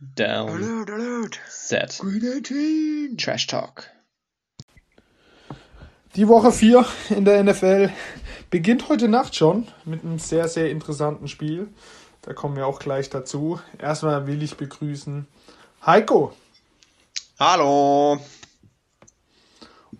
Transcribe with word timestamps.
Down. 0.00 0.50
Alert, 0.50 0.90
alert. 0.90 1.40
Set. 1.48 1.98
Green 2.00 2.24
18. 2.24 3.16
Trash 3.16 3.46
Talk. 3.46 3.90
Die 6.16 6.26
Woche 6.28 6.52
4 6.52 6.84
in 7.10 7.24
der 7.24 7.42
NFL 7.42 7.90
beginnt 8.50 8.88
heute 8.88 9.08
Nacht 9.08 9.36
schon 9.36 9.68
mit 9.84 10.02
einem 10.04 10.18
sehr, 10.18 10.48
sehr 10.48 10.70
interessanten 10.70 11.28
Spiel. 11.28 11.68
Da 12.22 12.32
kommen 12.32 12.56
wir 12.56 12.66
auch 12.66 12.80
gleich 12.80 13.08
dazu. 13.08 13.60
Erstmal 13.78 14.26
will 14.26 14.42
ich 14.42 14.56
begrüßen 14.56 15.26
Heiko 15.84 16.32
Hallo. 17.38 18.18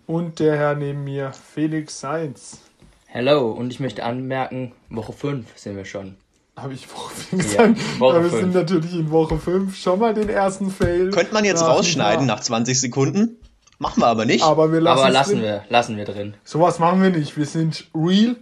und 0.07 0.39
der 0.39 0.57
Herr 0.57 0.75
neben 0.75 1.03
mir, 1.03 1.31
Felix 1.33 1.99
Seins. 1.99 2.61
Hello, 3.07 3.51
und 3.51 3.71
ich 3.71 3.79
möchte 3.79 4.03
anmerken, 4.03 4.73
Woche 4.89 5.13
5 5.13 5.57
sind 5.57 5.77
wir 5.77 5.85
schon. 5.85 6.17
Habe 6.57 6.73
ich 6.73 6.87
Woche 6.93 7.13
5 7.13 7.31
Ja, 7.53 7.67
gesagt? 7.67 7.99
Woche 7.99 8.13
Aber 8.15 8.23
wir 8.23 8.29
fünf. 8.29 8.41
sind 8.41 8.53
natürlich 8.55 8.93
in 8.93 9.11
Woche 9.11 9.37
5 9.37 9.75
schon 9.75 9.99
mal 9.99 10.13
den 10.13 10.29
ersten 10.29 10.71
Fail. 10.71 11.09
Könnte 11.11 11.33
man 11.33 11.43
jetzt 11.43 11.61
nach 11.61 11.69
rausschneiden 11.69 12.25
nach 12.25 12.39
20 12.39 12.79
Sekunden? 12.79 13.37
Machen 13.77 14.01
wir 14.01 14.07
aber 14.07 14.25
nicht. 14.25 14.43
Aber 14.43 14.71
wir 14.71 14.79
lassen 14.79 14.99
Aber 14.99 15.07
es 15.09 15.13
lassen 15.13 15.31
drin. 15.33 15.41
wir, 15.41 15.63
lassen 15.69 15.97
wir 15.97 16.05
drin. 16.05 16.33
Sowas 16.45 16.79
machen 16.79 17.01
wir 17.01 17.09
nicht. 17.09 17.35
Wir 17.37 17.45
sind 17.45 17.87
real 17.93 18.37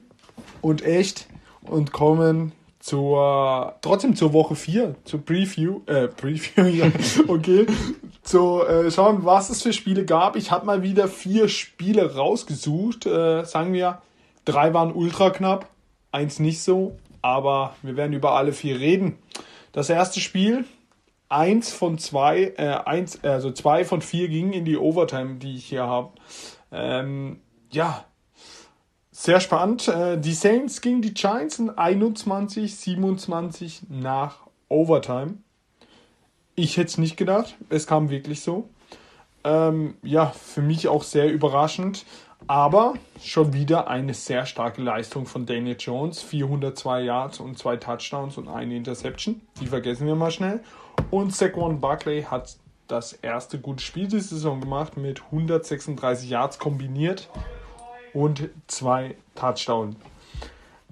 und 0.61 0.83
echt 0.85 1.27
und 1.63 1.91
kommen 1.91 2.51
zur 2.79 3.75
trotzdem 3.81 4.15
zur 4.15 4.33
Woche 4.33 4.55
4, 4.55 4.95
zur 5.05 5.21
Preview, 5.25 5.79
äh, 5.87 6.07
Preview, 6.09 6.65
ja, 6.67 6.91
okay, 7.27 7.65
zu 8.23 8.61
äh, 8.63 8.91
schauen, 8.91 9.23
was 9.25 9.49
es 9.49 9.63
für 9.63 9.73
Spiele 9.73 10.05
gab. 10.05 10.35
Ich 10.35 10.51
habe 10.51 10.65
mal 10.65 10.83
wieder 10.83 11.07
vier 11.07 11.47
Spiele 11.47 12.15
rausgesucht. 12.15 13.05
Äh, 13.07 13.45
sagen 13.45 13.73
wir, 13.73 14.01
drei 14.45 14.73
waren 14.73 14.91
ultra 14.91 15.29
knapp, 15.31 15.67
eins 16.11 16.39
nicht 16.39 16.61
so, 16.61 16.97
aber 17.23 17.75
wir 17.81 17.97
werden 17.97 18.13
über 18.13 18.33
alle 18.33 18.53
vier 18.53 18.79
reden. 18.79 19.17
Das 19.71 19.89
erste 19.89 20.19
Spiel, 20.19 20.65
eins 21.29 21.71
von 21.71 21.97
zwei, 21.97 22.53
äh, 22.57 22.67
eins, 22.85 23.23
also 23.23 23.51
zwei 23.51 23.85
von 23.85 24.03
vier 24.03 24.27
gingen 24.27 24.53
in 24.53 24.65
die 24.65 24.77
Overtime, 24.77 25.35
die 25.35 25.55
ich 25.55 25.65
hier 25.65 25.87
habe. 25.87 26.11
Ähm, 26.71 27.39
ja, 27.71 28.05
sehr 29.11 29.39
spannend. 29.39 29.87
Äh, 29.87 30.19
Die 30.19 30.33
Saints 30.33 30.81
gegen 30.81 31.01
die 31.01 31.13
Giants 31.13 31.57
in 31.57 31.71
21, 31.71 32.75
27 32.75 33.83
nach 33.89 34.41
Overtime. 34.69 35.35
Ich 36.55 36.77
hätte 36.77 36.87
es 36.87 36.97
nicht 36.97 37.17
gedacht. 37.17 37.55
Es 37.69 37.87
kam 37.87 38.09
wirklich 38.09 38.41
so. 38.41 38.69
Ähm, 39.43 39.95
ja, 40.03 40.27
für 40.27 40.61
mich 40.61 40.87
auch 40.87 41.03
sehr 41.03 41.31
überraschend. 41.31 42.05
Aber 42.47 42.95
schon 43.21 43.53
wieder 43.53 43.87
eine 43.87 44.13
sehr 44.13 44.45
starke 44.45 44.81
Leistung 44.81 45.25
von 45.25 45.45
Daniel 45.45 45.77
Jones. 45.79 46.21
402 46.21 47.01
Yards 47.01 47.39
und 47.39 47.57
zwei 47.57 47.77
Touchdowns 47.77 48.37
und 48.37 48.47
eine 48.47 48.75
Interception. 48.75 49.41
Die 49.61 49.67
vergessen 49.67 50.07
wir 50.07 50.15
mal 50.15 50.31
schnell. 50.31 50.59
Und 51.09 51.33
Saquon 51.33 51.79
Barkley 51.79 52.23
hat 52.23 52.57
das 52.87 53.13
erste 53.13 53.59
gute 53.59 53.83
Spiel 53.83 54.07
dieser 54.07 54.35
Saison 54.35 54.59
gemacht 54.59 54.97
mit 54.97 55.23
136 55.25 56.29
Yards 56.29 56.59
kombiniert 56.59 57.29
und 58.13 58.49
zwei 58.67 59.15
Touchdowns. 59.35 59.95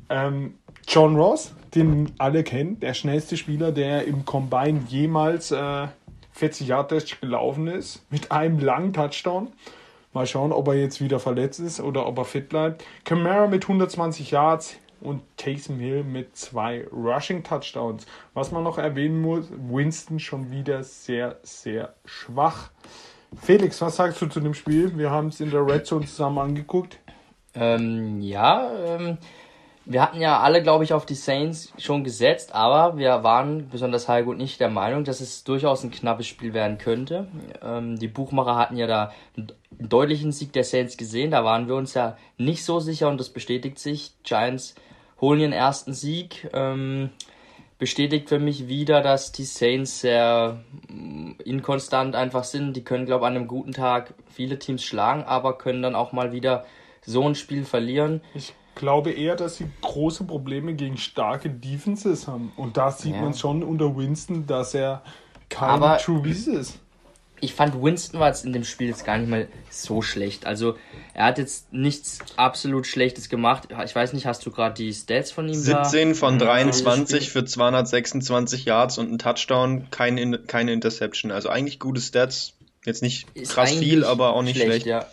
Ähm, 0.10 0.56
John 0.88 1.16
Ross, 1.16 1.54
den 1.76 2.12
alle 2.18 2.44
kennen, 2.44 2.80
der 2.80 2.94
schnellste 2.94 3.38
Spieler, 3.38 3.72
der 3.72 4.06
im 4.06 4.26
Combine 4.26 4.82
jemals 4.88 5.52
äh, 5.52 5.88
40 6.34 6.68
Yard 6.68 7.22
gelaufen 7.22 7.68
ist, 7.68 8.02
mit 8.10 8.32
einem 8.32 8.60
langen 8.60 8.94
Touchdown. 8.94 9.50
Mal 10.14 10.26
schauen, 10.26 10.52
ob 10.52 10.68
er 10.68 10.74
jetzt 10.74 11.00
wieder 11.00 11.20
verletzt 11.20 11.60
ist 11.60 11.80
oder 11.80 12.06
ob 12.06 12.18
er 12.18 12.26
fit 12.26 12.50
bleibt. 12.50 12.84
Camara 13.06 13.48
mit 13.48 13.64
120 13.64 14.32
Yards 14.32 14.76
und 15.00 15.22
Taysom 15.38 15.80
Hill 15.80 16.04
mit 16.04 16.36
zwei 16.36 16.86
Rushing 16.92 17.44
Touchdowns. 17.44 18.06
Was 18.34 18.52
man 18.52 18.64
noch 18.64 18.78
erwähnen 18.78 19.22
muss, 19.22 19.48
Winston 19.52 20.20
schon 20.20 20.52
wieder 20.52 20.84
sehr, 20.84 21.38
sehr 21.44 21.96
schwach. 22.06 22.72
Felix, 23.42 23.82
was 23.82 23.96
sagst 23.96 24.22
du 24.22 24.28
zu 24.28 24.42
dem 24.42 24.54
Spiel? 24.54 24.98
Wir 24.98 25.10
haben 25.10 25.30
es 25.30 25.40
in 25.40 25.52
der 25.52 25.66
Red 25.66 25.86
Zone 25.86 26.06
zusammen 26.06 26.40
angeguckt. 26.40 27.00
Ähm, 27.54 28.22
ja, 28.22 28.72
ähm, 28.86 29.18
wir 29.86 30.02
hatten 30.02 30.22
ja 30.22 30.40
alle, 30.40 30.62
glaube 30.62 30.84
ich, 30.84 30.94
auf 30.94 31.06
die 31.06 31.16
Saints 31.16 31.74
schon 31.78 32.04
gesetzt, 32.04 32.54
aber 32.54 32.98
wir 32.98 33.24
waren, 33.24 33.70
besonders 33.70 34.08
Heiko 34.08 34.32
und 34.32 34.40
ich, 34.40 34.58
der 34.58 34.70
Meinung, 34.70 35.04
dass 35.04 35.22
es 35.22 35.44
durchaus 35.44 35.84
ein 35.84 35.92
knappes 35.92 36.28
Spiel 36.28 36.54
werden 36.54 36.78
könnte. 36.78 37.28
Ähm, 37.64 37.98
die 37.98 38.08
Buchmacher 38.08 38.56
hatten 38.56 38.78
ja 38.78 38.88
da 38.88 39.12
einen 39.36 39.52
deutlichen 39.72 40.32
Sieg 40.32 40.54
der 40.54 40.64
Saints 40.64 40.98
gesehen, 40.98 41.32
da 41.32 41.44
waren 41.44 41.68
wir 41.68 41.76
uns 41.76 41.94
ja 41.94 42.16
nicht 42.38 42.64
so 42.64 42.80
sicher 42.80 43.10
und 43.10 43.20
das 43.20 43.30
bestätigt 43.30 43.80
sich. 43.80 44.14
Giants 44.24 44.76
holen 45.20 45.40
ihren 45.40 45.54
ersten 45.54 45.94
Sieg. 45.94 46.50
Ähm, 46.54 47.10
bestätigt 47.82 48.30
für 48.30 48.38
mich 48.38 48.68
wieder, 48.68 49.02
dass 49.02 49.32
die 49.32 49.44
Saints 49.44 50.02
sehr 50.02 50.60
mm, 50.88 51.32
inkonstant 51.44 52.16
einfach 52.16 52.44
sind. 52.44 52.78
Die 52.78 52.84
können, 52.84 53.08
glaube 53.08 53.26
ich, 53.26 53.28
an 53.28 53.36
einem 53.36 53.48
guten 53.48 53.72
Tag 53.72 54.14
viele 54.30 54.60
Teams 54.60 54.84
schlagen, 54.84 55.24
aber 55.24 55.58
können 55.58 55.82
dann 55.82 55.96
auch 55.96 56.12
mal 56.12 56.32
wieder 56.32 56.66
so 57.04 57.28
ein 57.28 57.34
Spiel 57.34 57.66
verlieren. 57.66 58.22
Ich 58.36 58.54
glaube 58.82 59.12
eher, 59.12 59.38
dass 59.38 59.56
sie 59.56 59.68
große 59.80 60.26
Probleme 60.26 60.74
gegen 60.74 60.98
starke 60.98 61.50
Defenses 61.50 62.28
haben. 62.28 62.52
Und 62.58 62.76
da 62.76 62.92
sieht 62.92 63.16
Ja. 63.16 63.22
man 63.22 63.34
schon 63.34 63.64
unter 63.64 63.96
Winston, 63.96 64.46
dass 64.46 64.74
er 64.74 65.02
kein 65.48 65.70
Aber- 65.70 65.98
True 66.00 66.20
Beast 66.20 66.50
ist. 66.50 66.80
Ich 67.44 67.56
fand 67.56 67.82
Winston 67.82 68.20
war 68.20 68.28
jetzt 68.28 68.46
in 68.46 68.54
dem 68.54 68.64
Spiel 68.64 68.90
jetzt 68.90 69.04
gar 69.04 69.18
nicht 69.18 69.28
mal 69.30 69.48
so 69.72 70.04
schlecht. 70.04 70.46
Also 70.46 70.76
er 71.16 71.26
hat 71.26 71.40
jetzt 71.40 71.74
nichts 71.74 72.20
absolut 72.36 72.86
Schlechtes 72.86 73.30
gemacht. 73.30 73.70
Ich 73.84 73.96
weiß 73.96 74.14
nicht, 74.14 74.28
hast 74.28 74.46
du 74.46 74.52
gerade 74.52 74.76
die 74.76 74.94
Stats 74.94 75.32
von 75.32 75.48
ihm 75.48 75.56
17 75.56 76.14
von 76.14 76.34
Ja, 76.40 76.46
23 76.46 77.20
dieses 77.22 77.34
für 77.34 77.44
226 77.46 78.66
Yards 78.66 79.00
und 79.00 79.12
ein 79.12 79.18
Touchdown, 79.18 79.88
keine, 79.90 80.22
In- 80.22 80.46
keine 80.46 80.72
Interception. 80.72 81.32
Also 81.32 81.50
eigentlich 81.50 81.80
gute 81.80 82.00
Stats. 82.02 82.54
Jetzt 82.86 83.02
nicht 83.02 83.26
da? 83.36 83.42
Ist 83.42 83.54
krass 83.54 83.72
viel, 83.74 84.04
aber 84.04 84.34
auch 84.36 84.44
nicht 84.44 84.62
schlecht. 84.62 84.86
Ja. 84.86 85.08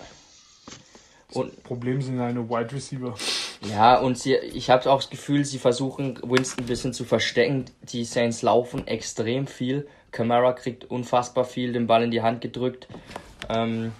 Und 1.32 1.62
Problem 1.62 2.00
sind 2.02 2.18
seine 2.18 2.48
Wide 2.48 2.72
Receiver. 2.72 3.14
Ja, 3.62 3.98
und 3.98 4.18
sie, 4.18 4.34
ich 4.36 4.70
habe 4.70 4.90
auch 4.90 5.00
das 5.00 5.10
Gefühl, 5.10 5.44
sie 5.44 5.58
versuchen 5.58 6.18
Winston 6.22 6.64
ein 6.64 6.68
bisschen 6.68 6.92
zu 6.92 7.04
verstecken. 7.04 7.64
Die 7.82 8.04
Saints 8.04 8.42
laufen 8.42 8.86
extrem 8.86 9.46
viel. 9.46 9.88
Camara 10.12 10.52
kriegt 10.52 10.84
unfassbar 10.84 11.44
viel 11.44 11.72
den 11.72 11.86
Ball 11.86 12.04
in 12.04 12.10
die 12.10 12.22
Hand 12.22 12.40
gedrückt. 12.40 12.88
Ähm, 13.48 13.92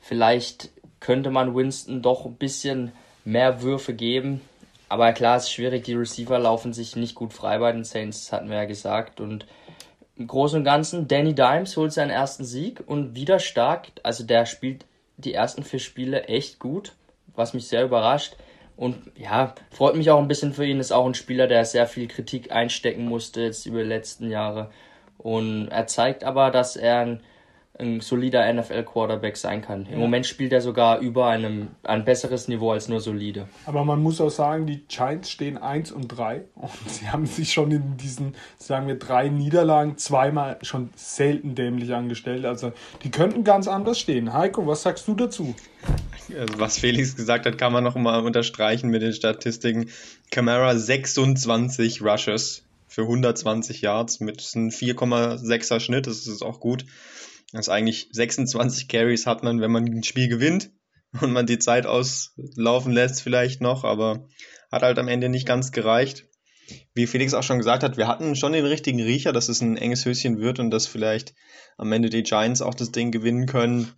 vielleicht 0.00 0.70
könnte 1.00 1.30
man 1.30 1.54
Winston 1.54 2.02
doch 2.02 2.26
ein 2.26 2.36
bisschen 2.36 2.92
mehr 3.24 3.62
Würfe 3.62 3.94
geben. 3.94 4.40
Aber 4.88 5.12
klar, 5.12 5.36
es 5.36 5.44
ist 5.44 5.52
schwierig. 5.52 5.84
Die 5.84 5.94
Receiver 5.94 6.38
laufen 6.38 6.72
sich 6.72 6.94
nicht 6.94 7.14
gut 7.14 7.32
frei 7.32 7.58
bei 7.58 7.72
den 7.72 7.84
Saints, 7.84 8.32
hatten 8.32 8.50
wir 8.50 8.56
ja 8.56 8.64
gesagt. 8.66 9.20
Und 9.20 9.46
im 10.16 10.26
Großen 10.26 10.58
und 10.58 10.64
Ganzen, 10.64 11.08
Danny 11.08 11.34
Dimes 11.34 11.76
holt 11.76 11.92
seinen 11.92 12.10
ersten 12.10 12.44
Sieg 12.44 12.82
und 12.86 13.14
wieder 13.14 13.38
stark. 13.38 13.88
Also 14.02 14.24
der 14.24 14.46
spielt 14.46 14.84
die 15.16 15.34
ersten 15.34 15.62
vier 15.62 15.80
Spiele 15.80 16.24
echt 16.24 16.58
gut, 16.58 16.92
was 17.34 17.54
mich 17.54 17.66
sehr 17.66 17.84
überrascht. 17.84 18.36
Und 18.76 18.96
ja, 19.16 19.54
freut 19.70 19.96
mich 19.96 20.10
auch 20.10 20.20
ein 20.20 20.28
bisschen 20.28 20.52
für 20.52 20.66
ihn. 20.66 20.80
Ist 20.80 20.92
auch 20.92 21.06
ein 21.06 21.14
Spieler, 21.14 21.46
der 21.46 21.64
sehr 21.64 21.86
viel 21.86 22.08
Kritik 22.08 22.52
einstecken 22.52 23.06
musste 23.06 23.42
jetzt 23.42 23.66
über 23.66 23.82
die 23.82 23.88
letzten 23.88 24.30
Jahre. 24.30 24.70
Und 25.18 25.68
er 25.68 25.86
zeigt 25.86 26.24
aber, 26.24 26.50
dass 26.50 26.76
er 26.76 27.00
ein, 27.00 27.20
ein 27.78 28.00
solider 28.00 28.52
NFL-Quarterback 28.52 29.36
sein 29.36 29.62
kann. 29.62 29.86
Im 29.86 29.98
Moment 29.98 30.26
spielt 30.26 30.52
er 30.52 30.60
sogar 30.60 31.00
über 31.00 31.28
einem 31.28 31.68
ein 31.82 32.04
besseres 32.04 32.48
Niveau 32.48 32.70
als 32.70 32.88
nur 32.88 33.00
solide. 33.00 33.48
Aber 33.66 33.84
man 33.84 34.02
muss 34.02 34.20
auch 34.20 34.30
sagen, 34.30 34.66
die 34.66 34.84
Giants 34.88 35.30
stehen 35.30 35.58
1 35.58 35.92
und 35.92 36.08
3 36.08 36.42
und 36.54 36.70
sie 36.88 37.08
haben 37.08 37.26
sich 37.26 37.52
schon 37.52 37.70
in 37.70 37.96
diesen, 37.96 38.34
sagen 38.58 38.86
wir, 38.86 38.96
drei 38.96 39.28
Niederlagen 39.28 39.98
zweimal 39.98 40.58
schon 40.62 40.90
selten 40.96 41.54
dämlich 41.54 41.92
angestellt. 41.92 42.44
Also 42.44 42.72
die 43.02 43.10
könnten 43.10 43.44
ganz 43.44 43.68
anders 43.68 43.98
stehen. 43.98 44.32
Heiko, 44.32 44.66
was 44.66 44.82
sagst 44.82 45.06
du 45.08 45.14
dazu? 45.14 45.54
Also 46.36 46.58
was 46.58 46.78
Felix 46.78 47.14
gesagt 47.14 47.46
hat, 47.46 47.58
kann 47.58 47.72
man 47.72 47.84
noch 47.84 47.94
mal 47.94 48.20
unterstreichen 48.20 48.90
mit 48.90 49.02
den 49.02 49.12
Statistiken. 49.12 49.90
Camara 50.30 50.76
26 50.76 52.02
Rushes 52.02 52.62
für 52.88 53.02
120 53.02 53.82
Yards 53.82 54.20
mit 54.20 54.50
einem 54.54 54.70
4,6er 54.70 55.80
Schnitt, 55.80 56.06
das 56.06 56.26
ist 56.26 56.42
auch 56.42 56.60
gut. 56.60 56.86
Ist 57.52 57.68
eigentlich 57.68 58.08
26 58.12 58.88
Carries 58.88 59.26
hat 59.26 59.42
man, 59.42 59.60
wenn 59.60 59.70
man 59.70 59.84
ein 59.84 60.02
Spiel 60.02 60.28
gewinnt 60.28 60.70
und 61.20 61.32
man 61.32 61.46
die 61.46 61.58
Zeit 61.58 61.86
auslaufen 61.86 62.92
lässt 62.92 63.22
vielleicht 63.22 63.60
noch, 63.60 63.84
aber 63.84 64.28
hat 64.70 64.82
halt 64.82 64.98
am 64.98 65.08
Ende 65.08 65.28
nicht 65.28 65.46
ganz 65.46 65.72
gereicht. 65.72 66.26
Wie 66.94 67.06
Felix 67.06 67.34
auch 67.34 67.44
schon 67.44 67.58
gesagt 67.58 67.84
hat, 67.84 67.96
wir 67.96 68.08
hatten 68.08 68.34
schon 68.34 68.52
den 68.52 68.66
richtigen 68.66 69.00
Riecher, 69.00 69.32
dass 69.32 69.48
es 69.48 69.60
ein 69.60 69.76
enges 69.76 70.04
Höschen 70.04 70.40
wird 70.40 70.58
und 70.58 70.70
dass 70.70 70.86
vielleicht 70.86 71.34
am 71.76 71.92
Ende 71.92 72.10
die 72.10 72.24
Giants 72.24 72.62
auch 72.62 72.74
das 72.74 72.90
Ding 72.90 73.12
gewinnen 73.12 73.46
können. 73.46 73.92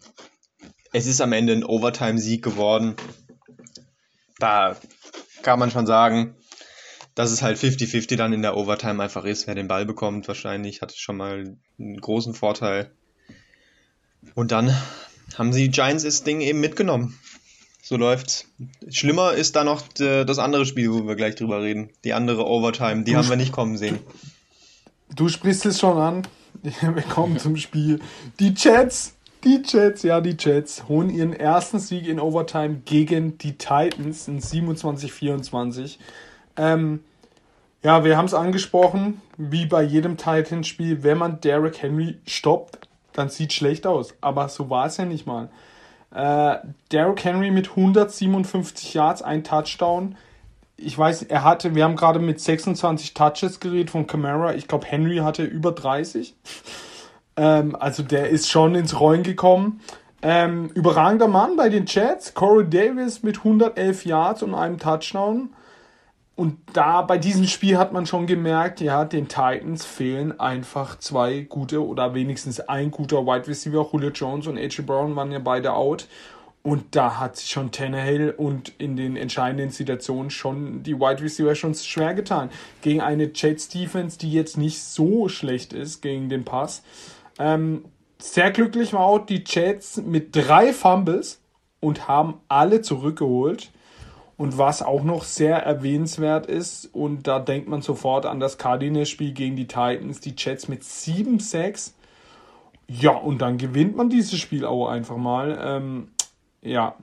Es 0.92 1.06
ist 1.06 1.20
am 1.20 1.32
Ende 1.32 1.54
ein 1.54 1.64
Overtime-Sieg 1.64 2.44
geworden. 2.44 2.96
Da 4.38 4.76
kann 5.42 5.58
man 5.58 5.70
schon 5.70 5.86
sagen, 5.86 6.36
dass 7.14 7.30
es 7.30 7.42
halt 7.42 7.58
50-50 7.58 8.16
dann 8.16 8.32
in 8.32 8.42
der 8.42 8.56
Overtime 8.56 9.02
einfach 9.02 9.24
ist. 9.24 9.46
Wer 9.46 9.54
den 9.54 9.68
Ball 9.68 9.86
bekommt, 9.86 10.28
wahrscheinlich 10.28 10.82
hat 10.82 10.94
schon 10.94 11.16
mal 11.16 11.56
einen 11.78 12.00
großen 12.00 12.34
Vorteil. 12.34 12.92
Und 14.34 14.52
dann 14.52 14.74
haben 15.36 15.52
sie 15.52 15.64
die 15.64 15.70
Giants 15.70 16.04
das 16.04 16.24
Ding 16.24 16.40
eben 16.40 16.60
mitgenommen. 16.60 17.18
So 17.82 17.96
läuft's. 17.96 18.46
Schlimmer 18.90 19.32
ist 19.32 19.56
da 19.56 19.64
noch 19.64 19.82
äh, 19.98 20.24
das 20.24 20.38
andere 20.38 20.66
Spiel, 20.66 20.92
wo 20.92 21.06
wir 21.06 21.16
gleich 21.16 21.36
drüber 21.36 21.62
reden. 21.62 21.90
Die 22.04 22.12
andere 22.12 22.46
Overtime, 22.46 23.04
die 23.04 23.16
haben 23.16 23.28
wir 23.28 23.36
nicht 23.36 23.52
kommen 23.52 23.78
sehen. 23.78 23.98
Du 25.14 25.28
sprichst 25.28 25.64
es 25.64 25.80
schon 25.80 25.96
an. 25.96 26.26
wir 26.62 27.02
kommen 27.02 27.38
zum 27.38 27.56
Spiel. 27.56 28.00
Die 28.40 28.52
Jets, 28.54 29.14
die 29.44 29.62
Jets, 29.64 30.02
ja, 30.02 30.20
die 30.20 30.36
Jets 30.38 30.88
holen 30.88 31.10
ihren 31.10 31.32
ersten 31.32 31.78
Sieg 31.78 32.06
in 32.06 32.20
Overtime 32.20 32.82
gegen 32.84 33.38
die 33.38 33.56
Titans 33.56 34.28
in 34.28 34.40
27-24. 34.40 35.96
Ähm, 36.56 37.00
ja, 37.82 38.04
wir 38.04 38.16
haben 38.16 38.26
es 38.26 38.34
angesprochen, 38.34 39.20
wie 39.36 39.66
bei 39.66 39.82
jedem 39.82 40.16
Titans-Spiel, 40.16 41.04
wenn 41.04 41.18
man 41.18 41.40
Derrick 41.40 41.80
Henry 41.80 42.18
stoppt, 42.26 42.87
dann 43.18 43.28
sieht 43.28 43.52
schlecht 43.52 43.86
aus. 43.86 44.14
Aber 44.20 44.48
so 44.48 44.70
war 44.70 44.86
es 44.86 44.96
ja 44.96 45.04
nicht 45.04 45.26
mal. 45.26 45.48
Äh, 46.14 46.56
Derrick 46.90 47.24
Henry 47.24 47.50
mit 47.50 47.70
157 47.70 48.94
Yards, 48.94 49.22
ein 49.22 49.44
Touchdown. 49.44 50.16
Ich 50.76 50.96
weiß, 50.96 51.24
er 51.24 51.44
hatte, 51.44 51.74
wir 51.74 51.84
haben 51.84 51.96
gerade 51.96 52.20
mit 52.20 52.40
26 52.40 53.12
Touches 53.14 53.60
geredet 53.60 53.90
von 53.90 54.06
Camara. 54.06 54.54
Ich 54.54 54.68
glaube, 54.68 54.86
Henry 54.86 55.18
hatte 55.18 55.42
über 55.42 55.72
30. 55.72 56.34
ähm, 57.36 57.76
also 57.76 58.02
der 58.02 58.30
ist 58.30 58.48
schon 58.48 58.74
ins 58.74 58.98
Rollen 58.98 59.22
gekommen. 59.22 59.80
Ähm, 60.22 60.70
überragender 60.74 61.28
Mann 61.28 61.56
bei 61.56 61.68
den 61.68 61.86
Jets. 61.86 62.34
Corey 62.34 62.68
Davis 62.68 63.22
mit 63.22 63.38
111 63.38 64.06
Yards 64.06 64.42
und 64.42 64.54
einem 64.54 64.78
Touchdown. 64.78 65.50
Und 66.38 66.56
da 66.72 67.02
bei 67.02 67.18
diesem 67.18 67.48
Spiel 67.48 67.78
hat 67.78 67.92
man 67.92 68.06
schon 68.06 68.28
gemerkt, 68.28 68.80
ja, 68.80 69.04
den 69.04 69.26
Titans 69.26 69.84
fehlen 69.84 70.38
einfach 70.38 70.96
zwei 71.00 71.40
gute 71.40 71.84
oder 71.84 72.14
wenigstens 72.14 72.60
ein 72.60 72.92
guter 72.92 73.26
Wide 73.26 73.48
Receiver. 73.48 73.84
Julio 73.92 74.10
Jones 74.10 74.46
und 74.46 74.56
AJ 74.56 74.82
Brown 74.82 75.16
waren 75.16 75.32
ja 75.32 75.40
beide 75.40 75.72
out. 75.72 76.06
Und 76.62 76.94
da 76.94 77.18
hat 77.18 77.38
sich 77.38 77.50
schon 77.50 77.72
Tannehill 77.72 78.30
und 78.30 78.72
in 78.78 78.94
den 78.94 79.16
entscheidenden 79.16 79.70
Situationen 79.70 80.30
schon 80.30 80.84
die 80.84 81.00
Wide 81.00 81.20
Receiver 81.24 81.56
schon 81.56 81.74
schwer 81.74 82.14
getan. 82.14 82.50
Gegen 82.82 83.00
eine 83.00 83.32
Jets 83.34 83.68
Defense, 83.68 84.16
die 84.16 84.30
jetzt 84.32 84.56
nicht 84.56 84.80
so 84.80 85.28
schlecht 85.28 85.72
ist 85.72 86.02
gegen 86.02 86.28
den 86.28 86.44
Pass. 86.44 86.84
Ähm, 87.40 87.84
sehr 88.20 88.52
glücklich 88.52 88.92
war 88.92 89.00
auch 89.00 89.26
die 89.26 89.42
Jets 89.44 89.96
mit 89.96 90.36
drei 90.36 90.72
Fumbles 90.72 91.40
und 91.80 92.06
haben 92.06 92.34
alle 92.46 92.80
zurückgeholt. 92.80 93.72
Und 94.38 94.56
was 94.56 94.82
auch 94.82 95.02
noch 95.02 95.24
sehr 95.24 95.56
erwähnenswert 95.58 96.46
ist, 96.46 96.86
und 96.94 97.26
da 97.26 97.40
denkt 97.40 97.68
man 97.68 97.82
sofort 97.82 98.24
an 98.24 98.38
das 98.38 98.56
Cardinals-Spiel 98.56 99.32
gegen 99.32 99.56
die 99.56 99.66
Titans, 99.66 100.20
die 100.20 100.34
Jets 100.38 100.68
mit 100.68 100.82
7-6. 100.84 101.92
Ja, 102.86 103.10
und 103.10 103.42
dann 103.42 103.58
gewinnt 103.58 103.96
man 103.96 104.08
dieses 104.08 104.38
Spiel 104.38 104.64
auch 104.64 104.88
einfach 104.88 105.16
mal. 105.16 105.58
Ähm, 105.60 106.08
ja, 106.62 106.94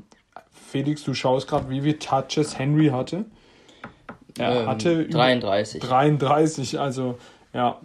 Felix, 0.49 1.03
du 1.03 1.13
schaust 1.13 1.47
gerade, 1.47 1.69
wie 1.69 1.81
viele 1.81 1.99
Touches 1.99 2.57
Henry 2.57 2.87
hatte. 2.87 3.25
Er 4.37 4.61
Ähm, 4.61 4.67
hatte 4.67 5.05
33. 5.05 5.81
33, 5.81 6.79
also 6.79 7.17
ja. 7.53 7.79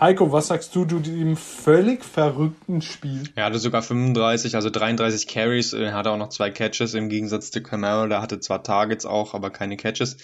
Heiko, 0.00 0.30
was 0.30 0.46
sagst 0.46 0.76
du 0.76 0.84
zu 0.84 1.00
diesem 1.00 1.36
völlig 1.36 2.04
verrückten 2.04 2.82
Spiel? 2.82 3.24
Er 3.34 3.46
hatte 3.46 3.58
sogar 3.58 3.82
35, 3.82 4.54
also 4.54 4.70
33 4.70 5.26
Carries. 5.26 5.72
Er 5.72 5.92
hatte 5.92 6.12
auch 6.12 6.16
noch 6.16 6.28
zwei 6.28 6.50
Catches 6.50 6.94
im 6.94 7.08
Gegensatz 7.08 7.50
zu 7.50 7.62
Camaro. 7.62 8.06
Der 8.06 8.22
hatte 8.22 8.38
zwar 8.38 8.62
Targets 8.62 9.06
auch, 9.06 9.34
aber 9.34 9.50
keine 9.50 9.76
Catches. 9.76 10.18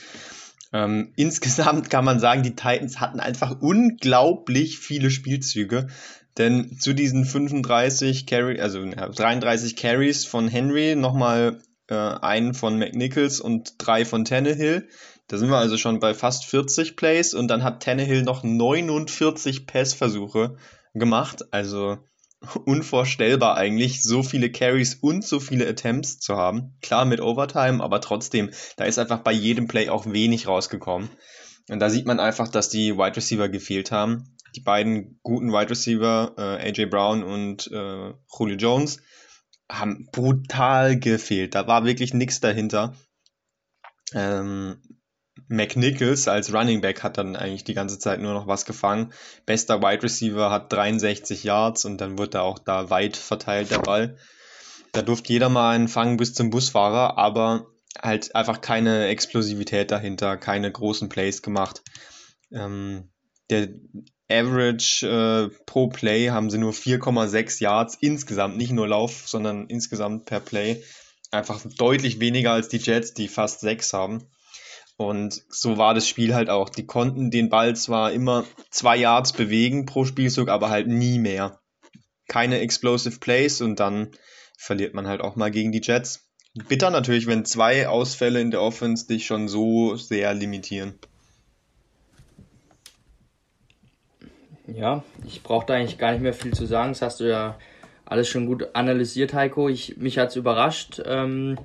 Ähm, 0.72 1.12
insgesamt 1.16 1.90
kann 1.90 2.04
man 2.04 2.20
sagen, 2.20 2.44
die 2.44 2.54
Titans 2.54 3.00
hatten 3.00 3.18
einfach 3.18 3.60
unglaublich 3.60 4.78
viele 4.78 5.10
Spielzüge. 5.10 5.88
Denn 6.38 6.78
zu 6.78 6.92
diesen 6.92 7.24
35 7.24 8.26
Carry, 8.26 8.60
also 8.60 8.80
ja, 8.80 9.08
33 9.08 9.74
Carries 9.74 10.24
von 10.24 10.46
Henry, 10.46 10.94
nochmal 10.94 11.60
äh, 11.88 11.94
einen 11.94 12.54
von 12.54 12.78
McNichols 12.78 13.40
und 13.40 13.74
drei 13.78 14.04
von 14.04 14.24
Tannehill. 14.24 14.88
Da 15.28 15.38
sind 15.38 15.48
wir 15.48 15.56
also 15.56 15.76
schon 15.78 16.00
bei 16.00 16.12
fast 16.12 16.44
40 16.44 16.96
Plays 16.96 17.34
und 17.34 17.48
dann 17.48 17.62
hat 17.62 17.82
Tannehill 17.82 18.22
noch 18.22 18.42
49 18.42 19.66
Passversuche 19.66 20.56
gemacht. 20.92 21.44
Also 21.50 21.98
unvorstellbar 22.64 23.56
eigentlich, 23.56 24.02
so 24.02 24.22
viele 24.22 24.50
Carries 24.50 24.94
und 24.94 25.24
so 25.24 25.40
viele 25.40 25.66
Attempts 25.68 26.18
zu 26.18 26.36
haben. 26.36 26.76
Klar 26.82 27.04
mit 27.04 27.20
Overtime, 27.20 27.82
aber 27.82 28.00
trotzdem, 28.00 28.50
da 28.76 28.84
ist 28.84 28.98
einfach 28.98 29.20
bei 29.20 29.32
jedem 29.32 29.66
Play 29.66 29.88
auch 29.88 30.06
wenig 30.06 30.46
rausgekommen. 30.46 31.08
Und 31.70 31.80
da 31.80 31.88
sieht 31.88 32.06
man 32.06 32.20
einfach, 32.20 32.48
dass 32.48 32.68
die 32.68 32.96
Wide 32.96 33.16
Receiver 33.16 33.48
gefehlt 33.48 33.90
haben. 33.90 34.36
Die 34.54 34.60
beiden 34.60 35.18
guten 35.22 35.52
Wide 35.52 35.70
Receiver, 35.70 36.34
äh, 36.36 36.68
AJ 36.68 36.86
Brown 36.86 37.24
und 37.24 37.70
äh, 37.72 38.12
Julio 38.38 38.56
Jones, 38.56 39.00
haben 39.70 40.08
brutal 40.12 40.98
gefehlt. 40.98 41.54
Da 41.54 41.66
war 41.66 41.84
wirklich 41.84 42.12
nichts 42.12 42.40
dahinter. 42.40 42.94
Ähm, 44.12 44.76
McNichols 45.48 46.28
als 46.28 46.52
Running 46.52 46.81
Back 46.81 47.02
hat 47.02 47.19
dann 47.19 47.36
eigentlich 47.36 47.64
die 47.64 47.75
ganze 47.75 47.98
Zeit 47.98 48.20
nur 48.20 48.34
noch 48.34 48.46
was 48.46 48.64
gefangen. 48.64 49.12
Bester 49.46 49.82
Wide 49.82 50.02
Receiver 50.02 50.50
hat 50.50 50.72
63 50.72 51.44
Yards 51.44 51.84
und 51.84 52.00
dann 52.00 52.19
wird 52.19 52.34
er 52.34 52.42
auch 52.42 52.58
da 52.58 52.90
weit 52.90 53.16
verteilt, 53.16 53.70
der 53.70 53.81
Ball. 53.81 54.16
Da 54.92 55.02
durfte 55.02 55.32
jeder 55.32 55.48
mal 55.48 55.75
einen 55.75 55.88
fangen 55.88 56.16
bis 56.16 56.34
zum 56.34 56.50
Busfahrer, 56.50 57.19
aber 57.19 57.66
halt 58.00 58.34
einfach 58.34 58.60
keine 58.60 59.06
Explosivität 59.08 59.90
dahinter, 59.90 60.36
keine 60.36 60.70
großen 60.70 61.08
Plays 61.08 61.42
gemacht. 61.42 61.82
Ähm, 62.52 63.10
der 63.50 63.69
Average 64.31 65.06
äh, 65.06 65.64
pro 65.66 65.88
Play 65.88 66.31
haben 66.31 66.48
sie 66.48 66.58
nur 66.58 66.72
4,6 66.72 67.60
Yards 67.60 67.96
insgesamt, 68.00 68.56
nicht 68.56 68.72
nur 68.72 68.88
Lauf, 68.88 69.28
sondern 69.28 69.66
insgesamt 69.66 70.26
per 70.26 70.40
Play. 70.40 70.82
Einfach 71.31 71.60
deutlich 71.76 72.20
weniger 72.20 72.52
als 72.52 72.69
die 72.69 72.78
Jets, 72.78 73.12
die 73.12 73.28
fast 73.28 73.60
6 73.60 73.92
haben. 73.92 74.28
Und 74.96 75.43
so 75.49 75.76
war 75.76 75.94
das 75.94 76.08
Spiel 76.08 76.35
halt 76.35 76.50
auch. 76.50 76.69
Die 76.69 76.87
konnten 76.87 77.31
den 77.31 77.49
Ball 77.49 77.75
zwar 77.75 78.12
immer 78.12 78.44
zwei 78.70 78.96
Yards 78.96 79.32
bewegen 79.32 79.87
pro 79.87 80.05
Spielzug, 80.05 80.49
aber 80.49 80.70
halt 80.70 80.87
nie 80.87 81.19
mehr. 81.19 81.61
Keine 82.29 82.61
explosive 82.61 83.19
Plays 83.19 83.61
und 83.61 83.81
dann 83.81 84.11
verliert 84.56 84.94
man 84.94 85.06
halt 85.06 85.20
auch 85.20 85.37
mal 85.37 85.50
gegen 85.50 85.73
die 85.73 85.82
Jets. 85.82 86.29
Bitter 86.69 86.91
natürlich, 86.91 87.26
wenn 87.26 87.44
zwei 87.44 87.88
Ausfälle 87.88 88.41
in 88.41 88.52
der 88.52 88.62
Offense 88.62 89.08
dich 89.08 89.26
schon 89.26 89.49
so 89.49 89.96
sehr 89.96 90.32
limitieren. 90.32 90.99
Ja, 94.69 95.02
ich 95.26 95.43
brauche 95.43 95.67
da 95.67 95.75
eigentlich 95.75 95.99
gar 95.99 96.12
nicht 96.12 96.23
mehr 96.23 96.32
viel 96.32 96.55
zu 96.55 96.67
sagen. 96.67 96.93
Das 96.93 97.02
hast 97.02 97.20
du 97.20 97.29
ja 97.29 97.58
alles 98.06 98.29
schon 98.29 98.46
gut 98.46 98.75
analysiert, 98.75 99.35
Heiko. 99.35 99.69
Ich, 99.69 99.96
mich 99.96 100.19
hat's 100.19 100.37
überrascht. 100.37 101.02
Ähm, 101.05 101.58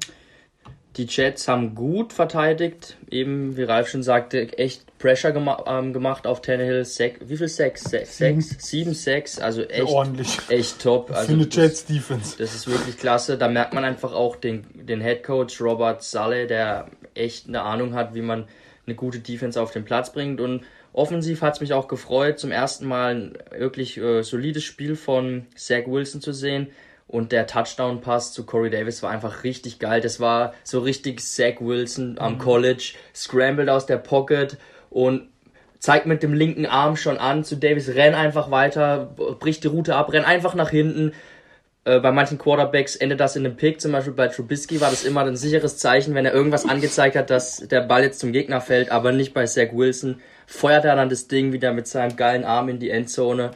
die 1.00 1.06
Jets 1.06 1.48
haben 1.48 1.76
gut 1.76 2.12
verteidigt. 2.12 2.98
Eben, 3.10 3.56
wie 3.56 3.64
Ralf 3.64 3.88
schon 3.88 4.04
sagte, 4.04 4.58
echt 4.58 4.98
Pressure 5.00 5.32
gema 5.32 5.64
ähm, 5.66 5.94
gemacht 5.94 6.28
auf 6.28 6.42
Tannehill. 6.42 6.84
Sek 6.84 7.22
wie 7.22 7.38
viel 7.38 7.48
Sex? 7.48 7.84
Sechs? 7.84 8.18
Sechs? 8.18 8.58
Sieben 8.60 8.94
Sex? 8.94 9.40
Also 9.40 9.64
echt, 9.64 9.88
ordentlich. 9.88 10.38
echt 10.50 10.82
top. 10.82 11.12
Also 11.12 11.28
Für 11.28 11.34
eine 11.34 11.48
Jets 11.50 11.86
Defense. 11.86 12.36
das 12.38 12.54
ist 12.54 12.68
wirklich 12.68 12.98
klasse. 12.98 13.38
Da 13.38 13.48
merkt 13.48 13.74
man 13.74 13.86
einfach 13.86 14.12
auch 14.12 14.36
den, 14.36 14.66
den 14.74 15.00
Head 15.00 15.24
Coach 15.24 15.62
Robert 15.62 16.04
Saleh, 16.04 16.48
der 16.48 16.90
echt 17.16 17.48
eine 17.48 17.62
Ahnung 17.62 17.94
hat, 17.94 18.14
wie 18.14 18.22
man 18.22 18.46
eine 18.86 18.96
gute 18.96 19.20
Defense 19.20 19.62
auf 19.62 19.72
den 19.72 19.86
Platz 19.86 20.12
bringt. 20.12 20.42
Und 20.42 20.64
offensiv 20.92 21.42
hat 21.42 21.54
es 21.54 21.62
mich 21.62 21.72
auch 21.72 21.88
gefreut, 21.88 22.40
zum 22.40 22.52
ersten 22.52 22.86
Mal 22.86 23.16
ein 23.16 23.38
wirklich 23.58 23.98
äh, 23.98 24.22
solides 24.22 24.66
Spiel 24.66 24.98
von 24.98 25.46
Zach 25.56 25.88
Wilson 25.88 26.20
zu 26.20 26.34
sehen. 26.34 26.68
Und 27.10 27.32
der 27.32 27.48
Touchdown-Pass 27.48 28.34
zu 28.34 28.46
Corey 28.46 28.70
Davis 28.70 29.02
war 29.02 29.10
einfach 29.10 29.44
richtig 29.44 29.80
geil. 29.80 30.00
Das 30.00 30.20
war 30.20 30.54
so 30.64 30.80
richtig 30.80 31.22
Zach 31.22 31.56
Wilson 31.60 32.20
am 32.20 32.38
College, 32.38 32.94
scrambled 33.16 33.68
aus 33.68 33.88
der 33.88 33.98
Pocket 33.98 34.58
und 34.92 35.28
zeigt 35.80 36.06
mit 36.06 36.22
dem 36.22 36.36
linken 36.36 36.68
Arm 36.68 36.96
schon 36.96 37.18
an 37.18 37.44
zu 37.44 37.56
Davis, 37.56 37.90
renn 37.96 38.14
einfach 38.14 38.52
weiter, 38.52 39.16
bricht 39.40 39.64
die 39.64 39.70
Route 39.70 39.96
ab, 39.96 40.14
renn 40.14 40.24
einfach 40.24 40.54
nach 40.54 40.70
hinten. 40.70 41.14
Äh, 41.84 42.00
bei 42.00 42.12
manchen 42.12 42.38
Quarterbacks 42.38 42.96
endet 42.96 43.20
das 43.20 43.36
in 43.36 43.44
einem 43.44 43.56
Pick, 43.56 43.82
zum 43.82 43.92
Beispiel 43.92 44.14
bei 44.14 44.28
Trubisky 44.28 44.80
war 44.80 44.92
das 44.92 45.04
immer 45.04 45.26
ein 45.26 45.36
sicheres 45.36 45.80
Zeichen, 45.80 46.14
wenn 46.14 46.28
er 46.28 46.34
irgendwas 46.34 46.70
angezeigt 46.70 47.16
hat, 47.16 47.32
dass 47.32 47.68
der 47.68 47.82
Ball 47.82 48.04
jetzt 48.04 48.20
zum 48.20 48.34
Gegner 48.34 48.62
fällt, 48.62 48.92
aber 48.92 49.14
nicht 49.14 49.34
bei 49.34 49.48
Zach 49.48 49.70
Wilson. 49.74 50.22
Feuert 50.46 50.86
er 50.86 50.96
dann 50.96 51.10
das 51.10 51.28
Ding 51.28 51.54
wieder 51.54 51.74
mit 51.74 51.88
seinem 51.88 52.16
geilen 52.16 52.44
Arm 52.44 52.70
in 52.70 52.78
die 52.78 52.92
Endzone 52.92 53.50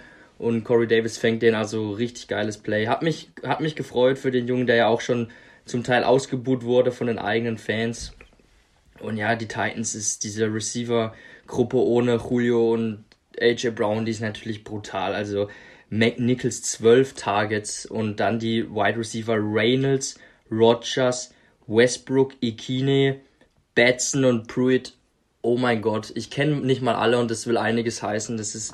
und 0.43 0.65
Corey 0.65 0.87
Davis 0.87 1.17
fängt 1.17 1.41
den, 1.41 1.55
also 1.55 1.91
richtig 1.91 2.27
geiles 2.27 2.57
Play. 2.57 2.87
Hat 2.87 3.01
mich, 3.01 3.29
hat 3.45 3.61
mich 3.61 3.75
gefreut 3.75 4.19
für 4.19 4.29
den 4.29 4.45
Jungen, 4.45 4.67
der 4.67 4.75
ja 4.75 4.87
auch 4.87 4.99
schon 4.99 5.29
zum 5.63 5.85
Teil 5.85 6.03
ausgebuht 6.03 6.63
wurde 6.63 6.91
von 6.91 7.07
den 7.07 7.17
eigenen 7.17 7.57
Fans. 7.57 8.13
Und 8.99 9.15
ja, 9.15 9.35
die 9.35 9.47
Titans 9.47 9.95
ist 9.95 10.25
diese 10.25 10.53
Receiver-Gruppe 10.53 11.77
ohne 11.77 12.17
Julio 12.17 12.73
und 12.73 13.05
AJ 13.39 13.69
Brown, 13.69 14.03
die 14.03 14.11
ist 14.11 14.19
natürlich 14.19 14.65
brutal. 14.65 15.15
Also 15.15 15.47
McNichols 15.89 16.61
12 16.63 17.13
Targets 17.13 17.85
und 17.85 18.19
dann 18.19 18.37
die 18.37 18.69
Wide 18.69 18.97
Receiver 18.97 19.37
Reynolds, 19.37 20.19
Rogers, 20.51 21.33
Westbrook, 21.67 22.33
Ikine, 22.41 23.21
Batson 23.75 24.25
und 24.25 24.47
Pruitt. 24.47 24.93
Oh 25.41 25.57
mein 25.57 25.81
Gott, 25.81 26.11
ich 26.15 26.29
kenne 26.29 26.57
nicht 26.57 26.81
mal 26.81 26.95
alle 26.95 27.17
und 27.17 27.31
das 27.31 27.47
will 27.47 27.57
einiges 27.57 28.03
heißen. 28.03 28.35
Das 28.35 28.55
ist 28.55 28.73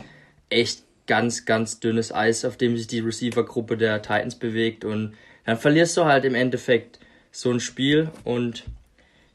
echt 0.50 0.89
ganz, 1.10 1.46
ganz 1.46 1.80
dünnes 1.80 2.14
Eis, 2.14 2.46
auf 2.46 2.56
dem 2.56 2.78
sich 2.78 2.86
die 2.86 3.00
Receiver-Gruppe 3.00 3.78
der 3.78 4.02
Titans 4.04 4.36
bewegt 4.36 4.86
und 4.86 5.16
dann 5.44 5.58
verlierst 5.58 5.98
du 5.98 6.06
halt 6.06 6.24
im 6.24 6.36
Endeffekt 6.36 7.00
so 7.32 7.50
ein 7.52 7.60
Spiel 7.60 8.12
und 8.24 8.66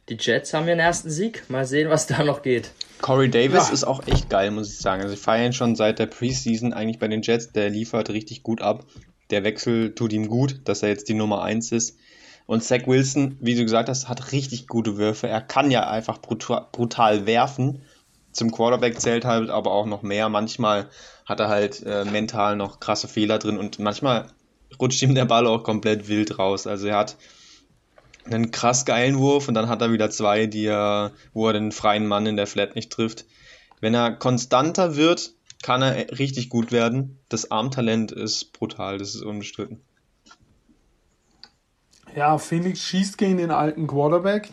die 0.08 0.16
Jets 0.20 0.54
haben 0.54 0.68
ihren 0.68 0.78
ersten 0.78 1.10
Sieg. 1.10 1.42
Mal 1.48 1.64
sehen, 1.64 1.90
was 1.90 2.06
da 2.06 2.22
noch 2.22 2.42
geht. 2.42 2.70
Corey 3.00 3.28
Davis 3.28 3.68
ja. 3.68 3.72
ist 3.72 3.84
auch 3.84 4.06
echt 4.06 4.30
geil, 4.30 4.52
muss 4.52 4.72
ich 4.72 4.78
sagen. 4.78 5.02
Also, 5.02 5.14
ich 5.14 5.20
feiere 5.20 5.46
ihn 5.46 5.52
schon 5.52 5.74
seit 5.74 5.98
der 5.98 6.06
Preseason 6.06 6.72
eigentlich 6.72 7.00
bei 7.00 7.08
den 7.08 7.22
Jets. 7.22 7.50
Der 7.52 7.70
liefert 7.70 8.10
richtig 8.10 8.44
gut 8.44 8.62
ab. 8.62 8.86
Der 9.30 9.42
Wechsel 9.42 9.94
tut 9.94 10.12
ihm 10.12 10.28
gut, 10.28 10.60
dass 10.66 10.82
er 10.82 10.90
jetzt 10.90 11.08
die 11.08 11.14
Nummer 11.14 11.42
1 11.42 11.72
ist. 11.72 11.96
Und 12.46 12.62
Zach 12.62 12.86
Wilson, 12.86 13.36
wie 13.40 13.56
du 13.56 13.62
gesagt 13.62 13.88
hast, 13.88 14.08
hat 14.08 14.30
richtig 14.30 14.68
gute 14.68 14.96
Würfe. 14.98 15.26
Er 15.26 15.40
kann 15.40 15.70
ja 15.70 15.88
einfach 15.88 16.18
brutal, 16.18 16.66
brutal 16.70 17.26
werfen. 17.26 17.82
Zum 18.32 18.52
Quarterback 18.52 19.00
zählt 19.00 19.24
halt 19.24 19.48
aber 19.48 19.72
auch 19.72 19.86
noch 19.86 20.02
mehr. 20.02 20.28
Manchmal 20.28 20.90
hat 21.24 21.40
er 21.40 21.48
halt 21.48 21.82
äh, 21.84 22.04
mental 22.04 22.56
noch 22.56 22.80
krasse 22.80 23.08
Fehler 23.08 23.38
drin 23.38 23.58
und 23.58 23.78
manchmal 23.78 24.26
rutscht 24.80 25.02
ihm 25.02 25.14
der 25.14 25.24
Ball 25.24 25.46
auch 25.46 25.62
komplett 25.62 26.08
wild 26.08 26.38
raus. 26.38 26.66
Also 26.66 26.88
er 26.88 26.96
hat 26.96 27.16
einen 28.26 28.50
krass 28.50 28.84
geilen 28.84 29.18
Wurf 29.18 29.48
und 29.48 29.54
dann 29.54 29.68
hat 29.68 29.82
er 29.82 29.92
wieder 29.92 30.10
zwei, 30.10 30.46
die 30.46 30.66
er, 30.66 31.12
wo 31.32 31.46
er 31.46 31.52
den 31.52 31.72
freien 31.72 32.06
Mann 32.06 32.26
in 32.26 32.36
der 32.36 32.46
Flat 32.46 32.74
nicht 32.74 32.90
trifft. 32.90 33.26
Wenn 33.80 33.94
er 33.94 34.12
konstanter 34.12 34.96
wird, 34.96 35.34
kann 35.62 35.82
er 35.82 36.18
richtig 36.18 36.48
gut 36.48 36.72
werden. 36.72 37.18
Das 37.28 37.50
Armtalent 37.50 38.12
ist 38.12 38.52
brutal, 38.52 38.98
das 38.98 39.14
ist 39.14 39.22
unbestritten. 39.22 39.80
Ja, 42.14 42.38
Phoenix 42.38 42.80
schießt 42.80 43.18
gegen 43.18 43.38
den 43.38 43.50
alten 43.50 43.86
Quarterback. 43.86 44.50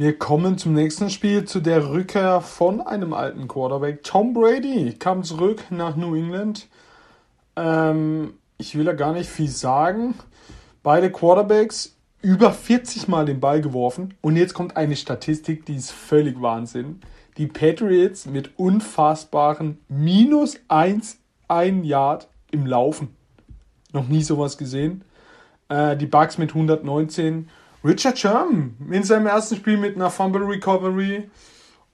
Wir 0.00 0.18
kommen 0.18 0.56
zum 0.56 0.72
nächsten 0.72 1.10
Spiel, 1.10 1.44
zu 1.44 1.60
der 1.60 1.90
Rückkehr 1.90 2.40
von 2.40 2.80
einem 2.80 3.12
alten 3.12 3.48
Quarterback. 3.48 4.02
Tom 4.02 4.32
Brady 4.32 4.94
kam 4.94 5.24
zurück 5.24 5.64
nach 5.68 5.94
New 5.94 6.14
England. 6.14 6.68
Ähm, 7.54 8.32
ich 8.56 8.78
will 8.78 8.86
da 8.86 8.94
gar 8.94 9.12
nicht 9.12 9.28
viel 9.28 9.50
sagen. 9.50 10.14
Beide 10.82 11.12
Quarterbacks 11.12 11.96
über 12.22 12.50
40 12.50 13.08
Mal 13.08 13.26
den 13.26 13.40
Ball 13.40 13.60
geworfen. 13.60 14.14
Und 14.22 14.36
jetzt 14.36 14.54
kommt 14.54 14.74
eine 14.74 14.96
Statistik, 14.96 15.66
die 15.66 15.76
ist 15.76 15.90
völlig 15.90 16.40
Wahnsinn. 16.40 17.02
Die 17.36 17.46
Patriots 17.46 18.24
mit 18.24 18.58
unfassbaren 18.58 19.76
minus 19.90 20.58
1, 20.68 21.18
1 21.48 21.86
Yard 21.86 22.26
im 22.50 22.64
Laufen. 22.64 23.14
Noch 23.92 24.08
nie 24.08 24.22
sowas 24.22 24.56
gesehen. 24.56 25.04
Äh, 25.68 25.94
die 25.98 26.06
Bucks 26.06 26.38
mit 26.38 26.52
119. 26.52 27.50
Richard 27.84 28.18
Sherman 28.18 28.76
in 28.90 29.02
seinem 29.02 29.26
ersten 29.26 29.56
Spiel 29.56 29.76
mit 29.76 29.96
einer 29.96 30.10
Fumble 30.10 30.42
Recovery. 30.44 31.30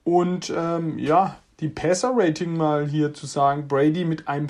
Und 0.04 0.52
ähm, 0.56 0.98
ja, 0.98 1.36
die 1.60 1.68
Passer-Rating 1.68 2.56
mal 2.56 2.86
hier 2.86 3.14
zu 3.14 3.26
sagen. 3.26 3.66
Brady 3.68 4.04
mit 4.04 4.28
einem 4.28 4.48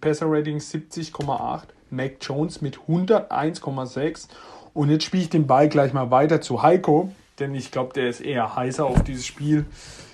Passer-Rating 0.00 0.58
70,8. 0.58 1.62
Mac 1.90 2.16
Jones 2.20 2.60
mit 2.60 2.78
101,6 2.88 4.28
und 4.74 4.90
jetzt 4.90 5.04
spiele 5.04 5.22
ich 5.22 5.30
den 5.30 5.46
Ball 5.46 5.68
gleich 5.68 5.92
mal 5.92 6.10
weiter 6.10 6.40
zu 6.40 6.62
Heiko, 6.62 7.12
denn 7.38 7.54
ich 7.54 7.70
glaube, 7.70 7.94
der 7.94 8.08
ist 8.08 8.20
eher 8.20 8.56
heißer 8.56 8.84
auf 8.84 9.02
dieses 9.04 9.26
Spiel, 9.26 9.66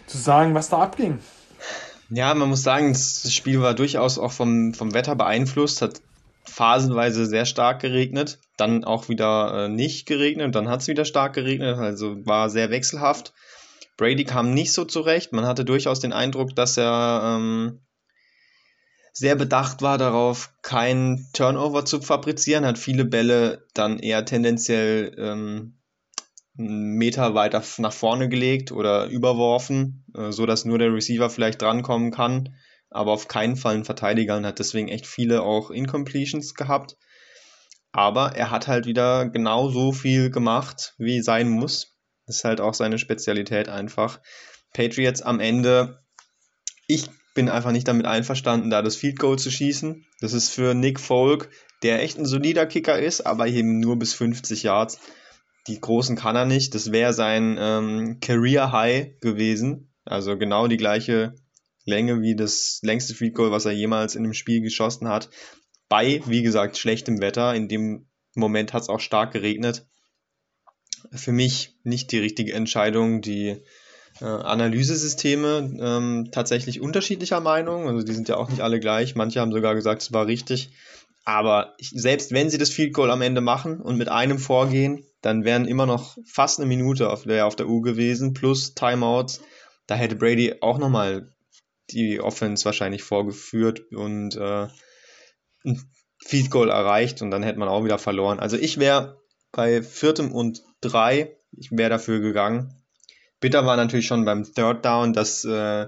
zu 0.07 0.19
sagen, 0.19 0.55
was 0.55 0.69
da 0.69 0.79
abging. 0.79 1.19
Ja, 2.11 2.35
man 2.35 2.49
muss 2.49 2.63
sagen, 2.63 2.93
das 2.93 3.33
Spiel 3.33 3.61
war 3.61 3.75
durchaus 3.75 4.19
auch 4.19 4.33
vom, 4.33 4.75
vom 4.75 4.93
Wetter 4.93 5.17
beeinflusst, 5.17 5.83
hat 5.83 6.01
phasenweise 6.47 7.27
sehr 7.27 7.47
stark 7.47 7.81
geregnet, 7.81 8.39
dann 8.57 8.85
auch 8.85 9.09
wieder 9.09 9.65
äh, 9.65 9.69
nicht 9.69 10.07
geregnet, 10.07 10.55
dann 10.55 10.69
hat 10.69 10.83
es 10.83 10.89
wieder 10.89 11.05
stark 11.05 11.35
geregnet, 11.35 11.79
also 11.79 12.25
war 12.27 12.51
sehr 12.51 12.71
wechselhaft. 12.71 13.33
Brady 13.97 14.25
kam 14.25 14.53
nicht 14.53 14.73
so 14.73 14.85
zurecht, 14.85 15.33
man 15.33 15.47
hatte 15.47 15.65
durchaus 15.65 16.01
den 16.01 16.13
Eindruck, 16.13 16.55
dass 16.55 16.77
er 16.77 17.37
ähm, 17.37 17.81
sehr 19.13 19.37
bedacht 19.37 19.81
war 19.81 19.97
darauf, 19.97 20.53
kein 20.63 21.29
Turnover 21.33 21.85
zu 21.85 22.01
fabrizieren, 22.01 22.67
hat 22.67 22.79
viele 22.79 23.05
Bälle 23.05 23.65
dann 23.73 24.01
eher 24.01 24.25
tendenziell 24.25 25.15
ähm, 25.17 25.79
einen 26.59 26.97
Meter 26.97 27.35
weiter 27.35 27.63
nach 27.79 27.93
vorne 27.93 28.29
gelegt 28.29 28.73
oder 28.73 29.07
überworfen, 29.07 30.05
äh, 30.17 30.33
so 30.33 30.47
nur 30.65 30.79
der 30.79 30.93
Receiver 30.93 31.31
vielleicht 31.31 31.63
drankommen 31.63 32.11
kann, 32.11 32.57
aber 32.95 33.13
auf 33.13 33.29
keinen 33.29 33.57
Fall 33.57 33.75
ein 33.75 33.85
Verteidiger 33.85 34.37
und 34.37 34.47
hat 34.47 34.61
deswegen 34.61 34.89
echt 34.89 35.07
viele 35.07 35.43
auch 35.43 35.71
Incompletions 35.71 36.55
gehabt. 36.55 36.97
Aber 37.93 38.35
er 38.37 38.51
hat 38.51 38.69
halt 38.69 38.87
wieder 38.87 39.29
genau 39.29 39.69
so 39.69 39.93
viel 39.93 40.31
gemacht, 40.31 40.95
wie 40.99 41.21
sein 41.21 41.49
muss. 41.49 41.99
Das 42.27 42.37
ist 42.37 42.45
halt 42.45 42.61
auch 42.61 42.75
seine 42.75 42.99
Spezialität 42.99 43.69
einfach. 43.69 44.21
Patriots 44.73 45.23
am 45.23 45.41
Ende, 45.41 46.03
ich 46.87 47.09
bin 47.35 47.49
einfach 47.49 47.73
nicht 47.73 47.89
damit 47.89 48.07
einverstanden, 48.07 48.71
da 48.71 48.81
das 48.81 48.97
Field 48.97 49.19
Goal 49.19 49.39
zu 49.39 49.51
schießen. 49.51 50.07
Das 50.21 50.33
ist 50.33 50.51
für 50.51 50.75
Nick 50.75 51.01
Folk, 51.01 51.51
der 51.83 52.03
echt 52.03 52.19
ein 52.19 52.27
solider 52.27 52.67
Kicker 52.67 52.99
ist, 52.99 53.27
aber 53.27 53.49
eben 53.49 53.81
nur 53.81 53.99
bis 53.99 54.15
50 54.15 54.63
Yards. 54.63 55.01
Die 55.67 55.81
großen 55.81 56.15
kann 56.15 56.37
er 56.37 56.47
nicht. 56.47 56.75
Das 56.75 56.93
wäre 56.93 57.13
sein 57.13 57.57
ähm, 57.59 58.21
Career 58.21 58.71
High 58.71 59.19
gewesen. 59.21 59.93
Also 60.05 60.37
genau 60.37 60.69
die 60.69 60.77
gleiche 60.77 61.35
Länge 61.85 62.23
wie 62.23 62.35
das 62.35 62.81
längste 62.83 63.15
Field 63.15 63.35
Goal, 63.35 63.51
was 63.51 63.65
er 63.65 63.73
jemals 63.73 64.15
in 64.15 64.25
einem 64.25 64.35
Spiel 64.35 64.61
geschossen 64.61 65.09
hat. 65.09 65.31
Bei, 65.89 66.23
wie 66.27 66.43
gesagt, 66.43 66.79
schlechtem 66.79 67.21
Wetter. 67.21 67.55
In 67.55 67.69
dem 67.69 68.09
Moment 68.35 68.73
hat 68.73 68.83
es 68.83 68.89
auch 68.89 69.01
stark 69.01 69.33
geregnet. 69.33 69.87
Für 71.13 71.33
mich 71.33 71.77
nicht 71.83 72.11
die 72.13 72.19
richtige 72.19 72.55
Entscheidung. 72.55 73.21
Die 73.21 73.63
äh, 74.21 74.25
Analysesysteme 74.25 75.77
ähm, 75.81 76.29
tatsächlich 76.33 76.81
unterschiedlicher 76.81 77.41
Meinung. 77.41 77.89
Also 77.89 78.03
die 78.05 78.15
sind 78.15 78.29
ja 78.29 78.37
auch 78.37 78.49
nicht 78.49 78.61
alle 78.63 78.81
gleich. 78.81 79.15
Manche 79.15 79.41
haben 79.41 79.53
sogar 79.53 79.75
gesagt, 79.75 80.03
es 80.03 80.13
war 80.13 80.27
richtig. 80.27 80.71
Aber 81.25 81.75
ich, 81.79 81.91
selbst 81.91 82.33
wenn 82.33 82.51
sie 82.51 82.59
das 82.59 82.71
Field 82.71 82.93
Goal 82.93 83.11
am 83.11 83.23
Ende 83.23 83.41
machen 83.41 83.81
und 83.81 83.97
mit 83.97 84.09
einem 84.09 84.39
vorgehen, 84.39 85.05
dann 85.23 85.45
wären 85.45 85.67
immer 85.67 85.87
noch 85.87 86.19
fast 86.27 86.59
eine 86.59 86.69
Minute 86.69 87.11
auf 87.11 87.25
der, 87.25 87.47
auf 87.47 87.57
der 87.57 87.69
U 87.69 87.81
gewesen, 87.81 88.35
plus 88.35 88.75
Timeouts. 88.75 89.41
Da 89.87 89.95
hätte 89.95 90.17
Brady 90.17 90.57
auch 90.61 90.79
nochmal 90.79 91.34
die 91.91 92.21
Offense 92.21 92.65
wahrscheinlich 92.65 93.03
vorgeführt 93.03 93.93
und 93.93 94.37
äh, 94.37 94.69
ein 95.65 95.83
Field 96.19 96.51
Goal 96.51 96.71
erreicht 96.71 97.23
und 97.23 97.31
dann 97.31 97.43
hätte 97.43 97.59
man 97.59 97.69
auch 97.69 97.85
wieder 97.85 97.99
verloren. 97.99 98.41
Also 98.41 98.57
ich 98.57 98.79
wäre 98.79 99.21
bei 99.53 99.83
viertem 99.83 100.33
und 100.33 100.63
drei, 100.81 101.37
ich 101.53 101.71
wäre 101.71 101.91
dafür 101.91 102.21
gegangen. 102.21 102.83
Bitter 103.41 103.67
war 103.67 103.77
natürlich 103.77 104.07
schon 104.07 104.25
beim 104.25 104.45
Third 104.45 104.85
Down, 104.85 105.13
dass 105.13 105.45
äh, 105.45 105.87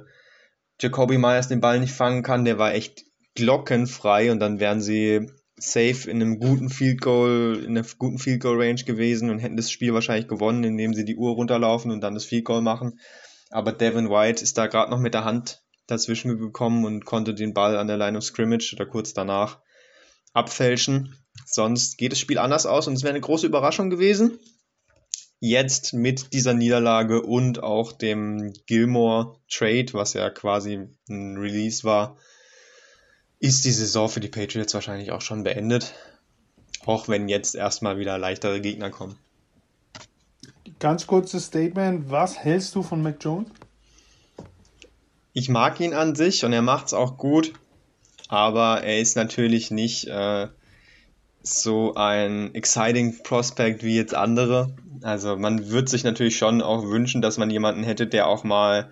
Jacoby 0.80 1.16
Myers 1.16 1.48
den 1.48 1.60
Ball 1.60 1.80
nicht 1.80 1.94
fangen 1.94 2.22
kann. 2.22 2.44
Der 2.44 2.58
war 2.58 2.74
echt 2.74 3.04
glockenfrei 3.34 4.30
und 4.30 4.40
dann 4.40 4.60
wären 4.60 4.80
sie 4.80 5.30
safe 5.58 6.10
in 6.10 6.20
einem 6.20 6.38
guten 6.38 6.68
Field 6.68 7.00
Goal, 7.00 7.62
in 7.64 7.76
einer 7.76 7.86
guten 7.98 8.18
Field 8.18 8.42
Goal 8.42 8.60
Range 8.60 8.82
gewesen 8.84 9.30
und 9.30 9.38
hätten 9.38 9.56
das 9.56 9.70
Spiel 9.70 9.94
wahrscheinlich 9.94 10.28
gewonnen, 10.28 10.64
indem 10.64 10.92
sie 10.92 11.04
die 11.04 11.16
Uhr 11.16 11.32
runterlaufen 11.32 11.90
und 11.90 12.02
dann 12.02 12.14
das 12.14 12.26
Field 12.26 12.44
Goal 12.44 12.60
machen. 12.60 13.00
Aber 13.50 13.72
Devin 13.72 14.10
White 14.10 14.42
ist 14.42 14.58
da 14.58 14.66
gerade 14.66 14.90
noch 14.90 14.98
mit 14.98 15.14
der 15.14 15.24
Hand 15.24 15.62
dazwischen 15.86 16.38
gekommen 16.38 16.84
und 16.84 17.04
konnte 17.04 17.34
den 17.34 17.54
Ball 17.54 17.76
an 17.76 17.86
der 17.86 17.96
Line 17.96 18.18
of 18.18 18.24
Scrimmage 18.24 18.72
oder 18.74 18.86
kurz 18.86 19.12
danach 19.14 19.60
abfälschen. 20.32 21.16
Sonst 21.44 21.98
geht 21.98 22.12
das 22.12 22.18
Spiel 22.18 22.38
anders 22.38 22.66
aus 22.66 22.86
und 22.86 22.94
es 22.94 23.02
wäre 23.02 23.12
eine 23.12 23.20
große 23.20 23.46
Überraschung 23.46 23.90
gewesen 23.90 24.38
jetzt 25.40 25.92
mit 25.92 26.32
dieser 26.32 26.54
Niederlage 26.54 27.22
und 27.22 27.62
auch 27.62 27.92
dem 27.92 28.52
Gilmore 28.66 29.36
Trade, 29.50 29.92
was 29.92 30.14
ja 30.14 30.30
quasi 30.30 30.88
ein 31.08 31.36
Release 31.36 31.84
war, 31.84 32.16
ist 33.38 33.64
die 33.64 33.72
Saison 33.72 34.08
für 34.08 34.20
die 34.20 34.28
Patriots 34.28 34.74
wahrscheinlich 34.74 35.12
auch 35.12 35.20
schon 35.20 35.42
beendet. 35.42 35.94
Auch 36.86 37.08
wenn 37.08 37.28
jetzt 37.28 37.54
erstmal 37.54 37.98
wieder 37.98 38.16
leichtere 38.16 38.60
Gegner 38.60 38.90
kommen. 38.90 39.18
Ganz 40.78 41.06
kurzes 41.06 41.46
Statement. 41.46 42.10
Was 42.10 42.38
hältst 42.38 42.74
du 42.74 42.82
von 42.82 43.02
Mac 43.02 43.16
Jones? 43.20 43.48
Ich 45.38 45.50
mag 45.50 45.80
ihn 45.80 45.92
an 45.92 46.14
sich 46.14 46.46
und 46.46 46.54
er 46.54 46.62
macht 46.62 46.86
es 46.86 46.94
auch 46.94 47.18
gut, 47.18 47.52
aber 48.28 48.82
er 48.82 49.00
ist 49.00 49.16
natürlich 49.16 49.70
nicht 49.70 50.06
äh, 50.06 50.46
so 51.42 51.92
ein 51.94 52.54
exciting 52.54 53.22
Prospect 53.22 53.84
wie 53.84 53.96
jetzt 53.96 54.14
andere. 54.14 54.74
Also 55.02 55.36
man 55.36 55.68
würde 55.68 55.90
sich 55.90 56.04
natürlich 56.04 56.38
schon 56.38 56.62
auch 56.62 56.84
wünschen, 56.84 57.20
dass 57.20 57.36
man 57.36 57.50
jemanden 57.50 57.82
hätte, 57.82 58.06
der 58.06 58.28
auch 58.28 58.44
mal 58.44 58.88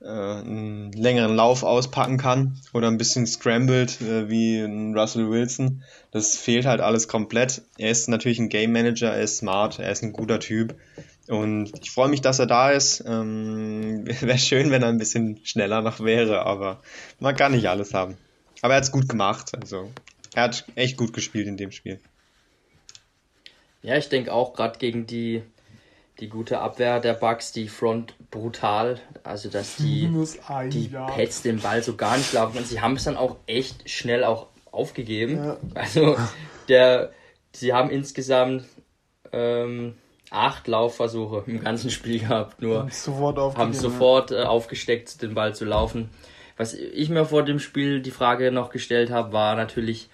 äh, 0.00 0.06
einen 0.06 0.90
längeren 0.92 1.36
Lauf 1.36 1.64
auspacken 1.64 2.16
kann 2.16 2.56
oder 2.72 2.88
ein 2.88 2.96
bisschen 2.96 3.26
scrambled 3.26 4.00
äh, 4.00 4.30
wie 4.30 4.60
ein 4.60 4.96
Russell 4.96 5.28
Wilson. 5.28 5.82
Das 6.12 6.34
fehlt 6.34 6.64
halt 6.64 6.80
alles 6.80 7.08
komplett. 7.08 7.60
Er 7.76 7.90
ist 7.90 8.08
natürlich 8.08 8.38
ein 8.38 8.48
Game 8.48 8.72
Manager, 8.72 9.12
er 9.12 9.20
ist 9.20 9.36
smart, 9.36 9.80
er 9.80 9.92
ist 9.92 10.02
ein 10.02 10.14
guter 10.14 10.40
Typ. 10.40 10.76
Und 11.28 11.72
ich 11.82 11.90
freue 11.90 12.08
mich, 12.08 12.20
dass 12.20 12.38
er 12.38 12.46
da 12.46 12.70
ist. 12.70 13.02
Ähm, 13.06 14.06
wäre 14.20 14.38
schön, 14.38 14.70
wenn 14.70 14.82
er 14.82 14.88
ein 14.88 14.98
bisschen 14.98 15.40
schneller 15.44 15.80
noch 15.80 16.00
wäre, 16.00 16.44
aber 16.44 16.82
man 17.20 17.36
kann 17.36 17.52
nicht 17.52 17.68
alles 17.68 17.94
haben. 17.94 18.16
Aber 18.62 18.74
er 18.74 18.78
hat 18.78 18.84
es 18.84 18.92
gut 18.92 19.08
gemacht. 19.08 19.52
Also 19.58 19.90
er 20.34 20.44
hat 20.44 20.64
echt 20.74 20.96
gut 20.96 21.12
gespielt 21.12 21.46
in 21.46 21.56
dem 21.56 21.70
Spiel. 21.70 22.00
Ja, 23.82 23.96
ich 23.96 24.08
denke 24.08 24.32
auch 24.32 24.54
gerade 24.54 24.78
gegen 24.78 25.06
die, 25.06 25.42
die 26.18 26.28
gute 26.28 26.60
Abwehr 26.60 27.00
der 27.00 27.14
Bucks, 27.14 27.52
die 27.52 27.68
Front 27.68 28.14
brutal. 28.30 29.00
Also, 29.22 29.50
dass 29.50 29.76
die, 29.76 30.10
die 30.70 30.88
Pets 30.88 31.42
den 31.42 31.60
Ball 31.60 31.82
so 31.82 31.94
gar 31.94 32.16
nicht 32.16 32.32
laufen. 32.32 32.58
Und 32.58 32.66
sie 32.66 32.80
haben 32.80 32.96
es 32.96 33.04
dann 33.04 33.16
auch 33.16 33.36
echt 33.46 33.88
schnell 33.88 34.24
auch 34.24 34.46
aufgegeben. 34.70 35.36
Ja. 35.36 35.56
Also, 35.74 36.16
der, 36.68 37.12
sie 37.52 37.72
haben 37.72 37.90
insgesamt 37.90 38.64
ähm, 39.32 39.96
acht 40.34 40.68
Laufversuche 40.68 41.44
im 41.46 41.62
ganzen 41.62 41.90
Spiel 41.90 42.20
gehabt, 42.20 42.60
nur 42.60 42.80
Haben 42.80 42.90
sofort 42.90 43.56
haben 43.56 43.72
sofort 43.72 44.30
äh, 44.32 44.42
aufgesteckt, 44.42 45.22
den 45.22 45.34
Ball 45.34 45.54
zu 45.54 45.64
laufen. 45.64 46.10
Was 46.56 46.74
ich 46.74 47.08
mir 47.08 47.24
vor 47.24 47.44
dem 47.44 47.58
Spiel 47.58 48.00
die 48.00 48.10
Frage 48.10 48.52
noch 48.52 48.70
gestellt 48.70 49.10
habe, 49.10 49.32
war 49.32 49.56
natürlich, 49.56 50.08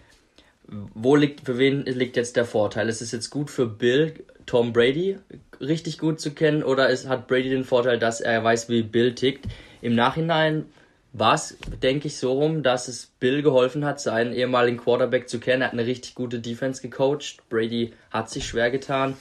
wo 0.66 1.16
liegt, 1.16 1.46
für 1.46 1.58
wen 1.58 1.84
liegt 1.84 2.16
jetzt 2.16 2.36
der 2.36 2.46
Vorteil? 2.46 2.88
Ist 2.88 3.02
es 3.02 3.12
jetzt 3.12 3.30
gut 3.30 3.50
für 3.50 3.66
Bill, 3.66 4.14
Tom 4.46 4.72
Brady 4.72 5.18
richtig 5.60 5.98
gut 5.98 6.20
zu 6.20 6.32
kennen 6.32 6.62
oder 6.62 6.88
ist, 6.88 7.08
hat 7.08 7.28
Brady 7.28 7.50
den 7.50 7.64
Vorteil, 7.64 7.98
dass 7.98 8.20
er 8.20 8.42
weiß, 8.42 8.68
wie 8.68 8.82
Bill 8.82 9.14
tickt? 9.14 9.46
Im 9.82 9.94
Nachhinein 9.94 10.66
war 11.12 11.34
es, 11.34 11.56
denke 11.82 12.06
ich, 12.06 12.16
so 12.16 12.32
rum, 12.32 12.62
dass 12.62 12.88
es 12.88 13.06
Bill 13.18 13.42
geholfen 13.42 13.84
hat, 13.84 14.00
seinen 14.00 14.32
ehemaligen 14.32 14.78
Quarterback 14.78 15.28
zu 15.28 15.40
kennen. 15.40 15.62
Er 15.62 15.68
hat 15.68 15.72
eine 15.72 15.86
richtig 15.86 16.14
gute 16.14 16.40
Defense 16.40 16.80
gecoacht. 16.82 17.48
Brady 17.48 17.92
hat 18.10 18.30
sich 18.30 18.46
schwer 18.46 18.70
getan. 18.70 19.16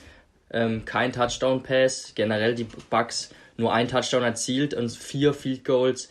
Ähm, 0.52 0.86
kein 0.86 1.12
Touchdown-Pass. 1.12 2.14
Generell 2.16 2.56
die 2.56 2.68
Bucks 2.90 3.30
nur 3.58 3.74
ein 3.74 3.88
Touchdown 3.88 4.24
erzielt 4.24 4.74
und 4.74 4.90
vier 4.90 5.34
Field 5.34 5.66
Goals. 5.66 6.10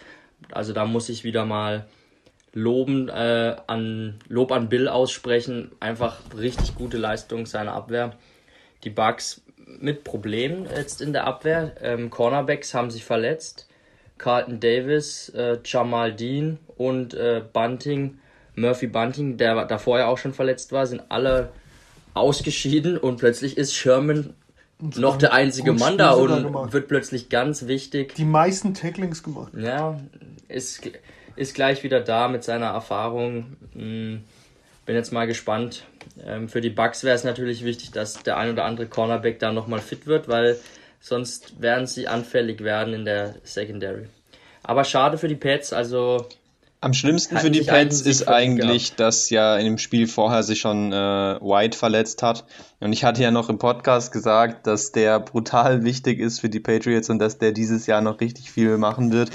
Also 0.52 0.73
da 0.73 0.85
muss 0.85 1.09
ich 1.09 1.25
wieder 1.25 1.45
mal 1.45 1.87
loben 2.52 3.09
äh, 3.09 3.57
an 3.66 4.18
Lob 4.28 4.52
an 4.52 4.68
Bill 4.68 4.88
aussprechen. 4.88 5.73
Einfach 5.80 6.18
richtig 6.37 6.75
gute 6.75 6.99
Leistung 6.99 7.47
seiner 7.47 7.73
Abwehr. 7.73 8.16
Die 8.85 8.90
Bucks 8.90 9.42
mit 9.80 10.04
Problemen 10.04 10.66
jetzt 10.75 11.00
in 11.00 11.12
der 11.12 11.26
Abwehr. 11.26 11.73
Ähm, 11.80 12.11
Cornerbacks 12.11 12.75
haben 12.75 12.90
sich 12.90 13.04
verletzt. 13.04 13.68
Carlton 14.18 14.61
Davis, 14.61 15.28
äh, 15.30 15.59
Jamal 15.64 16.12
Dean 16.12 16.59
und 16.76 17.14
äh, 17.14 17.42
Bunting, 17.52 18.18
Murphy 18.57 18.88
Bunting, 18.88 19.37
der 19.37 19.64
davor 19.66 19.99
ja 19.99 20.07
auch 20.07 20.18
schon 20.18 20.35
verletzt 20.35 20.73
war, 20.73 20.87
sind 20.87 21.02
alle 21.09 21.50
ausgeschieden 22.19 22.99
und 22.99 23.19
plötzlich 23.19 23.57
ist 23.57 23.75
Sherman 23.75 24.35
noch 24.81 25.17
der 25.17 25.33
einzige 25.33 25.73
Mann 25.73 25.99
da 25.99 26.13
Spiel 26.13 26.31
und 26.31 26.73
wird 26.73 26.89
plötzlich 26.89 27.29
ganz 27.29 27.67
wichtig. 27.67 28.15
Die 28.15 28.25
meisten 28.25 28.75
Tacklings 28.75 29.23
gemacht. 29.23 29.53
Ja, 29.57 30.01
ist, 30.49 30.89
ist 31.37 31.55
gleich 31.55 31.83
wieder 31.83 32.01
da 32.01 32.29
mit 32.29 32.45
seiner 32.45 32.67
Erfahrung. 32.67 33.57
Hm, 33.75 34.23
Bin 34.87 34.95
jetzt 34.95 35.13
mal 35.13 35.27
gespannt. 35.27 35.85
Ähm, 36.25 36.49
für 36.49 36.61
die 36.61 36.71
Bucks 36.71 37.05
wäre 37.05 37.17
es 37.17 37.25
natürlich 37.25 37.65
wichtig, 37.65 37.91
dass 37.91 38.23
der 38.23 38.37
ein 38.37 38.53
oder 38.53 38.65
andere 38.65 38.87
Cornerback 38.87 39.39
da 39.39 39.53
nochmal 39.53 39.81
fit 39.81 40.07
wird, 40.07 40.29
weil 40.29 40.59
sonst 41.01 41.61
werden 41.61 41.87
sie 41.87 42.09
anfällig 42.09 42.63
werden 42.63 42.95
in 42.95 43.05
der 43.05 43.35
Secondary. 43.43 44.07
Aber 44.63 44.85
schade 44.85 45.19
für 45.19 45.29
die 45.29 45.35
Pets, 45.35 45.73
also 45.73 46.27
Am 46.81 46.95
schlimmsten 46.95 47.37
für 47.39 47.51
die 47.51 47.63
Pets 47.63 48.03
ist 48.03 48.29
eigentlich, 48.29 48.95
dass 48.95 49.31
ja 49.31 49.57
in 49.57 49.65
dem 49.65 49.79
Spiel 49.79 50.07
vorher 50.07 50.45
sich 50.45 50.61
schon 50.61 50.93
äh, 50.93 50.97
White 51.41 51.77
verletzt 51.77 52.23
hat. 52.23 52.45
Und 52.79 52.93
ich 52.93 53.03
hatte 53.03 53.21
ja 53.21 53.33
noch 53.33 53.49
im 53.49 53.59
Podcast 53.59 54.13
gesagt, 54.13 54.69
dass 54.69 54.93
der 54.93 55.19
brutal 55.19 55.83
wichtig 55.83 56.21
ist 56.21 56.39
für 56.39 56.49
die 56.49 56.61
Patriots 56.61 57.11
und 57.11 57.19
dass 57.19 57.39
der 57.39 57.51
dieses 57.51 57.87
Jahr 57.89 58.01
noch 58.01 58.21
richtig 58.21 58.53
viel 58.53 58.79
machen 58.79 59.11
wird. 59.11 59.31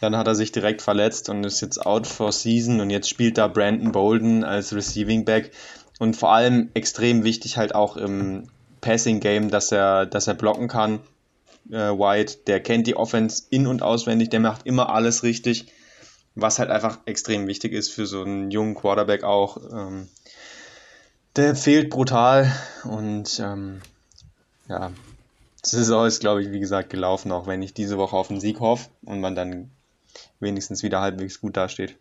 Dann 0.00 0.16
hat 0.16 0.26
er 0.26 0.34
sich 0.34 0.50
direkt 0.50 0.82
verletzt 0.82 1.28
und 1.28 1.44
ist 1.44 1.60
jetzt 1.60 1.78
out 1.86 2.08
for 2.08 2.32
season 2.32 2.80
und 2.80 2.90
jetzt 2.90 3.08
spielt 3.08 3.38
da 3.38 3.46
Brandon 3.46 3.92
Bolden 3.92 4.42
als 4.42 4.74
Receiving 4.74 5.24
Back. 5.24 5.52
Und 6.00 6.16
vor 6.16 6.32
allem 6.32 6.70
extrem 6.74 7.22
wichtig 7.22 7.56
halt 7.56 7.72
auch 7.72 7.96
im 7.96 8.48
Passing 8.80 9.20
Game, 9.20 9.48
dass 9.48 9.70
er, 9.70 10.06
dass 10.06 10.26
er 10.26 10.34
blocken 10.34 10.66
kann. 10.66 10.98
Äh, 11.70 11.76
White, 11.76 12.38
der 12.48 12.58
kennt 12.58 12.88
die 12.88 12.96
Offense 12.96 13.44
in- 13.50 13.68
und 13.68 13.80
auswendig, 13.80 14.30
der 14.30 14.40
macht 14.40 14.66
immer 14.66 14.92
alles 14.92 15.22
richtig 15.22 15.66
was 16.34 16.58
halt 16.58 16.70
einfach 16.70 16.98
extrem 17.06 17.46
wichtig 17.46 17.72
ist 17.72 17.92
für 17.92 18.06
so 18.06 18.22
einen 18.22 18.50
jungen 18.50 18.74
Quarterback 18.74 19.24
auch. 19.24 19.58
Ähm, 19.72 20.08
der 21.36 21.54
fehlt 21.54 21.90
brutal 21.90 22.50
und 22.84 23.40
ähm, 23.40 23.80
ja, 24.68 24.92
Saison 25.62 26.06
ist, 26.06 26.20
glaube 26.20 26.42
ich, 26.42 26.50
wie 26.52 26.60
gesagt, 26.60 26.90
gelaufen, 26.90 27.32
auch 27.32 27.46
wenn 27.46 27.62
ich 27.62 27.74
diese 27.74 27.98
Woche 27.98 28.16
auf 28.16 28.30
einen 28.30 28.40
Sieg 28.40 28.60
hoffe 28.60 28.88
und 29.04 29.20
man 29.20 29.34
dann 29.34 29.70
wenigstens 30.40 30.82
wieder 30.82 31.00
halbwegs 31.00 31.40
gut 31.40 31.56
dasteht. 31.56 31.96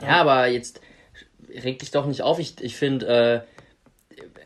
Ja, 0.00 0.20
aber 0.20 0.46
jetzt 0.46 0.80
reg 1.48 1.78
dich 1.78 1.90
doch 1.90 2.06
nicht 2.06 2.22
auf. 2.22 2.38
Ich, 2.38 2.60
ich 2.60 2.76
finde, 2.76 3.06
äh, 3.06 3.40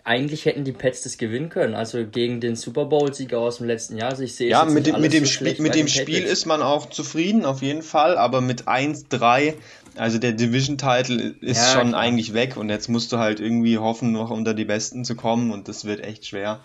eigentlich 0.04 0.44
hätten 0.44 0.64
die 0.64 0.72
Pets 0.72 1.02
das 1.02 1.18
gewinnen 1.18 1.48
können. 1.48 1.74
Also 1.74 2.06
gegen 2.06 2.40
den 2.40 2.54
Super 2.56 2.84
Bowl-Sieger 2.84 3.38
aus 3.38 3.58
dem 3.58 3.66
letzten 3.66 3.96
Jahr. 3.96 4.10
Also 4.10 4.22
ich 4.22 4.34
sehe 4.34 4.48
es 4.48 4.52
Ja, 4.52 4.64
jetzt 4.64 4.72
mit 4.74 4.86
dem, 4.86 5.00
mit 5.00 5.12
dem, 5.12 5.24
so 5.24 5.30
Spiel, 5.30 5.56
mit 5.58 5.74
dem 5.74 5.88
Spiel 5.88 6.22
ist 6.22 6.46
man 6.46 6.62
auch 6.62 6.90
zufrieden, 6.90 7.44
auf 7.44 7.62
jeden 7.62 7.82
Fall, 7.82 8.16
aber 8.16 8.40
mit 8.40 8.68
1-3, 8.68 9.54
also 9.96 10.18
der 10.18 10.32
Division-Title 10.32 11.34
ist 11.40 11.58
Ja, 11.58 11.80
schon 11.80 11.88
klar. 11.88 12.00
eigentlich 12.00 12.34
weg 12.34 12.56
und 12.56 12.68
jetzt 12.68 12.88
musst 12.88 13.10
du 13.12 13.18
halt 13.18 13.40
irgendwie 13.40 13.78
hoffen, 13.78 14.12
noch 14.12 14.30
unter 14.30 14.54
die 14.54 14.64
Besten 14.64 15.04
zu 15.04 15.16
kommen 15.16 15.50
und 15.50 15.68
das 15.68 15.84
wird 15.84 16.04
echt 16.04 16.26
schwer. 16.26 16.60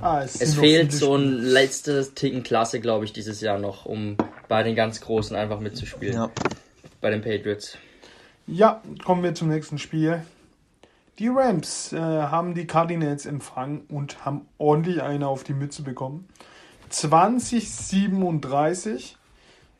Ah, 0.00 0.22
Es 0.22 0.40
noch 0.40 0.62
fehlt 0.62 0.92
so 0.92 1.16
ein 1.16 1.38
letztes 1.38 2.14
Ticken 2.14 2.42
Klasse, 2.42 2.80
glaube 2.80 3.04
ich, 3.04 3.12
dieses 3.12 3.40
Jahr 3.40 3.58
noch, 3.58 3.86
um 3.86 4.16
bei 4.48 4.62
den 4.62 4.74
ganz 4.74 5.00
Großen 5.00 5.36
einfach 5.36 5.60
mitzuspielen. 5.60 6.14
Ja. 6.14 6.30
Bei 7.00 7.10
den 7.10 7.22
Patriots. 7.22 7.78
Ja, 8.46 8.82
kommen 9.04 9.22
wir 9.22 9.34
zum 9.34 9.48
nächsten 9.48 9.78
Spiel. 9.78 10.22
Die 11.18 11.28
Rams 11.28 11.92
äh, 11.92 11.98
haben 11.98 12.54
die 12.54 12.66
Cardinals 12.66 13.24
empfangen 13.24 13.82
und 13.88 14.24
haben 14.24 14.48
ordentlich 14.58 15.00
eine 15.02 15.28
auf 15.28 15.44
die 15.44 15.54
Mütze 15.54 15.82
bekommen. 15.82 16.28
2037. 16.88 19.16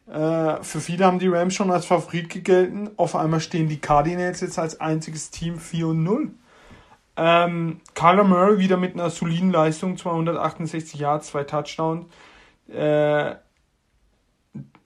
Äh, 0.06 0.62
für 0.62 0.80
viele 0.80 1.06
haben 1.06 1.18
die 1.18 1.26
Rams 1.28 1.54
schon 1.54 1.72
als 1.72 1.86
Favorit 1.86 2.28
gegelten. 2.28 2.90
Auf 2.96 3.16
einmal 3.16 3.40
stehen 3.40 3.68
die 3.68 3.80
Cardinals 3.80 4.42
jetzt 4.42 4.58
als 4.58 4.78
einziges 4.80 5.30
Team 5.30 5.58
4 5.58 5.88
und 5.88 6.02
0. 6.04 6.30
Ähm, 7.16 7.80
Kyler 7.94 8.24
Murray 8.24 8.58
wieder 8.58 8.76
mit 8.76 8.94
einer 8.94 9.08
soliden 9.10 9.50
Leistung, 9.50 9.96
268 9.96 11.00
Yards, 11.00 11.28
zwei 11.28 11.44
Touchdowns. 11.44 12.06
Äh, 12.68 13.36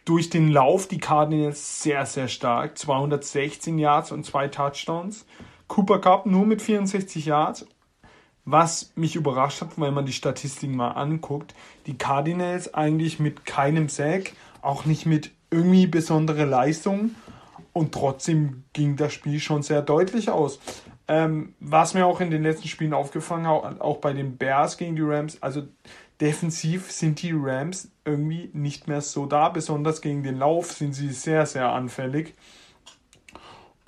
durch 0.05 0.31
den 0.31 0.49
Lauf 0.49 0.89
die 0.89 0.99
Cardinals 0.99 1.83
sehr, 1.83 2.07
sehr 2.07 2.29
stark. 2.29 2.79
216 2.79 3.79
Yards 3.79 4.13
und 4.13 4.25
zwei 4.25 4.49
Touchdowns. 4.49 5.27
Cooper 5.69 6.01
Cup 6.01 6.27
nur 6.27 6.47
mit 6.47 6.63
64 6.63 7.27
Yards. 7.27 7.67
Was 8.45 8.93
mich 8.97 9.15
überrascht 9.15 9.61
hat, 9.61 9.79
wenn 9.79 9.93
man 9.93 10.07
die 10.07 10.13
Statistiken 10.13 10.75
mal 10.75 10.93
anguckt, 10.93 11.55
die 11.87 11.99
Cardinals 11.99 12.73
eigentlich 12.73 13.21
mit 13.21 13.45
keinem 13.45 13.91
Sack, 13.91 14.33
auch 14.63 14.87
nicht 14.87 15.05
mit 15.05 15.31
irgendwie 15.51 15.87
besondere 15.87 16.47
Leistungen 16.47 17.15
und 17.75 17.93
trotzdem 17.93 18.65
ging 18.73 18.97
das 18.97 19.13
Spiel 19.13 19.39
schon 19.39 19.63
sehr 19.63 19.83
deutlich 19.83 20.31
aus. 20.31 20.61
Ähm, 21.09 21.55
was 21.61 21.95
mir 21.95 22.07
auch 22.07 22.21
in 22.21 22.31
den 22.31 22.43
letzten 22.43 22.69
Spielen 22.69 22.93
aufgefallen 22.93 23.47
hat, 23.47 23.81
auch 23.81 23.99
bei 23.99 24.13
den 24.13 24.37
Bears 24.37 24.77
gegen 24.77 24.97
die 24.97 25.03
Rams, 25.03 25.43
also 25.43 25.63
defensiv 26.21 26.91
sind 26.91 27.23
die 27.23 27.33
Rams 27.35 27.91
irgendwie 28.05 28.51
nicht 28.53 28.89
mehr 28.89 29.01
so 29.01 29.27
da, 29.27 29.49
besonders 29.49 30.01
gegen 30.01 30.23
den 30.23 30.39
Lauf 30.39 30.73
sind 30.73 30.93
sie 30.93 31.11
sehr, 31.11 31.47
sehr 31.47 31.71
anfällig. 31.71 32.35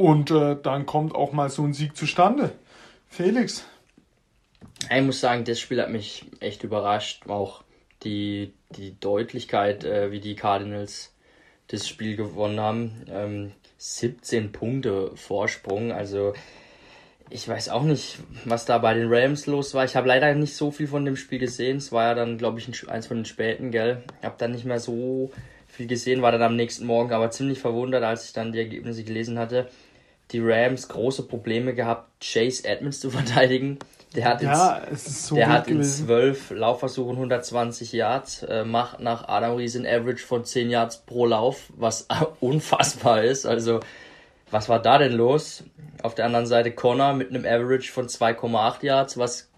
Und 0.01 0.31
äh, 0.31 0.57
dann 0.63 0.87
kommt 0.87 1.15
auch 1.15 1.33
mal 1.33 1.51
so 1.51 1.63
ein 1.63 1.75
Sieg 1.75 1.95
zustande. 1.95 2.53
Felix, 3.11 3.67
Ich 4.91 5.03
muss 5.03 5.21
sagen, 5.21 5.45
das 5.45 5.61
Spiel 5.61 5.79
hat 5.79 5.91
mich 5.91 6.25
echt 6.41 6.65
überrascht. 6.65 7.29
Auch 7.29 7.65
die, 8.03 8.55
die 8.71 8.99
Deutlichkeit, 8.99 9.85
äh, 9.85 10.11
wie 10.11 10.21
die 10.21 10.37
Cardinals 10.37 11.15
das 11.67 11.87
Spiel 11.87 12.17
gewonnen 12.17 12.61
haben. 12.61 13.05
Ähm, 13.11 13.53
17 13.77 14.53
Punkte 14.53 15.15
Vorsprung. 15.17 15.93
Also 15.93 16.33
ich 17.29 17.47
weiß 17.47 17.69
auch 17.69 17.83
nicht, 17.83 18.21
was 18.47 18.65
da 18.65 18.79
bei 18.79 18.95
den 18.95 19.13
Rams 19.13 19.45
los 19.45 19.75
war. 19.75 19.85
Ich 19.85 19.97
habe 19.97 20.09
leider 20.09 20.35
nicht 20.35 20.57
so 20.57 20.71
viel 20.71 20.87
von 20.87 21.05
dem 21.05 21.17
Spiel 21.17 21.41
gesehen. 21.41 21.77
Es 21.77 21.93
war 21.93 22.05
ja 22.05 22.15
dann, 22.15 22.39
glaube 22.39 22.59
ich, 22.59 22.67
ein, 22.67 22.89
eins 22.89 23.07
von 23.07 23.19
den 23.19 23.27
späten, 23.27 23.71
gell? 23.71 24.03
Ich 24.21 24.25
habe 24.25 24.37
dann 24.39 24.53
nicht 24.53 24.65
mehr 24.65 24.81
so 24.81 25.31
viel 25.67 25.87
gesehen, 25.87 26.23
war 26.23 26.33
dann 26.33 26.43
am 26.43 26.57
nächsten 26.57 26.87
Morgen 26.87 27.13
aber 27.13 27.31
ziemlich 27.31 27.59
verwundert, 27.59 28.03
als 28.03 28.25
ich 28.25 28.33
dann 28.33 28.53
die 28.53 28.61
Ergebnisse 28.61 29.05
gelesen 29.05 29.39
hatte. 29.39 29.69
Die 30.33 30.41
Rams 30.41 30.89
große 30.89 31.25
Probleme 31.25 31.75
gehabt, 31.75 32.09
Chase 32.23 32.65
Edmonds 32.65 33.01
zu 33.01 33.11
verteidigen. 33.11 33.79
Der 34.15 34.25
hat 34.25 34.43
jetzt 34.43 34.59
ja, 34.59 34.77
ist 34.91 35.27
so 35.27 35.37
der 35.37 35.49
hat 35.49 35.69
in 35.69 35.85
zwölf 35.85 36.51
Laufversuchen 36.51 37.15
120 37.15 37.93
Yards, 37.93 38.43
äh, 38.43 38.65
macht 38.65 38.99
nach 38.99 39.29
Adam 39.29 39.55
Ries 39.55 39.77
ein 39.77 39.87
Average 39.87 40.27
von 40.27 40.45
10 40.45 40.69
Yards 40.69 41.03
pro 41.07 41.27
Lauf, 41.27 41.73
was 41.77 42.09
unfassbar 42.41 43.23
ist. 43.23 43.47
Also, 43.47 43.79
was 44.51 44.69
war 44.69 44.83
da 44.83 44.99
denn 44.99 45.13
los? 45.13 45.63
Auf 46.03 46.17
der 46.17 46.25
anderen 46.25 46.47
Seite 46.47 46.73
Connor 46.73 47.13
mit 47.13 47.31
einem 47.31 47.45
Average 47.45 47.93
von 47.93 48.09
2,8 48.09 48.85
Yards, 48.85 49.17
was 49.17 49.49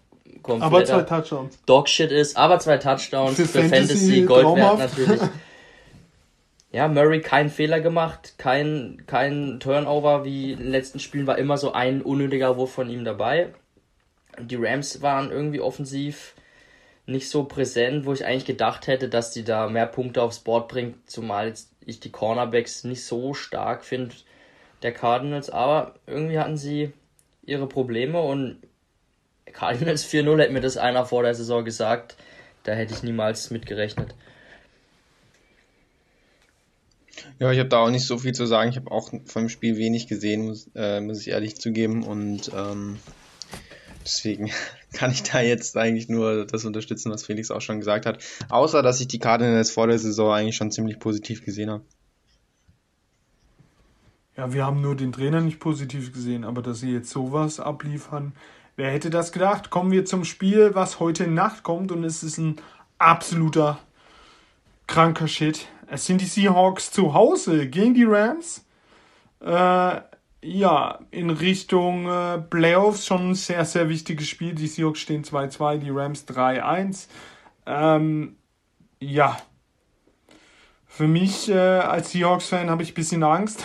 Aber 0.43 0.85
zwei 0.85 1.01
Touchdowns. 1.01 1.57
Dogshit 1.65 2.11
ist, 2.11 2.37
aber 2.37 2.59
zwei 2.59 2.77
Touchdowns 2.77 3.37
Für 3.37 3.45
für, 3.45 3.63
Fantasy, 3.63 3.77
Fantasy 3.87 4.21
Gold 4.23 4.55
wert 4.55 4.77
natürlich. 4.77 5.21
Ja, 6.73 6.87
Murray 6.87 7.21
kein 7.21 7.51
Fehler 7.51 7.81
gemacht, 7.81 8.33
kein, 8.39 9.03
kein 9.05 9.59
Turnover 9.59 10.25
wie 10.25 10.53
in 10.53 10.57
den 10.57 10.71
letzten 10.71 10.99
Spielen, 10.99 11.27
war 11.27 11.37
immer 11.37 11.55
so 11.55 11.71
ein 11.71 12.01
unnötiger 12.01 12.57
Wurf 12.57 12.73
von 12.73 12.89
ihm 12.89 13.05
dabei. 13.05 13.53
Die 14.39 14.55
Rams 14.55 15.03
waren 15.03 15.29
irgendwie 15.29 15.59
offensiv 15.61 16.33
nicht 17.05 17.29
so 17.29 17.43
präsent, 17.43 18.07
wo 18.07 18.13
ich 18.13 18.25
eigentlich 18.25 18.45
gedacht 18.45 18.87
hätte, 18.87 19.07
dass 19.07 19.29
die 19.29 19.43
da 19.43 19.69
mehr 19.69 19.85
Punkte 19.85 20.23
aufs 20.23 20.39
Board 20.39 20.67
bringt, 20.67 21.07
zumal 21.07 21.53
ich 21.85 21.99
die 21.99 22.11
Cornerbacks 22.11 22.85
nicht 22.85 23.05
so 23.05 23.35
stark 23.35 23.85
finde, 23.85 24.15
der 24.81 24.93
Cardinals, 24.93 25.51
aber 25.51 25.93
irgendwie 26.07 26.39
hatten 26.39 26.57
sie 26.57 26.91
ihre 27.45 27.67
Probleme 27.67 28.19
und 28.19 28.57
Cardinals 29.45 30.05
4-0 30.11 30.39
hätte 30.39 30.53
mir 30.53 30.61
das 30.61 30.77
einer 30.77 31.05
vor 31.05 31.21
der 31.21 31.35
Saison 31.35 31.63
gesagt. 31.63 32.15
Da 32.63 32.71
hätte 32.73 32.95
ich 32.95 33.03
niemals 33.03 33.51
mitgerechnet. 33.51 34.15
Ja, 37.39 37.51
ich 37.51 37.59
habe 37.59 37.69
da 37.69 37.79
auch 37.79 37.89
nicht 37.89 38.05
so 38.05 38.17
viel 38.17 38.33
zu 38.33 38.45
sagen. 38.45 38.69
Ich 38.69 38.77
habe 38.77 38.91
auch 38.91 39.11
vom 39.25 39.49
Spiel 39.49 39.77
wenig 39.77 40.07
gesehen, 40.07 40.45
muss, 40.45 40.69
äh, 40.75 41.01
muss 41.01 41.21
ich 41.21 41.29
ehrlich 41.29 41.55
zugeben. 41.55 42.03
Und 42.03 42.51
ähm, 42.55 42.97
deswegen 44.03 44.51
kann 44.93 45.11
ich 45.11 45.23
da 45.23 45.41
jetzt 45.41 45.77
eigentlich 45.77 46.09
nur 46.09 46.45
das 46.45 46.65
unterstützen, 46.65 47.11
was 47.11 47.25
Felix 47.25 47.51
auch 47.51 47.61
schon 47.61 47.79
gesagt 47.79 48.05
hat. 48.05 48.23
Außer, 48.49 48.81
dass 48.81 48.99
ich 48.99 49.07
die 49.07 49.19
Cardinals 49.19 49.71
vor 49.71 49.87
der 49.87 49.99
Saison 49.99 50.31
eigentlich 50.31 50.55
schon 50.55 50.71
ziemlich 50.71 50.99
positiv 50.99 51.43
gesehen 51.43 51.69
habe. 51.69 51.83
Ja, 54.35 54.51
wir 54.51 54.65
haben 54.65 54.81
nur 54.81 54.95
den 54.95 55.11
Trainer 55.11 55.41
nicht 55.41 55.59
positiv 55.59 56.11
gesehen, 56.11 56.43
aber 56.43 56.63
dass 56.63 56.79
sie 56.79 56.91
jetzt 56.91 57.11
sowas 57.11 57.59
abliefern, 57.59 58.33
wer 58.75 58.89
hätte 58.89 59.11
das 59.11 59.31
gedacht? 59.31 59.69
Kommen 59.69 59.91
wir 59.91 60.05
zum 60.05 60.25
Spiel, 60.25 60.73
was 60.73 60.99
heute 60.99 61.27
Nacht 61.27 61.61
kommt 61.61 61.91
und 61.91 62.03
es 62.03 62.23
ist 62.23 62.39
ein 62.39 62.55
absoluter 62.97 63.77
kranker 64.87 65.27
Shit. 65.27 65.67
Es 65.87 66.05
sind 66.05 66.21
die 66.21 66.25
Seahawks 66.25 66.91
zu 66.91 67.13
Hause 67.13 67.67
gegen 67.67 67.93
die 67.93 68.05
Rams. 68.05 68.65
Äh, 69.41 70.01
ja, 70.45 70.99
in 71.11 71.29
Richtung 71.29 72.07
äh, 72.07 72.39
Playoffs 72.39 73.05
schon 73.05 73.29
ein 73.29 73.35
sehr, 73.35 73.65
sehr 73.65 73.89
wichtiges 73.89 74.27
Spiel. 74.27 74.53
Die 74.53 74.67
Seahawks 74.67 74.99
stehen 74.99 75.23
2-2, 75.23 75.77
die 75.77 75.89
Rams 75.89 76.27
3-1. 76.27 77.07
Ähm, 77.65 78.35
ja, 78.99 79.37
für 80.87 81.07
mich 81.07 81.49
äh, 81.49 81.53
als 81.53 82.11
Seahawks-Fan 82.11 82.69
habe 82.69 82.83
ich 82.83 82.91
ein 82.91 82.95
bisschen 82.95 83.23
Angst. 83.23 83.63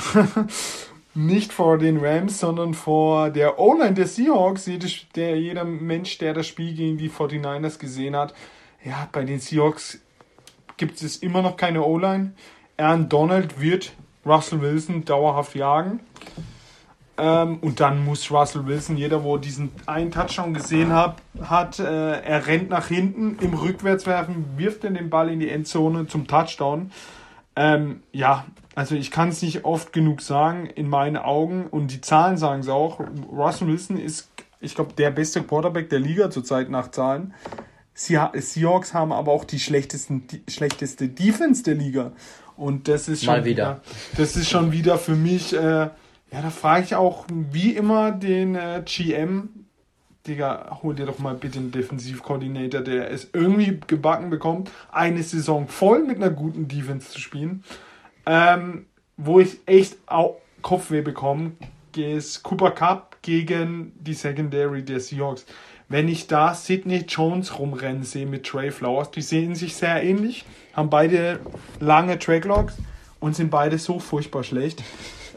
Nicht 1.15 1.53
vor 1.53 1.79
den 1.79 1.99
Rams, 1.99 2.39
sondern 2.39 2.75
vor 2.75 3.31
der 3.31 3.59
O-Line 3.59 3.95
der 3.95 4.07
Seahawks. 4.07 4.67
Jeder, 4.67 4.89
der, 5.15 5.39
jeder 5.39 5.65
Mensch, 5.65 6.17
der 6.19 6.33
das 6.33 6.47
Spiel 6.47 6.75
gegen 6.75 6.97
die 6.97 7.11
49ers 7.11 7.79
gesehen 7.79 8.17
hat, 8.17 8.35
ja, 8.85 9.09
bei 9.13 9.25
den 9.25 9.41
Seahawks 9.41 10.01
gibt 10.79 11.03
es 11.03 11.19
immer 11.19 11.43
noch 11.43 11.57
keine 11.57 11.83
O-Line. 11.83 12.33
Aaron 12.77 13.09
Donald 13.09 13.61
wird 13.61 13.93
Russell 14.25 14.61
Wilson 14.61 15.05
dauerhaft 15.05 15.55
jagen. 15.55 16.01
Ähm, 17.19 17.59
und 17.61 17.81
dann 17.81 18.05
muss 18.05 18.31
Russell 18.31 18.67
Wilson, 18.67 18.97
jeder, 18.97 19.25
wo 19.25 19.39
diesen 19.39 19.73
einen 19.87 20.13
Touchdown 20.13 20.55
gesehen 20.55 20.93
hat, 20.93 21.17
hat 21.43 21.81
äh, 21.81 22.21
er 22.21 22.47
rennt 22.47 22.71
nach 22.71 22.87
hinten 22.87 23.37
im 23.41 23.55
Rückwärtswerfen, 23.55 24.57
wirft 24.57 24.85
dann 24.85 24.95
den 24.95 25.11
Ball 25.11 25.29
in 25.29 25.41
die 25.41 25.51
Endzone 25.51 26.07
zum 26.07 26.29
Touchdown. 26.29 26.93
Ähm, 27.57 28.03
ja, 28.13 28.47
also 28.77 28.95
ich 28.95 29.11
kann 29.11 29.31
es 29.31 29.43
nicht 29.43 29.65
oft 29.65 29.93
genug 29.93 30.21
sagen, 30.23 30.67
in 30.67 30.89
meinen 30.89 31.17
Augen, 31.17 31.67
und 31.67 31.91
die 31.91 32.01
Zahlen 32.01 32.37
sagen 32.37 32.61
es 32.61 32.69
auch, 32.69 33.01
Russell 33.33 33.67
Wilson 33.67 33.97
ist, 33.97 34.31
ich 34.61 34.77
glaube, 34.77 34.93
der 34.93 35.11
beste 35.11 35.43
Quarterback 35.43 35.91
der 35.91 35.99
Liga 35.99 36.31
zurzeit 36.31 36.71
nach 36.71 36.93
Zahlen. 36.93 37.35
Seahawks 37.99 38.95
haben 38.95 39.13
aber 39.13 39.33
auch 39.33 39.45
die, 39.45 39.59
schlechtesten, 39.59 40.27
die 40.29 40.43
schlechteste 40.49 41.09
Defense 41.09 41.65
der 41.65 41.75
Liga. 41.75 42.13
Und 42.57 42.89
das 42.89 43.09
ist 43.09 43.25
schon 43.25 43.35
Mal 43.35 43.45
wieder. 43.45 43.83
das 44.17 44.37
ist 44.37 44.49
schon 44.49 44.73
wieder 44.73 44.99
für 44.99 45.17
mich, 45.17 45.53
äh, 45.53 45.59
ja, 45.59 45.93
da 46.31 46.51
frage 46.51 46.85
ich 46.85 46.95
auch 46.95 47.25
wie 47.29 47.73
immer 47.73 48.13
den 48.13 48.55
äh, 48.55 48.83
GM, 48.85 49.49
Digga, 50.27 50.79
hol 50.83 50.95
dir 50.95 51.07
doch 51.07 51.19
mal 51.19 51.35
bitte 51.35 51.59
einen 51.59 51.73
Defensivkoordinator, 51.73 52.83
der 52.83 53.11
es 53.11 53.31
irgendwie 53.33 53.81
gebacken 53.87 54.31
bekommt, 54.31 54.71
eine 54.93 55.23
Saison 55.23 55.67
voll 55.69 56.05
mit 56.05 56.17
einer 56.17 56.31
guten 56.31 56.69
Defense 56.69 57.11
zu 57.11 57.21
spielen. 57.21 57.65
Ähm, 58.27 58.87
wo 59.17 59.41
ich 59.41 59.59
echt 59.67 59.97
auch 60.07 60.37
Kopfweh 60.63 61.01
bekomme, 61.01 61.53
ist 61.97 62.43
Cooper 62.43 62.71
Cup 62.71 63.17
gegen 63.23 63.93
die 63.99 64.15
Secondary 64.15 64.85
der 64.85 65.01
Seahawks. 65.01 65.45
Wenn 65.89 66.09
ich 66.09 66.27
da 66.27 66.53
Sidney 66.55 67.05
Jones 67.09 67.59
rumrennen 67.59 68.03
sehe 68.03 68.27
mit 68.27 68.45
Trey 68.45 68.71
Flowers, 68.71 69.11
die 69.11 69.23
sehen 69.23 69.55
sich 69.55 69.75
sehr 69.75 70.03
ähnlich, 70.03 70.45
haben 70.75 70.91
beide 70.91 71.41
lange 71.81 72.19
Tracklogs 72.19 72.75
und 73.21 73.35
sind 73.35 73.51
beide 73.51 73.79
so 73.79 73.99
furchtbar 73.99 74.45
schlecht. 74.45 74.83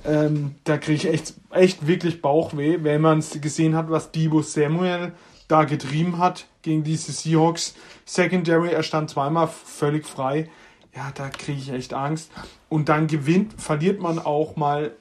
Ähm, 0.04 0.56
da 0.66 0.78
kriege 0.78 0.96
ich 0.96 1.08
echt, 1.08 1.34
echt 1.52 1.88
wirklich 1.88 2.22
Bauchweh, 2.22 2.80
wenn 2.82 3.02
man 3.02 3.24
gesehen 3.40 3.76
hat, 3.76 3.90
was 3.90 4.12
Debo 4.12 4.42
Samuel 4.42 5.14
da 5.48 5.64
getrieben 5.64 6.18
hat 6.18 6.48
gegen 6.64 6.84
diese 6.84 7.12
Seahawks 7.12 7.76
Secondary. 8.06 8.72
Er 8.72 8.84
stand 8.84 9.10
zweimal 9.10 9.48
völlig 9.48 10.06
frei. 10.06 10.50
Ja, 10.94 11.12
da 11.16 11.30
kriege 11.30 11.60
ich 11.60 11.72
echt 11.72 11.94
Angst. 11.94 12.30
Und 12.68 12.90
dann 12.90 13.08
gewinnt, 13.08 13.62
verliert 13.62 14.02
man 14.02 14.20
auch 14.20 14.58
mal 14.58 14.92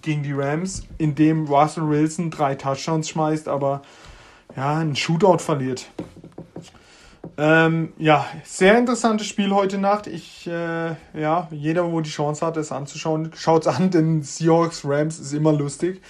gegen 0.00 0.22
die 0.22 0.32
Rams, 0.32 0.84
indem 0.96 1.46
Russell 1.46 1.88
Wilson 1.88 2.30
drei 2.30 2.54
Touchdowns 2.54 3.10
schmeißt, 3.10 3.48
aber 3.48 3.82
ja, 4.56 4.78
ein 4.78 4.96
Shootout 4.96 5.38
verliert. 5.38 5.86
Ähm, 7.36 7.92
ja, 7.98 8.26
sehr 8.44 8.76
interessantes 8.76 9.26
Spiel 9.26 9.50
heute 9.54 9.78
Nacht. 9.78 10.06
Ich, 10.06 10.46
äh, 10.46 10.94
ja, 11.18 11.48
jeder, 11.50 11.90
wo 11.90 12.00
die 12.00 12.10
Chance 12.10 12.44
hat, 12.44 12.56
es 12.56 12.70
anzuschauen, 12.70 13.30
schaut 13.34 13.66
es 13.66 13.74
an, 13.74 13.90
denn 13.90 14.22
Seahawks 14.22 14.82
Rams 14.84 15.18
ist 15.18 15.32
immer 15.32 15.52
lustig. 15.52 16.02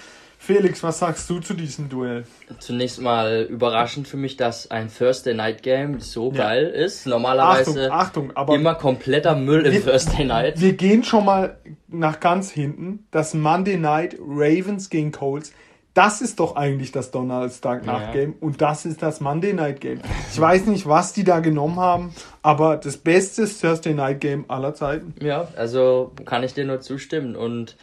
Felix, 0.43 0.83
was 0.83 0.99
sagst 0.99 1.29
du 1.29 1.39
zu 1.39 1.53
diesem 1.53 1.91
Duell? 1.91 2.25
Zunächst 2.59 2.99
mal 2.99 3.47
überraschend 3.49 4.09
für 4.09 4.17
mich, 4.17 4.39
dass 4.39 4.71
ein 4.71 4.91
Thursday 4.93 5.35
Night 5.35 5.63
Game 5.63 6.01
so 6.01 6.33
ja. 6.33 6.39
geil 6.39 6.67
ist. 6.67 7.07
Normalerweise 7.07 7.93
Achtung, 7.93 8.31
Achtung, 8.31 8.37
aber 8.37 8.55
immer 8.55 8.75
kompletter 8.75 9.37
Müll 9.37 9.67
im 9.67 9.73
wir, 9.73 9.85
Thursday 9.85 10.25
Night. 10.25 10.59
Wir 10.59 10.73
gehen 10.73 11.05
schon 11.05 11.27
mal 11.27 11.59
nach 11.89 12.21
ganz 12.21 12.51
hinten. 12.51 13.07
Das 13.11 13.35
Monday 13.35 13.77
Night 13.77 14.17
Ravens 14.19 14.89
gegen 14.89 15.13
Colts 15.13 15.53
das 15.95 16.21
ist 16.21 16.39
doch 16.39 16.57
eigentlich 16.57 16.93
das 16.93 17.11
Donnerstag 17.11 17.85
Nacht 17.85 18.13
Game 18.13 18.31
ja. 18.31 18.37
und 18.41 18.61
das 18.61 18.85
ist 18.85 19.03
das 19.03 19.21
Monday 19.21 19.53
Night 19.53 19.81
Game. 19.81 20.01
Ich 20.33 20.41
weiß 20.41 20.67
nicht, 20.67 20.87
was 20.87 21.13
die 21.13 21.25
da 21.25 21.41
genommen 21.41 21.81
haben, 21.81 22.15
aber 22.43 22.77
das 22.77 22.97
beste 22.97 23.49
Thursday 23.49 23.95
Night 23.95 24.21
Game 24.21 24.45
aller 24.49 24.75
Zeiten. 24.75 25.15
Ja, 25.21 25.49
also 25.57 26.13
kann 26.25 26.45
ich 26.45 26.55
dir 26.55 26.65
nur 26.65 26.81
zustimmen 26.81 27.35
und 27.35 27.77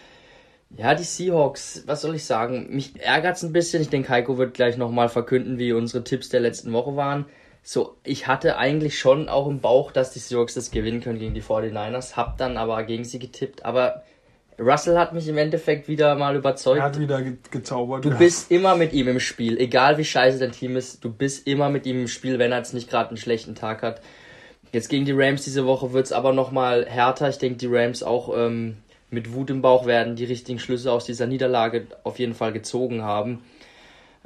ja, 0.76 0.96
die 0.96 1.04
Seahawks, 1.04 1.84
was 1.86 2.02
soll 2.02 2.16
ich 2.16 2.26
sagen? 2.26 2.68
Mich 2.72 3.00
ärgert 3.02 3.38
es 3.38 3.44
ein 3.44 3.54
bisschen. 3.54 3.82
Ich 3.82 3.90
denke, 3.90 4.10
Heiko 4.10 4.38
wird 4.38 4.54
gleich 4.54 4.78
nochmal 4.78 5.08
verkünden, 5.08 5.58
wie 5.58 5.72
unsere 5.72 6.04
Tipps 6.04 6.30
der 6.30 6.42
letzten 6.42 6.74
Woche 6.74 6.96
waren. 6.98 7.26
So, 7.64 7.96
ich 8.04 8.28
hatte 8.28 8.58
eigentlich 8.58 9.00
schon 9.00 9.30
auch 9.30 9.48
im 9.48 9.60
Bauch, 9.60 9.92
dass 9.92 10.12
die 10.12 10.20
Seahawks 10.20 10.54
das 10.54 10.72
gewinnen 10.72 11.02
können 11.02 11.20
gegen 11.20 11.34
die 11.34 11.42
49ers, 11.42 12.16
hab 12.16 12.38
dann 12.38 12.58
aber 12.58 12.84
gegen 12.84 13.06
sie 13.06 13.20
getippt. 13.20 13.66
Aber 13.66 14.04
Russell 14.60 14.98
hat 14.98 15.14
mich 15.14 15.28
im 15.28 15.38
Endeffekt 15.38 15.88
wieder 15.88 16.16
mal 16.16 16.36
überzeugt. 16.36 16.80
Er 16.80 16.86
hat 16.86 17.00
wieder 17.00 17.22
ge 17.22 17.38
gezaubert. 17.52 18.04
Du 18.04 18.10
ja. 18.10 18.16
bist 18.16 18.52
immer 18.52 18.76
mit 18.76 18.94
ihm 18.94 19.08
im 19.08 19.20
Spiel, 19.20 19.58
egal 19.60 19.98
wie 19.98 20.06
scheiße 20.06 20.40
dein 20.40 20.52
Team 20.52 20.76
ist, 20.76 21.04
du 21.04 21.12
bist 21.12 21.48
immer 21.48 21.70
mit 21.70 21.86
ihm 21.86 22.02
im 22.02 22.08
Spiel, 22.08 22.40
wenn 22.40 22.52
er 22.52 22.58
jetzt 22.58 22.74
nicht 22.74 22.90
gerade 22.90 23.10
einen 23.10 23.18
schlechten 23.18 23.56
Tag 23.56 23.84
hat. 23.84 24.02
Jetzt 24.72 24.90
gegen 24.90 25.06
die 25.06 25.14
Rams 25.14 25.44
diese 25.44 25.66
Woche 25.66 25.94
wird 25.94 26.08
es 26.08 26.12
aber 26.12 26.34
nochmal 26.34 26.86
härter. 26.88 27.30
Ich 27.30 27.38
denke, 27.38 27.58
die 27.58 27.68
Rams 27.70 28.04
auch 28.04 28.36
ähm, 28.36 28.78
mit 29.10 29.34
Wut 29.34 29.50
im 29.50 29.62
Bauch 29.62 29.86
werden 29.86 30.16
die 30.16 30.26
richtigen 30.26 30.60
Schlüsse 30.60 30.92
aus 30.92 31.06
dieser 31.06 31.28
Niederlage 31.28 31.88
auf 32.04 32.20
jeden 32.20 32.34
Fall 32.34 32.52
gezogen 32.52 33.04
haben. 33.04 33.44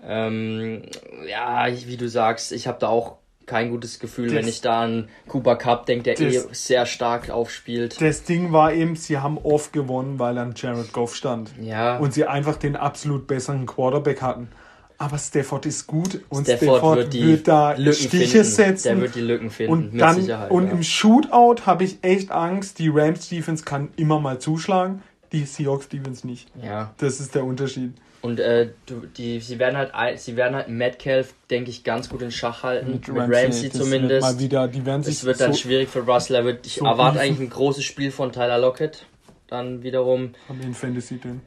Ähm, 0.04 0.84
ja, 1.30 1.68
wie 1.86 1.98
du 1.98 2.10
sagst, 2.10 2.52
ich 2.54 2.68
habe 2.68 2.80
da 2.80 2.88
auch 2.88 3.18
kein 3.46 3.70
gutes 3.70 4.00
Gefühl, 4.00 4.28
das, 4.28 4.36
wenn 4.36 4.48
ich 4.48 4.62
da 4.62 4.82
an 4.82 5.10
Cooper 5.28 5.56
Cup 5.56 5.86
denke, 5.86 6.04
der 6.04 6.16
das, 6.16 6.46
eh 6.46 6.48
sehr 6.52 6.86
stark 6.86 7.30
aufspielt. 7.30 8.02
Das 8.02 8.24
Ding 8.24 8.52
war 8.52 8.74
eben, 8.74 8.96
sie 8.96 9.18
haben 9.18 9.38
oft 9.38 9.74
gewonnen, 9.74 10.20
weil 10.20 10.38
an 10.38 10.54
Jared 10.56 10.94
Goff 10.94 11.16
stand. 11.16 11.52
Ja. 11.62 11.98
Und 11.98 12.14
sie 12.14 12.26
einfach 12.26 12.56
den 12.56 12.76
absolut 12.76 13.28
besseren 13.28 13.66
Quarterback 13.66 14.22
hatten. 14.22 14.50
Aber 14.98 15.18
Stafford 15.18 15.66
ist 15.66 15.88
gut 15.88 16.22
und 16.30 16.46
Stafford, 16.46 16.78
Stafford 16.78 16.98
wird, 16.98 17.14
die 17.14 17.26
wird 17.26 17.48
da 17.48 17.72
Lücken 17.74 17.94
Stiche 17.94 18.28
finden. 18.28 18.46
setzen. 18.46 18.88
Der 18.88 19.02
wird 19.02 19.16
die 19.16 19.22
Lücken 19.22 19.50
finden, 19.50 19.74
und 19.74 19.94
mit 19.94 20.02
dann, 20.02 20.22
Sicherheit. 20.22 20.52
Und 20.52 20.68
ja. 20.68 20.72
im 20.74 20.84
Shootout 20.84 21.66
habe 21.66 21.86
ich 21.86 21.98
echt 22.04 22.32
Angst, 22.32 22.78
die 22.78 22.90
Rams 22.90 23.28
Defense 23.28 23.66
kann 23.66 23.90
immer 23.96 24.20
mal 24.20 24.38
zuschlagen, 24.38 25.02
die 25.32 25.46
Seahawks 25.46 25.90
Defense 25.90 26.28
nicht. 26.28 26.50
Ja. 26.62 26.94
Das 26.98 27.20
ist 27.20 27.34
der 27.34 27.46
Unterschied. 27.46 27.94
Und 28.22 28.40
äh, 28.40 28.70
du, 28.86 29.08
die, 29.08 29.40
sie 29.40 29.58
werden 29.58 29.78
halt, 29.78 30.20
sie 30.20 30.36
werden 30.36 30.56
halt 30.56 30.68
Metcalf, 30.68 31.34
denke 31.50 31.72
ich, 31.72 31.84
ganz 31.84 32.08
gut 32.08 32.22
in 32.22 32.32
Schach 32.32 32.62
halten. 32.62 32.92
Mit, 32.92 33.08
mit 33.08 33.18
Ramsey, 33.18 33.44
Ramsey 33.44 33.72
zumindest. 33.72 34.22
Mal 34.22 34.40
wieder, 34.40 34.68
die 34.68 34.86
werden 34.86 35.02
sich 35.02 35.16
es 35.16 35.24
wird 35.24 35.42
dann 35.42 35.56
schwierig 35.56 35.90
für 35.90 36.02
Russell. 36.02 36.60
Ich 36.64 36.76
so 36.76 36.86
erwarte 36.86 37.20
eigentlich 37.20 37.40
ein 37.40 37.50
großes 37.50 37.84
Spiel 37.84 38.12
von 38.12 38.32
Tyler 38.32 38.60
Lockett. 38.60 39.06
Dann 39.48 39.82
wiederum. 39.82 40.34
Haben 40.48 40.62
in 40.62 40.74
Fantasy 40.74 41.18
denn? 41.18 41.42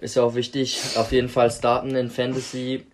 Ist 0.00 0.16
ja 0.16 0.24
auch 0.24 0.34
wichtig. 0.34 0.80
Auf 0.96 1.12
jeden 1.12 1.28
Fall 1.28 1.50
starten 1.50 1.94
in 1.94 2.10
Fantasy. 2.10 2.84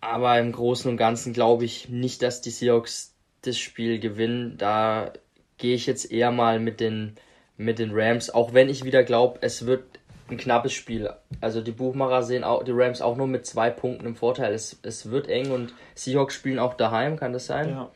Aber 0.00 0.38
im 0.38 0.52
Großen 0.52 0.90
und 0.90 0.96
Ganzen 0.96 1.32
glaube 1.32 1.64
ich 1.64 1.88
nicht, 1.88 2.22
dass 2.22 2.40
die 2.42 2.50
Seahawks 2.50 3.14
das 3.42 3.58
Spiel 3.58 4.00
gewinnen. 4.00 4.58
Da 4.58 5.12
gehe 5.56 5.74
ich 5.74 5.86
jetzt 5.86 6.10
eher 6.10 6.30
mal 6.30 6.60
mit 6.60 6.80
den, 6.80 7.14
mit 7.56 7.78
den 7.78 7.90
Rams. 7.92 8.28
Auch 8.28 8.52
wenn 8.52 8.68
ich 8.68 8.84
wieder 8.84 9.02
glaube, 9.02 9.38
es 9.40 9.64
wird 9.64 9.84
ein 10.32 10.36
knappes 10.38 10.72
Spiel. 10.72 11.10
Also 11.40 11.60
die 11.60 11.70
Buchmacher 11.72 12.22
sehen 12.22 12.44
auch 12.44 12.64
die 12.64 12.72
Rams 12.74 13.00
auch 13.00 13.16
nur 13.16 13.26
mit 13.26 13.46
zwei 13.46 13.70
Punkten 13.70 14.06
im 14.06 14.16
Vorteil. 14.16 14.52
Es, 14.52 14.78
es 14.82 15.10
wird 15.10 15.28
eng 15.28 15.50
und 15.52 15.72
Seahawks 15.94 16.34
spielen 16.34 16.58
auch 16.58 16.74
daheim, 16.74 17.16
kann 17.18 17.32
das 17.32 17.46
sein? 17.46 17.70
Ja. 17.70 17.90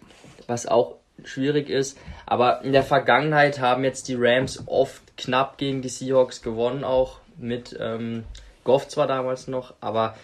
Was 0.47 0.67
auch 0.67 0.97
schwierig 1.25 1.69
ist. 1.71 1.99
Aber 2.27 2.63
in 2.63 2.73
der 2.73 2.83
Vergangenheit 2.83 3.59
haben 3.61 3.85
jetzt 3.85 4.09
die 4.09 4.17
Rams 4.19 4.63
oft 4.67 5.03
knapp 5.17 5.59
gegen 5.59 5.83
die 5.83 5.89
Seahawks 5.89 6.43
gewonnen, 6.43 6.85
auch 6.85 7.19
mit 7.39 7.77
ähm, 7.81 8.25
Goff 8.65 8.89
zwar 8.89 9.07
damals 9.07 9.49
noch, 9.49 9.75
aber 9.81 10.15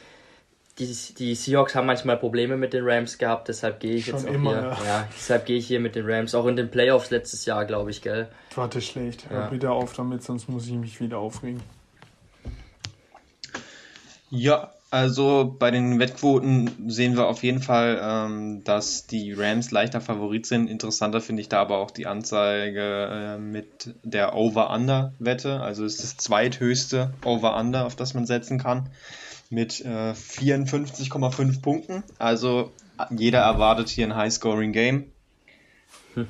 die, 0.78 0.86
die 1.18 1.34
Seahawks 1.34 1.74
haben 1.74 1.86
manchmal 1.86 2.16
Probleme 2.16 2.56
mit 2.56 2.72
den 2.72 2.82
Rams 2.88 3.18
gehabt, 3.18 3.48
deshalb 3.48 3.80
gehe 3.80 3.94
ich 3.94 4.06
Schon 4.06 4.14
jetzt 4.20 4.28
auch 4.28 4.32
immer, 4.34 4.50
hier. 4.52 4.62
ja. 4.62 4.84
Ja. 4.86 5.08
deshalb 5.14 5.44
gehe 5.46 5.58
ich 5.58 5.66
hier 5.66 5.80
mit 5.80 5.94
den 5.94 6.08
Rams. 6.10 6.34
Auch 6.34 6.46
in 6.46 6.56
den 6.56 6.70
Playoffs 6.70 7.10
letztes 7.10 7.44
Jahr, 7.44 7.64
glaube 7.66 7.90
ich, 7.90 8.00
gell? 8.00 8.28
Warte, 8.54 8.80
schlecht. 8.80 9.28
Hör 9.28 9.40
Ja. 9.42 9.46
bitte 9.48 9.70
auf 9.70 9.92
damit, 9.94 10.22
sonst 10.22 10.48
muss 10.48 10.66
ich 10.66 10.72
mich 10.72 10.98
wieder 11.00 11.18
aufregen. 11.18 11.62
Ja, 14.34 14.72
also 14.90 15.54
bei 15.58 15.70
den 15.70 15.98
Wettquoten 15.98 16.88
sehen 16.90 17.16
wir 17.18 17.26
auf 17.26 17.42
jeden 17.42 17.60
Fall, 17.60 18.00
ähm, 18.02 18.64
dass 18.64 19.06
die 19.06 19.34
Rams 19.34 19.70
leichter 19.70 20.00
Favorit 20.00 20.46
sind. 20.46 20.70
Interessanter 20.70 21.20
finde 21.20 21.42
ich 21.42 21.50
da 21.50 21.60
aber 21.60 21.76
auch 21.76 21.90
die 21.90 22.06
Anzeige 22.06 23.08
äh, 23.10 23.38
mit 23.38 23.94
der 24.02 24.34
Over-Under-Wette. 24.34 25.60
Also 25.60 25.84
es 25.84 25.96
ist 25.96 26.02
das 26.02 26.16
zweithöchste 26.16 27.12
Over-Under, 27.22 27.84
auf 27.84 27.94
das 27.94 28.14
man 28.14 28.24
setzen 28.24 28.58
kann, 28.58 28.88
mit 29.50 29.84
äh, 29.84 30.12
54,5 30.12 31.60
Punkten. 31.60 32.02
Also 32.18 32.72
jeder 33.10 33.40
erwartet 33.40 33.90
hier 33.90 34.06
ein 34.06 34.16
High-Scoring-Game. 34.16 35.12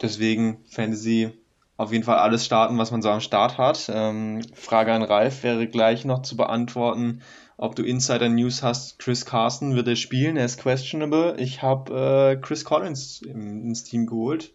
Deswegen 0.00 0.64
Fantasy 0.70 1.30
auf 1.76 1.92
jeden 1.92 2.04
Fall 2.04 2.18
alles 2.18 2.44
starten, 2.44 2.78
was 2.78 2.90
man 2.90 3.02
so 3.02 3.10
am 3.10 3.20
Start 3.20 3.58
hat. 3.58 3.90
Ähm, 3.92 4.42
Frage 4.54 4.92
an 4.92 5.02
Ralf 5.02 5.42
wäre 5.42 5.66
gleich 5.66 6.04
noch 6.04 6.22
zu 6.22 6.36
beantworten, 6.36 7.22
ob 7.56 7.74
du 7.74 7.82
Insider 7.82 8.28
News 8.28 8.62
hast. 8.62 8.98
Chris 8.98 9.24
Carson 9.24 9.74
wird 9.74 9.88
er 9.88 9.96
spielen, 9.96 10.36
er 10.36 10.44
ist 10.44 10.60
questionable. 10.60 11.36
Ich 11.38 11.62
habe 11.62 12.36
äh, 12.38 12.40
Chris 12.40 12.64
Collins 12.64 13.22
im, 13.22 13.64
ins 13.64 13.82
Team 13.84 14.06
geholt 14.06 14.52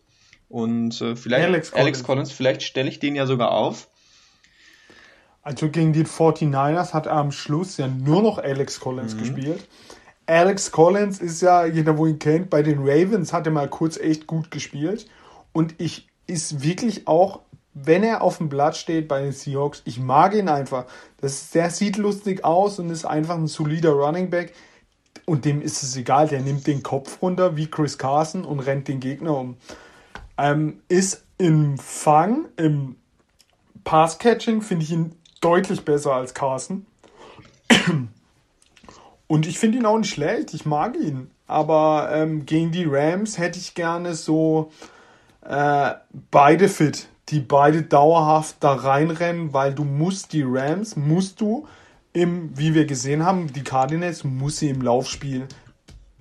und 0.47 0.99
äh, 1.01 1.15
vielleicht 1.15 1.45
Alex 1.45 1.73
Alex 1.73 2.03
Collins. 2.03 2.05
Collins, 2.05 2.31
vielleicht 2.31 2.63
stelle 2.63 2.89
ich 2.89 2.99
den 2.99 3.15
ja 3.15 3.25
sogar 3.25 3.51
auf. 3.51 3.89
Also 5.41 5.69
gegen 5.69 5.93
die 5.93 6.05
49ers 6.05 6.93
hat 6.93 7.05
er 7.05 7.13
am 7.13 7.31
Schluss 7.31 7.77
ja 7.77 7.87
nur 7.87 8.21
noch 8.21 8.37
Alex 8.37 8.79
Collins 8.79 9.17
gespielt. 9.17 9.67
Alex 10.25 10.71
Collins 10.71 11.19
ist 11.19 11.41
ja, 11.41 11.65
jeder 11.65 11.97
wo 11.97 12.05
ihn 12.05 12.19
kennt, 12.19 12.51
bei 12.51 12.61
den 12.61 12.79
Ravens 12.79 13.33
hat 13.33 13.47
er 13.47 13.51
mal 13.51 13.67
kurz 13.67 13.97
echt 13.97 14.27
gut 14.27 14.51
gespielt. 14.51 15.07
Und 15.53 15.75
ich 15.79 16.08
ist 16.29 16.63
wirklich 16.63 17.07
auch, 17.07 17.41
wenn 17.73 18.03
er 18.03 18.21
auf 18.21 18.37
dem 18.37 18.49
Blatt 18.49 18.77
steht 18.77 19.07
bei 19.07 19.21
den 19.21 19.31
Seahawks, 19.31 19.81
ich 19.85 19.99
mag 19.99 20.33
ihn 20.35 20.49
einfach. 20.49 20.85
Das, 21.17 21.51
der 21.51 21.69
sieht 21.69 21.97
lustig 21.97 22.43
aus 22.43 22.79
und 22.79 22.89
ist 22.89 23.05
einfach 23.05 23.35
ein 23.35 23.47
solider 23.47 23.91
Running 23.91 24.29
Back. 24.29 24.53
Und 25.25 25.45
dem 25.45 25.61
ist 25.61 25.83
es 25.83 25.95
egal, 25.95 26.27
der 26.27 26.41
nimmt 26.41 26.65
den 26.65 26.81
Kopf 26.83 27.21
runter 27.21 27.55
wie 27.55 27.67
Chris 27.67 27.97
Carson 27.97 28.45
und 28.45 28.59
rennt 28.59 28.87
den 28.87 28.99
Gegner 28.99 29.37
um. 29.37 29.57
Ähm, 30.37 30.81
ist 30.87 31.23
im 31.37 31.77
Fang, 31.77 32.45
im 32.57 32.95
Pass-Catching 33.83 34.61
finde 34.61 34.85
ich 34.85 34.91
ihn 34.91 35.15
deutlich 35.41 35.85
besser 35.85 36.13
als 36.13 36.33
Carson. 36.33 36.85
Und 39.27 39.45
ich 39.45 39.59
finde 39.59 39.77
ihn 39.77 39.85
auch 39.85 39.97
nicht 39.97 40.13
schlecht, 40.13 40.53
ich 40.53 40.65
mag 40.65 40.95
ihn. 40.97 41.29
Aber 41.45 42.09
ähm, 42.11 42.45
gegen 42.45 42.71
die 42.71 42.85
Rams 42.85 43.37
hätte 43.37 43.59
ich 43.59 43.75
gerne 43.75 44.15
so 44.15 44.71
äh, 45.49 45.95
beide 46.29 46.69
fit, 46.69 47.09
die 47.29 47.39
beide 47.39 47.81
dauerhaft 47.81 48.57
da 48.59 48.73
reinrennen, 48.73 49.51
weil 49.51 49.73
du 49.73 49.83
musst 49.83 50.31
die 50.33 50.43
Rams, 50.45 50.95
musst 50.95 51.41
du 51.41 51.67
im, 52.13 52.57
wie 52.57 52.75
wir 52.75 52.85
gesehen 52.85 53.25
haben, 53.25 53.51
die 53.51 53.63
Cardinals, 53.63 54.23
muss 54.23 54.57
sie 54.57 54.69
im 54.69 54.81
Laufspiel 54.81 55.47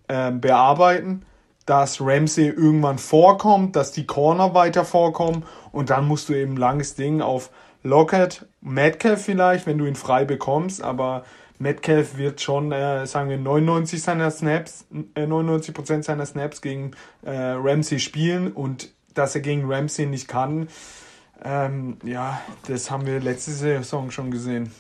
ähm, 0.08 0.40
bearbeiten, 0.40 1.26
dass 1.66 2.00
Ramsey 2.00 2.48
irgendwann 2.48 2.96
vorkommt, 2.96 3.76
dass 3.76 3.92
die 3.92 4.06
Corner 4.06 4.54
weiter 4.54 4.86
vorkommen 4.86 5.44
und 5.72 5.90
dann 5.90 6.08
musst 6.08 6.30
du 6.30 6.34
eben 6.34 6.56
langes 6.56 6.94
Ding 6.94 7.20
auf 7.20 7.50
Lockett, 7.82 8.46
Metcalf 8.62 9.22
vielleicht, 9.22 9.66
wenn 9.66 9.76
du 9.76 9.84
ihn 9.84 9.94
frei 9.94 10.24
bekommst, 10.24 10.82
aber 10.82 11.24
Metcalf 11.58 12.16
wird 12.16 12.40
schon, 12.40 12.72
äh, 12.72 13.06
sagen 13.06 13.28
wir, 13.28 13.36
99 13.36 14.00
seiner 14.00 14.30
Snaps, 14.30 14.86
äh, 15.14 15.26
99% 15.26 16.02
seiner 16.02 16.24
Snaps 16.24 16.62
gegen 16.62 16.92
äh, 17.22 17.30
Ramsey 17.30 17.98
spielen 17.98 18.52
und 18.52 18.90
dass 19.18 19.34
er 19.34 19.40
gegen 19.40 19.70
Ramsey 19.70 20.06
nicht 20.06 20.28
kann, 20.28 20.68
ähm, 21.44 21.98
ja, 22.04 22.40
das 22.66 22.90
haben 22.90 23.06
wir 23.06 23.20
letzte 23.20 23.52
Saison 23.52 24.10
schon 24.10 24.30
gesehen. 24.30 24.70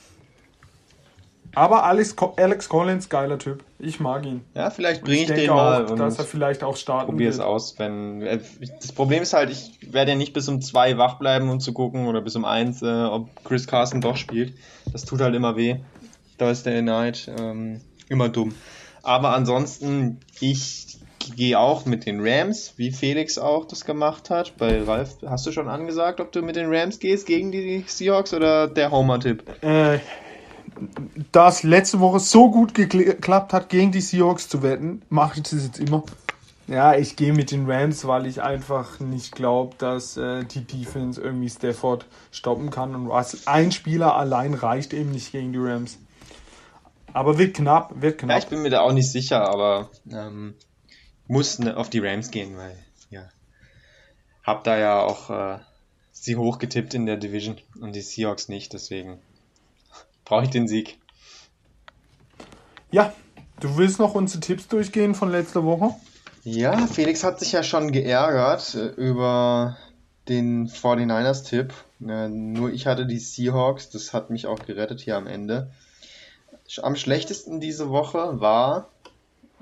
Aber 1.54 1.84
Alex, 1.84 2.14
Alex 2.36 2.68
Collins, 2.68 3.08
geiler 3.08 3.38
Typ. 3.38 3.64
Ich 3.78 4.00
mag 4.00 4.24
ihn. 4.24 4.44
Ja, 4.54 4.70
vielleicht 4.70 5.02
bringe 5.02 5.22
ich, 5.22 5.26
denke 5.26 5.42
den 5.42 5.50
mal 5.50 5.86
auch, 5.86 5.90
und 5.90 5.98
dass 5.98 6.18
er 6.18 6.24
vielleicht 6.24 6.62
auch 6.62 6.76
starten 6.76 7.10
probiere 7.10 7.30
es 7.30 7.40
aus. 7.40 7.78
Wenn, 7.78 8.22
äh, 8.22 8.38
das 8.80 8.92
Problem 8.92 9.22
ist 9.22 9.32
halt, 9.32 9.50
ich 9.50 9.92
werde 9.92 10.12
ja 10.12 10.16
nicht 10.16 10.32
bis 10.34 10.48
um 10.48 10.60
zwei 10.60 10.98
wach 10.98 11.18
bleiben, 11.18 11.48
um 11.48 11.58
zu 11.58 11.72
gucken, 11.72 12.06
oder 12.06 12.20
bis 12.20 12.36
um 12.36 12.44
eins, 12.44 12.82
äh, 12.82 12.86
ob 12.86 13.44
Chris 13.44 13.66
Carson 13.66 14.00
doch 14.00 14.16
spielt. 14.16 14.54
Das 14.92 15.04
tut 15.04 15.20
halt 15.20 15.34
immer 15.34 15.56
weh. 15.56 15.76
Thursday 16.38 16.82
Night, 16.82 17.30
ähm, 17.38 17.80
immer 18.08 18.28
dumm. 18.28 18.54
Aber 19.02 19.34
ansonsten, 19.34 20.20
ich 20.40 20.87
gehe 21.36 21.58
auch 21.58 21.84
mit 21.86 22.06
den 22.06 22.20
Rams, 22.20 22.74
wie 22.76 22.90
Felix 22.90 23.38
auch 23.38 23.66
das 23.66 23.84
gemacht 23.84 24.30
hat. 24.30 24.56
Bei 24.56 24.82
Ralf, 24.82 25.16
hast 25.26 25.46
du 25.46 25.52
schon 25.52 25.68
angesagt, 25.68 26.20
ob 26.20 26.32
du 26.32 26.42
mit 26.42 26.56
den 26.56 26.72
Rams 26.72 26.98
gehst 26.98 27.26
gegen 27.26 27.52
die 27.52 27.84
Seahawks 27.86 28.34
oder 28.34 28.68
der 28.68 28.90
Homer-Tipp? 28.90 29.44
Äh, 29.62 29.98
da 31.32 31.48
es 31.48 31.62
letzte 31.62 32.00
Woche 32.00 32.20
so 32.20 32.50
gut 32.50 32.72
gekl- 32.72 33.04
geklappt 33.04 33.52
hat, 33.52 33.68
gegen 33.68 33.92
die 33.92 34.00
Seahawks 34.00 34.48
zu 34.48 34.62
wetten, 34.62 35.02
mache 35.08 35.38
ich 35.38 35.42
das 35.44 35.64
jetzt 35.64 35.80
immer. 35.80 36.02
Ja, 36.66 36.94
ich 36.94 37.16
gehe 37.16 37.32
mit 37.32 37.50
den 37.50 37.70
Rams, 37.70 38.06
weil 38.06 38.26
ich 38.26 38.42
einfach 38.42 39.00
nicht 39.00 39.34
glaube, 39.34 39.74
dass 39.78 40.18
äh, 40.18 40.44
die 40.44 40.64
Defense 40.64 41.18
irgendwie 41.18 41.48
Stafford 41.48 42.04
stoppen 42.30 42.70
kann. 42.70 42.94
Und 42.94 43.08
was, 43.08 43.46
ein 43.46 43.72
Spieler 43.72 44.14
allein 44.16 44.52
reicht 44.52 44.92
eben 44.92 45.12
nicht 45.12 45.32
gegen 45.32 45.52
die 45.52 45.58
Rams. 45.58 45.98
Aber 47.14 47.38
wird 47.38 47.56
knapp, 47.56 47.94
wird 48.02 48.20
Ja, 48.20 48.26
knapp. 48.26 48.38
ich 48.38 48.48
bin 48.48 48.60
mir 48.60 48.68
da 48.68 48.82
auch 48.82 48.92
nicht 48.92 49.10
sicher, 49.10 49.48
aber 49.48 49.88
ähm, 50.12 50.54
muss 51.28 51.58
ne, 51.58 51.76
auf 51.76 51.90
die 51.90 52.00
Rams 52.00 52.30
gehen, 52.30 52.56
weil 52.56 52.76
ja, 53.10 53.28
hab 54.42 54.64
da 54.64 54.76
ja 54.76 55.02
auch 55.02 55.30
äh, 55.30 55.58
sie 56.10 56.36
hochgetippt 56.36 56.94
in 56.94 57.06
der 57.06 57.16
Division 57.16 57.58
und 57.80 57.94
die 57.94 58.00
Seahawks 58.00 58.48
nicht, 58.48 58.72
deswegen 58.72 59.20
brauche 60.24 60.44
ich 60.44 60.50
den 60.50 60.66
Sieg. 60.66 60.98
Ja, 62.90 63.12
du 63.60 63.76
willst 63.76 63.98
noch 63.98 64.14
unsere 64.14 64.40
Tipps 64.40 64.66
durchgehen 64.66 65.14
von 65.14 65.30
letzter 65.30 65.64
Woche? 65.64 65.94
Ja, 66.44 66.86
Felix 66.86 67.24
hat 67.24 67.38
sich 67.40 67.52
ja 67.52 67.62
schon 67.62 67.92
geärgert 67.92 68.74
äh, 68.74 68.86
über 68.86 69.76
den 70.28 70.68
49ers-Tipp. 70.68 71.74
Äh, 72.06 72.28
nur 72.28 72.72
ich 72.72 72.86
hatte 72.86 73.06
die 73.06 73.18
Seahawks, 73.18 73.90
das 73.90 74.14
hat 74.14 74.30
mich 74.30 74.46
auch 74.46 74.60
gerettet 74.64 75.00
hier 75.00 75.16
am 75.16 75.26
Ende. 75.26 75.70
Am 76.82 76.96
schlechtesten 76.96 77.60
diese 77.60 77.90
Woche 77.90 78.40
war 78.40 78.88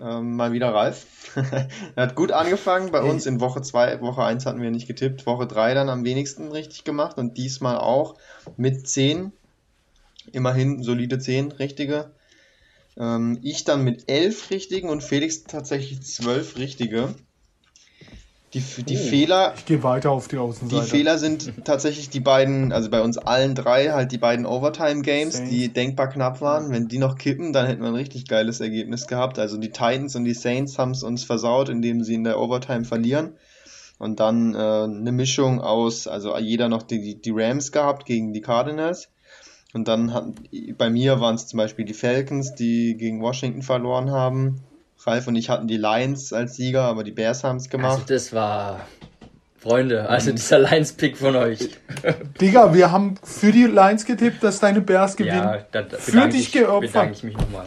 ähm, 0.01 0.37
mal 0.37 0.53
wieder 0.53 0.75
Ralf. 0.75 1.07
er 1.97 2.03
hat 2.03 2.15
gut 2.15 2.33
angefangen 2.33 2.91
bei 2.93 3.03
uns. 3.03 3.27
In 3.27 3.41
Woche 3.41 3.63
2, 3.63 4.01
Woche 4.01 4.25
1 4.25 4.47
hatten 4.47 4.61
wir 4.61 4.71
nicht 4.71 4.87
getippt. 4.87 5.27
Woche 5.27 5.47
3 5.47 5.75
dann 5.75 5.89
am 5.89 6.05
wenigsten 6.05 6.51
richtig 6.53 6.85
gemacht 6.85 7.19
und 7.19 7.37
diesmal 7.39 7.79
auch 7.79 8.17
mit 8.57 8.89
10. 8.89 9.33
Immerhin 10.33 10.83
solide 10.83 11.19
10 11.19 11.53
richtige. 11.53 12.11
Ähm, 12.99 13.39
ich 13.43 13.65
dann 13.65 13.85
mit 13.85 14.11
11 14.11 14.51
richtigen 14.51 14.89
und 14.89 15.03
Felix 15.03 15.45
tatsächlich 15.45 16.03
12 16.03 16.59
richtige. 16.59 17.15
Die, 18.55 18.61
die 18.61 18.97
Oh. 18.97 19.01
Fehler 19.01 19.55
Ich 19.57 19.67
gehe 19.67 19.83
weiter 19.83 20.11
auf 20.13 20.29
die 20.29 20.37
die 20.37 20.41
Außenseite. 20.41 20.87
Fehler 20.87 21.19
sind 21.19 21.53
tatsächlich 21.65 22.11
die 22.11 22.21
beiden, 22.21 22.73
also 22.73 22.89
bei 22.91 23.01
uns 23.03 23.19
allen 23.19 23.55
drei, 23.55 23.91
halt 23.91 24.13
die 24.13 24.19
beiden 24.19 24.47
Overtime-Games, 24.47 25.45
die 25.45 25.69
denkbar 25.69 26.09
knapp 26.09 26.41
waren. 26.41 26.71
Wenn 26.71 26.89
die 26.89 26.99
noch 26.99 27.19
kippen, 27.19 27.53
dann 27.53 27.67
hätten 27.67 27.83
wir 27.83 27.89
ein 27.89 27.95
richtig 27.95 28.27
geiles 28.29 28.61
Ergebnis 28.61 29.07
gehabt. 29.09 29.39
Also 29.39 29.57
die 29.59 29.71
Titans 29.71 30.15
und 30.17 30.25
die 30.25 30.35
Saints 30.35 30.79
haben 30.79 30.93
es 30.93 31.03
uns 31.03 31.25
versaut, 31.25 31.69
indem 31.69 32.03
sie 32.05 32.15
in 32.15 32.25
der 32.25 32.39
Overtime 32.41 32.85
verlieren. 32.85 33.33
Und 33.99 34.21
dann 34.21 34.55
äh, 34.55 34.59
eine 34.59 35.13
Mischung 35.13 35.61
aus, 35.61 36.07
also 36.07 36.37
jeder 36.39 36.69
noch 36.69 36.83
die, 36.83 37.21
die 37.21 37.33
Rams 37.35 37.73
gehabt 37.73 38.07
gegen 38.07 38.33
die 38.33 38.43
Cardinals. 38.43 39.09
Und 39.73 39.89
dann 39.89 40.15
hatten, 40.15 40.35
bei 40.79 40.89
mir 40.89 41.21
waren 41.21 41.35
es 41.35 41.49
zum 41.49 41.59
Beispiel 41.59 41.85
die 41.85 41.95
Falcons, 41.95 42.55
die 42.55 42.97
gegen 42.97 43.21
Washington 43.21 43.63
verloren 43.63 44.11
haben. 44.11 44.63
Ralf 45.07 45.27
und 45.29 45.37
ich 45.37 45.49
hatten 45.49 45.69
die 45.69 45.77
Lions 45.77 46.33
als 46.33 46.57
Sieger, 46.57 46.83
aber 46.83 47.05
die 47.05 47.13
Bears 47.13 47.45
haben 47.45 47.57
es 47.57 47.71
gemacht. 47.71 48.01
Also 48.01 48.15
das 48.15 48.33
war, 48.33 48.81
Freunde, 49.59 50.09
also 50.09 50.33
dieser 50.33 50.59
Lions-Pick 50.59 51.17
von 51.17 51.37
euch. 51.37 51.71
Digga, 52.41 52.75
wir 52.75 52.91
haben 52.91 53.17
für 53.23 53.53
die 53.53 53.65
Lions 53.65 54.05
getippt, 54.05 54.43
dass 54.43 54.61
deine 54.61 54.81
Bears 54.81 55.17
gewinnen. 55.17 55.37
Ja, 55.37 55.67
da, 55.73 55.83
da 55.83 55.97
Für 55.97 56.29
dich 56.29 56.41
ich, 56.41 56.53
geopfert. 56.53 56.93
bedanke 56.93 57.13
ich 57.15 57.23
mich 57.23 57.37
nochmal. 57.37 57.67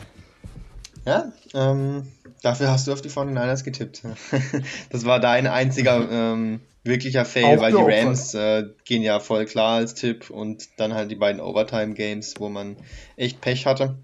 Ja, 1.06 1.32
ähm, 1.54 2.08
dafür 2.41 2.69
hast 2.71 2.88
du 2.88 2.93
auf 2.93 3.02
die 3.02 3.10
49ers 3.10 3.63
getippt. 3.63 4.04
Das 4.91 5.06
war 5.06 5.19
dein 5.19 5.47
einziger 5.47 6.08
ähm, 6.12 6.62
wirklicher 6.84 7.25
Fail, 7.25 7.58
Auch 7.58 7.62
weil 7.62 7.71
die 7.71 7.78
geopfert. 7.78 8.06
Rams 8.06 8.34
äh, 8.34 8.63
gehen 8.86 9.02
ja 9.02 9.19
voll 9.19 9.45
klar 9.45 9.78
als 9.78 9.93
Tipp 9.93 10.30
und 10.30 10.67
dann 10.78 10.93
halt 10.93 11.10
die 11.12 11.15
beiden 11.15 11.41
Overtime-Games, 11.41 12.36
wo 12.39 12.49
man 12.49 12.78
echt 13.15 13.41
Pech 13.41 13.65
hatte. 13.65 13.95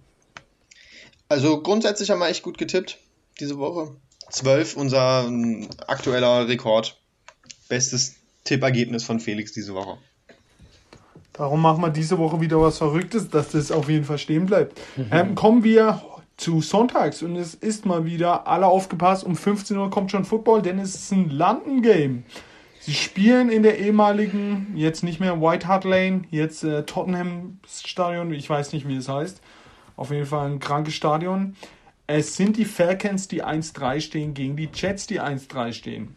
Also 1.30 1.62
grundsätzlich 1.62 2.12
haben 2.12 2.20
wir 2.20 2.28
echt 2.30 2.44
gut 2.44 2.58
getippt 2.58 2.98
diese 3.40 3.58
Woche. 3.58 3.96
12, 4.30 4.76
unser 4.78 5.26
ähm, 5.28 5.68
aktueller 5.88 6.48
Rekord. 6.48 7.00
Bestes 7.70 8.16
Tippergebnis 8.44 9.04
von 9.04 9.20
Felix 9.20 9.54
diese 9.54 9.74
Woche. 9.74 9.98
Darum 11.34 11.62
machen 11.62 11.82
wir 11.82 11.90
diese 11.90 12.18
Woche 12.18 12.40
wieder 12.40 12.62
was 12.62 12.78
Verrücktes, 12.78 13.30
dass 13.30 13.50
das 13.50 13.72
auf 13.72 13.90
jeden 13.90 14.06
Fall 14.06 14.18
stehen 14.18 14.46
bleibt. 14.46 14.80
Ähm, 15.12 15.36
kommen 15.36 15.64
wir 15.64 16.02
zu 16.38 16.62
Sonntags 16.62 17.22
und 17.24 17.36
es 17.36 17.54
ist 17.54 17.86
mal 17.86 18.06
wieder, 18.06 18.48
alle 18.48 18.68
aufgepasst, 18.68 19.24
um 19.24 19.36
15 19.36 19.78
Uhr 19.78 19.90
kommt 19.90 20.12
schon 20.12 20.26
Football, 20.26 20.62
denn 20.62 20.80
es 20.80 20.96
ist 20.96 21.12
ein 21.12 21.30
London-Game. 21.30 22.24
Sie 22.80 22.94
spielen 22.94 23.50
in 23.50 23.64
der 23.64 23.80
ehemaligen, 23.80 24.74
jetzt 24.76 25.04
nicht 25.04 25.20
mehr 25.20 25.42
White 25.42 25.68
Hart 25.68 25.86
Lane, 25.86 26.24
jetzt 26.30 26.64
äh, 26.64 26.84
Tottenham 26.84 27.60
Stadion, 27.68 28.32
ich 28.32 28.50
weiß 28.50 28.74
nicht, 28.74 28.88
wie 28.88 28.96
es 28.96 29.10
heißt. 29.10 29.42
Auf 29.98 30.12
jeden 30.12 30.26
Fall 30.26 30.52
ein 30.52 30.60
krankes 30.60 30.94
Stadion. 30.94 31.56
Es 32.08 32.36
sind 32.36 32.58
die 32.58 32.66
Falcons, 32.66 33.28
die 33.28 33.44
1-3 33.44 34.02
stehen, 34.02 34.34
gegen 34.34 34.56
die 34.56 34.70
Jets, 34.74 35.08
die 35.08 35.22
1-3 35.22 35.74
stehen. 35.74 36.16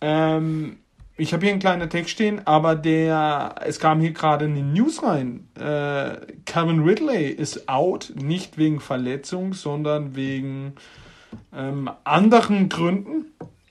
Ähm, 0.00 0.78
ich 1.16 1.32
habe 1.32 1.44
hier 1.44 1.52
einen 1.52 1.60
kleinen 1.60 1.88
Text 1.88 2.10
stehen, 2.10 2.46
aber 2.46 2.74
der, 2.74 3.54
es 3.64 3.78
kam 3.78 4.00
hier 4.00 4.12
gerade 4.12 4.46
eine 4.46 4.62
News 4.62 5.02
rein. 5.02 5.48
Äh, 5.56 6.16
Calvin 6.44 6.82
Ridley 6.82 7.28
ist 7.28 7.68
out, 7.68 8.12
nicht 8.16 8.58
wegen 8.58 8.80
Verletzung, 8.80 9.54
sondern 9.54 10.16
wegen 10.16 10.74
ähm, 11.54 11.88
anderen 12.02 12.68
Gründen. 12.68 13.26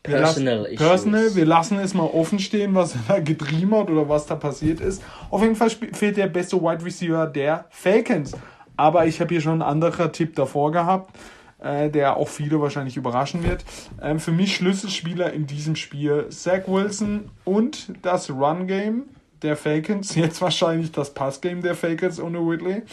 Wir 0.05 0.17
personal 0.17 0.63
lassen, 0.63 0.75
Personal, 0.75 1.35
wir 1.35 1.45
lassen 1.45 1.79
es 1.79 1.93
mal 1.93 2.03
offen 2.03 2.39
stehen, 2.39 2.75
was 2.75 2.95
er 2.95 3.01
da 3.07 3.19
getrieben 3.19 3.75
hat 3.75 3.89
oder 3.89 4.09
was 4.09 4.25
da 4.25 4.35
passiert 4.35 4.81
ist. 4.81 5.01
Auf 5.29 5.41
jeden 5.41 5.55
Fall 5.55 5.69
fehlt 5.69 6.17
der 6.17 6.27
beste 6.27 6.61
Wide 6.61 6.83
Receiver 6.83 7.27
der 7.27 7.65
Falcons. 7.69 8.33
Aber 8.77 9.05
ich 9.05 9.21
habe 9.21 9.33
hier 9.33 9.41
schon 9.41 9.53
einen 9.53 9.61
anderen 9.61 10.11
Tipp 10.11 10.35
davor 10.35 10.71
gehabt, 10.71 11.15
äh, 11.59 11.89
der 11.89 12.17
auch 12.17 12.27
viele 12.27 12.59
wahrscheinlich 12.61 12.97
überraschen 12.97 13.43
wird. 13.43 13.63
Ähm, 14.01 14.19
für 14.19 14.31
mich 14.31 14.55
Schlüsselspieler 14.55 15.33
in 15.33 15.47
diesem 15.47 15.75
Spiel 15.75 16.27
Zach 16.29 16.67
Wilson 16.67 17.29
und 17.45 17.93
das 18.01 18.29
Run-Game 18.29 19.03
der 19.41 19.55
Falcons. 19.55 20.15
Jetzt 20.15 20.41
wahrscheinlich 20.41 20.91
das 20.91 21.13
Pass-Game 21.13 21.61
der 21.61 21.75
Falcons 21.75 22.19
ohne 22.19 22.39
Whitley. 22.39 22.83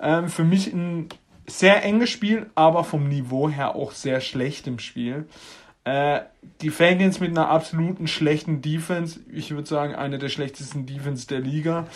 Ähm, 0.00 0.28
für 0.28 0.44
mich 0.44 0.72
ein 0.72 1.08
sehr 1.46 1.84
enges 1.84 2.10
Spiel, 2.10 2.50
aber 2.54 2.84
vom 2.84 3.08
Niveau 3.08 3.48
her 3.48 3.74
auch 3.74 3.92
sehr 3.92 4.20
schlecht 4.20 4.66
im 4.66 4.78
Spiel. 4.78 5.26
Äh, 5.86 6.22
die 6.62 6.70
Falcons 6.70 7.20
mit 7.20 7.30
einer 7.30 7.48
absoluten 7.48 8.08
schlechten 8.08 8.60
Defense, 8.60 9.20
ich 9.30 9.52
würde 9.52 9.68
sagen, 9.68 9.94
eine 9.94 10.18
der 10.18 10.30
schlechtesten 10.30 10.84
Defense 10.84 11.28
der 11.28 11.38
Liga. 11.38 11.86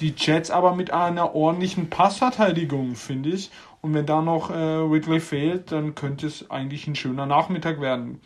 Die 0.00 0.14
Jets 0.16 0.50
aber 0.50 0.74
mit 0.74 0.92
einer 0.92 1.34
ordentlichen 1.34 1.90
Passverteidigung, 1.90 2.94
finde 2.94 3.28
ich. 3.28 3.50
Und 3.82 3.92
wenn 3.92 4.06
da 4.06 4.22
noch 4.22 4.50
äh, 4.50 4.54
Ridley 4.54 5.20
fehlt, 5.20 5.72
dann 5.72 5.94
könnte 5.94 6.26
es 6.26 6.50
eigentlich 6.50 6.86
ein 6.86 6.94
schöner 6.94 7.26
Nachmittag 7.26 7.82
werden. 7.82 8.22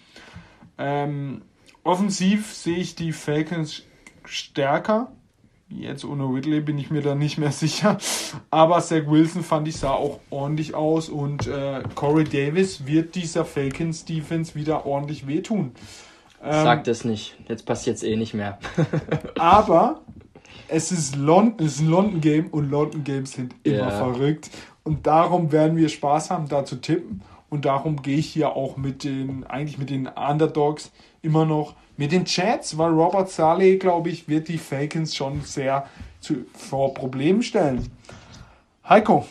Ähm, 0.78 1.42
offensiv 1.82 2.54
sehe 2.54 2.76
ich 2.76 2.94
die 2.94 3.10
Falcons 3.10 3.82
stärker. 4.24 5.10
Jetzt 5.70 6.04
ohne 6.04 6.24
Ridley 6.24 6.60
bin 6.60 6.78
ich 6.78 6.90
mir 6.90 7.02
da 7.02 7.14
nicht 7.14 7.38
mehr 7.38 7.52
sicher. 7.52 7.98
Aber 8.50 8.80
Zach 8.80 9.06
Wilson 9.06 9.42
fand 9.42 9.68
ich 9.68 9.76
sah 9.76 9.90
auch 9.90 10.20
ordentlich 10.30 10.74
aus 10.74 11.08
und 11.08 11.46
äh, 11.46 11.82
Corey 11.94 12.24
Davis 12.24 12.86
wird 12.86 13.14
dieser 13.14 13.44
Falcons 13.44 14.04
Defense 14.04 14.54
wieder 14.54 14.86
ordentlich 14.86 15.26
wehtun. 15.26 15.72
Ähm, 16.42 16.52
Sag 16.64 16.84
das 16.84 17.04
nicht. 17.04 17.36
Jetzt 17.48 17.66
passiert 17.66 17.96
es 17.96 18.02
eh 18.02 18.16
nicht 18.16 18.34
mehr. 18.34 18.58
aber 19.38 20.00
es 20.68 20.92
ist, 20.92 21.16
London, 21.16 21.66
es 21.66 21.74
ist 21.74 21.80
ein 21.80 21.88
London 21.88 22.20
Game 22.20 22.46
und 22.48 22.70
London 22.70 23.04
Games 23.04 23.32
sind 23.32 23.54
immer 23.64 23.76
yeah. 23.76 23.90
verrückt. 23.90 24.50
Und 24.84 25.06
darum 25.06 25.52
werden 25.52 25.76
wir 25.76 25.88
Spaß 25.88 26.30
haben, 26.30 26.48
da 26.48 26.64
zu 26.64 26.76
tippen. 26.76 27.22
Und 27.50 27.64
darum 27.64 28.02
gehe 28.02 28.18
ich 28.18 28.30
hier 28.30 28.50
auch 28.50 28.76
mit 28.76 29.04
den, 29.04 29.44
eigentlich 29.44 29.78
mit 29.78 29.90
den 29.90 30.06
Underdogs 30.06 30.92
immer 31.22 31.44
noch 31.44 31.74
mit 31.96 32.12
den 32.12 32.24
Chats, 32.24 32.78
weil 32.78 32.90
Robert 32.90 33.30
Saleh, 33.30 33.76
glaube 33.76 34.10
ich, 34.10 34.28
wird 34.28 34.48
die 34.48 34.58
Falcons 34.58 35.14
schon 35.14 35.42
sehr 35.42 35.86
zu, 36.20 36.46
vor 36.54 36.94
Problemen 36.94 37.42
stellen. 37.42 37.90
Heiko. 38.88 39.26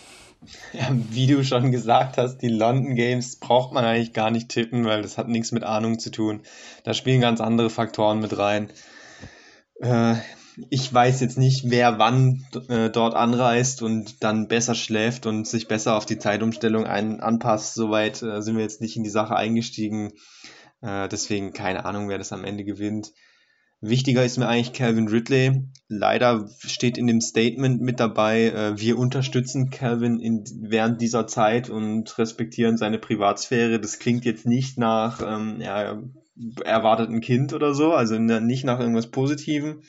Ja, 0.73 0.89
wie 0.91 1.27
du 1.27 1.43
schon 1.43 1.71
gesagt 1.71 2.17
hast, 2.17 2.37
die 2.37 2.49
London 2.49 2.95
Games 2.95 3.37
braucht 3.37 3.73
man 3.73 3.83
eigentlich 3.83 4.13
gar 4.13 4.31
nicht 4.31 4.49
tippen, 4.49 4.85
weil 4.85 5.01
das 5.01 5.17
hat 5.17 5.27
nichts 5.27 5.51
mit 5.51 5.63
Ahnung 5.63 5.99
zu 5.99 6.11
tun. 6.11 6.41
Da 6.83 6.93
spielen 6.93 7.21
ganz 7.21 7.41
andere 7.41 7.69
Faktoren 7.69 8.19
mit 8.19 8.37
rein. 8.37 8.69
Äh, 9.81 10.15
ich 10.69 10.91
weiß 10.91 11.21
jetzt 11.21 11.37
nicht, 11.37 11.69
wer 11.69 11.99
wann 11.99 12.45
äh, 12.69 12.89
dort 12.89 13.15
anreist 13.15 13.81
und 13.81 14.23
dann 14.23 14.47
besser 14.47 14.75
schläft 14.75 15.25
und 15.25 15.47
sich 15.47 15.67
besser 15.67 15.95
auf 15.95 16.05
die 16.05 16.17
Zeitumstellung 16.17 16.85
anpasst. 16.85 17.75
Soweit 17.75 18.21
äh, 18.23 18.41
sind 18.41 18.55
wir 18.55 18.63
jetzt 18.63 18.81
nicht 18.81 18.97
in 18.97 19.03
die 19.03 19.09
Sache 19.09 19.35
eingestiegen. 19.35 20.13
Äh, 20.81 21.07
deswegen 21.09 21.53
keine 21.53 21.85
Ahnung, 21.85 22.09
wer 22.09 22.17
das 22.17 22.33
am 22.33 22.43
Ende 22.43 22.63
gewinnt. 22.63 23.13
Wichtiger 23.79 24.25
ist 24.25 24.37
mir 24.37 24.47
eigentlich 24.47 24.73
Calvin 24.73 25.07
Ridley. 25.07 25.69
Leider 25.87 26.49
steht 26.59 26.97
in 26.97 27.05
dem 27.05 27.21
Statement 27.21 27.79
mit 27.79 27.99
dabei, 27.99 28.45
äh, 28.45 28.79
wir 28.79 28.97
unterstützen 28.97 29.69
Calvin 29.69 30.19
in, 30.19 30.43
während 30.61 30.99
dieser 30.99 31.27
Zeit 31.27 31.69
und 31.69 32.17
respektieren 32.17 32.77
seine 32.77 32.97
Privatsphäre. 32.97 33.79
Das 33.79 33.99
klingt 33.99 34.25
jetzt 34.25 34.47
nicht 34.47 34.79
nach, 34.79 35.21
ähm, 35.21 35.61
ja, 35.61 36.01
erwartet 36.65 37.09
ein 37.09 37.21
Kind 37.21 37.53
oder 37.53 37.75
so, 37.75 37.93
also 37.93 38.17
nicht 38.17 38.63
nach 38.63 38.79
irgendwas 38.79 39.11
Positivem. 39.11 39.81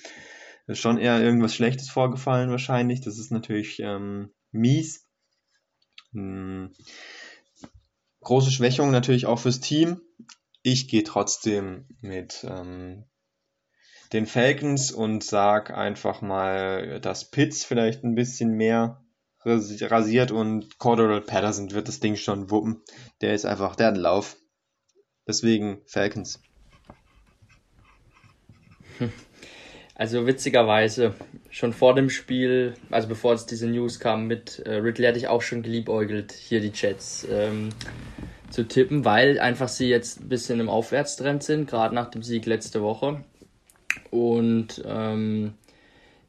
Ist 0.67 0.81
schon 0.81 0.99
eher 0.99 1.23
irgendwas 1.23 1.55
Schlechtes 1.55 1.89
vorgefallen 1.89 2.51
wahrscheinlich. 2.51 3.01
Das 3.01 3.19
ist 3.19 3.33
natürlich 3.33 3.81
ähm, 3.81 4.31
mies. 4.53 5.07
Hm. 6.13 6.73
Große 8.21 8.51
Schwächung 8.51 8.91
natürlich 8.91 9.25
auch 9.25 9.39
fürs 9.39 9.61
Team. 9.61 10.03
Ich 10.71 10.87
gehe 10.87 11.03
trotzdem 11.03 11.87
mit 12.03 12.45
ähm, 12.47 13.07
den 14.13 14.27
Falcons 14.27 14.93
und 14.93 15.25
sag 15.25 15.71
einfach 15.71 16.21
mal, 16.21 17.01
dass 17.01 17.31
Pitts 17.31 17.65
vielleicht 17.65 18.05
ein 18.05 18.15
bisschen 18.15 18.51
mehr 18.51 19.03
rasiert 19.47 20.31
und 20.31 20.79
Cordero 20.79 21.23
Patterson 21.23 21.71
wird 21.71 21.89
das 21.89 22.01
Ding 22.01 22.17
schon 22.17 22.51
wuppen. 22.51 22.83
Der 23.23 23.33
ist 23.33 23.47
einfach, 23.47 23.77
der 23.77 23.87
hat 23.87 23.95
einen 23.95 24.03
Lauf. 24.03 24.37
Deswegen 25.27 25.81
Falcons. 25.87 26.39
Also 29.95 30.27
witzigerweise, 30.27 31.15
schon 31.51 31.73
vor 31.73 31.95
dem 31.95 32.11
Spiel, 32.11 32.75
also 32.91 33.09
bevor 33.09 33.33
es 33.33 33.47
diese 33.47 33.67
News 33.67 33.99
kam 34.01 34.27
mit 34.27 34.59
äh, 34.61 34.75
Ridley, 34.75 35.07
hatte 35.07 35.19
ich 35.19 35.29
auch 35.29 35.43
schon 35.43 35.63
geliebäugelt, 35.63 36.33
hier 36.33 36.61
die 36.61 36.73
Chats. 36.73 37.27
Ähm, 37.31 37.71
zu 38.51 38.67
tippen, 38.67 39.05
weil 39.05 39.39
einfach 39.39 39.69
sie 39.69 39.89
jetzt 39.89 40.21
ein 40.21 40.29
bisschen 40.29 40.61
im 40.61 40.69
Aufwärtstrend 40.69 41.43
sind, 41.43 41.69
gerade 41.69 41.95
nach 41.95 42.11
dem 42.11 42.23
Sieg 42.23 42.47
letzte 42.47 42.83
Woche. 42.83 43.25
Und 44.11 44.83
ähm, 44.87 45.55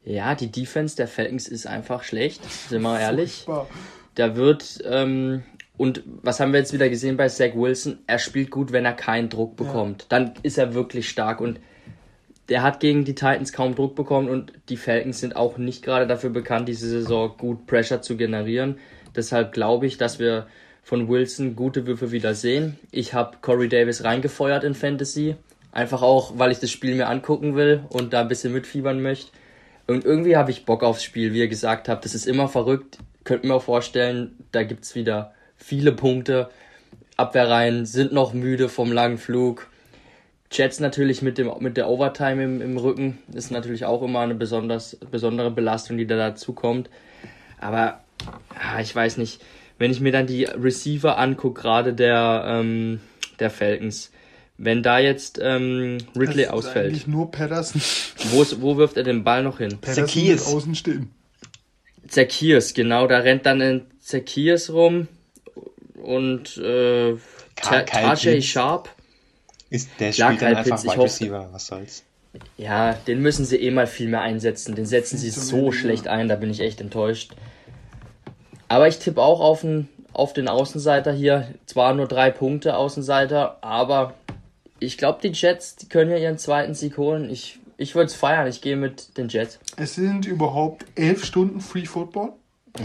ja, 0.04 0.34
die 0.34 0.50
Defense 0.50 0.96
der 0.96 1.08
Falcons 1.08 1.48
ist 1.48 1.66
einfach 1.66 2.02
schlecht, 2.02 2.42
sind 2.68 2.82
wir 2.82 2.98
ehrlich. 2.98 3.46
Da 4.14 4.36
wird, 4.36 4.82
ähm, 4.84 5.42
und 5.76 6.02
was 6.04 6.40
haben 6.40 6.52
wir 6.52 6.60
jetzt 6.60 6.72
wieder 6.72 6.88
gesehen 6.88 7.16
bei 7.16 7.28
Zach 7.28 7.54
Wilson? 7.54 7.98
Er 8.06 8.18
spielt 8.18 8.50
gut, 8.50 8.72
wenn 8.72 8.84
er 8.84 8.92
keinen 8.92 9.28
Druck 9.28 9.56
bekommt. 9.56 10.02
Ja. 10.02 10.06
Dann 10.10 10.34
ist 10.42 10.58
er 10.58 10.74
wirklich 10.74 11.08
stark 11.08 11.40
und 11.40 11.60
der 12.48 12.62
hat 12.62 12.80
gegen 12.80 13.04
die 13.04 13.14
Titans 13.14 13.52
kaum 13.52 13.74
Druck 13.76 13.94
bekommen 13.94 14.28
und 14.28 14.52
die 14.68 14.76
Falcons 14.76 15.20
sind 15.20 15.36
auch 15.36 15.56
nicht 15.56 15.84
gerade 15.84 16.06
dafür 16.06 16.30
bekannt, 16.30 16.68
diese 16.68 16.88
Saison 16.88 17.34
gut 17.38 17.66
Pressure 17.66 18.02
zu 18.02 18.16
generieren. 18.16 18.78
Deshalb 19.14 19.52
glaube 19.52 19.86
ich, 19.86 19.98
dass 19.98 20.18
wir 20.18 20.48
von 20.82 21.08
Wilson 21.08 21.56
gute 21.56 21.86
Würfe 21.86 22.10
wieder 22.12 22.34
sehen. 22.34 22.78
Ich 22.90 23.14
habe 23.14 23.38
Corey 23.40 23.68
Davis 23.68 24.04
reingefeuert 24.04 24.64
in 24.64 24.74
Fantasy. 24.74 25.36
Einfach 25.72 26.02
auch, 26.02 26.38
weil 26.38 26.50
ich 26.50 26.58
das 26.58 26.70
Spiel 26.70 26.94
mir 26.94 27.08
angucken 27.08 27.54
will 27.54 27.84
und 27.90 28.12
da 28.12 28.22
ein 28.22 28.28
bisschen 28.28 28.52
mitfiebern 28.52 29.00
möchte. 29.00 29.30
Und 29.86 30.04
irgendwie 30.04 30.36
habe 30.36 30.50
ich 30.50 30.64
Bock 30.64 30.82
aufs 30.82 31.04
Spiel, 31.04 31.32
wie 31.32 31.40
ihr 31.40 31.48
gesagt 31.48 31.88
habt. 31.88 32.04
Das 32.04 32.14
ist 32.14 32.26
immer 32.26 32.48
verrückt. 32.48 32.98
Könnt 33.24 33.44
mir 33.44 33.54
auch 33.54 33.62
vorstellen, 33.62 34.36
da 34.52 34.62
gibt 34.62 34.84
es 34.84 34.94
wieder 34.94 35.34
viele 35.56 35.92
Punkte. 35.92 36.48
Abwehrreihen 37.16 37.86
sind 37.86 38.12
noch 38.12 38.32
müde 38.32 38.68
vom 38.68 38.92
langen 38.92 39.18
Flug. 39.18 39.68
Jets 40.50 40.80
natürlich 40.80 41.22
mit, 41.22 41.38
dem, 41.38 41.52
mit 41.60 41.76
der 41.76 41.88
Overtime 41.88 42.42
im, 42.42 42.60
im 42.60 42.76
Rücken 42.76 43.18
ist 43.32 43.52
natürlich 43.52 43.84
auch 43.84 44.02
immer 44.02 44.20
eine 44.20 44.34
besonders, 44.34 44.96
besondere 45.10 45.50
Belastung, 45.50 45.96
die 45.96 46.06
da 46.06 46.16
dazu 46.16 46.52
kommt. 46.52 46.90
Aber 47.60 48.00
ja, 48.54 48.80
ich 48.80 48.94
weiß 48.94 49.18
nicht 49.18 49.40
wenn 49.80 49.90
ich 49.90 50.00
mir 50.00 50.12
dann 50.12 50.26
die 50.26 50.44
Receiver 50.44 51.16
angucke, 51.18 51.62
gerade 51.62 51.94
der, 51.94 52.44
ähm, 52.46 53.00
der 53.38 53.48
Falcons, 53.48 54.10
wenn 54.58 54.82
da 54.82 54.98
jetzt 54.98 55.40
ähm, 55.42 55.96
Ridley 56.14 56.44
das 56.44 56.52
ausfällt. 56.52 56.88
Ist 56.88 56.92
eigentlich 56.92 57.06
nur 57.06 57.30
Patterson. 57.30 57.80
Wo, 58.30 58.42
ist, 58.42 58.60
wo 58.60 58.76
wirft 58.76 58.98
er 58.98 59.04
den 59.04 59.24
Ball 59.24 59.42
noch 59.42 59.56
hin? 59.56 59.78
Zacchaeus. 59.80 60.52
außen 60.52 60.74
stehen. 60.74 61.10
Zacchaeus, 62.06 62.74
genau, 62.74 63.06
da 63.06 63.20
rennt 63.20 63.46
dann 63.46 63.62
ein 63.62 63.86
Zacchaeus 64.02 64.68
rum 64.68 65.08
und 65.94 66.58
äh, 66.58 67.16
Tajay 67.56 68.42
Sharp. 68.42 68.90
Ist 69.70 69.88
der 69.98 70.10
Klar, 70.10 70.32
spielt 70.32 70.42
dann 70.42 70.56
einfach 70.56 70.84
Wide 70.84 71.02
Receiver, 71.02 71.48
was 71.52 71.66
soll's. 71.68 72.04
Ja, 72.58 72.92
den 72.92 73.22
müssen 73.22 73.46
sie 73.46 73.56
eh 73.56 73.70
mal 73.70 73.86
viel 73.86 74.08
mehr 74.08 74.20
einsetzen. 74.20 74.74
Den 74.74 74.84
setzen 74.84 75.16
sie 75.16 75.30
so 75.30 75.72
schlecht 75.72 76.06
ein, 76.06 76.28
da 76.28 76.36
bin 76.36 76.50
ich 76.50 76.60
echt 76.60 76.82
enttäuscht. 76.82 77.32
Aber 78.70 78.86
ich 78.86 79.00
tippe 79.00 79.20
auch 79.20 79.40
auf 79.40 79.62
den, 79.62 79.88
auf 80.12 80.32
den 80.32 80.46
Außenseiter 80.46 81.12
hier. 81.12 81.48
Zwar 81.66 81.92
nur 81.92 82.06
drei 82.06 82.30
Punkte 82.30 82.76
Außenseiter, 82.76 83.58
aber 83.62 84.14
ich 84.78 84.96
glaube, 84.96 85.18
die 85.20 85.32
Jets, 85.32 85.74
die 85.74 85.88
können 85.88 86.08
ja 86.12 86.16
ihren 86.16 86.38
zweiten 86.38 86.74
Sieg 86.74 86.96
holen. 86.96 87.28
Ich, 87.30 87.58
ich 87.78 87.96
würde 87.96 88.06
es 88.06 88.14
feiern. 88.14 88.46
Ich 88.46 88.60
gehe 88.62 88.76
mit 88.76 89.18
den 89.18 89.28
Jets. 89.28 89.58
Es 89.76 89.96
sind 89.96 90.24
überhaupt 90.24 90.86
elf 90.94 91.24
Stunden 91.24 91.60
Free 91.60 91.84
Football. 91.84 92.34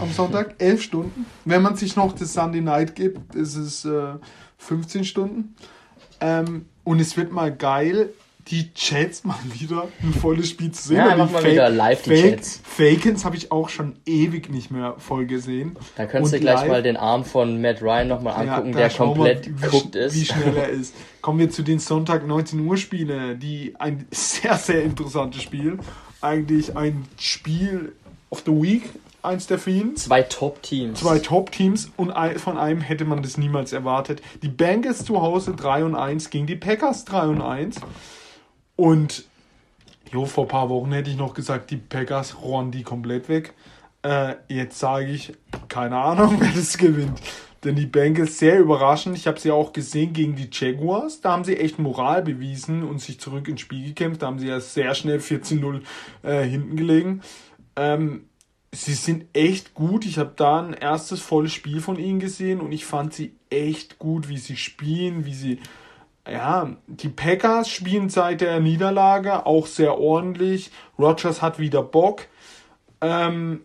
am 0.00 0.10
Sonntag. 0.10 0.56
Elf 0.58 0.82
Stunden. 0.82 1.24
Wenn 1.44 1.62
man 1.62 1.76
sich 1.76 1.94
noch 1.94 2.12
das 2.12 2.32
Sunday 2.32 2.62
Night 2.62 2.96
gibt, 2.96 3.36
ist 3.36 3.54
es 3.54 3.84
äh, 3.84 4.14
15 4.58 5.04
Stunden. 5.04 5.54
Ähm, 6.20 6.66
und 6.82 6.98
es 6.98 7.16
wird 7.16 7.30
mal 7.30 7.54
geil, 7.54 8.10
die 8.48 8.72
Chats 8.74 9.24
mal 9.24 9.36
wieder 9.54 9.88
ein 10.02 10.12
volles 10.14 10.48
Spiel 10.50 10.70
zu 10.70 10.88
sehen. 10.88 10.98
Ja, 10.98 11.10
die 11.12 11.16
mal 11.18 11.26
Fake- 11.28 11.52
wieder 11.52 11.68
live 11.68 12.02
die 12.02 12.10
Fake- 12.10 12.36
Chats. 12.36 12.60
Fakens 12.64 13.24
habe 13.24 13.36
ich 13.36 13.50
auch 13.50 13.68
schon 13.68 13.94
ewig 14.06 14.50
nicht 14.50 14.70
mehr 14.70 14.94
voll 14.98 15.26
gesehen. 15.26 15.76
Da 15.96 16.06
könntest 16.06 16.34
Und 16.34 16.40
du 16.40 16.44
gleich 16.44 16.60
live- 16.60 16.68
mal 16.68 16.82
den 16.82 16.96
Arm 16.96 17.24
von 17.24 17.60
Matt 17.60 17.82
Ryan 17.82 18.06
nochmal 18.08 18.34
angucken, 18.48 18.72
da 18.72 18.78
der 18.78 18.90
komplett 18.90 19.46
wie, 19.62 19.66
guckt 19.66 19.94
wie 19.94 19.98
ist. 19.98 20.26
schnell 20.26 20.56
er 20.56 20.68
ist. 20.70 20.94
Kommen 21.22 21.40
wir 21.40 21.50
zu 21.50 21.62
den 21.62 21.80
Sonntag 21.80 22.26
19 22.26 22.60
Uhr 22.60 22.76
Spiele, 22.76 23.34
die 23.34 23.74
ein 23.78 24.06
sehr, 24.12 24.56
sehr 24.56 24.82
interessantes 24.84 25.42
Spiel. 25.42 25.78
Eigentlich 26.20 26.76
ein 26.76 27.04
Spiel 27.18 27.92
of 28.30 28.42
the 28.46 28.52
Week, 28.52 28.84
eins 29.22 29.48
der 29.48 29.58
vielen. 29.58 29.96
Zwei 29.96 30.22
Top-Teams. 30.22 31.00
Zwei 31.00 31.18
Top-Teams 31.18 31.90
und 31.96 32.12
von 32.38 32.58
einem 32.58 32.80
hätte 32.80 33.04
man 33.04 33.22
das 33.22 33.38
niemals 33.38 33.72
erwartet. 33.72 34.22
Die 34.42 34.48
Bengals 34.48 35.04
zu 35.04 35.20
Hause 35.20 35.54
3 35.56 35.84
und 35.84 35.96
1 35.96 36.30
gegen 36.30 36.46
die 36.46 36.54
Packers 36.54 37.04
3 37.06 37.26
und 37.26 37.42
1. 37.42 37.80
Und 38.76 39.24
jo, 40.12 40.26
vor 40.26 40.44
ein 40.44 40.48
paar 40.48 40.68
Wochen 40.68 40.92
hätte 40.92 41.10
ich 41.10 41.16
noch 41.16 41.34
gesagt, 41.34 41.70
die 41.70 41.76
Packers 41.76 42.40
rohren 42.40 42.70
die 42.70 42.82
komplett 42.82 43.28
weg. 43.28 43.54
Äh, 44.02 44.36
jetzt 44.48 44.78
sage 44.78 45.06
ich, 45.06 45.32
keine 45.68 45.96
Ahnung, 45.96 46.36
wer 46.40 46.52
das 46.52 46.78
gewinnt. 46.78 47.20
Denn 47.64 47.74
die 47.74 47.86
Bengals 47.86 48.38
sehr 48.38 48.60
überraschend. 48.60 49.16
Ich 49.16 49.26
habe 49.26 49.40
sie 49.40 49.50
auch 49.50 49.72
gesehen 49.72 50.12
gegen 50.12 50.36
die 50.36 50.48
Jaguars. 50.52 51.20
Da 51.20 51.32
haben 51.32 51.42
sie 51.42 51.56
echt 51.56 51.78
Moral 51.78 52.22
bewiesen 52.22 52.84
und 52.84 53.00
sich 53.00 53.18
zurück 53.18 53.48
ins 53.48 53.62
Spiel 53.62 53.84
gekämpft. 53.84 54.22
Da 54.22 54.26
haben 54.26 54.38
sie 54.38 54.46
ja 54.46 54.60
sehr 54.60 54.94
schnell 54.94 55.18
14-0 55.18 55.80
äh, 56.22 56.44
hinten 56.44 56.76
gelegen. 56.76 57.22
Ähm, 57.74 58.26
sie 58.72 58.94
sind 58.94 59.24
echt 59.32 59.74
gut. 59.74 60.04
Ich 60.04 60.18
habe 60.18 60.34
da 60.36 60.62
ein 60.62 60.74
erstes 60.74 61.20
volles 61.20 61.52
Spiel 61.52 61.80
von 61.80 61.98
ihnen 61.98 62.20
gesehen 62.20 62.60
und 62.60 62.70
ich 62.70 62.84
fand 62.84 63.14
sie 63.14 63.34
echt 63.50 63.98
gut, 63.98 64.28
wie 64.28 64.38
sie 64.38 64.56
spielen, 64.56 65.24
wie 65.24 65.34
sie. 65.34 65.58
Ja, 66.28 66.70
die 66.88 67.08
Packers 67.08 67.68
spielen 67.68 68.08
seit 68.08 68.40
der 68.40 68.58
Niederlage 68.58 69.46
auch 69.46 69.66
sehr 69.66 69.98
ordentlich. 69.98 70.70
Rogers 70.98 71.40
hat 71.40 71.58
wieder 71.58 71.82
Bock. 71.82 72.26
Ähm, 73.00 73.60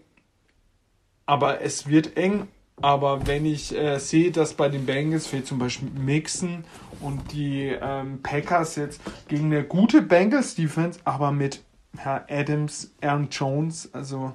aber 1.26 1.62
es 1.62 1.88
wird 1.88 2.18
eng. 2.18 2.48
Aber 2.82 3.28
wenn 3.28 3.46
ich 3.46 3.76
äh, 3.76 4.00
sehe, 4.00 4.32
dass 4.32 4.54
bei 4.54 4.70
den 4.70 4.86
Bengals 4.86 5.28
fehlt 5.28 5.48
zum 5.48 5.60
Beispiel 5.60 5.90
Mixon 5.90 6.64
und 7.00 7.32
die 7.32 7.76
ähm, 7.80 8.22
Packers 8.24 8.76
jetzt 8.76 9.02
gegen 9.28 9.46
eine 9.46 9.64
gute 9.64 10.02
Bengals-Defense, 10.02 11.00
aber 11.04 11.32
mit 11.32 11.64
Herr 11.98 12.26
Adams, 12.30 12.92
Aaron 13.02 13.30
Jones, 13.30 13.90
also 13.94 14.34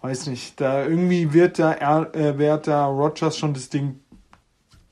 weiß 0.00 0.28
nicht, 0.28 0.60
da 0.60 0.84
irgendwie 0.84 1.32
wird 1.32 1.58
da, 1.58 2.04
äh, 2.12 2.38
wird 2.38 2.66
da 2.66 2.86
Rogers 2.86 3.36
schon 3.38 3.52
das 3.52 3.68
Ding 3.68 4.00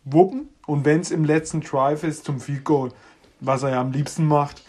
wuppen 0.04 0.51
und 0.66 0.84
wenn 0.84 1.00
es 1.00 1.10
im 1.10 1.24
letzten 1.24 1.60
Drive 1.60 2.04
ist 2.04 2.24
zum 2.24 2.40
Field 2.40 2.64
Goal, 2.64 2.92
was 3.40 3.62
er 3.62 3.70
ja 3.70 3.80
am 3.80 3.92
liebsten 3.92 4.26
macht, 4.26 4.62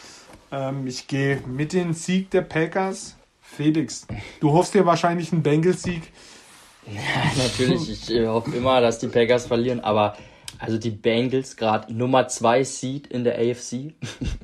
ähm, 0.52 0.88
ich 0.88 1.08
gehe 1.08 1.42
mit 1.48 1.74
dem 1.74 1.94
Sieg 1.94 2.30
der 2.32 2.42
Packers. 2.42 3.16
Felix, 3.42 4.08
du 4.40 4.52
hoffst 4.52 4.74
dir 4.74 4.86
wahrscheinlich 4.86 5.32
einen 5.32 5.44
Bengals-Sieg. 5.44 6.12
Natürlich, 7.38 7.90
ich 7.90 8.12
äh, 8.12 8.28
hoffe 8.28 8.56
immer, 8.56 8.82
dass 8.82 9.00
die 9.00 9.08
Packers 9.08 9.46
verlieren, 9.46 9.80
aber 9.80 10.16
also 10.60 10.78
die 10.78 10.92
Bengals 10.92 11.56
gerade 11.56 11.94
Nummer 11.94 12.28
2 12.28 12.64
Seed 12.64 13.08
in 13.08 13.24
der 13.24 13.38
AFC. 13.38 13.94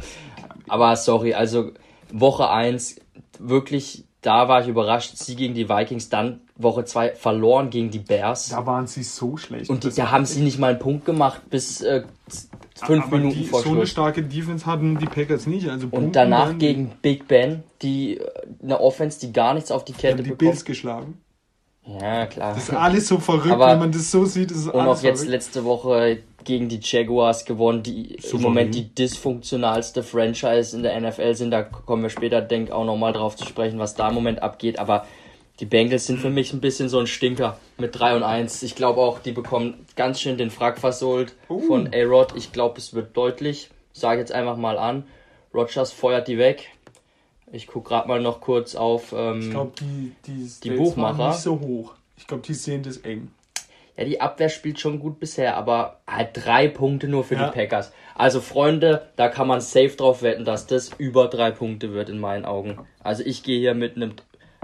aber 0.67 0.95
sorry, 0.95 1.33
also 1.33 1.71
Woche 2.11 2.49
1 2.49 2.97
wirklich, 3.39 4.05
da 4.21 4.47
war 4.49 4.61
ich 4.61 4.67
überrascht, 4.67 5.15
sie 5.15 5.35
gegen 5.35 5.53
die 5.53 5.69
Vikings, 5.69 6.09
dann 6.09 6.41
Woche 6.57 6.83
2 6.83 7.11
verloren 7.15 7.69
gegen 7.69 7.89
die 7.89 7.99
Bears. 7.99 8.49
Da 8.49 8.65
waren 8.65 8.85
sie 8.85 9.03
so 9.03 9.37
schlecht. 9.37 9.69
Und 9.69 9.83
die, 9.85 9.91
da 9.91 10.11
haben 10.11 10.25
sie 10.25 10.41
nicht 10.41 10.59
mal 10.59 10.71
einen 10.71 10.79
Punkt 10.79 11.05
gemacht 11.05 11.41
bis 11.49 11.81
äh, 11.81 12.03
fünf 12.85 13.05
aber 13.05 13.17
Minuten 13.17 13.37
die, 13.39 13.45
vor 13.45 13.61
So 13.61 13.69
eine 13.69 13.77
Schluss. 13.79 13.89
starke 13.91 14.23
Defense 14.23 14.65
hatten 14.65 14.97
die 14.99 15.05
Packers 15.05 15.47
nicht. 15.47 15.69
Also 15.69 15.87
Und 15.91 16.15
danach 16.17 16.51
die- 16.51 16.57
gegen 16.57 16.91
Big 17.01 17.27
Ben, 17.29 17.63
die 17.81 18.17
äh, 18.17 18.29
eine 18.61 18.79
Offense, 18.81 19.19
die 19.21 19.31
gar 19.31 19.53
nichts 19.53 19.71
auf 19.71 19.85
die 19.85 19.93
die 19.93 19.99
Kette 19.99 20.17
die 20.17 20.23
bekommt. 20.23 20.39
Bills 20.39 20.65
geschlagen. 20.65 21.21
Ja, 21.87 22.25
klar. 22.27 22.53
Das 22.55 22.63
ist 22.69 22.73
alles 22.75 23.07
so 23.07 23.17
verrückt, 23.19 23.51
Aber- 23.53 23.71
wenn 23.71 23.79
man 23.79 23.91
das 23.93 24.11
so 24.11 24.25
sieht. 24.25 24.51
Ist 24.51 24.67
Und 24.67 24.75
auch 24.81 25.01
jetzt 25.01 25.19
verrückt. 25.19 25.31
letzte 25.31 25.63
Woche 25.63 26.19
gegen 26.43 26.69
die 26.69 26.79
Jaguars 26.81 27.45
gewonnen, 27.45 27.83
die 27.83 28.15
im 28.15 28.21
Souverän. 28.21 28.41
Moment 28.41 28.75
die 28.75 28.93
dysfunktionalste 28.95 30.03
Franchise 30.03 30.75
in 30.75 30.83
der 30.83 30.99
NFL 30.99 31.33
sind. 31.35 31.51
Da 31.51 31.63
kommen 31.63 32.03
wir 32.03 32.09
später, 32.09 32.41
denk 32.41 32.71
auch 32.71 32.85
nochmal 32.85 33.13
drauf 33.13 33.35
zu 33.35 33.45
sprechen, 33.45 33.79
was 33.79 33.95
da 33.95 34.09
im 34.09 34.15
Moment 34.15 34.41
abgeht. 34.41 34.79
Aber 34.79 35.05
die 35.59 35.65
Bengals 35.65 36.05
sind 36.07 36.19
für 36.19 36.29
mich 36.29 36.53
ein 36.53 36.61
bisschen 36.61 36.87
so 36.89 36.99
ein 36.99 37.07
Stinker 37.07 37.57
mit 37.77 37.97
3 37.99 38.15
und 38.15 38.23
1. 38.23 38.63
Ich 38.63 38.75
glaube 38.75 39.01
auch, 39.01 39.19
die 39.19 39.31
bekommen 39.33 39.85
ganz 39.95 40.21
schön 40.21 40.37
den 40.37 40.49
Frack 40.51 40.79
versohlt 40.79 41.35
Oh. 41.49 41.59
von 41.59 41.89
A-Rod. 41.93 42.33
Ich 42.35 42.51
glaube, 42.51 42.77
es 42.77 42.93
wird 42.93 43.15
deutlich. 43.17 43.69
Sage 43.91 44.21
jetzt 44.21 44.31
einfach 44.31 44.55
mal 44.55 44.77
an. 44.77 45.03
Rogers 45.53 45.91
feuert 45.91 46.27
die 46.27 46.37
weg. 46.37 46.69
Ich 47.51 47.67
gucke 47.67 47.89
gerade 47.89 48.07
mal 48.07 48.21
noch 48.21 48.39
kurz 48.41 48.75
auf. 48.75 49.13
Ähm, 49.17 49.39
Ich 49.41 49.49
glaube, 49.49 49.71
die, 49.81 50.11
die, 50.27 50.47
Stats 50.47 50.77
Buchmacher- 50.77 51.29
nicht 51.29 51.39
so 51.39 51.59
hoch. 51.59 51.93
Ich 52.15 52.27
glaube, 52.27 52.43
die 52.45 52.53
sehen 52.53 52.83
das 52.83 52.97
eng. 52.97 53.29
Ja, 53.99 54.05
die 54.05 54.21
Abwehr 54.21 54.47
spielt 54.47 54.79
schon 54.79 54.99
gut 55.01 55.19
bisher, 55.19 55.57
aber 55.57 55.99
halt 56.07 56.29
drei 56.33 56.69
Punkte 56.69 57.09
nur 57.09 57.25
für 57.25 57.35
Ja. 57.35 57.49
die 57.49 57.53
Packers. 57.53 57.91
Also 58.15 58.39
Freunde, 58.39 59.09
da 59.17 59.27
kann 59.27 59.45
man 59.45 59.59
safe 59.59 59.89
drauf 59.97 60.21
wetten, 60.21 60.45
dass 60.45 60.67
das 60.67 60.91
über 60.97 61.27
drei 61.27 61.51
Punkte 61.51 61.91
wird 61.91 62.07
in 62.07 62.17
meinen 62.17 62.45
Augen. 62.45 62.79
Also 63.03 63.23
ich 63.25 63.43
gehe 63.43 63.59
hier 63.59 63.73
mit 63.73 63.97
einem 63.97 64.13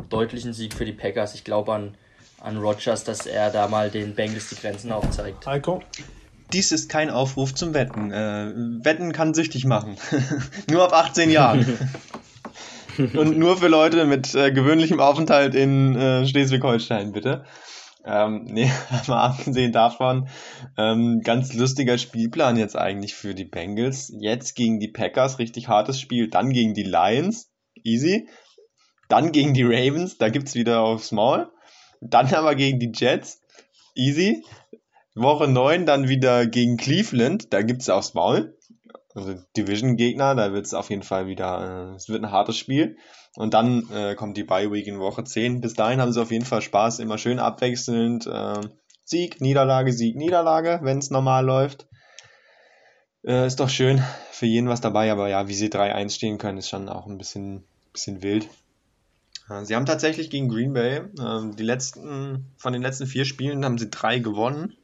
deutlichen 0.09 0.53
Sieg 0.53 0.73
für 0.73 0.86
die 0.86 0.93
Packers. 0.93 1.36
Ich 1.36 1.43
glaube 1.43 1.73
an, 1.73 1.95
an 2.39 2.55
Rogers, 2.55 3.03
dass 3.03 3.25
er 3.25 3.49
da 3.49 3.67
mal 3.67 3.89
den 3.89 4.15
Bengals 4.15 4.47
die 4.47 4.55
Grenzen 4.55 4.93
aufzeigt. 4.93 5.45
Heiko? 5.45 5.81
Dies 6.53 6.71
ist 6.71 6.89
kein 6.89 7.09
Aufruf 7.09 7.53
zum 7.53 7.73
Wetten. 7.73 8.13
Äh, 8.13 8.53
Wetten 8.86 9.11
kann 9.11 9.33
süchtig 9.33 9.65
machen. 9.65 9.97
nur 10.71 10.83
ab 10.86 10.93
18 10.93 11.29
Jahren. 11.29 11.77
Und 12.97 13.38
nur 13.38 13.57
für 13.57 13.67
Leute 13.67 14.05
mit 14.05 14.33
äh, 14.33 14.53
gewöhnlichem 14.53 15.01
Aufenthalt 15.01 15.55
in 15.55 15.97
äh, 15.97 16.25
Schleswig-Holstein, 16.25 17.11
bitte. 17.11 17.43
Ähm, 18.06 18.43
nee, 18.45 18.72
mal 19.08 19.26
abgesehen 19.26 19.72
davon, 19.72 20.30
ähm, 20.78 21.22
ganz 21.24 21.53
lustiger 21.53 21.97
Spielplan 21.97 22.56
jetzt 22.56 22.78
eigentlich 22.78 23.16
für 23.16 23.34
die 23.34 23.45
Bengals. 23.45 24.14
Jetzt 24.20 24.56
gegen 24.56 24.80
die 24.80 24.89
Packers, 24.89 25.39
richtig 25.39 25.68
hartes 25.68 25.99
Spiel. 25.99 26.30
Dann 26.30 26.51
gegen 26.51 26.74
die 26.74 26.84
Lions, 26.84 27.51
easy. 27.84 28.28
Dann 29.10 29.32
gegen 29.32 29.53
die 29.53 29.64
Ravens, 29.64 30.18
da 30.18 30.30
gibt's 30.30 30.56
wieder 30.56 30.82
aufs 30.82 31.12
Maul. 31.12 31.51
Dann 32.01 32.34
aber 32.34 32.56
gegen 32.56 32.80
die 32.80 32.91
Jets, 32.93 33.41
easy. 33.95 34.43
Woche 35.16 35.47
9 35.47 35.86
dann 35.86 36.10
wieder 36.10 36.45
gegen 36.45 36.76
Cleveland, 36.78 37.53
da 37.53 37.62
gibt's 37.62 37.89
aufs 37.89 38.14
Maul. 38.14 38.58
Also 39.14 39.36
Division-Gegner, 39.56 40.36
da 40.36 40.51
wird's 40.51 40.74
auf 40.74 40.89
jeden 40.89 41.03
Fall 41.03 41.28
wieder, 41.28 41.91
äh, 41.91 41.95
es 41.95 42.10
wird 42.10 42.24
ein 42.24 42.32
hartes 42.32 42.58
Spiel. 42.58 42.97
Und 43.36 43.53
dann 43.53 43.89
äh, 43.91 44.15
kommt 44.15 44.38
die 44.38 44.43
Bye 44.43 44.71
Week 44.71 44.88
in 44.88 44.99
Woche 44.99 45.23
10. 45.23 45.61
Bis 45.61 45.73
dahin 45.73 45.99
haben 46.01 46.13
sie 46.13 46.21
auf 46.21 46.31
jeden 46.31 46.45
Fall 46.45 46.61
Spaß, 46.61 46.99
immer 46.99 47.17
schön 47.17 47.39
abwechselnd. 47.39 48.27
Äh, 48.27 48.61
Sieg, 49.03 49.41
Niederlage, 49.41 49.91
Sieg, 49.93 50.15
Niederlage, 50.15 50.79
wenn's 50.83 51.09
normal 51.11 51.45
läuft. 51.45 51.88
Äh, 53.25 53.45
ist 53.47 53.59
doch 53.59 53.69
schön 53.69 54.03
für 54.31 54.45
jeden 54.45 54.69
was 54.69 54.81
dabei, 54.81 55.11
aber 55.11 55.27
ja, 55.29 55.47
wie 55.47 55.53
sie 55.53 55.67
3-1 55.69 56.11
stehen 56.11 56.38
können, 56.38 56.59
ist 56.59 56.69
schon 56.69 56.89
auch 56.89 57.07
ein 57.07 57.17
bisschen, 57.17 57.63
bisschen 57.91 58.23
wild. 58.23 58.47
Äh, 59.49 59.65
Sie 59.65 59.75
haben 59.75 59.86
tatsächlich 59.86 60.29
gegen 60.29 60.47
Green 60.49 60.73
Bay, 60.73 61.01
ähm, 61.19 61.55
die 61.55 61.63
letzten, 61.63 62.53
von 62.57 62.73
den 62.73 62.81
letzten 62.81 63.05
vier 63.05 63.25
Spielen 63.25 63.65
haben 63.65 63.77
sie 63.77 63.89
drei 63.89 64.19
gewonnen. 64.19 64.75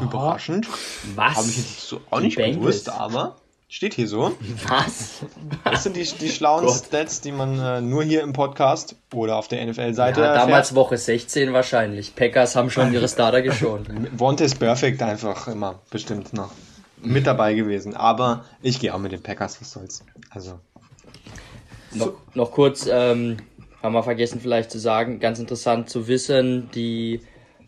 Überraschend. 0.00 0.68
Was? 1.16 1.36
Habe 1.36 1.48
ich 1.48 1.56
jetzt 1.56 1.80
so 1.88 2.00
auch 2.10 2.18
Die 2.18 2.26
nicht 2.26 2.36
Bengals. 2.36 2.56
gewusst, 2.58 2.88
aber 2.88 3.36
steht 3.72 3.94
hier 3.94 4.06
so. 4.06 4.32
Was? 4.68 5.20
Das 5.64 5.82
sind 5.82 5.96
die, 5.96 6.04
die 6.04 6.28
schlauen 6.28 6.66
Gott. 6.66 6.84
Stats, 6.86 7.22
die 7.22 7.32
man 7.32 7.58
äh, 7.58 7.80
nur 7.80 8.04
hier 8.04 8.22
im 8.22 8.34
Podcast 8.34 8.96
oder 9.14 9.36
auf 9.36 9.48
der 9.48 9.64
NFL-Seite 9.66 10.20
Ja, 10.20 10.34
damals 10.34 10.74
Woche 10.74 10.98
16 10.98 11.54
wahrscheinlich. 11.54 12.14
Packers 12.14 12.54
haben 12.54 12.70
schon 12.70 12.92
ihre 12.92 13.08
Starter 13.08 13.40
geschont. 13.40 13.88
Vontae 14.16 14.44
ist 14.44 14.58
perfekt 14.58 15.02
einfach 15.02 15.48
immer 15.48 15.80
bestimmt 15.90 16.34
noch 16.34 16.52
mit 17.00 17.26
dabei 17.26 17.54
gewesen. 17.54 17.96
Aber 17.96 18.44
ich 18.60 18.78
gehe 18.78 18.94
auch 18.94 18.98
mit 18.98 19.12
den 19.12 19.22
Packers, 19.22 19.58
was 19.60 19.72
soll's. 19.72 20.04
Also, 20.28 20.60
Noch, 21.92 22.12
noch 22.34 22.50
kurz, 22.52 22.86
ähm, 22.86 23.38
haben 23.82 23.94
wir 23.94 24.02
vergessen 24.02 24.38
vielleicht 24.40 24.70
zu 24.70 24.78
sagen, 24.78 25.18
ganz 25.18 25.38
interessant 25.38 25.88
zu 25.88 26.08
wissen, 26.08 26.70
die 26.74 27.22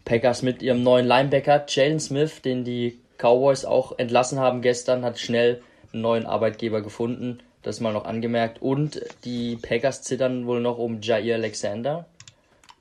Packers 0.05 0.43
mit 0.43 0.63
ihrem 0.63 0.83
neuen 0.83 1.07
Linebacker 1.07 1.65
Jalen 1.67 1.99
Smith, 1.99 2.43
den 2.43 2.63
die 2.63 3.01
Cowboys 3.17 3.65
auch 3.65 3.99
entlassen 3.99 4.39
haben 4.39 4.61
gestern, 4.61 5.03
hat 5.03 5.19
schnell 5.19 5.63
einen 5.95 6.03
neuen 6.03 6.27
Arbeitgeber 6.27 6.83
gefunden. 6.83 7.41
Das 7.63 7.81
mal 7.81 7.93
noch 7.95 8.05
angemerkt. 8.05 8.61
Und 8.61 9.01
die 9.25 9.57
Packers 9.57 10.03
zittern 10.03 10.47
wohl 10.47 10.61
noch 10.61 10.77
um 10.79 11.01
Jair 11.01 11.37
Alexander. 11.37 12.05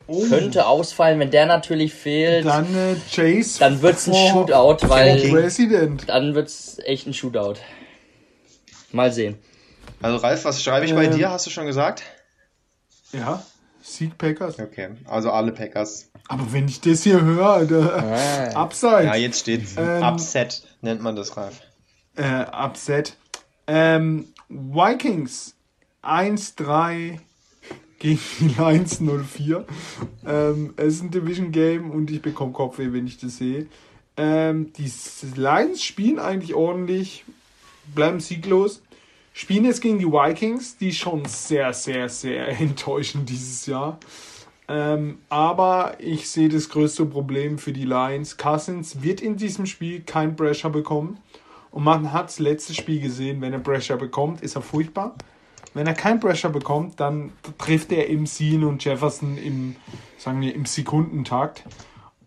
Oh, 0.08 0.22
Könnte 0.28 0.68
ausfallen, 0.68 1.18
wenn 1.22 1.32
der 1.32 1.46
natürlich 1.46 1.94
fehlt. 1.94 2.46
Dann, 2.46 2.66
Dann 2.74 2.96
äh, 2.96 2.96
Chase. 3.10 3.82
wird's 3.82 4.08
ein 4.08 4.14
Shootout, 4.14 4.90
weil 4.90 5.18
President. 5.30 6.10
dann 6.10 6.36
wird's 6.36 6.78
echt 6.84 7.08
ein 7.08 7.14
Shootout. 7.14 7.56
Mal 8.92 9.14
sehen. 9.14 9.38
also 10.02 10.18
Ralf, 10.18 10.44
was 10.44 10.62
schreibe 10.62 10.86
ich 10.86 10.94
bei 10.94 11.06
Ähm. 11.06 11.16
dir? 11.16 11.30
Hast 11.30 11.46
du 11.46 11.50
schon 11.52 11.66
gesagt? 11.66 12.04
Ja. 13.14 13.42
Sieg 13.82 14.18
Packers. 14.18 14.60
Okay, 14.60 14.90
also 15.06 15.32
alle 15.32 15.52
Packers. 15.54 16.10
Aber 16.28 16.52
wenn 16.52 16.68
ich 16.68 16.82
das 16.82 17.04
hier 17.04 17.22
höre, 17.22 17.48
Alter, 17.48 18.04
Ah. 18.56 18.62
Upside. 18.64 19.06
Ja, 19.06 19.16
jetzt 19.16 19.40
steht's. 19.40 19.76
Ähm, 19.78 20.04
Upset 20.04 20.64
nennt 20.82 21.02
man 21.02 21.16
das, 21.16 21.36
Ralf. 21.38 21.62
Äh, 22.16 22.46
Upset. 22.52 23.18
Ähm, 23.68 24.28
Vikings 24.50 25.56
1-3 26.04 27.20
gegen 28.00 28.20
die 28.40 28.48
Lions 28.48 29.02
0-4. 29.02 29.66
Ähm, 30.26 30.74
es 30.78 30.96
ist 30.96 31.04
ein 31.04 31.12
Division 31.12 31.52
Game 31.52 31.92
und 31.92 32.12
ich 32.12 32.22
bekomme 32.22 32.52
Kopfweh, 32.52 32.92
wenn 32.92 33.08
ich 33.08 33.18
das 33.18 33.38
sehe. 33.38 33.68
Ähm, 34.16 34.72
die 34.74 34.92
Lions 35.36 35.84
spielen 35.84 36.20
eigentlich 36.20 36.54
ordentlich, 36.54 37.26
bleiben 37.96 38.20
sieglos. 38.20 38.84
Spielen 39.36 39.66
jetzt 39.66 39.82
gegen 39.82 39.98
die 39.98 40.06
Vikings, 40.06 40.78
die 40.78 40.94
schon 40.94 41.26
sehr, 41.26 41.74
sehr, 41.74 42.08
sehr 42.10 42.48
enttäuschen 42.60 43.26
dieses 43.26 43.66
Jahr. 43.66 43.98
Ähm, 44.68 45.18
aber 45.30 45.96
ich 46.00 46.30
sehe 46.30 46.50
das 46.50 46.70
größte 46.70 47.06
Problem 47.06 47.58
für 47.58 47.74
die 47.74 47.86
Lions. 47.86 48.38
Cousins 48.38 49.02
wird 49.02 49.22
in 49.22 49.36
diesem 49.36 49.66
Spiel 49.66 50.02
kein 50.02 50.36
Pressure 50.36 50.70
bekommen. 50.70 51.18
Und 51.74 51.84
man 51.84 52.14
hat 52.14 52.26
das 52.26 52.38
letzte 52.38 52.76
Spiel 52.76 53.02
gesehen, 53.02 53.42
wenn 53.42 53.52
er 53.52 53.58
Pressure 53.58 53.98
bekommt, 53.98 54.42
ist 54.42 54.56
er 54.56 54.62
furchtbar. 54.62 55.16
Wenn 55.74 55.88
er 55.88 55.96
kein 55.96 56.20
Pressure 56.20 56.52
bekommt, 56.52 57.00
dann 57.00 57.32
trifft 57.58 57.92
er 57.92 58.08
im 58.10 58.28
Sean 58.28 58.64
und 58.64 58.86
Jefferson 58.86 59.40
im, 59.40 59.76
sagen 60.20 60.40
wir, 60.40 60.54
im 60.54 60.66
Sekundentakt. 60.66 61.64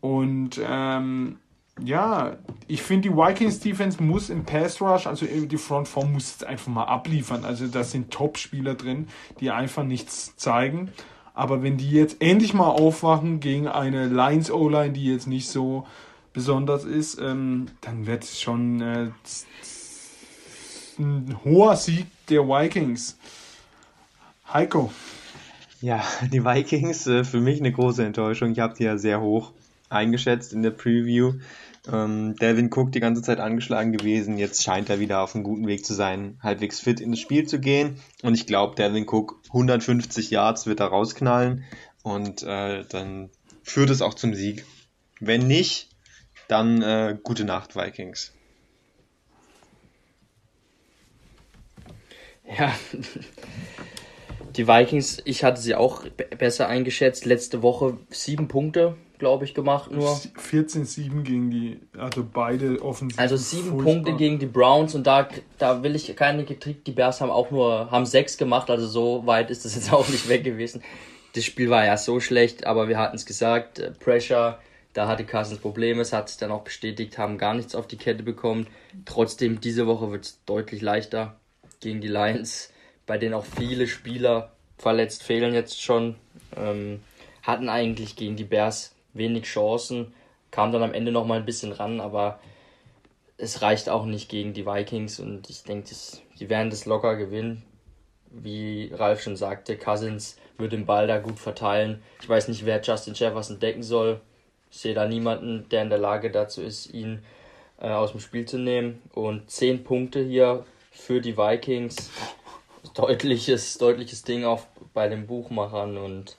Und 0.00 0.60
ähm, 0.68 1.36
ja, 1.80 2.38
ich 2.66 2.82
finde, 2.82 3.10
die 3.10 3.14
Vikings 3.14 3.60
Defense 3.60 4.02
muss 4.02 4.30
im 4.30 4.44
Pass 4.44 4.80
Rush, 4.80 5.06
also 5.06 5.24
die 5.26 5.56
Front 5.58 5.86
Four 5.86 6.06
muss 6.06 6.32
jetzt 6.32 6.44
einfach 6.44 6.66
mal 6.66 6.84
abliefern. 6.84 7.44
Also 7.44 7.68
da 7.68 7.84
sind 7.84 8.10
Top-Spieler 8.10 8.74
drin, 8.74 9.06
die 9.38 9.52
einfach 9.52 9.84
nichts 9.84 10.34
zeigen. 10.34 10.90
Aber 11.34 11.62
wenn 11.62 11.76
die 11.76 11.92
jetzt 11.92 12.20
endlich 12.20 12.52
mal 12.52 12.70
aufwachen 12.70 13.38
gegen 13.38 13.68
eine 13.68 14.08
Lions 14.08 14.50
O-Line, 14.50 14.92
die 14.92 15.04
jetzt 15.04 15.28
nicht 15.28 15.48
so 15.48 15.86
besonders 16.36 16.84
ist, 16.84 17.18
ähm, 17.18 17.64
dann 17.80 18.06
wird 18.06 18.22
es 18.22 18.42
schon 18.42 18.82
äh, 18.82 19.10
ein 20.98 21.34
hoher 21.44 21.76
Sieg 21.76 22.06
der 22.28 22.42
Vikings. 22.42 23.16
Heiko. 24.52 24.92
Ja, 25.80 26.04
die 26.30 26.44
Vikings, 26.44 27.06
äh, 27.06 27.24
für 27.24 27.40
mich 27.40 27.58
eine 27.58 27.72
große 27.72 28.04
Enttäuschung. 28.04 28.52
Ich 28.52 28.58
habe 28.58 28.74
die 28.74 28.84
ja 28.84 28.98
sehr 28.98 29.22
hoch 29.22 29.52
eingeschätzt 29.88 30.52
in 30.52 30.62
der 30.62 30.72
Preview. 30.72 31.32
Ähm, 31.90 32.36
Delvin 32.36 32.70
Cook 32.70 32.92
die 32.92 33.00
ganze 33.00 33.22
Zeit 33.22 33.40
angeschlagen 33.40 33.92
gewesen. 33.92 34.36
Jetzt 34.36 34.62
scheint 34.62 34.90
er 34.90 35.00
wieder 35.00 35.22
auf 35.22 35.34
einem 35.34 35.44
guten 35.44 35.66
Weg 35.66 35.86
zu 35.86 35.94
sein, 35.94 36.38
halbwegs 36.42 36.80
fit 36.80 37.00
ins 37.00 37.18
Spiel 37.18 37.46
zu 37.46 37.60
gehen. 37.60 37.96
Und 38.22 38.34
ich 38.34 38.46
glaube, 38.46 38.74
Delvin 38.74 39.08
Cook 39.08 39.40
150 39.46 40.30
Yards 40.30 40.66
wird 40.66 40.80
er 40.80 40.88
rausknallen. 40.88 41.64
Und 42.02 42.42
äh, 42.42 42.84
dann 42.90 43.30
führt 43.62 43.88
es 43.88 44.02
auch 44.02 44.14
zum 44.14 44.34
Sieg. 44.34 44.66
Wenn 45.18 45.46
nicht, 45.46 45.95
dann 46.48 46.82
äh, 46.82 47.16
gute 47.22 47.44
Nacht, 47.44 47.76
Vikings. 47.76 48.32
Ja, 52.58 52.72
die 54.56 54.68
Vikings, 54.68 55.20
ich 55.24 55.42
hatte 55.42 55.60
sie 55.60 55.74
auch 55.74 56.02
be- 56.04 56.28
besser 56.38 56.68
eingeschätzt. 56.68 57.24
Letzte 57.24 57.60
Woche 57.62 57.98
sieben 58.10 58.46
Punkte, 58.46 58.96
glaube 59.18 59.44
ich, 59.44 59.52
gemacht 59.52 59.90
nur. 59.90 60.08
14-7 60.08 61.22
gegen 61.22 61.50
die, 61.50 61.80
also 61.98 62.24
beide 62.24 62.80
offensiv. 62.82 63.18
Also 63.18 63.36
sieben 63.36 63.70
furchtbar. 63.70 63.92
Punkte 63.94 64.12
gegen 64.14 64.38
die 64.38 64.46
Browns 64.46 64.94
und 64.94 65.06
da, 65.08 65.28
da 65.58 65.82
will 65.82 65.96
ich 65.96 66.14
keine 66.14 66.44
Kritik. 66.44 66.84
Die 66.84 66.92
Bears 66.92 67.20
haben 67.20 67.30
auch 67.30 67.50
nur, 67.50 67.90
haben 67.90 68.06
sechs 68.06 68.38
gemacht, 68.38 68.70
also 68.70 68.86
so 68.86 69.26
weit 69.26 69.50
ist 69.50 69.64
das 69.64 69.74
jetzt 69.74 69.92
auch 69.92 70.08
nicht 70.08 70.28
weg 70.28 70.44
gewesen. 70.44 70.82
Das 71.34 71.44
Spiel 71.44 71.68
war 71.68 71.84
ja 71.84 71.96
so 71.96 72.20
schlecht, 72.20 72.64
aber 72.64 72.88
wir 72.88 72.96
hatten 72.96 73.16
es 73.16 73.26
gesagt, 73.26 73.80
äh, 73.80 73.90
Pressure, 73.90 74.60
da 74.96 75.08
hatte 75.08 75.26
Cousins 75.26 75.60
Probleme, 75.60 76.00
es 76.00 76.14
hat 76.14 76.30
sich 76.30 76.38
dann 76.38 76.50
auch 76.50 76.62
bestätigt, 76.62 77.18
haben 77.18 77.36
gar 77.36 77.52
nichts 77.52 77.74
auf 77.74 77.86
die 77.86 77.98
Kette 77.98 78.22
bekommen. 78.22 78.66
Trotzdem, 79.04 79.60
diese 79.60 79.86
Woche 79.86 80.10
wird 80.10 80.24
es 80.24 80.44
deutlich 80.46 80.80
leichter 80.80 81.36
gegen 81.80 82.00
die 82.00 82.08
Lions, 82.08 82.72
bei 83.04 83.18
denen 83.18 83.34
auch 83.34 83.44
viele 83.44 83.88
Spieler 83.88 84.52
verletzt 84.78 85.22
fehlen 85.22 85.52
jetzt 85.52 85.82
schon. 85.82 86.16
Ähm, 86.56 87.02
hatten 87.42 87.68
eigentlich 87.68 88.16
gegen 88.16 88.36
die 88.36 88.44
Bears 88.44 88.94
wenig 89.12 89.44
Chancen, 89.44 90.14
kam 90.50 90.72
dann 90.72 90.82
am 90.82 90.94
Ende 90.94 91.12
noch 91.12 91.26
mal 91.26 91.38
ein 91.38 91.44
bisschen 91.44 91.72
ran, 91.72 92.00
aber 92.00 92.40
es 93.36 93.60
reicht 93.60 93.90
auch 93.90 94.06
nicht 94.06 94.30
gegen 94.30 94.54
die 94.54 94.64
Vikings 94.64 95.20
und 95.20 95.50
ich 95.50 95.62
denke, 95.64 95.94
die 96.40 96.48
werden 96.48 96.70
das 96.70 96.86
locker 96.86 97.16
gewinnen. 97.16 97.62
Wie 98.30 98.90
Ralf 98.94 99.20
schon 99.20 99.36
sagte, 99.36 99.76
Cousins 99.76 100.38
wird 100.56 100.72
den 100.72 100.86
Ball 100.86 101.06
da 101.06 101.18
gut 101.18 101.38
verteilen. 101.38 102.02
Ich 102.22 102.28
weiß 102.30 102.48
nicht, 102.48 102.64
wer 102.64 102.80
Justin 102.80 103.12
Jefferson 103.12 103.60
decken 103.60 103.82
soll. 103.82 104.22
Ich 104.70 104.78
sehe 104.78 104.94
da 104.94 105.06
niemanden, 105.06 105.68
der 105.70 105.82
in 105.82 105.90
der 105.90 105.98
Lage 105.98 106.30
dazu 106.30 106.62
ist, 106.62 106.92
ihn 106.92 107.22
äh, 107.80 107.88
aus 107.88 108.12
dem 108.12 108.20
Spiel 108.20 108.46
zu 108.46 108.58
nehmen. 108.58 109.02
Und 109.12 109.50
10 109.50 109.84
Punkte 109.84 110.22
hier 110.22 110.64
für 110.90 111.20
die 111.20 111.36
Vikings. 111.36 112.10
Deutliches, 112.94 113.78
deutliches 113.78 114.22
Ding 114.22 114.44
auch 114.44 114.62
bei 114.94 115.08
den 115.08 115.26
Buchmachern. 115.26 115.98
Und 115.98 116.36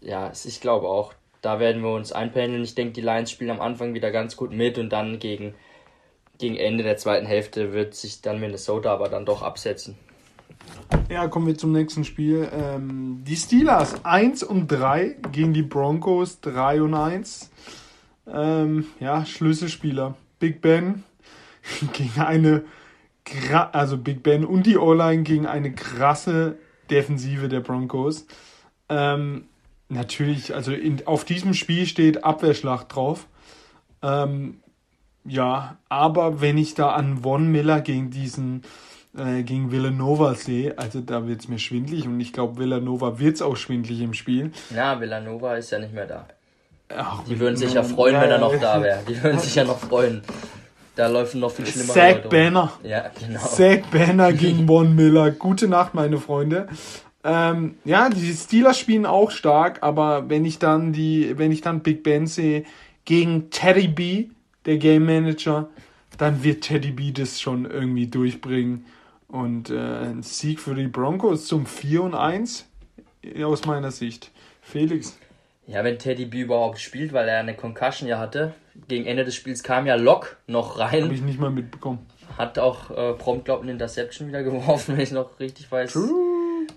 ja, 0.00 0.32
ich 0.44 0.60
glaube 0.60 0.88
auch, 0.88 1.14
da 1.40 1.58
werden 1.58 1.82
wir 1.82 1.92
uns 1.92 2.12
einpendeln. 2.12 2.62
Ich 2.62 2.74
denke, 2.74 2.92
die 2.92 3.00
Lions 3.00 3.30
spielen 3.30 3.50
am 3.50 3.60
Anfang 3.60 3.94
wieder 3.94 4.10
ganz 4.10 4.36
gut 4.36 4.52
mit 4.52 4.78
und 4.78 4.90
dann 4.90 5.18
gegen, 5.18 5.54
gegen 6.38 6.56
Ende 6.56 6.84
der 6.84 6.96
zweiten 6.96 7.26
Hälfte 7.26 7.72
wird 7.72 7.94
sich 7.94 8.22
dann 8.22 8.40
Minnesota 8.40 8.92
aber 8.92 9.08
dann 9.08 9.26
doch 9.26 9.42
absetzen. 9.42 9.98
Ja, 11.08 11.28
kommen 11.28 11.46
wir 11.46 11.56
zum 11.58 11.72
nächsten 11.72 12.04
Spiel. 12.04 12.48
Ähm, 12.52 13.22
die 13.26 13.36
Steelers 13.36 14.04
1 14.04 14.42
und 14.42 14.68
3 14.68 15.16
gegen 15.32 15.52
die 15.52 15.62
Broncos 15.62 16.40
3 16.40 16.82
und 16.82 16.94
1. 16.94 17.50
Ähm, 18.26 18.86
ja, 19.00 19.24
Schlüsselspieler. 19.26 20.14
Big 20.38 20.60
Ben 20.60 21.02
gegen 21.92 22.20
eine, 22.20 22.64
gra- 23.26 23.70
also 23.72 23.96
Big 23.98 24.22
Ben 24.22 24.44
und 24.44 24.64
die 24.66 24.78
O-Line 24.78 25.22
gegen 25.22 25.46
eine 25.46 25.72
krasse 25.72 26.56
Defensive 26.90 27.48
der 27.48 27.60
Broncos. 27.60 28.26
Ähm, 28.88 29.44
natürlich, 29.88 30.54
also 30.54 30.72
in, 30.72 31.06
auf 31.06 31.24
diesem 31.24 31.54
Spiel 31.54 31.86
steht 31.86 32.24
Abwehrschlacht 32.24 32.94
drauf. 32.94 33.26
Ähm, 34.02 34.60
ja, 35.24 35.76
aber 35.88 36.40
wenn 36.40 36.58
ich 36.58 36.74
da 36.74 36.90
an 36.92 37.18
Von 37.18 37.52
Miller 37.52 37.80
gegen 37.80 38.10
diesen 38.10 38.62
äh, 39.16 39.42
gegen 39.42 39.70
Villanova 39.70 40.34
sehe, 40.34 40.78
also 40.78 41.00
da 41.00 41.26
wird 41.26 41.40
es 41.40 41.48
mir 41.48 41.58
schwindlig 41.58 42.06
und 42.06 42.18
ich 42.20 42.32
glaube, 42.32 42.58
Villanova 42.58 43.18
wird 43.18 43.36
es 43.36 43.42
auch 43.42 43.56
schwindlig 43.56 44.00
im 44.00 44.14
Spiel. 44.14 44.52
Na, 44.70 45.00
Villanova 45.00 45.56
ist 45.56 45.70
ja 45.70 45.78
nicht 45.78 45.92
mehr 45.92 46.06
da. 46.06 46.26
Ach, 46.96 47.22
Die 47.24 47.38
würden 47.38 47.56
sich 47.56 47.74
ja 47.74 47.82
freuen, 47.82 48.20
wenn 48.20 48.30
er 48.30 48.38
noch 48.38 48.54
da 48.58 48.82
wäre. 48.82 49.00
Die 49.08 49.22
würden 49.22 49.38
sich 49.38 49.54
ja 49.54 49.64
noch 49.64 49.78
freuen. 49.78 50.22
Da 50.94 51.06
laufen 51.06 51.40
noch 51.40 51.50
viel 51.50 51.66
schlimmer 51.66 51.94
Zach 51.94 52.28
Banner. 52.28 52.72
Ja, 52.82 53.10
genau. 53.18 53.40
Zach 53.40 53.78
Banner 53.90 54.32
gegen 54.34 54.66
Von 54.66 54.94
Miller. 54.94 55.30
Gute 55.30 55.68
Nacht, 55.68 55.94
meine 55.94 56.18
Freunde. 56.18 56.68
Ähm, 57.24 57.76
ja, 57.84 58.10
die 58.10 58.32
Steelers 58.32 58.78
spielen 58.78 59.06
auch 59.06 59.30
stark, 59.30 59.78
aber 59.82 60.28
wenn 60.28 60.44
ich 60.44 60.58
dann 60.58 60.92
die, 60.92 61.38
wenn 61.38 61.52
ich 61.52 61.60
dann 61.60 61.80
Big 61.80 62.02
Ben 62.02 62.26
sehe 62.26 62.64
gegen 63.04 63.48
Teddy 63.50 63.88
B, 63.88 64.26
der 64.66 64.76
Game 64.76 65.06
Manager, 65.06 65.68
dann 66.18 66.42
wird 66.44 66.62
Teddy 66.64 66.90
B 66.90 67.12
das 67.12 67.40
schon 67.40 67.64
irgendwie 67.64 68.06
durchbringen. 68.06 68.84
Und 69.32 69.70
äh, 69.70 69.78
ein 69.78 70.22
Sieg 70.22 70.60
für 70.60 70.74
die 70.74 70.88
Broncos 70.88 71.46
zum 71.46 71.64
4 71.64 72.02
und 72.02 72.14
1 72.14 72.66
aus 73.42 73.64
meiner 73.64 73.90
Sicht. 73.90 74.30
Felix. 74.60 75.18
Ja, 75.66 75.82
wenn 75.84 75.98
Teddy 75.98 76.26
B 76.26 76.42
überhaupt 76.42 76.78
spielt, 76.78 77.14
weil 77.14 77.26
er 77.28 77.38
eine 77.38 77.54
Concussion 77.54 78.06
ja 78.08 78.18
hatte. 78.18 78.52
Gegen 78.88 79.06
Ende 79.06 79.24
des 79.24 79.34
Spiels 79.34 79.62
kam 79.62 79.86
ja 79.86 79.94
Lock 79.94 80.36
noch 80.46 80.78
Habe 80.78 80.92
rein. 80.92 81.10
ich 81.10 81.22
nicht 81.22 81.40
mal 81.40 81.50
mitbekommen. 81.50 82.06
Hat 82.36 82.58
auch 82.58 82.90
äh, 82.90 83.14
prompt, 83.14 83.46
glaube 83.46 83.60
ich, 83.60 83.64
eine 83.64 83.72
Interception 83.72 84.28
wieder 84.28 84.42
geworfen, 84.44 84.96
wenn 84.96 85.02
ich 85.02 85.12
noch 85.12 85.40
richtig 85.40 85.72
weiß. 85.72 85.98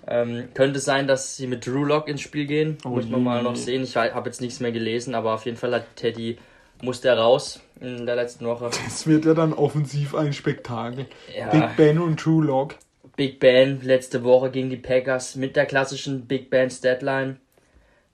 Ähm, 0.07 0.47
könnte 0.53 0.79
sein, 0.79 1.07
dass 1.07 1.35
sie 1.35 1.47
mit 1.47 1.65
Drew 1.67 1.83
Lock 1.83 2.07
ins 2.07 2.21
Spiel 2.21 2.45
gehen. 2.45 2.77
Oh 2.85 2.89
Muss 2.89 3.09
man 3.09 3.21
mal 3.21 3.43
noch 3.43 3.57
sehen. 3.57 3.83
Ich 3.83 3.97
habe 3.97 4.29
jetzt 4.29 4.39
nichts 4.39 4.61
mehr 4.61 4.71
gelesen, 4.71 5.13
aber 5.13 5.33
auf 5.33 5.43
jeden 5.45 5.57
Fall 5.57 5.73
hat 5.73 5.95
Teddy, 5.97 6.37
musste 6.85 7.09
er 7.09 7.17
raus 7.17 7.59
in 7.81 8.05
der 8.05 8.15
letzten 8.15 8.45
Woche. 8.45 8.69
Es 8.87 9.05
wird 9.05 9.25
ja 9.25 9.33
dann 9.33 9.53
offensiv 9.53 10.15
ein 10.15 10.31
Spektakel. 10.31 11.07
Ja. 11.37 11.49
Big 11.49 11.75
Ben 11.75 11.99
und 11.99 12.19
True 12.19 12.45
Lock. 12.45 12.75
Big 13.17 13.39
Ben 13.39 13.81
letzte 13.81 14.23
Woche 14.23 14.51
gegen 14.51 14.69
die 14.69 14.77
Packers 14.77 15.35
mit 15.35 15.55
der 15.55 15.65
klassischen 15.65 16.27
Big 16.27 16.49
Ben 16.49 16.69
Statline. 16.69 17.37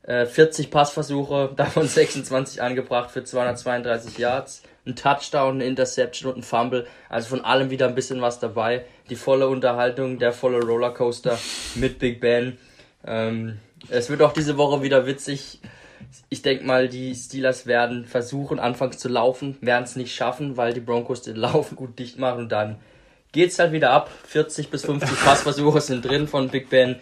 Äh, 0.04 0.26
40 0.26 0.72
Passversuche, 0.72 1.52
davon 1.56 1.88
26 1.88 2.62
angebracht 2.62 3.12
für 3.12 3.24
232 3.24 4.18
Yards. 4.18 4.64
Ein 4.86 4.96
Touchdown, 4.96 5.56
eine 5.56 5.66
Interception 5.66 6.32
und 6.32 6.40
ein 6.40 6.44
Fumble. 6.44 6.88
Also 7.10 7.30
von 7.30 7.46
allem 7.46 7.70
wieder 7.70 7.88
ein 7.88 7.94
bisschen 7.94 8.22
was 8.22 8.40
dabei. 8.40 8.86
Die 9.10 9.16
volle 9.16 9.48
Unterhaltung, 9.48 10.18
der 10.18 10.34
volle 10.34 10.60
Rollercoaster 10.60 11.38
mit 11.76 12.00
Big 12.00 12.20
Ben. 12.20 12.58
Ähm, 13.06 13.60
es 13.90 14.10
wird 14.10 14.22
auch 14.22 14.34
diese 14.34 14.58
Woche 14.58 14.82
wieder 14.82 15.06
witzig. 15.06 15.60
Ich 16.30 16.42
denke 16.42 16.66
mal, 16.66 16.88
die 16.88 17.16
Steelers 17.16 17.66
werden 17.66 18.06
versuchen, 18.06 18.60
anfangs 18.60 18.98
zu 18.98 19.10
laufen, 19.10 19.58
werden 19.62 19.84
es 19.84 19.96
nicht 19.96 20.14
schaffen, 20.16 20.58
weil 20.58 20.74
die 20.74 20.80
Broncos 20.80 21.22
den 21.22 21.36
Laufen 21.36 21.76
gut 21.78 21.98
dicht 22.00 22.20
machen 22.20 22.44
und 22.44 22.52
dann 22.52 22.78
geht's 23.32 23.60
halt 23.60 23.72
wieder 23.72 23.92
ab. 23.92 24.10
40 24.28 24.70
bis 24.70 24.86
50 24.86 25.20
Passversuche 25.26 25.82
sind 25.82 26.06
drin 26.06 26.28
von 26.28 26.50
Big 26.50 26.70
Ben. 26.70 26.98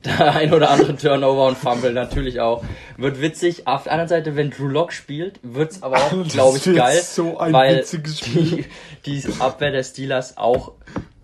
Der 0.04 0.34
ein 0.34 0.54
oder 0.54 0.70
andere 0.70 0.96
Turnover 0.96 1.46
und 1.46 1.58
Fumble 1.58 1.92
natürlich 1.92 2.40
auch. 2.40 2.64
Wird 2.96 3.20
witzig. 3.20 3.66
Auf 3.66 3.82
der 3.82 3.92
anderen 3.92 4.08
Seite, 4.08 4.34
wenn 4.34 4.50
Drew 4.50 4.68
Lock 4.68 4.94
spielt, 4.94 5.40
wird's 5.42 5.82
aber 5.82 5.96
auch, 5.96 6.10
glaube 6.28 6.56
ich, 6.56 6.66
wird 6.66 6.76
geil. 6.76 7.00
so 7.02 7.38
ein 7.38 7.52
weil 7.52 7.78
witziges 7.78 8.20
Spiel. 8.20 8.64
Die, 9.04 9.20
die 9.20 9.40
Abwehr 9.40 9.72
der 9.72 9.82
Steelers 9.82 10.38
auch 10.38 10.72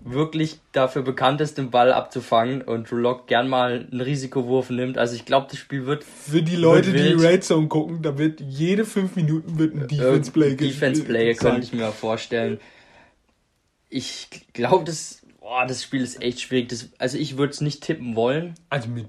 wirklich 0.06 0.58
dafür 0.72 1.02
bekannt 1.02 1.40
ist, 1.40 1.58
den 1.58 1.70
Ball 1.70 1.92
abzufangen 1.92 2.62
und 2.62 2.90
Drew 2.90 2.96
Lock 2.96 3.26
gern 3.26 3.48
mal 3.48 3.86
einen 3.90 4.00
Risikowurf 4.00 4.70
nimmt. 4.70 4.98
Also 4.98 5.16
ich 5.16 5.24
glaube, 5.24 5.48
das 5.50 5.58
Spiel 5.58 5.86
wird 5.86 6.04
Für 6.04 6.42
die 6.42 6.56
Leute, 6.56 6.92
die. 6.92 7.12
Red 7.12 7.44
Zone 7.44 7.68
gucken, 7.68 8.02
da 8.02 8.16
wird 8.16 8.40
jede 8.40 8.84
fünf 8.84 9.16
Minuten 9.16 9.58
wird 9.58 9.74
ein 9.74 9.88
Defense 9.88 10.30
Play 10.30 10.52
Äh, 10.52 10.56
Defense 10.56 11.04
Play 11.04 11.34
könnte 11.34 11.62
ich 11.62 11.72
mir 11.72 11.90
vorstellen. 11.90 12.60
Ich 13.88 14.28
glaube, 14.52 14.84
das, 14.84 15.22
boah, 15.40 15.66
das 15.66 15.82
Spiel 15.82 16.02
ist 16.02 16.22
echt 16.22 16.40
schwierig. 16.40 16.68
Das, 16.68 16.88
also 16.98 17.18
ich 17.18 17.36
würde 17.36 17.52
es 17.52 17.60
nicht 17.60 17.82
tippen 17.82 18.14
wollen. 18.14 18.54
Also 18.70 18.88
mit 18.88 19.06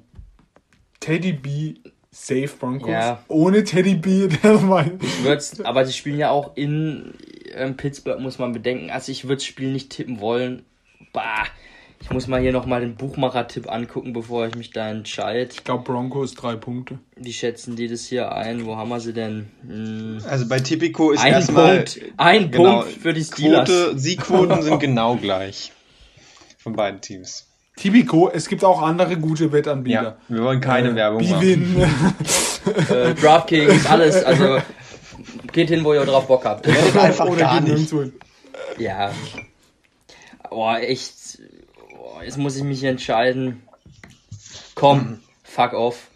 Teddy 0.99 1.33
B 1.33 1.75
Safe 2.09 2.49
Broncos. 2.59 2.89
Ja. 2.89 3.23
Ohne 3.27 3.63
Teddy 3.63 3.95
B. 3.95 4.27
Ich 4.37 5.23
würd's, 5.23 5.61
aber 5.61 5.85
sie 5.85 5.93
spielen 5.93 6.17
ja 6.17 6.31
auch 6.31 6.57
in 6.57 7.13
ähm, 7.53 7.77
Pittsburgh, 7.77 8.19
muss 8.19 8.39
man 8.39 8.53
bedenken. 8.53 8.89
Also 8.89 9.11
ich 9.11 9.25
würde 9.25 9.35
das 9.35 9.45
Spiel 9.45 9.71
nicht 9.71 9.91
tippen 9.91 10.19
wollen. 10.19 10.65
Bah, 11.17 11.47
ich 11.99 12.11
muss 12.11 12.27
mal 12.27 12.39
hier 12.39 12.51
nochmal 12.51 12.81
den 12.81 12.93
Buchmacher-Tipp 12.95 13.71
angucken, 13.71 14.13
bevor 14.13 14.45
ich 14.45 14.53
mich 14.53 14.69
da 14.69 14.87
entscheide. 14.87 15.49
Ich 15.51 15.63
glaube 15.63 15.83
Broncos 15.83 16.35
drei 16.35 16.55
Punkte. 16.55 16.99
Wie 17.15 17.33
schätzen 17.33 17.75
die 17.75 17.87
das 17.87 18.05
hier 18.05 18.31
ein? 18.33 18.67
Wo 18.67 18.75
haben 18.75 18.89
wir 18.89 18.99
sie 18.99 19.13
denn? 19.13 19.47
Hm, 19.67 20.19
Also 20.29 20.47
bei 20.47 20.59
Tipico 20.59 21.09
ist 21.09 21.23
ein 21.23 21.33
erstmal 21.33 21.77
Punkt, 21.77 21.99
ein 22.17 22.51
genau, 22.51 22.81
Punkt 22.81 23.01
für 23.01 23.13
die 23.13 23.23
Steelers. 23.23 23.67
Quote, 23.67 23.97
Siegquoten 23.97 24.61
sind 24.61 24.79
genau 24.87 25.15
gleich 25.15 25.71
von 26.59 26.73
beiden 26.73 27.01
Teams. 27.01 27.47
Tipico, 27.77 28.29
es 28.31 28.47
gibt 28.47 28.63
auch 28.63 28.83
andere 28.83 29.17
gute 29.17 29.51
Wettanbieter. 29.51 30.03
Ja, 30.03 30.17
wir 30.35 30.43
wollen 30.43 30.61
keine 30.61 30.93
Werbung 30.93 31.27
machen. 31.27 31.39
Bwin. 31.39 31.85
Äh, 32.93 33.15
Draftkings, 33.15 33.85
alles. 33.87 34.23
Also 34.23 34.59
geht 35.53 35.69
hin, 35.69 35.83
wo 35.83 35.93
ihr 35.93 36.05
drauf 36.05 36.27
Bock 36.27 36.43
habt. 36.45 36.67
Einfach 36.67 37.25
Oder 37.25 37.39
gar 37.39 37.61
nicht. 37.61 37.91
Ja. 38.77 39.11
Boah, 40.49 40.79
echt. 40.79 41.39
Boah, 41.89 42.23
jetzt 42.23 42.37
muss 42.37 42.55
ich 42.55 42.63
mich 42.63 42.83
entscheiden. 42.83 43.61
Komm, 44.75 45.19
fuck 45.43 45.73
off. 45.73 46.09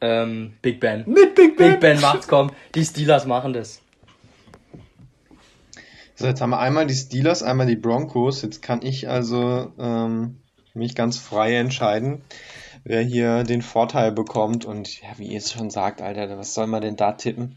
Ähm, 0.00 0.54
Big 0.60 0.80
Ben. 0.80 1.04
Mit 1.06 1.34
Big 1.34 1.56
Ben. 1.56 1.72
Big 1.72 1.80
Ben 1.80 2.00
macht's, 2.00 2.28
komm. 2.28 2.50
Die 2.74 2.84
Steelers 2.84 3.26
machen 3.26 3.52
das. 3.52 3.80
So, 6.16 6.26
jetzt 6.26 6.40
haben 6.40 6.50
wir 6.50 6.60
einmal 6.60 6.86
die 6.86 6.94
Steelers, 6.94 7.42
einmal 7.42 7.66
die 7.66 7.76
Broncos. 7.76 8.42
Jetzt 8.42 8.62
kann 8.62 8.82
ich 8.82 9.08
also 9.08 9.72
ähm, 9.78 10.36
mich 10.74 10.94
ganz 10.94 11.18
frei 11.18 11.56
entscheiden, 11.56 12.22
wer 12.84 13.02
hier 13.02 13.44
den 13.44 13.62
Vorteil 13.62 14.12
bekommt. 14.12 14.64
Und 14.64 15.00
ja, 15.00 15.08
wie 15.16 15.28
ihr 15.28 15.38
es 15.38 15.52
schon 15.52 15.70
sagt, 15.70 16.02
Alter, 16.02 16.38
was 16.38 16.54
soll 16.54 16.66
man 16.66 16.82
denn 16.82 16.96
da 16.96 17.12
tippen? 17.12 17.56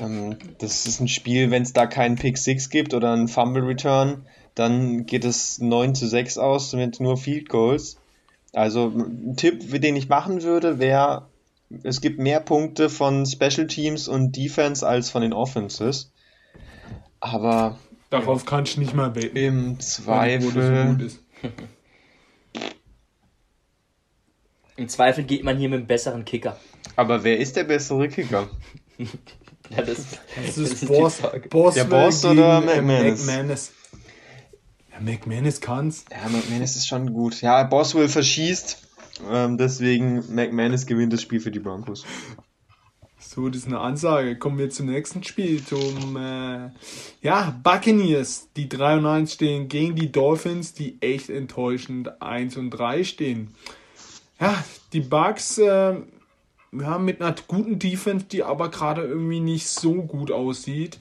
Ähm, 0.00 0.36
das 0.58 0.86
ist 0.86 1.00
ein 1.00 1.08
Spiel, 1.08 1.50
wenn 1.50 1.62
es 1.62 1.72
da 1.72 1.86
keinen 1.86 2.16
Pick 2.16 2.36
6 2.36 2.68
gibt 2.68 2.94
oder 2.94 3.12
einen 3.12 3.28
Fumble 3.28 3.64
Return, 3.64 4.26
dann 4.60 5.06
geht 5.06 5.24
es 5.24 5.58
9 5.58 5.94
zu 5.94 6.06
6 6.06 6.38
aus 6.38 6.72
mit 6.74 7.00
nur 7.00 7.16
Field 7.16 7.48
Goals. 7.48 7.96
Also 8.52 8.88
ein 8.88 9.36
Tipp, 9.36 9.80
den 9.80 9.96
ich 9.96 10.08
machen 10.08 10.42
würde, 10.42 10.78
wäre, 10.78 11.28
es 11.82 12.00
gibt 12.00 12.18
mehr 12.18 12.40
Punkte 12.40 12.90
von 12.90 13.24
Special 13.26 13.66
Teams 13.66 14.08
und 14.08 14.36
Defense 14.36 14.86
als 14.86 15.10
von 15.10 15.22
den 15.22 15.32
Offenses. 15.32 16.10
Aber 17.20 17.78
Darauf 18.10 18.44
kannst 18.44 18.76
du 18.76 18.80
nicht 18.80 18.94
mal 18.94 19.14
wetten. 19.14 19.36
im 19.36 19.80
Zweifel. 19.80 21.00
ist. 21.00 21.20
Im 24.76 24.88
Zweifel 24.88 25.24
geht 25.24 25.44
man 25.44 25.58
hier 25.58 25.68
mit 25.68 25.78
einem 25.80 25.86
besseren 25.86 26.24
Kicker. 26.24 26.56
Aber 26.96 27.22
wer 27.22 27.38
ist 27.38 27.54
der 27.56 27.64
bessere 27.64 28.08
Kicker? 28.08 28.48
Ja, 29.70 29.82
das, 29.82 30.04
Das 30.34 30.58
ist 30.58 30.82
die 30.82 30.86
Boss, 30.86 31.20
Frage. 31.20 31.48
Boss 31.48 31.74
Der 31.74 31.84
Boss 31.84 32.24
oder 32.24 32.60
McManus? 32.60 33.24
McManus. 33.24 33.72
McManus 35.00 35.60
kann's. 35.60 36.04
Ja, 36.10 36.28
McManus 36.28 36.76
ist 36.76 36.88
schon 36.88 37.12
gut. 37.12 37.40
Ja, 37.40 37.62
Boswell 37.64 38.08
verschießt. 38.08 38.78
Ähm, 39.30 39.58
deswegen 39.58 40.34
McManus 40.34 40.86
gewinnt 40.86 41.12
das 41.12 41.22
Spiel 41.22 41.40
für 41.40 41.50
die 41.50 41.58
Broncos. 41.58 42.04
So, 43.18 43.48
das 43.48 43.62
ist 43.62 43.66
eine 43.66 43.80
Ansage. 43.80 44.36
Kommen 44.38 44.58
wir 44.58 44.70
zum 44.70 44.86
nächsten 44.86 45.22
Spiel, 45.22 45.64
zum 45.64 46.16
äh, 46.16 46.70
ja, 47.20 47.56
Buccaneers, 47.62 48.48
die 48.56 48.68
3 48.68 48.96
und 48.96 49.06
1 49.06 49.34
stehen 49.34 49.68
gegen 49.68 49.94
die 49.94 50.10
Dolphins, 50.10 50.72
die 50.72 51.00
echt 51.00 51.28
enttäuschend 51.28 52.22
1 52.22 52.56
und 52.56 52.70
3 52.70 53.04
stehen. 53.04 53.54
Ja, 54.40 54.64
die 54.92 55.00
Bucks 55.00 55.58
äh, 55.58 55.96
ja, 56.72 56.98
mit 56.98 57.20
einer 57.20 57.34
guten 57.46 57.78
Defense, 57.78 58.26
die 58.26 58.42
aber 58.42 58.70
gerade 58.70 59.02
irgendwie 59.02 59.40
nicht 59.40 59.68
so 59.68 60.02
gut 60.02 60.30
aussieht, 60.30 60.98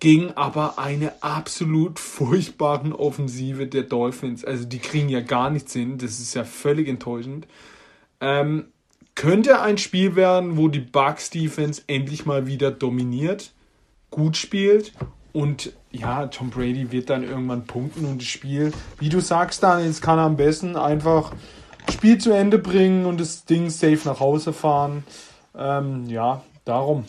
gegen 0.00 0.32
aber 0.32 0.78
eine 0.78 1.22
absolut 1.22 1.98
furchtbaren 1.98 2.92
Offensive 2.92 3.66
der 3.66 3.82
Dolphins. 3.82 4.44
Also 4.44 4.64
die 4.64 4.78
kriegen 4.78 5.08
ja 5.08 5.20
gar 5.20 5.50
nichts 5.50 5.74
hin, 5.74 5.98
das 5.98 6.18
ist 6.18 6.34
ja 6.34 6.44
völlig 6.44 6.88
enttäuschend. 6.88 7.46
Ähm, 8.20 8.66
könnte 9.14 9.60
ein 9.60 9.78
Spiel 9.78 10.16
werden, 10.16 10.56
wo 10.56 10.68
die 10.68 10.80
Bucks 10.80 11.30
Defense 11.30 11.82
endlich 11.86 12.24
mal 12.24 12.46
wieder 12.46 12.70
dominiert, 12.70 13.52
gut 14.10 14.36
spielt 14.36 14.92
und 15.32 15.72
ja, 15.92 16.26
Tom 16.26 16.50
Brady 16.50 16.92
wird 16.92 17.10
dann 17.10 17.22
irgendwann 17.22 17.66
punkten 17.66 18.06
und 18.06 18.22
das 18.22 18.28
Spiel, 18.28 18.72
wie 18.98 19.08
du 19.08 19.20
sagst, 19.20 19.62
dann 19.62 19.84
jetzt 19.84 20.02
kann 20.02 20.18
er 20.18 20.24
am 20.24 20.36
besten 20.36 20.76
einfach 20.76 21.32
Spiel 21.92 22.18
zu 22.18 22.32
Ende 22.32 22.58
bringen 22.58 23.06
und 23.06 23.20
das 23.20 23.44
Ding 23.44 23.70
safe 23.70 24.00
nach 24.04 24.20
Hause 24.20 24.52
fahren. 24.52 25.04
Ähm, 25.56 26.06
ja, 26.06 26.42
darum. 26.64 27.04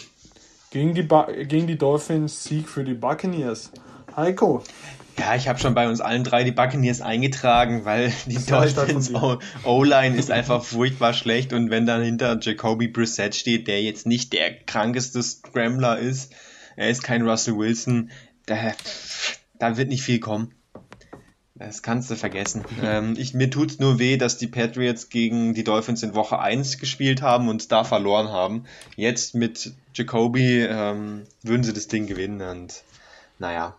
Gegen 0.72 0.96
die, 0.96 1.04
ba 1.04 1.28
gegen 1.30 1.68
die 1.68 1.78
Dolphins 1.78 2.46
Sieg 2.46 2.70
für 2.70 2.86
die 2.86 2.94
Buccaneers. 2.94 3.72
Heiko, 4.16 4.64
Ja, 5.20 5.36
ich 5.36 5.50
habe 5.50 5.60
schon 5.60 5.74
bei 5.74 5.90
uns 5.90 6.00
allen 6.00 6.24
drei 6.24 6.46
die 6.46 6.54
Buccaneers 6.54 7.02
eingetragen, 7.02 7.84
weil 7.84 8.14
die 8.26 8.44
Dolphins 8.46 9.12
O-Line 9.66 10.16
ist 10.16 10.32
einfach 10.32 10.64
furchtbar 10.64 11.14
schlecht 11.14 11.52
und 11.52 11.72
wenn 11.72 11.86
dann 11.86 12.02
hinter 12.02 12.40
Jacoby 12.40 12.88
Brissett 12.88 13.36
steht, 13.36 13.68
der 13.68 13.84
jetzt 13.84 14.08
nicht 14.08 14.32
der 14.32 14.54
krankeste 14.54 15.22
Scrambler 15.22 16.00
ist, 16.00 16.34
er 16.78 16.90
ist 16.90 17.04
kein 17.04 17.28
Russell 17.28 17.58
Wilson, 17.58 18.10
da, 18.46 18.72
da 19.60 19.76
wird 19.76 19.90
nicht 19.90 20.04
viel 20.04 20.22
kommen. 20.22 20.54
Das 21.56 21.84
kannst 21.84 22.10
du 22.10 22.16
vergessen. 22.16 22.64
Ähm, 22.82 23.16
ich, 23.18 23.34
mir 23.34 23.50
tut's 23.50 23.78
nur 23.78 24.00
weh, 24.00 24.16
dass 24.18 24.38
die 24.38 24.48
Patriots 24.48 25.10
gegen 25.10 25.54
die 25.54 25.66
Dolphins 25.66 26.02
in 26.02 26.16
Woche 26.16 26.40
1 26.40 26.80
gespielt 26.80 27.22
haben 27.22 27.50
und 27.50 27.72
da 27.72 27.84
verloren 27.84 28.30
haben. 28.30 28.64
Jetzt 28.96 29.36
mit 29.36 29.74
Jacoby 29.94 30.62
ähm, 30.62 31.24
würden 31.44 31.64
sie 31.64 31.74
das 31.74 31.88
Ding 31.88 32.08
gewinnen 32.08 32.42
und 32.42 32.84
naja, 33.40 33.76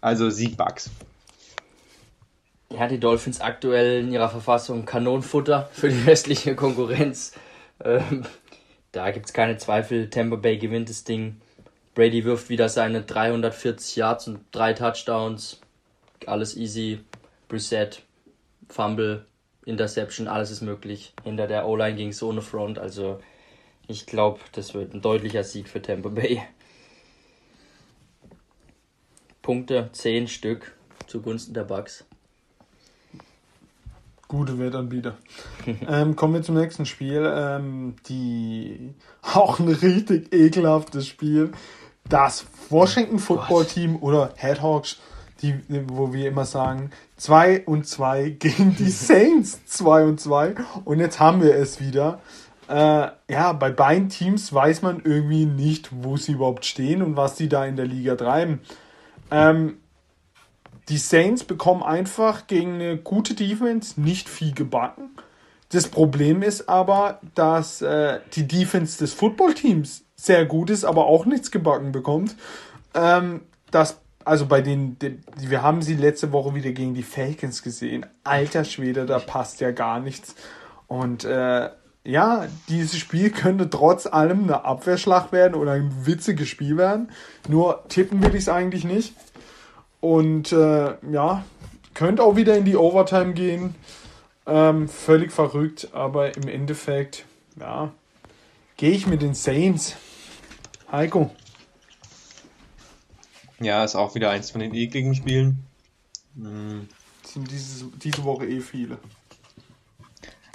also 0.00 0.30
Sieg 0.30 0.56
Bucks. 0.56 0.90
Ja, 2.70 2.88
die 2.88 3.00
Dolphins 3.00 3.40
aktuell 3.40 4.00
in 4.00 4.12
ihrer 4.12 4.28
Verfassung 4.28 4.84
Kanonenfutter 4.84 5.68
für 5.72 5.88
die 5.88 6.02
restliche 6.06 6.54
Konkurrenz. 6.54 7.32
Ähm, 7.84 8.24
da 8.92 9.10
gibt 9.10 9.26
es 9.26 9.32
keine 9.32 9.56
Zweifel. 9.58 10.10
Tampa 10.10 10.36
Bay 10.36 10.58
gewinnt 10.58 10.88
das 10.88 11.04
Ding. 11.04 11.40
Brady 11.94 12.24
wirft 12.24 12.48
wieder 12.48 12.68
seine 12.68 13.02
340 13.02 13.96
Yards 13.96 14.28
und 14.28 14.40
drei 14.52 14.72
Touchdowns. 14.72 15.60
Alles 16.26 16.56
easy. 16.56 17.00
Brissett, 17.48 18.02
Fumble, 18.68 19.26
Interception, 19.66 20.26
alles 20.26 20.50
ist 20.50 20.62
möglich. 20.62 21.12
Hinter 21.22 21.46
der 21.46 21.66
O-Line 21.66 21.96
ging 21.96 22.08
es 22.08 22.22
ohne 22.22 22.40
Front. 22.40 22.78
Also 22.78 23.20
ich 23.86 24.06
glaube, 24.06 24.40
das 24.52 24.74
wird 24.74 24.94
ein 24.94 25.00
deutlicher 25.00 25.44
Sieg 25.44 25.68
für 25.68 25.82
Tampa 25.82 26.08
Bay. 26.08 26.42
Punkte 29.42 29.90
10 29.92 30.28
Stück 30.28 30.76
zugunsten 31.08 31.52
der 31.52 31.64
Bucks. 31.64 32.04
Gute 34.28 34.58
Wettanbieter. 34.58 35.18
ähm, 35.88 36.16
kommen 36.16 36.34
wir 36.34 36.42
zum 36.42 36.56
nächsten 36.56 36.86
Spiel. 36.86 37.30
Ähm, 37.36 37.96
die 38.06 38.94
auch 39.20 39.58
ein 39.58 39.68
richtig 39.68 40.32
ekelhaftes 40.32 41.06
Spiel. 41.06 41.52
Das 42.08 42.46
Washington 42.70 43.18
Football 43.18 43.66
Team 43.66 43.96
oder 43.96 44.32
Headhawks, 44.36 45.00
die, 45.42 45.54
wo 45.86 46.12
wir 46.12 46.28
immer 46.28 46.46
sagen, 46.46 46.90
2 47.16 47.66
und 47.66 47.86
2 47.86 48.30
gegen 48.30 48.74
die 48.76 48.90
Saints 48.90 49.64
2 49.66 50.04
und 50.04 50.20
2. 50.20 50.54
Und 50.84 51.00
jetzt 51.00 51.20
haben 51.20 51.42
wir 51.42 51.54
es 51.54 51.80
wieder. 51.80 52.20
Äh, 52.72 53.10
ja, 53.28 53.52
bei 53.52 53.70
beiden 53.70 54.08
Teams 54.08 54.50
weiß 54.50 54.80
man 54.80 55.02
irgendwie 55.04 55.44
nicht, 55.44 55.90
wo 55.92 56.16
sie 56.16 56.32
überhaupt 56.32 56.64
stehen 56.64 57.02
und 57.02 57.18
was 57.18 57.36
sie 57.36 57.50
da 57.50 57.66
in 57.66 57.76
der 57.76 57.84
Liga 57.84 58.16
treiben. 58.16 58.60
Ähm, 59.30 59.76
die 60.88 60.96
Saints 60.96 61.44
bekommen 61.44 61.82
einfach 61.82 62.46
gegen 62.46 62.76
eine 62.76 62.96
gute 62.96 63.34
Defense 63.34 64.00
nicht 64.00 64.26
viel 64.26 64.54
gebacken. 64.54 65.10
Das 65.68 65.88
Problem 65.88 66.42
ist 66.42 66.70
aber, 66.70 67.20
dass 67.34 67.82
äh, 67.82 68.20
die 68.32 68.48
Defense 68.48 68.98
des 68.98 69.12
Footballteams 69.12 70.04
sehr 70.16 70.46
gut 70.46 70.70
ist, 70.70 70.84
aber 70.84 71.04
auch 71.04 71.26
nichts 71.26 71.50
gebacken 71.50 71.92
bekommt. 71.92 72.36
Ähm, 72.94 73.42
das, 73.70 74.00
also 74.24 74.46
bei 74.46 74.62
den, 74.62 74.98
den, 74.98 75.22
wir 75.36 75.60
haben 75.60 75.82
sie 75.82 75.94
letzte 75.94 76.32
Woche 76.32 76.54
wieder 76.54 76.72
gegen 76.72 76.94
die 76.94 77.02
Falcons 77.02 77.62
gesehen. 77.62 78.06
Alter 78.24 78.64
Schwede, 78.64 79.04
da 79.04 79.18
passt 79.18 79.60
ja 79.60 79.72
gar 79.72 80.00
nichts. 80.00 80.34
Und 80.88 81.24
äh, 81.24 81.68
ja, 82.04 82.46
dieses 82.68 82.98
Spiel 82.98 83.30
könnte 83.30 83.70
trotz 83.70 84.06
allem 84.06 84.44
eine 84.44 84.64
Abwehrschlacht 84.64 85.32
werden 85.32 85.54
oder 85.54 85.72
ein 85.72 86.06
witziges 86.06 86.48
Spiel 86.48 86.76
werden. 86.76 87.10
Nur 87.48 87.84
tippen 87.88 88.22
will 88.22 88.30
ich 88.30 88.42
es 88.42 88.48
eigentlich 88.48 88.84
nicht. 88.84 89.14
Und 90.00 90.50
äh, 90.52 90.94
ja, 91.12 91.44
könnte 91.94 92.24
auch 92.24 92.34
wieder 92.34 92.56
in 92.56 92.64
die 92.64 92.76
Overtime 92.76 93.34
gehen. 93.34 93.76
Ähm, 94.46 94.88
völlig 94.88 95.30
verrückt, 95.30 95.90
aber 95.92 96.36
im 96.36 96.48
Endeffekt, 96.48 97.24
ja, 97.60 97.92
gehe 98.76 98.90
ich 98.90 99.06
mit 99.06 99.22
den 99.22 99.34
Saints. 99.34 99.96
Heiko. 100.90 101.30
Ja, 103.60 103.84
ist 103.84 103.94
auch 103.94 104.16
wieder 104.16 104.30
eins 104.30 104.50
von 104.50 104.60
den 104.60 104.74
ekligen 104.74 105.14
Spielen. 105.14 105.64
Hm. 106.34 106.88
Sind 107.24 107.48
diese, 107.48 107.86
diese 108.02 108.24
Woche 108.24 108.46
eh 108.46 108.60
viele. 108.60 108.98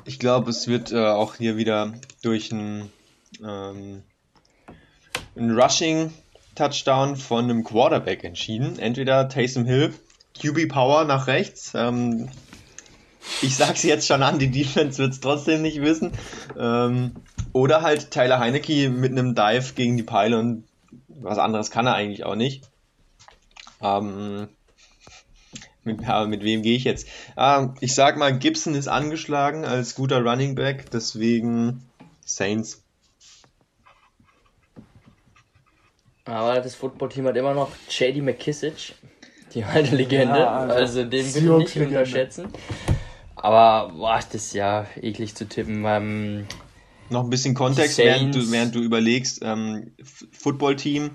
Ich 0.08 0.20
glaube, 0.20 0.52
es 0.52 0.70
wird 0.70 0.94
äh, 0.94 1.06
auch 1.06 1.36
hier 1.36 1.58
wieder 1.58 1.92
durch 2.24 2.54
ein, 2.54 2.90
ähm, 3.44 4.04
ein 5.36 5.60
Rushing-Touchdown 5.60 7.18
von 7.18 7.44
einem 7.44 7.66
Quarterback 7.66 8.24
entschieden. 8.24 8.80
Entweder 8.80 9.28
Taysom 9.28 9.66
Hill, 9.66 9.94
QB 10.42 10.70
Power 10.70 11.04
nach 11.04 11.28
rechts. 11.28 11.74
Ähm, 11.76 12.30
ich 13.42 13.58
sag's 13.58 13.84
jetzt 13.84 14.08
schon 14.08 14.24
an, 14.24 14.40
die 14.40 14.50
Defense 14.50 14.98
wird 14.98 15.12
es 15.12 15.20
trotzdem 15.20 15.62
nicht 15.62 15.82
wissen. 15.82 16.14
Ähm, 16.58 17.12
oder 17.52 17.82
halt 17.82 18.10
Tyler 18.10 18.40
Heinecke 18.40 18.90
mit 18.90 19.12
einem 19.12 19.36
Dive 19.36 19.74
gegen 19.76 19.98
die 19.98 20.04
Peile 20.04 20.40
und 20.40 20.64
was 21.10 21.38
anderes 21.38 21.70
kann 21.70 21.86
er 21.86 21.96
eigentlich 21.96 22.24
auch 22.24 22.36
nicht. 22.36 22.64
Ähm, 23.82 24.48
ja, 25.88 26.26
mit 26.26 26.44
wem 26.44 26.62
gehe 26.62 26.76
ich 26.76 26.84
jetzt? 26.84 27.08
Ah, 27.36 27.74
ich 27.80 27.96
sag 27.96 28.18
mal, 28.18 28.38
Gibson 28.38 28.76
ist 28.76 28.88
angeschlagen 28.88 29.66
als 29.66 29.96
guter 29.96 30.22
Running 30.22 30.56
Back, 30.56 30.92
deswegen 30.92 31.84
Saints. 32.26 32.84
Aber 36.26 36.60
das 36.60 36.76
Footballteam 36.76 37.26
hat 37.28 37.38
immer 37.38 37.54
noch 37.54 37.72
JD 37.90 38.22
McKissick, 38.22 38.96
die 39.54 39.64
alte 39.64 39.96
Legende. 39.96 40.40
Ja, 40.40 40.58
also, 40.58 40.74
also 40.74 41.04
den 41.06 41.34
will 41.34 41.62
ich 41.62 41.76
nicht 41.76 41.88
unterschätzen. 41.88 42.48
Aber 43.36 43.94
boah, 43.94 44.20
das 44.20 44.48
ist 44.48 44.54
ja 44.54 44.86
eklig 45.02 45.36
zu 45.36 45.48
tippen. 45.48 45.86
Ähm, 45.86 46.46
noch 47.10 47.24
ein 47.24 47.30
bisschen 47.30 47.54
Kontext, 47.54 47.98
während 47.98 48.36
du, 48.36 48.52
während 48.52 48.76
du 48.76 48.80
überlegst, 48.80 49.40
ähm, 49.42 49.92
Footballteam 50.32 51.12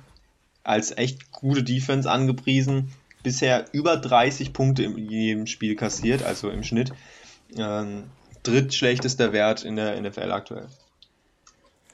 als 0.65 0.97
echt 0.97 1.33
gute 1.33 1.63
Defense 1.63 2.11
angepriesen, 2.11 2.93
bisher 3.23 3.67
über 3.73 3.97
30 3.97 4.53
Punkte 4.53 4.85
in 4.85 4.99
jedem 4.99 5.47
Spiel 5.47 5.77
kassiert, 5.77 6.23
also 6.23 6.51
im 6.51 6.63
Schnitt. 6.63 6.93
Ähm, 7.57 8.05
drittschlechtester 8.43 9.33
Wert 9.33 9.65
in 9.65 9.77
der 9.77 10.01
NFL 10.01 10.33
aktuell. 10.33 10.67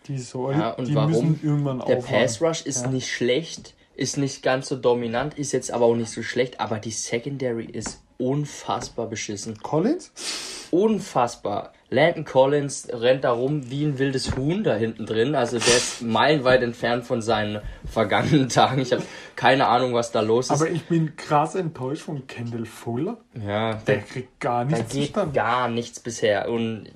Die, 0.06 0.18
soll, 0.18 0.54
ja, 0.54 0.70
und 0.70 0.88
die 0.88 0.94
warum? 0.94 1.10
müssen 1.10 1.40
irgendwann 1.42 1.82
Der 1.86 1.96
Pass 1.96 2.40
Rush 2.40 2.62
ist 2.62 2.82
ja. 2.82 2.90
nicht 2.90 3.12
schlecht, 3.12 3.74
ist 3.94 4.16
nicht 4.16 4.42
ganz 4.42 4.68
so 4.68 4.76
dominant, 4.76 5.38
ist 5.38 5.52
jetzt 5.52 5.70
aber 5.70 5.84
auch 5.84 5.94
nicht 5.94 6.10
so 6.10 6.22
schlecht, 6.22 6.60
aber 6.60 6.78
die 6.78 6.90
Secondary 6.90 7.66
ist 7.66 8.00
unfassbar 8.16 9.06
beschissen. 9.06 9.58
Collins? 9.58 10.12
Unfassbar. 10.70 11.72
Landon 11.90 12.24
Collins 12.24 12.88
rennt 12.92 13.24
da 13.24 13.32
rum 13.32 13.70
wie 13.70 13.84
ein 13.84 13.98
wildes 13.98 14.36
Huhn 14.36 14.62
da 14.62 14.74
hinten 14.74 15.06
drin. 15.06 15.34
Also 15.34 15.58
der 15.58 15.76
ist 15.76 16.02
meilenweit 16.02 16.62
entfernt 16.62 17.04
von 17.04 17.22
seinen 17.22 17.62
vergangenen 17.90 18.48
Tagen. 18.48 18.82
Ich 18.82 18.92
habe 18.92 19.02
keine 19.36 19.66
Ahnung, 19.68 19.94
was 19.94 20.12
da 20.12 20.20
los 20.20 20.46
ist. 20.46 20.50
Aber 20.52 20.70
ich 20.70 20.84
bin 20.84 21.16
krass 21.16 21.54
enttäuscht 21.54 22.02
von 22.02 22.26
Kendall 22.26 22.66
Fuller. 22.66 23.18
Ja. 23.34 23.74
Der, 23.74 23.96
der 23.96 23.98
kriegt 24.02 24.40
gar 24.40 24.64
nichts. 24.64 24.80
Da 24.80 24.94
geht 24.94 25.06
zustande. 25.06 25.32
gar 25.32 25.68
nichts 25.68 26.00
bisher. 26.00 26.50
Und 26.50 26.90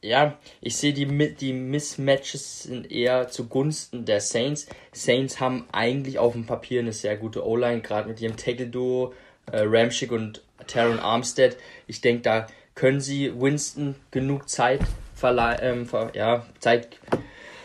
ja, 0.00 0.38
ich 0.60 0.76
sehe 0.76 0.92
die, 0.92 1.34
die 1.34 1.52
Mismatches 1.52 2.64
sind 2.64 2.92
eher 2.92 3.28
zugunsten 3.28 4.04
der 4.04 4.20
Saints. 4.20 4.68
Saints 4.92 5.40
haben 5.40 5.66
eigentlich 5.72 6.20
auf 6.20 6.34
dem 6.34 6.46
Papier 6.46 6.80
eine 6.80 6.92
sehr 6.92 7.16
gute 7.16 7.44
O-Line, 7.44 7.80
gerade 7.80 8.08
mit 8.08 8.20
ihrem 8.20 8.36
Tackle-Duo 8.36 9.12
äh, 9.50 9.62
Ramschick 9.64 10.12
und 10.12 10.42
Taron 10.68 11.00
Armstead. 11.00 11.56
Ich 11.88 12.00
denke, 12.00 12.22
da 12.22 12.46
können 12.76 13.00
sie 13.00 13.32
Winston 13.40 13.96
genug 14.12 14.48
Zeit, 14.48 14.80
verlei 15.16 15.56
ähm, 15.60 15.86
ver 15.86 16.12
ja, 16.14 16.46
Zeit 16.60 17.00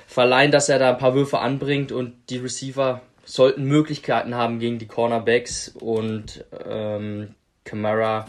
verleihen, 0.08 0.52
dass 0.52 0.70
er 0.70 0.80
da 0.80 0.90
ein 0.90 0.98
paar 0.98 1.14
Würfe 1.14 1.40
anbringt 1.40 1.92
und 1.92 2.16
die 2.30 2.38
Receiver 2.38 3.02
sollten 3.24 3.66
Möglichkeiten 3.66 4.34
haben 4.34 4.60
gegen 4.60 4.80
die 4.80 4.88
Cornerbacks 4.88 5.70
und 5.70 6.44
ähm, 6.66 7.36
Camara 7.64 8.26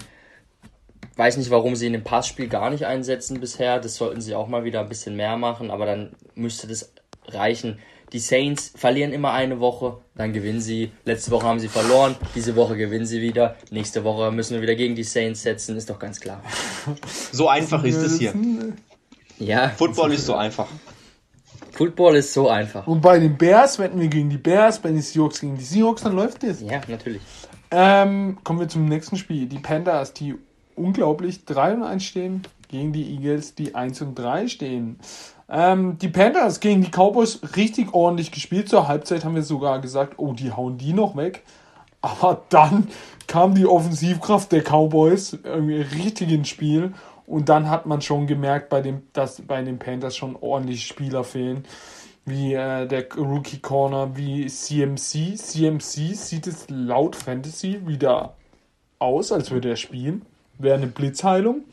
weiß 1.17 1.37
nicht, 1.37 1.51
warum 1.51 1.77
sie 1.77 1.87
in 1.87 1.93
dem 1.93 2.05
Passspiel 2.05 2.49
gar 2.49 2.71
nicht 2.71 2.87
einsetzen 2.87 3.41
bisher. 3.41 3.81
Das 3.81 3.97
sollten 3.97 4.21
sie 4.21 4.35
auch 4.35 4.49
mal 4.49 4.65
wieder 4.65 4.81
ein 4.81 4.89
bisschen 4.89 5.17
mehr 5.17 5.37
machen, 5.37 5.71
aber 5.71 5.87
dann 5.87 6.11
müsste 6.35 6.67
das 6.67 6.93
reichen. 7.27 7.79
Die 8.13 8.19
Saints 8.19 8.73
verlieren 8.77 9.13
immer 9.13 9.33
eine 9.33 9.59
Woche, 9.59 9.99
dann 10.15 10.35
gewinnen 10.35 10.61
sie. 10.61 10.93
Letzte 11.07 11.31
Woche 11.31 11.47
haben 11.47 11.61
sie 11.61 11.69
verloren, 11.69 12.15
diese 12.35 12.55
Woche 12.57 12.77
gewinnen 12.77 13.07
sie 13.07 13.23
wieder. 13.23 13.57
Nächste 13.71 14.05
Woche 14.05 14.31
müssen 14.31 14.55
wir 14.55 14.63
wieder 14.63 14.75
gegen 14.75 14.95
die 14.95 15.03
Saints 15.03 15.43
setzen, 15.43 15.77
ist 15.77 15.89
doch 15.89 15.99
ganz 15.99 16.21
klar. 16.21 16.43
So 17.33 17.49
einfach 17.49 17.83
ist 17.85 17.97
es 17.97 18.19
hier. 18.19 18.35
Ja. 19.39 19.71
Football 19.71 20.13
ist 20.13 20.27
so 20.27 20.35
einfach. 20.35 20.69
Football 21.73 22.17
ist 22.17 22.35
so 22.35 22.49
einfach. 22.51 22.87
Und 22.87 23.01
bei 23.01 23.19
den 23.19 23.39
Bears, 23.39 23.79
wenn 23.79 23.99
wir 23.99 24.09
gegen 24.09 24.29
die 24.29 24.37
Bears, 24.37 24.79
bei 24.79 24.91
den 24.91 25.01
Seahawks 25.01 25.41
gegen 25.41 25.57
die 25.57 25.65
Seahawks, 25.65 26.03
dann 26.03 26.15
läuft 26.15 26.43
das. 26.43 26.61
Ja, 26.61 26.83
natürlich. 26.87 27.23
Ähm, 27.71 28.39
kommen 28.45 28.61
wir 28.61 28.69
zum 28.69 28.85
nächsten 28.85 29.17
Spiel. 29.17 29.47
Die 29.47 29.59
Panthers, 29.59 30.13
die 30.13 30.35
unglaublich 30.77 31.47
3 31.47 31.75
und 31.75 31.83
1 31.83 32.05
stehen, 32.05 32.43
gegen 32.69 32.93
die 32.93 33.15
Eagles, 33.15 33.55
die 33.55 33.75
1 33.75 34.03
und 34.03 34.15
3 34.15 34.49
stehen. 34.49 34.99
Ähm, 35.55 35.99
die 35.99 36.09
Panthers 36.09 36.61
gegen 36.61 36.81
die 36.81 36.91
Cowboys 36.91 37.41
richtig 37.57 37.93
ordentlich 37.93 38.33
gespielt. 38.33 38.71
Zur 38.71 38.89
Halbzeit 38.89 39.25
haben 39.25 39.35
wir 39.35 39.43
sogar 39.43 39.81
gesagt, 39.81 40.15
oh, 40.17 40.33
die 40.33 40.51
hauen 40.51 40.79
die 40.79 40.95
noch 40.95 41.15
weg. 41.15 41.43
Aber 42.01 42.43
dann 42.49 42.89
kam 43.27 43.55
die 43.55 43.67
Offensivkraft 43.67 44.51
der 44.51 44.63
Cowboys 44.63 45.39
irgendwie 45.45 45.83
richtig 45.83 46.33
ins 46.33 46.49
Spiel. 46.49 46.95
Und 47.27 47.51
dann 47.51 47.69
hat 47.69 47.85
man 47.85 48.01
schon 48.01 48.27
gemerkt, 48.27 48.71
bei 48.71 48.81
dem, 48.81 49.03
dass 49.13 49.43
bei 49.43 49.63
den 49.63 49.79
Panthers 49.79 50.17
schon 50.17 50.37
ordentlich 50.41 50.87
Spieler 50.87 51.23
fehlen. 51.23 51.65
Wie 52.25 52.55
äh, 52.55 52.87
der 52.87 53.13
Rookie 53.15 53.59
Corner, 53.59 54.17
wie 54.17 54.47
CMC. 54.47 55.37
CMC 55.37 56.15
sieht 56.15 56.47
es 56.47 56.67
laut 56.71 57.15
Fantasy 57.15 57.87
wieder 57.87 58.35
aus, 58.99 59.33
als 59.33 59.51
würde 59.51 59.69
er 59.71 59.77
spielen. 59.77 60.23
Wäre 60.59 60.77
eine 60.77 60.87
Blitzheilung. 60.87 61.65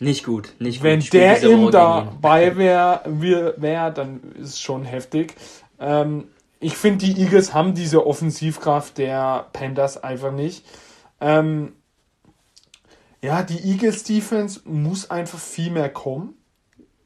Nicht 0.00 0.24
gut, 0.24 0.54
nicht 0.58 0.82
Wenn 0.82 1.00
gut. 1.00 1.12
der 1.12 1.42
ihm 1.42 1.70
dabei 1.70 2.56
wäre, 2.56 3.02
wär, 3.06 3.90
dann 3.90 4.20
ist 4.34 4.48
es 4.48 4.60
schon 4.60 4.84
heftig. 4.84 5.34
Ähm, 5.78 6.28
ich 6.58 6.76
finde, 6.76 7.06
die 7.06 7.20
Eagles 7.20 7.54
haben 7.54 7.74
diese 7.74 8.06
Offensivkraft 8.06 8.98
der 8.98 9.46
Panthers 9.52 10.02
einfach 10.02 10.32
nicht. 10.32 10.64
Ähm, 11.20 11.72
ja, 13.20 13.42
die 13.42 13.60
Eagles 13.70 14.02
Defense 14.04 14.60
muss 14.64 15.10
einfach 15.10 15.38
viel 15.38 15.70
mehr 15.70 15.88
kommen 15.88 16.34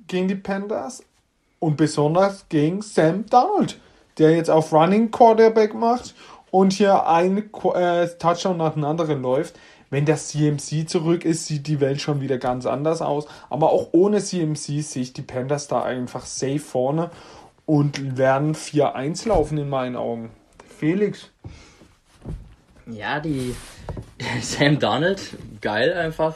gegen 0.06 0.28
die 0.28 0.34
Panthers 0.34 1.02
und 1.58 1.76
besonders 1.76 2.48
gegen 2.48 2.80
Sam 2.82 3.26
Donald, 3.26 3.78
der 4.18 4.34
jetzt 4.34 4.50
auf 4.50 4.72
Running 4.72 5.10
Quarterback 5.10 5.74
macht 5.74 6.14
und 6.50 6.72
hier 6.72 7.06
ein 7.06 7.50
äh, 7.74 8.08
Touchdown 8.18 8.56
nach 8.56 8.72
dem 8.74 8.84
anderen 8.84 9.20
läuft. 9.20 9.58
Wenn 9.96 10.04
der 10.04 10.16
CMC 10.18 10.86
zurück 10.86 11.24
ist, 11.24 11.46
sieht 11.46 11.66
die 11.66 11.80
Welt 11.80 12.02
schon 12.02 12.20
wieder 12.20 12.36
ganz 12.36 12.66
anders 12.66 13.00
aus. 13.00 13.26
Aber 13.48 13.72
auch 13.72 13.88
ohne 13.92 14.22
CMC 14.22 14.82
sehe 14.82 15.02
ich 15.02 15.14
die 15.14 15.22
Panthers 15.22 15.68
da 15.68 15.84
einfach 15.84 16.26
safe 16.26 16.58
vorne 16.58 17.08
und 17.64 18.18
werden 18.18 18.54
4-1 18.54 19.26
laufen 19.26 19.56
in 19.56 19.70
meinen 19.70 19.96
Augen. 19.96 20.32
Felix. 20.78 21.30
Ja, 22.86 23.20
die 23.20 23.54
Sam 24.42 24.78
Donald, 24.78 25.18
geil 25.62 25.94
einfach. 25.94 26.34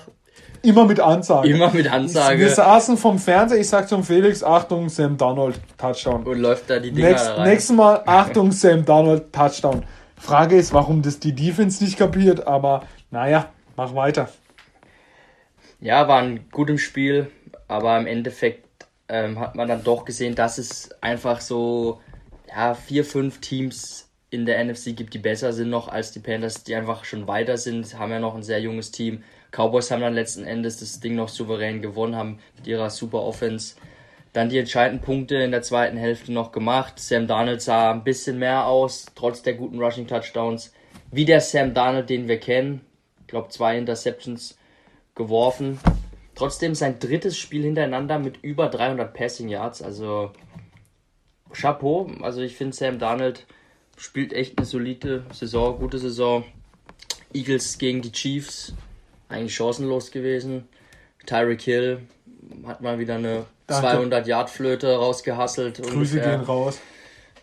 Immer 0.63 0.87
mit 0.87 0.99
Ansage. 0.99 1.51
Immer 1.51 1.71
mit 1.71 1.93
Ansage. 1.93 2.39
Wir 2.39 2.49
saßen 2.49 2.97
vom 2.97 3.19
Fernseher, 3.19 3.61
ich 3.61 3.69
sag 3.69 3.91
zum 3.91 4.05
Felix, 4.05 4.43
Achtung, 4.43 4.89
Sam 4.89 5.19
Donald, 5.19 5.61
Touchdown. 5.77 6.23
Und 6.23 6.39
läuft 6.39 6.71
da 6.71 6.79
die 6.79 6.93
Dinger 6.93 7.11
Nächst, 7.11 7.29
rein. 7.29 7.47
Nächstes 7.47 7.77
Mal, 7.77 8.03
Achtung, 8.07 8.53
Sam 8.53 8.87
Donald, 8.87 9.35
Touchdown. 9.35 9.83
Frage 10.17 10.57
ist, 10.57 10.73
warum 10.73 11.03
das 11.03 11.19
die 11.19 11.35
Defense 11.35 11.85
nicht 11.85 11.99
kapiert, 11.99 12.47
aber 12.47 12.85
naja, 13.11 13.53
mach 13.77 13.95
weiter. 13.95 14.29
Ja, 15.81 16.09
war 16.09 16.21
ein 16.23 16.49
gutes 16.51 16.81
Spiel, 16.81 17.31
aber 17.67 17.99
im 17.99 18.07
Endeffekt 18.07 18.67
ähm, 19.09 19.39
hat 19.39 19.55
man 19.55 19.69
dann 19.69 19.83
doch 19.83 20.05
gesehen, 20.05 20.35
dass 20.35 20.59
es 20.59 20.91
einfach 21.03 21.41
so 21.41 22.01
ja, 22.49 22.75
vier, 22.75 23.05
fünf 23.05 23.41
Teams 23.41 24.09
in 24.31 24.47
der 24.47 24.63
NFC 24.65 24.97
gibt, 24.97 25.15
die 25.15 25.19
besser 25.19 25.53
sind 25.53 25.71
noch 25.71 25.89
als 25.89 26.13
die 26.13 26.21
Panthers, 26.21 26.63
die 26.63 26.75
einfach 26.75 27.05
schon 27.05 27.27
weiter 27.27 27.57
sind, 27.57 27.99
haben 27.99 28.13
ja 28.13 28.21
noch 28.21 28.37
ein 28.37 28.45
sehr 28.45 28.61
junges 28.61 28.93
Team. 28.93 29.25
Cowboys 29.51 29.91
haben 29.91 30.03
dann 30.03 30.15
letzten 30.15 30.45
Endes 30.45 30.79
das 30.79 31.01
Ding 31.01 31.17
noch 31.17 31.29
souverän 31.29 31.83
gewonnen, 31.83 32.15
haben 32.15 32.39
mit 32.57 32.67
ihrer 32.69 32.91
super 32.91 33.23
Offense 33.23 33.75
dann 34.33 34.49
die 34.49 34.59
entscheidenden 34.59 35.05
Punkte 35.05 35.37
in 35.37 35.51
der 35.51 35.63
zweiten 35.63 35.97
Hälfte 35.97 36.33
noch 36.33 36.53
gemacht. 36.53 37.01
Sam 37.01 37.27
Darnold 37.27 37.61
sah 37.63 37.91
ein 37.91 38.05
bisschen 38.05 38.39
mehr 38.39 38.67
aus, 38.67 39.07
trotz 39.17 39.43
der 39.43 39.55
guten 39.55 39.83
Rushing 39.83 40.07
Touchdowns, 40.07 40.73
wie 41.11 41.25
der 41.25 41.41
Sam 41.41 41.75
Darnold, 41.75 42.09
den 42.09 42.29
wir 42.29 42.39
kennen 42.39 42.83
glaube, 43.31 43.49
zwei 43.49 43.79
Interceptions 43.79 44.59
geworfen. 45.15 45.79
trotzdem 46.35 46.75
sein 46.75 46.99
drittes 46.99 47.37
Spiel 47.37 47.63
hintereinander 47.65 48.19
mit 48.19 48.43
über 48.43 48.69
300 48.69 49.13
Passing 49.13 49.49
Yards. 49.49 49.83
Also 49.83 50.31
Chapeau. 51.53 52.11
Also 52.23 52.41
ich 52.41 52.57
finde 52.57 52.77
Sam 52.77 52.99
Darnold 52.99 53.47
spielt 53.97 54.33
echt 54.33 54.57
eine 54.59 54.67
solide 54.67 55.25
Saison, 55.33 55.79
gute 55.79 55.99
Saison. 55.99 56.45
Eagles 57.33 57.79
gegen 57.79 58.03
die 58.03 58.13
Chiefs, 58.13 58.75
eigentlich 59.29 59.55
chancenlos 59.55 60.11
gewesen. 60.11 60.67
Tyreek 61.27 61.61
Hill 61.61 62.01
hat 62.67 62.81
mal 62.81 62.99
wieder 62.99 63.17
eine 63.17 63.45
200-Yard-Flöte 63.69 64.97
rausgehasselt. 64.97 65.77
Grüße 65.77 65.95
ungefähr. 65.95 66.39
gehen 66.39 66.41
raus. 66.41 66.81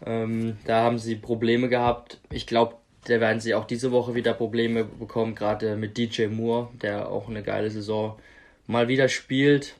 Ähm, 0.05 0.57
da 0.65 0.81
haben 0.83 0.99
sie 0.99 1.15
Probleme 1.15 1.69
gehabt. 1.69 2.19
Ich 2.31 2.47
glaube, 2.47 2.75
da 3.07 3.21
werden 3.21 3.39
sie 3.39 3.55
auch 3.55 3.65
diese 3.65 3.93
Woche 3.93 4.15
wieder 4.15 4.33
Probleme 4.33 4.83
bekommen, 4.83 5.33
gerade 5.33 5.77
mit 5.77 5.97
DJ 5.97 6.27
Moore, 6.27 6.69
der 6.81 7.09
auch 7.09 7.29
eine 7.29 7.41
geile 7.41 7.69
Saison 7.69 8.19
mal 8.65 8.89
wieder 8.89 9.07
spielt. 9.07 9.75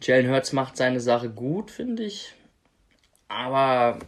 Jalen 0.00 0.30
Hurts 0.30 0.54
macht 0.54 0.78
seine 0.78 1.00
Sache 1.00 1.28
gut, 1.28 1.70
finde 1.70 2.04
ich. 2.04 2.34
Aber 3.28 3.98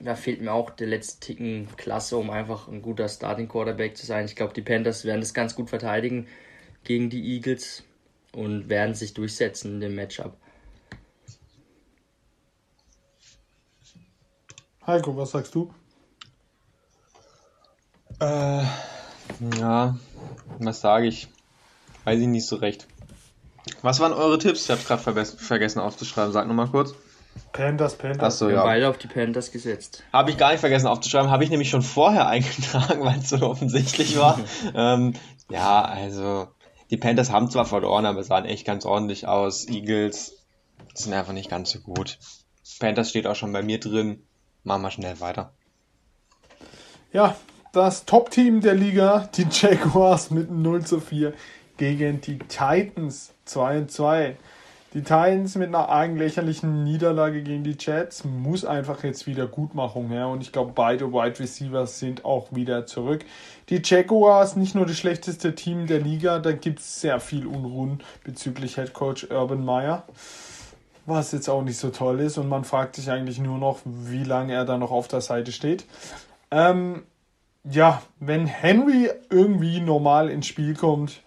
da 0.00 0.16
fehlt 0.16 0.40
mir 0.40 0.52
auch 0.52 0.70
der 0.70 0.88
letzte 0.88 1.20
Ticken 1.20 1.68
Klasse, 1.76 2.16
um 2.16 2.30
einfach 2.30 2.66
ein 2.66 2.82
guter 2.82 3.08
Starting 3.08 3.46
Quarterback 3.46 3.96
zu 3.96 4.06
sein. 4.06 4.24
Ich 4.24 4.34
glaube, 4.34 4.52
die 4.52 4.62
Panthers 4.62 5.04
werden 5.04 5.20
das 5.20 5.32
ganz 5.32 5.54
gut 5.54 5.70
verteidigen 5.70 6.26
gegen 6.82 7.10
die 7.10 7.34
Eagles 7.34 7.84
und 8.32 8.68
werden 8.68 8.96
sich 8.96 9.14
durchsetzen 9.14 9.74
in 9.74 9.80
dem 9.80 9.94
Matchup. 9.94 10.36
Heiko, 14.84 15.16
was 15.16 15.30
sagst 15.30 15.54
du? 15.54 15.72
Äh, 18.20 18.62
ja, 19.58 19.96
was 20.58 20.80
sage 20.80 21.06
ich? 21.06 21.28
Weiß 22.04 22.20
ich 22.20 22.26
nicht 22.26 22.46
so 22.46 22.56
recht. 22.56 22.86
Was 23.82 24.00
waren 24.00 24.12
eure 24.12 24.38
Tipps? 24.38 24.64
Ich 24.64 24.70
habe 24.70 24.80
es 24.80 24.86
gerade 24.86 25.24
vergessen 25.36 25.80
aufzuschreiben. 25.80 26.32
Sag 26.32 26.46
nochmal 26.46 26.68
kurz. 26.68 26.94
Panthers, 27.52 27.96
Panthers. 27.96 28.34
Achso, 28.34 28.48
ja. 28.48 28.62
beide 28.62 28.88
auf 28.88 28.96
die 28.98 29.08
Panthers 29.08 29.50
gesetzt. 29.50 30.02
Habe 30.12 30.30
ich 30.30 30.38
gar 30.38 30.52
nicht 30.52 30.60
vergessen 30.60 30.86
aufzuschreiben. 30.86 31.30
Habe 31.30 31.44
ich 31.44 31.50
nämlich 31.50 31.68
schon 31.68 31.82
vorher 31.82 32.26
eingetragen, 32.28 33.04
weil 33.04 33.18
es 33.18 33.28
so 33.28 33.42
offensichtlich 33.42 34.16
war. 34.18 34.40
ähm, 34.74 35.14
ja, 35.50 35.82
also 35.84 36.48
die 36.90 36.96
Panthers 36.96 37.30
haben 37.30 37.50
zwar 37.50 37.66
verloren, 37.66 38.06
aber 38.06 38.22
sahen 38.22 38.44
echt 38.44 38.64
ganz 38.66 38.86
ordentlich 38.86 39.26
aus. 39.26 39.68
Eagles 39.68 40.36
sind 40.94 41.12
einfach 41.12 41.32
nicht 41.32 41.50
ganz 41.50 41.70
so 41.70 41.80
gut. 41.80 42.18
Panthers 42.78 43.10
steht 43.10 43.26
auch 43.26 43.36
schon 43.36 43.52
bei 43.52 43.62
mir 43.62 43.80
drin. 43.80 44.22
Machen 44.64 44.82
wir 44.82 44.90
schnell 44.90 45.20
weiter. 45.20 45.52
Ja, 47.12 47.36
das 47.76 48.06
Top-Team 48.06 48.62
der 48.62 48.72
Liga, 48.72 49.28
die 49.34 49.46
Jaguars 49.50 50.30
mit 50.30 50.50
0 50.50 50.86
zu 50.86 50.98
4 50.98 51.34
gegen 51.76 52.22
die 52.22 52.38
Titans 52.38 53.34
2 53.44 53.78
und 53.78 53.90
2. 53.90 54.36
Die 54.94 55.02
Titans 55.02 55.56
mit 55.56 55.68
einer 55.68 55.90
eigenlächerlichen 55.90 56.84
Niederlage 56.84 57.42
gegen 57.42 57.64
die 57.64 57.76
Jets 57.78 58.24
muss 58.24 58.64
einfach 58.64 59.04
jetzt 59.04 59.26
wieder 59.26 59.46
Gutmachung 59.46 60.08
her 60.08 60.28
und 60.28 60.40
ich 60.40 60.52
glaube 60.52 60.72
beide 60.74 61.12
Wide 61.12 61.38
Receivers 61.38 61.98
sind 61.98 62.24
auch 62.24 62.46
wieder 62.50 62.86
zurück. 62.86 63.26
Die 63.68 63.82
Jaguars 63.84 64.56
nicht 64.56 64.74
nur 64.74 64.86
das 64.86 64.96
schlechteste 64.96 65.54
Team 65.54 65.86
der 65.86 66.00
Liga, 66.00 66.38
da 66.38 66.52
gibt 66.52 66.78
es 66.78 67.02
sehr 67.02 67.20
viel 67.20 67.46
Unruhen 67.46 68.02
bezüglich 68.24 68.76
Head 68.76 68.94
Coach 68.94 69.26
Urban 69.30 69.62
Meyer, 69.62 70.04
was 71.04 71.32
jetzt 71.32 71.50
auch 71.50 71.62
nicht 71.62 71.76
so 71.76 71.90
toll 71.90 72.20
ist 72.20 72.38
und 72.38 72.48
man 72.48 72.64
fragt 72.64 72.96
sich 72.96 73.10
eigentlich 73.10 73.38
nur 73.38 73.58
noch, 73.58 73.80
wie 73.84 74.24
lange 74.24 74.54
er 74.54 74.64
da 74.64 74.78
noch 74.78 74.92
auf 74.92 75.08
der 75.08 75.20
Seite 75.20 75.52
steht. 75.52 75.84
Ähm, 76.50 77.02
ja, 77.70 78.02
wenn 78.20 78.46
Henry 78.46 79.10
irgendwie 79.30 79.80
normal 79.80 80.30
ins 80.30 80.46
Spiel 80.46 80.74
kommt, 80.74 81.22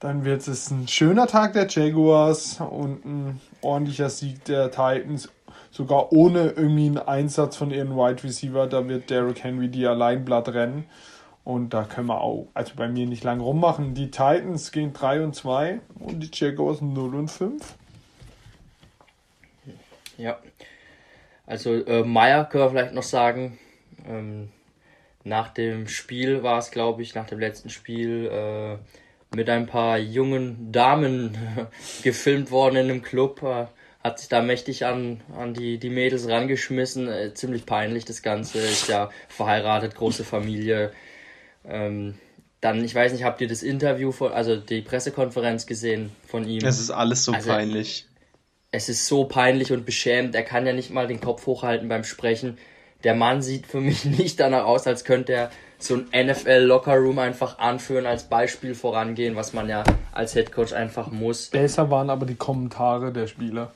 dann 0.00 0.24
wird 0.24 0.46
es 0.46 0.70
ein 0.70 0.86
schöner 0.86 1.26
Tag 1.26 1.54
der 1.54 1.66
Jaguars 1.68 2.60
und 2.60 3.04
ein 3.04 3.40
ordentlicher 3.62 4.10
Sieg 4.10 4.44
der 4.44 4.70
Titans. 4.70 5.28
Sogar 5.70 6.12
ohne 6.12 6.50
irgendwie 6.50 6.86
einen 6.86 6.98
Einsatz 6.98 7.56
von 7.56 7.70
ihren 7.70 7.96
Wide 7.96 8.22
Receiver. 8.22 8.66
Da 8.66 8.88
wird 8.88 9.10
Derrick 9.10 9.42
Henry 9.42 9.68
die 9.68 9.86
Alleinblatt 9.86 10.48
rennen. 10.48 10.84
Und 11.44 11.74
da 11.74 11.84
können 11.84 12.08
wir 12.08 12.20
auch, 12.20 12.48
also 12.54 12.74
bei 12.76 12.88
mir 12.88 13.06
nicht 13.06 13.24
lang 13.24 13.40
rummachen. 13.40 13.94
Die 13.94 14.10
Titans 14.10 14.70
gehen 14.70 14.92
3 14.92 15.24
und 15.24 15.34
2 15.34 15.80
und 15.98 16.20
die 16.20 16.30
Jaguars 16.32 16.80
0 16.80 17.14
und 17.14 17.28
5. 17.28 17.74
Ja. 20.16 20.38
Also 21.46 21.74
äh, 21.74 22.02
Meyer 22.04 22.44
können 22.44 22.64
wir 22.64 22.70
vielleicht 22.70 22.94
noch 22.94 23.02
sagen. 23.02 23.58
Ähm, 24.06 24.50
nach 25.28 25.48
dem 25.48 25.88
Spiel 25.88 26.42
war 26.42 26.58
es, 26.58 26.70
glaube 26.70 27.02
ich, 27.02 27.14
nach 27.14 27.26
dem 27.26 27.38
letzten 27.38 27.70
Spiel. 27.70 28.26
Äh, 28.26 28.78
mit 29.34 29.50
ein 29.50 29.66
paar 29.66 29.98
jungen 29.98 30.72
Damen 30.72 31.36
gefilmt 32.02 32.50
worden 32.50 32.76
in 32.76 32.90
einem 32.90 33.02
Club. 33.02 33.42
Äh, 33.42 33.66
hat 34.02 34.20
sich 34.20 34.28
da 34.28 34.40
mächtig 34.40 34.86
an, 34.86 35.20
an 35.36 35.54
die, 35.54 35.78
die 35.78 35.90
Mädels 35.90 36.28
rangeschmissen. 36.28 37.08
Äh, 37.08 37.34
ziemlich 37.34 37.66
peinlich 37.66 38.04
das 38.04 38.22
Ganze. 38.22 38.58
Ist 38.58 38.88
ja 38.88 39.10
verheiratet, 39.28 39.94
große 39.94 40.24
Familie. 40.24 40.92
Ähm, 41.64 42.14
dann, 42.60 42.82
ich 42.84 42.94
weiß 42.94 43.12
nicht, 43.12 43.24
habt 43.24 43.40
ihr 43.40 43.48
das 43.48 43.62
Interview, 43.62 44.10
von, 44.12 44.32
also 44.32 44.56
die 44.56 44.80
Pressekonferenz 44.80 45.66
gesehen 45.66 46.10
von 46.26 46.48
ihm? 46.48 46.64
Es 46.64 46.80
ist 46.80 46.90
alles 46.90 47.24
so 47.24 47.32
also, 47.32 47.50
peinlich. 47.50 48.06
Es 48.70 48.88
ist 48.88 49.06
so 49.06 49.24
peinlich 49.24 49.72
und 49.72 49.84
beschämend. 49.84 50.34
Er 50.34 50.42
kann 50.42 50.66
ja 50.66 50.72
nicht 50.72 50.90
mal 50.90 51.06
den 51.06 51.20
Kopf 51.20 51.46
hochhalten 51.46 51.88
beim 51.88 52.04
Sprechen. 52.04 52.58
Der 53.04 53.14
Mann 53.14 53.42
sieht 53.42 53.66
für 53.66 53.80
mich 53.80 54.04
nicht 54.04 54.40
danach 54.40 54.64
aus, 54.64 54.86
als 54.86 55.04
könnte 55.04 55.32
er 55.32 55.50
so 55.78 55.94
ein 55.94 56.26
NFL 56.26 56.64
Locker 56.64 56.96
Room 56.96 57.18
einfach 57.18 57.58
anführen, 57.58 58.06
als 58.06 58.24
Beispiel 58.24 58.74
vorangehen, 58.74 59.36
was 59.36 59.52
man 59.52 59.68
ja 59.68 59.84
als 60.12 60.32
Head 60.32 60.50
Coach 60.50 60.72
einfach 60.72 61.10
muss. 61.10 61.50
Besser 61.50 61.90
waren 61.90 62.10
aber 62.10 62.26
die 62.26 62.34
Kommentare 62.34 63.12
der 63.12 63.28
Spieler. 63.28 63.72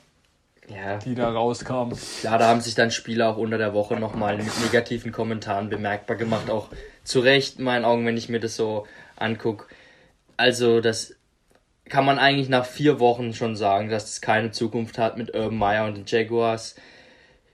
Ja. 0.67 0.97
Die 0.97 1.15
da 1.15 1.29
rauskamen. 1.29 1.97
Klar, 2.21 2.39
da 2.39 2.47
haben 2.47 2.61
sich 2.61 2.75
dann 2.75 2.91
Spieler 2.91 3.29
auch 3.29 3.37
unter 3.37 3.57
der 3.57 3.73
Woche 3.73 3.95
nochmal 3.95 4.37
mit 4.37 4.61
negativen 4.63 5.11
Kommentaren 5.11 5.69
bemerkbar 5.69 6.15
gemacht. 6.15 6.49
Auch 6.49 6.69
zu 7.03 7.19
Recht, 7.19 7.59
in 7.59 7.65
meinen 7.65 7.85
Augen, 7.85 8.05
wenn 8.05 8.17
ich 8.17 8.29
mir 8.29 8.39
das 8.39 8.55
so 8.55 8.87
angucke. 9.17 9.65
Also, 10.37 10.79
das 10.79 11.15
kann 11.89 12.05
man 12.05 12.17
eigentlich 12.17 12.49
nach 12.49 12.65
vier 12.65 12.99
Wochen 12.99 13.33
schon 13.33 13.55
sagen, 13.55 13.89
dass 13.89 14.05
es 14.05 14.21
keine 14.21 14.51
Zukunft 14.51 14.97
hat 14.97 15.17
mit 15.17 15.35
Urban 15.35 15.57
Meyer 15.57 15.85
und 15.85 15.95
den 15.95 16.05
Jaguars. 16.05 16.75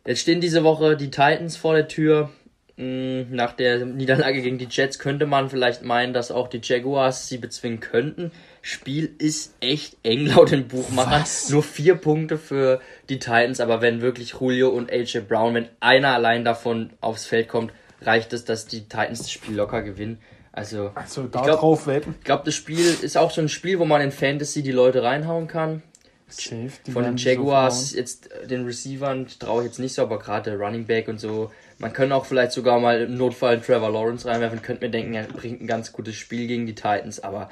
Jetzt 0.10 0.22
stehen 0.22 0.42
diese 0.42 0.64
Woche 0.64 0.98
die 0.98 1.12
Titans 1.12 1.56
vor 1.56 1.76
der 1.76 1.88
Tür. 1.88 2.32
Mm, 2.78 3.26
nach 3.30 3.54
der 3.54 3.86
Niederlage 3.86 4.42
gegen 4.42 4.58
die 4.58 4.68
Jets 4.68 4.98
könnte 4.98 5.28
man 5.28 5.52
vielleicht 5.52 5.84
meinen, 5.84 6.14
dass 6.14 6.32
auch 6.32 6.48
die 6.48 6.62
Jaguars 6.64 7.28
sie 7.28 7.38
bezwingen 7.38 7.80
könnten. 7.80 8.32
Spiel 8.64 9.14
ist 9.20 9.54
echt 9.60 9.98
eng 10.02 10.26
laut 10.26 10.50
den 10.50 10.68
Buchmachern. 10.68 11.22
Was? 11.22 11.52
Nur 11.52 11.62
vier 11.62 11.94
Punkte 11.94 12.40
für 12.40 12.82
die 13.08 13.20
Titans, 13.20 13.60
aber 13.60 13.82
wenn 13.82 14.02
wirklich 14.02 14.34
Julio 14.40 14.70
und 14.70 14.92
AJ 14.92 15.20
Brown, 15.28 15.54
wenn 15.54 15.70
einer 15.80 16.16
allein 16.16 16.44
davon 16.44 16.90
aufs 17.02 17.28
Feld 17.28 17.48
kommt, 17.48 17.72
reicht 18.02 18.34
es, 18.34 18.46
dass 18.46 18.66
die 18.66 18.86
Titans 18.86 19.20
das 19.20 19.32
Spiel 19.32 19.58
locker 19.58 19.84
gewinnen. 19.84 20.18
Also, 20.52 20.90
also 20.96 21.28
da 21.28 21.42
ich 21.42 21.46
glaube, 21.46 22.02
glaub, 22.24 22.46
das 22.46 22.56
Spiel 22.56 22.96
ist 23.04 23.16
auch 23.16 23.30
so 23.30 23.42
ein 23.42 23.50
Spiel, 23.50 23.78
wo 23.78 23.86
man 23.86 24.02
in 24.02 24.12
Fantasy 24.12 24.64
die 24.64 24.72
Leute 24.72 25.04
reinhauen 25.04 25.48
kann. 25.48 25.84
Safe, 26.30 26.72
Von 26.92 27.04
den 27.04 27.18
Jaguars, 27.18 27.92
so 27.92 27.98
jetzt 27.98 28.32
äh, 28.32 28.48
den 28.48 28.66
Receivern 28.66 29.28
traue 29.40 29.62
ich 29.62 29.68
jetzt 29.68 29.80
nicht 29.80 29.94
so, 29.94 30.02
aber 30.02 30.20
gerade 30.20 30.58
Running 30.58 30.86
Back 30.86 31.08
und 31.08 31.20
so. 31.20 31.52
Man 31.78 31.94
könnte 31.94 32.16
auch 32.16 32.26
vielleicht 32.26 32.52
sogar 32.52 32.80
mal 32.80 33.02
im 33.02 33.18
Notfall 33.18 33.60
Trevor 33.62 33.92
Lawrence 33.92 34.28
reinwerfen. 34.28 34.62
Könnte 34.62 34.86
mir 34.86 34.92
denken, 34.92 35.14
er 35.14 35.24
bringt 35.24 35.62
ein 35.62 35.68
ganz 35.68 35.92
gutes 35.94 36.16
Spiel 36.16 36.48
gegen 36.48 36.66
die 36.66 36.76
Titans, 36.76 37.20
aber 37.20 37.50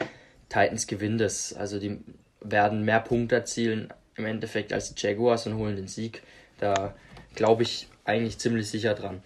Titans 0.49 0.87
gewinnen 0.87 1.17
das. 1.17 1.53
Also 1.53 1.79
die 1.79 1.99
werden 2.41 2.83
mehr 2.83 2.99
Punkte 2.99 3.35
erzielen 3.35 3.93
im 4.15 4.25
Endeffekt 4.25 4.73
als 4.73 4.93
die 4.93 5.01
Jaguars 5.01 5.47
und 5.47 5.55
holen 5.55 5.75
den 5.75 5.87
Sieg. 5.87 6.23
Da 6.59 6.93
glaube 7.35 7.63
ich 7.63 7.87
eigentlich 8.03 8.37
ziemlich 8.37 8.69
sicher 8.69 8.93
dran. 8.93 9.21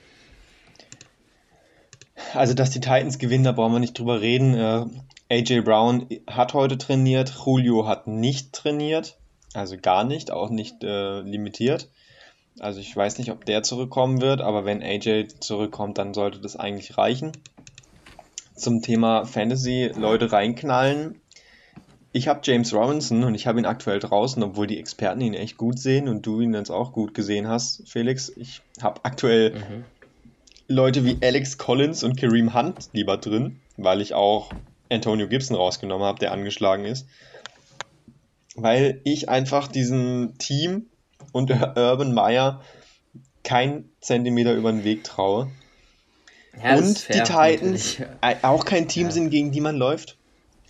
Also, 2.33 2.53
dass 2.53 2.69
die 2.69 2.79
Titans 2.79 3.17
gewinnen, 3.17 3.43
da 3.43 3.51
brauchen 3.51 3.73
wir 3.73 3.79
nicht 3.79 3.97
drüber 3.97 4.21
reden. 4.21 4.53
Äh, 4.53 4.85
AJ 5.29 5.61
Brown 5.61 6.07
hat 6.27 6.53
heute 6.53 6.77
trainiert, 6.77 7.33
Julio 7.45 7.87
hat 7.87 8.07
nicht 8.07 8.53
trainiert. 8.53 9.17
Also 9.53 9.77
gar 9.77 10.03
nicht, 10.03 10.31
auch 10.31 10.49
nicht 10.49 10.83
äh, 10.83 11.21
limitiert. 11.21 11.89
Also 12.59 12.79
ich 12.79 12.95
weiß 12.95 13.17
nicht, 13.17 13.31
ob 13.31 13.45
der 13.45 13.63
zurückkommen 13.63 14.21
wird, 14.21 14.41
aber 14.41 14.65
wenn 14.65 14.83
AJ 14.83 15.27
zurückkommt, 15.39 15.97
dann 15.97 16.13
sollte 16.13 16.39
das 16.39 16.55
eigentlich 16.55 16.97
reichen. 16.97 17.31
Zum 18.55 18.81
Thema 18.81 19.25
Fantasy 19.25 19.91
Leute 19.95 20.31
reinknallen. 20.31 21.21
Ich 22.13 22.27
habe 22.27 22.41
James 22.43 22.73
Robinson 22.73 23.23
und 23.23 23.35
ich 23.35 23.47
habe 23.47 23.59
ihn 23.59 23.65
aktuell 23.65 23.99
draußen, 23.99 24.43
obwohl 24.43 24.67
die 24.67 24.77
Experten 24.77 25.21
ihn 25.21 25.33
echt 25.33 25.57
gut 25.57 25.79
sehen 25.79 26.09
und 26.09 26.25
du 26.25 26.41
ihn 26.41 26.53
jetzt 26.53 26.69
auch 26.69 26.91
gut 26.91 27.13
gesehen 27.13 27.47
hast, 27.47 27.87
Felix. 27.87 28.29
Ich 28.35 28.61
habe 28.81 28.99
aktuell 29.03 29.55
mhm. 29.55 29.85
Leute 30.67 31.05
wie 31.05 31.17
Alex 31.21 31.57
Collins 31.57 32.03
und 32.03 32.17
Kareem 32.19 32.53
Hunt 32.53 32.89
lieber 32.91 33.17
drin, 33.17 33.61
weil 33.77 34.01
ich 34.01 34.13
auch 34.13 34.51
Antonio 34.89 35.29
Gibson 35.29 35.55
rausgenommen 35.55 36.05
habe, 36.05 36.19
der 36.19 36.33
angeschlagen 36.33 36.83
ist 36.83 37.07
weil 38.55 39.01
ich 39.03 39.29
einfach 39.29 39.67
diesem 39.67 40.37
Team 40.37 40.87
und 41.31 41.51
Urban 41.51 42.13
Meyer 42.13 42.61
kein 43.43 43.89
Zentimeter 44.01 44.53
über 44.53 44.71
den 44.71 44.83
Weg 44.83 45.03
traue. 45.03 45.49
Ja, 46.61 46.75
und 46.75 46.97
fair, 46.97 47.15
die 47.15 47.31
Titans 47.31 47.99
natürlich. 47.99 48.43
auch 48.43 48.65
kein 48.65 48.87
Team 48.87 49.07
ja. 49.07 49.11
sind, 49.11 49.29
gegen 49.29 49.51
die 49.51 49.61
man 49.61 49.77
läuft. 49.77 50.17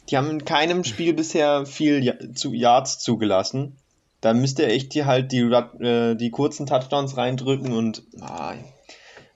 die 0.09 0.17
haben 0.17 0.29
in 0.29 0.45
keinem 0.45 0.83
Spiel 0.83 1.13
bisher 1.13 1.65
viel 1.65 2.33
zu 2.35 2.53
Yards 2.53 2.99
zugelassen. 2.99 3.75
Da 4.21 4.33
müsste 4.35 4.63
er 4.63 4.71
echt 4.71 4.93
hier 4.93 5.07
halt 5.07 5.31
die, 5.31 5.39
äh, 5.39 6.15
die 6.15 6.29
kurzen 6.29 6.67
Touchdowns 6.67 7.17
reindrücken 7.17 7.71
und 7.73 8.03
ah, 8.21 8.53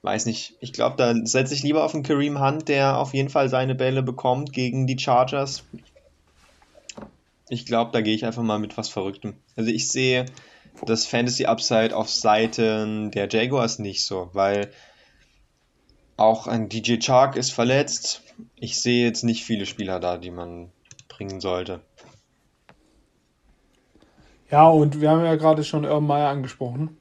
weiß 0.04 0.28
nicht. 0.28 0.54
Ich 0.60 0.74
glaube, 0.74 0.96
da 0.98 1.16
setze 1.26 1.56
ich 1.56 1.64
lieber 1.64 1.84
auf 1.84 1.96
einen 1.96 2.04
Kareem 2.04 2.40
Hunt, 2.40 2.70
der 2.70 3.00
auf 3.00 3.16
jeden 3.16 3.30
Fall 3.30 3.50
seine 3.50 3.74
Bälle 3.74 4.04
bekommt 4.04 4.54
gegen 4.54 4.86
die 4.86 5.00
Chargers. 5.00 5.64
Ich 7.50 7.66
glaube, 7.66 7.92
da 7.92 8.02
gehe 8.02 8.16
ich 8.16 8.26
einfach 8.26 8.44
mal 8.44 8.60
mit 8.60 8.78
was 8.78 8.90
Verrücktem. 8.90 9.36
Also 9.56 9.70
ich 9.70 9.90
sehe 9.90 10.26
das 10.86 11.06
Fantasy 11.06 11.46
Upside 11.46 11.96
auf 11.96 12.10
Seiten 12.10 13.12
der 13.12 13.30
Jaguars 13.30 13.80
nicht 13.80 14.04
so, 14.06 14.30
weil 14.34 14.72
auch 16.18 16.48
ein 16.48 16.70
DJ 16.70 16.98
Chark 16.98 17.36
ist 17.36 17.52
verletzt. 17.52 18.22
Ich 18.56 18.82
sehe 18.82 19.06
jetzt 19.06 19.24
nicht 19.24 19.44
viele 19.44 19.66
Spieler 19.66 20.00
da, 20.00 20.18
die 20.18 20.32
man 20.32 20.72
bringen 21.08 21.40
sollte. 21.40 21.82
Ja, 24.50 24.68
und 24.68 25.02
wir 25.02 25.10
haben 25.10 25.26
ja 25.26 25.36
gerade 25.36 25.64
schon 25.64 25.86
Urban 25.86 26.08
Meyer 26.08 26.30
angesprochen. 26.30 26.98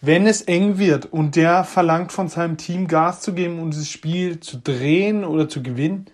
Wenn 0.00 0.26
es 0.26 0.42
eng 0.42 0.78
wird 0.78 1.06
und 1.06 1.36
der 1.36 1.64
verlangt 1.64 2.12
von 2.12 2.28
seinem 2.28 2.56
Team 2.58 2.86
Gas 2.86 3.22
zu 3.22 3.32
geben 3.32 3.60
und 3.60 3.74
das 3.74 3.88
Spiel 3.88 4.40
zu 4.40 4.58
drehen 4.58 5.24
oder 5.24 5.48
zu 5.48 5.62
gewinnen, 5.62 6.06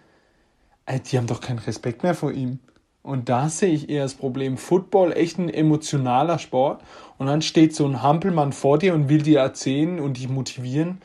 die 1.11 1.19
haben 1.19 1.27
doch 1.27 1.41
keinen 1.41 1.59
Respekt 1.59 2.03
mehr 2.03 2.15
vor 2.15 2.33
ihm. 2.33 2.59
Und 3.03 3.29
da 3.29 3.49
sehe 3.49 3.73
ich 3.73 3.89
eher 3.89 4.05
das 4.05 4.15
Problem. 4.15 4.57
Football 4.57 5.13
echt 5.13 5.39
ein 5.39 5.49
emotionaler 5.49 6.39
Sport. 6.39 6.83
Und 7.19 7.27
dann 7.27 7.43
steht 7.43 7.75
so 7.75 7.87
ein 7.87 8.03
Hampelmann 8.03 8.53
vor 8.53 8.79
dir 8.79 8.95
und 8.95 9.09
will 9.09 9.23
dir 9.23 9.41
erzählen 9.41 9.99
und 9.99 10.19
dich 10.19 10.29
motivieren. 10.29 11.01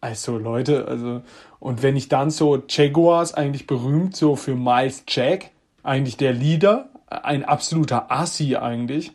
Also 0.00 0.38
Leute, 0.38 0.86
also 0.88 1.22
und 1.58 1.82
wenn 1.82 1.96
ich 1.96 2.08
dann 2.08 2.30
so 2.30 2.62
Jaguars 2.68 3.34
eigentlich 3.34 3.66
berühmt 3.66 4.14
so 4.14 4.36
für 4.36 4.54
Miles 4.54 5.04
Jack, 5.08 5.50
eigentlich 5.82 6.16
der 6.16 6.32
Leader, 6.32 6.88
ein 7.08 7.44
absoluter 7.44 8.10
Assi 8.10 8.56
eigentlich 8.56 9.12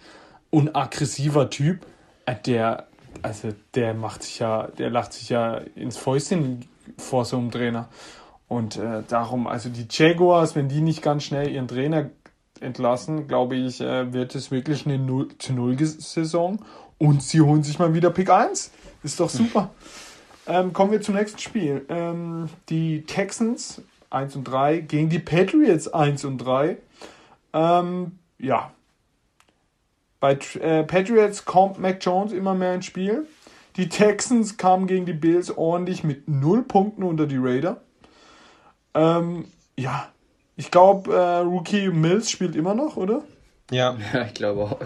und 0.49 0.75
aggressiver 0.75 1.49
Typ, 1.49 1.85
äh, 2.25 2.35
der 2.45 2.87
also 3.21 3.49
der 3.75 3.93
macht 3.93 4.23
sich 4.23 4.39
ja, 4.39 4.67
der 4.77 4.89
lacht 4.89 5.13
sich 5.13 5.29
ja 5.29 5.57
ins 5.75 5.97
Fäustchen 5.97 6.65
vor 6.97 7.25
so 7.25 7.37
einem 7.37 7.51
Trainer. 7.51 7.87
Und 8.47 8.77
äh, 8.77 9.03
darum, 9.07 9.47
also 9.47 9.69
die 9.69 9.87
Jaguars, 9.89 10.55
wenn 10.55 10.67
die 10.67 10.81
nicht 10.81 11.01
ganz 11.01 11.23
schnell 11.23 11.49
ihren 11.49 11.67
Trainer 11.67 12.09
entlassen, 12.61 13.27
glaube 13.27 13.55
ich, 13.55 13.81
äh, 13.81 14.13
wird 14.13 14.35
es 14.35 14.51
wirklich 14.51 14.85
eine 14.85 14.97
0 14.97 15.37
zu 15.37 15.53
0 15.53 15.77
Saison. 15.85 16.59
Und 16.97 17.23
sie 17.23 17.41
holen 17.41 17.63
sich 17.63 17.79
mal 17.79 17.93
wieder 17.93 18.11
Pick 18.11 18.29
1. 18.29 18.71
Ist 19.03 19.19
doch 19.19 19.29
super. 19.29 19.71
Ähm, 20.47 20.73
kommen 20.73 20.91
wir 20.91 21.01
zum 21.01 21.13
nächsten 21.13 21.37
Spiel. 21.37 21.85
Ähm, 21.87 22.49
die 22.67 23.03
Texans 23.03 23.83
1 24.09 24.35
und 24.35 24.43
3 24.45 24.79
gegen 24.79 25.07
die 25.07 25.19
Patriots 25.19 25.87
1 25.87 26.25
und 26.25 26.39
3. 26.39 26.77
Ähm, 27.53 28.13
ja. 28.39 28.71
Bei 30.19 30.33
äh, 30.59 30.83
Patriots 30.83 31.45
kommt 31.45 31.79
Mac 31.79 32.03
Jones 32.03 32.33
immer 32.33 32.55
mehr 32.55 32.73
ins 32.73 32.87
Spiel. 32.87 33.27
Die 33.77 33.87
Texans 33.87 34.57
kamen 34.57 34.87
gegen 34.87 35.05
die 35.05 35.13
Bills 35.13 35.55
ordentlich 35.55 36.03
mit 36.03 36.27
0 36.27 36.63
Punkten 36.63 37.03
unter 37.03 37.27
die 37.27 37.37
Raider. 37.37 37.81
Ähm, 38.93 39.45
ja, 39.77 40.10
ich 40.61 40.69
glaube, 40.69 41.11
äh, 41.11 41.37
Rookie 41.39 41.89
Mills 41.89 42.29
spielt 42.29 42.55
immer 42.55 42.75
noch, 42.75 42.95
oder? 42.95 43.23
Ja, 43.71 43.97
ja 44.13 44.25
ich 44.25 44.35
glaube 44.35 44.61
auch. 44.61 44.77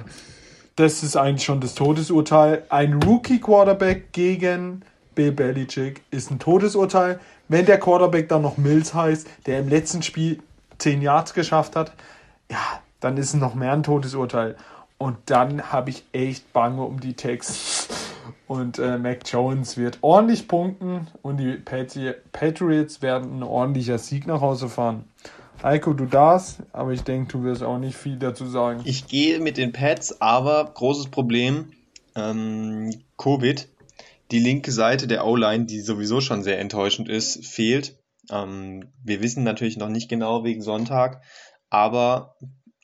Das 0.77 1.03
ist 1.03 1.17
eigentlich 1.17 1.43
schon 1.43 1.59
das 1.59 1.75
Todesurteil. 1.75 2.63
Ein 2.69 3.03
Rookie-Quarterback 3.03 4.13
gegen 4.13 4.83
Bill 5.15 5.33
Belichick 5.33 6.01
ist 6.11 6.31
ein 6.31 6.39
Todesurteil. 6.39 7.19
Wenn 7.49 7.65
der 7.65 7.77
Quarterback 7.77 8.29
dann 8.29 8.41
noch 8.41 8.55
Mills 8.55 8.93
heißt, 8.93 9.27
der 9.47 9.59
im 9.59 9.67
letzten 9.67 10.01
Spiel 10.01 10.39
10 10.77 11.01
Yards 11.01 11.33
geschafft 11.33 11.75
hat, 11.75 11.91
ja, 12.49 12.79
dann 13.01 13.17
ist 13.17 13.33
es 13.33 13.33
noch 13.33 13.53
mehr 13.53 13.73
ein 13.73 13.83
Todesurteil. 13.83 14.55
Und 14.97 15.17
dann 15.25 15.73
habe 15.73 15.89
ich 15.89 16.05
echt 16.13 16.53
Bange 16.53 16.83
um 16.83 17.01
die 17.01 17.15
Texans. 17.15 17.89
Und 18.47 18.79
äh, 18.79 18.97
Mac 18.97 19.19
Jones 19.25 19.75
wird 19.75 19.97
ordentlich 20.01 20.47
punkten 20.47 21.07
und 21.21 21.37
die 21.37 21.53
Patri 21.53 22.13
Patriots 22.31 23.01
werden 23.01 23.39
ein 23.39 23.43
ordentlicher 23.43 23.97
Sieg 23.97 24.25
nach 24.25 24.39
Hause 24.39 24.69
fahren. 24.69 25.03
Heiko, 25.65 25.93
du 25.93 26.05
darfst, 26.05 26.61
aber 26.73 26.91
ich 26.91 27.01
denke, 27.01 27.31
du 27.31 27.43
wirst 27.43 27.63
auch 27.63 27.79
nicht 27.79 27.97
viel 27.97 28.17
dazu 28.17 28.45
sagen. 28.45 28.81
Ich 28.85 29.07
gehe 29.07 29.39
mit 29.39 29.57
den 29.57 29.71
Pets, 29.71 30.21
aber 30.21 30.71
großes 30.71 31.07
Problem, 31.07 31.71
ähm, 32.15 32.93
Covid. 33.17 33.67
Die 34.29 34.37
linke 34.37 34.71
Seite 34.71 35.07
der 35.07 35.25
O-Line, 35.25 35.65
die 35.65 35.81
sowieso 35.81 36.21
schon 36.21 36.43
sehr 36.43 36.59
enttäuschend 36.59 37.09
ist, 37.09 37.47
fehlt. 37.47 37.97
Ähm, 38.29 38.91
wir 39.03 39.23
wissen 39.23 39.43
natürlich 39.43 39.77
noch 39.77 39.89
nicht 39.89 40.07
genau 40.07 40.43
wegen 40.43 40.61
Sonntag, 40.61 41.23
aber 41.71 42.35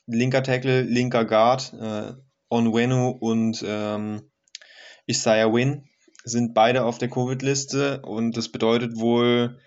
linker 0.07 0.41
Tackle, 0.41 0.82
linker 0.82 1.25
Guard, 1.25 1.73
äh, 1.79 2.13
Onwenu 2.49 3.09
und 3.09 3.63
ähm, 3.63 4.23
Isaiah 5.05 5.53
Wynn 5.53 5.84
sind 6.23 6.55
beide 6.55 6.84
auf 6.86 6.97
der 6.97 7.11
Covid-Liste 7.11 8.01
und 8.01 8.36
das 8.36 8.49
bedeutet 8.49 8.99
wohl 8.99 9.59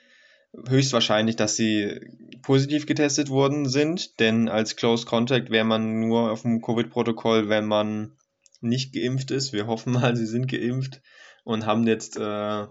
höchstwahrscheinlich, 0.68 1.36
dass 1.36 1.54
sie 1.54 2.00
positiv 2.44 2.86
getestet 2.86 3.30
worden 3.30 3.68
sind, 3.68 4.20
denn 4.20 4.48
als 4.48 4.76
Close 4.76 5.06
Contact 5.06 5.50
wäre 5.50 5.64
man 5.64 6.00
nur 6.00 6.30
auf 6.30 6.42
dem 6.42 6.60
Covid-Protokoll, 6.60 7.48
wenn 7.48 7.66
man 7.66 8.16
nicht 8.60 8.94
geimpft 8.94 9.30
ist. 9.30 9.52
Wir 9.52 9.66
hoffen 9.66 9.92
mal, 9.94 10.14
sie 10.16 10.26
sind 10.26 10.46
geimpft 10.46 11.00
und 11.44 11.66
haben 11.66 11.86
jetzt 11.86 12.16
äh, 12.16 12.66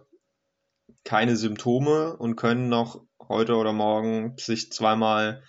keine 1.03 1.35
Symptome 1.35 2.15
und 2.17 2.35
können 2.35 2.69
noch 2.69 3.01
heute 3.27 3.55
oder 3.55 3.73
morgen 3.73 4.35
sich 4.37 4.71
zweimal 4.71 5.43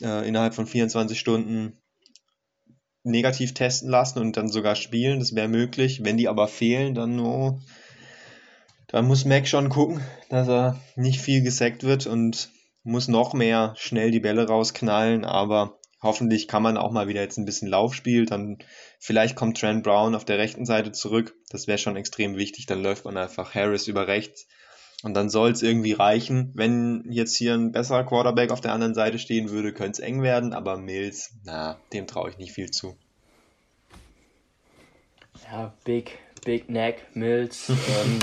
äh, 0.00 0.26
innerhalb 0.26 0.54
von 0.54 0.66
24 0.66 1.18
Stunden 1.18 1.78
negativ 3.02 3.54
testen 3.54 3.88
lassen 3.88 4.18
und 4.18 4.36
dann 4.36 4.48
sogar 4.48 4.74
spielen. 4.74 5.20
Das 5.20 5.34
wäre 5.34 5.48
möglich. 5.48 6.04
Wenn 6.04 6.16
die 6.16 6.28
aber 6.28 6.48
fehlen, 6.48 6.94
dann 6.94 7.16
nur. 7.16 7.60
Dann 8.88 9.06
muss 9.06 9.24
Mac 9.24 9.48
schon 9.48 9.68
gucken, 9.68 10.00
dass 10.28 10.48
er 10.48 10.80
nicht 10.94 11.20
viel 11.20 11.42
gesackt 11.42 11.82
wird 11.82 12.06
und 12.06 12.50
muss 12.86 13.08
noch 13.08 13.34
mehr 13.34 13.74
schnell 13.76 14.10
die 14.10 14.20
Bälle 14.20 14.46
rausknallen. 14.46 15.24
Aber 15.24 15.78
hoffentlich 16.02 16.48
kann 16.48 16.62
man 16.62 16.76
auch 16.76 16.92
mal 16.92 17.08
wieder 17.08 17.20
jetzt 17.20 17.36
ein 17.36 17.44
bisschen 17.44 17.68
Laufspiel. 17.68 18.26
Dann 18.26 18.58
vielleicht 18.98 19.36
kommt 19.36 19.60
Trent 19.60 19.82
Brown 19.82 20.14
auf 20.14 20.24
der 20.24 20.38
rechten 20.38 20.64
Seite 20.64 20.92
zurück. 20.92 21.34
Das 21.50 21.66
wäre 21.66 21.78
schon 21.78 21.96
extrem 21.96 22.36
wichtig. 22.36 22.66
Dann 22.66 22.82
läuft 22.82 23.04
man 23.04 23.16
einfach 23.16 23.54
Harris 23.54 23.88
über 23.88 24.08
rechts 24.08 24.46
und 25.02 25.14
dann 25.14 25.28
soll 25.28 25.50
es 25.50 25.62
irgendwie 25.62 25.92
reichen. 25.92 26.52
Wenn 26.54 27.04
jetzt 27.08 27.36
hier 27.36 27.54
ein 27.54 27.72
besserer 27.72 28.04
Quarterback 28.04 28.50
auf 28.50 28.60
der 28.60 28.72
anderen 28.72 28.94
Seite 28.94 29.18
stehen 29.18 29.50
würde, 29.50 29.72
könnte 29.72 29.92
es 29.92 29.98
eng 29.98 30.22
werden, 30.22 30.52
aber 30.52 30.78
Mills, 30.78 31.32
na, 31.44 31.78
dem 31.92 32.06
traue 32.06 32.30
ich 32.30 32.38
nicht 32.38 32.52
viel 32.52 32.70
zu. 32.70 32.96
Ja, 35.50 35.74
Big, 35.84 36.18
Big 36.44 36.70
Neck, 36.70 37.06
Mills, 37.14 37.68
ähm, 37.70 38.18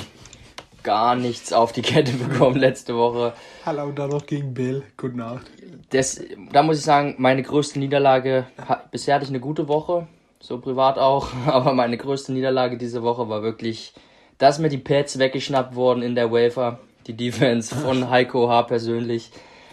gar 0.84 1.16
nichts 1.16 1.54
auf 1.54 1.72
die 1.72 1.82
Kette 1.82 2.12
bekommen 2.18 2.58
letzte 2.58 2.96
Woche. 2.96 3.34
Hallo, 3.66 3.92
da 3.92 4.08
noch 4.08 4.26
gegen 4.26 4.54
Bill. 4.54 4.84
Gute 4.98 5.18
Nacht. 5.18 5.50
Das, 5.90 6.22
da 6.52 6.64
muss 6.64 6.78
ich 6.78 6.84
sagen, 6.84 7.16
meine 7.18 7.44
größte 7.44 7.80
Niederlage, 7.80 8.46
bisher 8.92 9.16
hatte 9.16 9.26
ich 9.26 9.30
eine 9.30 9.40
gute 9.40 9.68
Woche, 9.68 10.08
so 10.40 10.60
privat 10.60 10.98
auch, 10.98 11.30
aber 11.46 11.74
meine 11.74 11.98
größte 11.98 12.34
Niederlage 12.34 12.78
diese 12.78 13.04
Woche 13.04 13.30
war 13.30 13.42
wirklich 13.42 13.94
dass 14.38 14.60
mir 14.60 14.68
die 14.68 14.78
Pads 14.78 15.20
weggeschnappt 15.20 15.76
wurden 15.76 16.02
in 16.02 16.16
der 16.16 16.32
Wafer. 16.32 16.80
Die 17.08 17.16
Defense 17.16 17.74
von 17.74 18.10
Heiko 18.10 18.50
H. 18.50 18.64
persönlich 18.64 19.32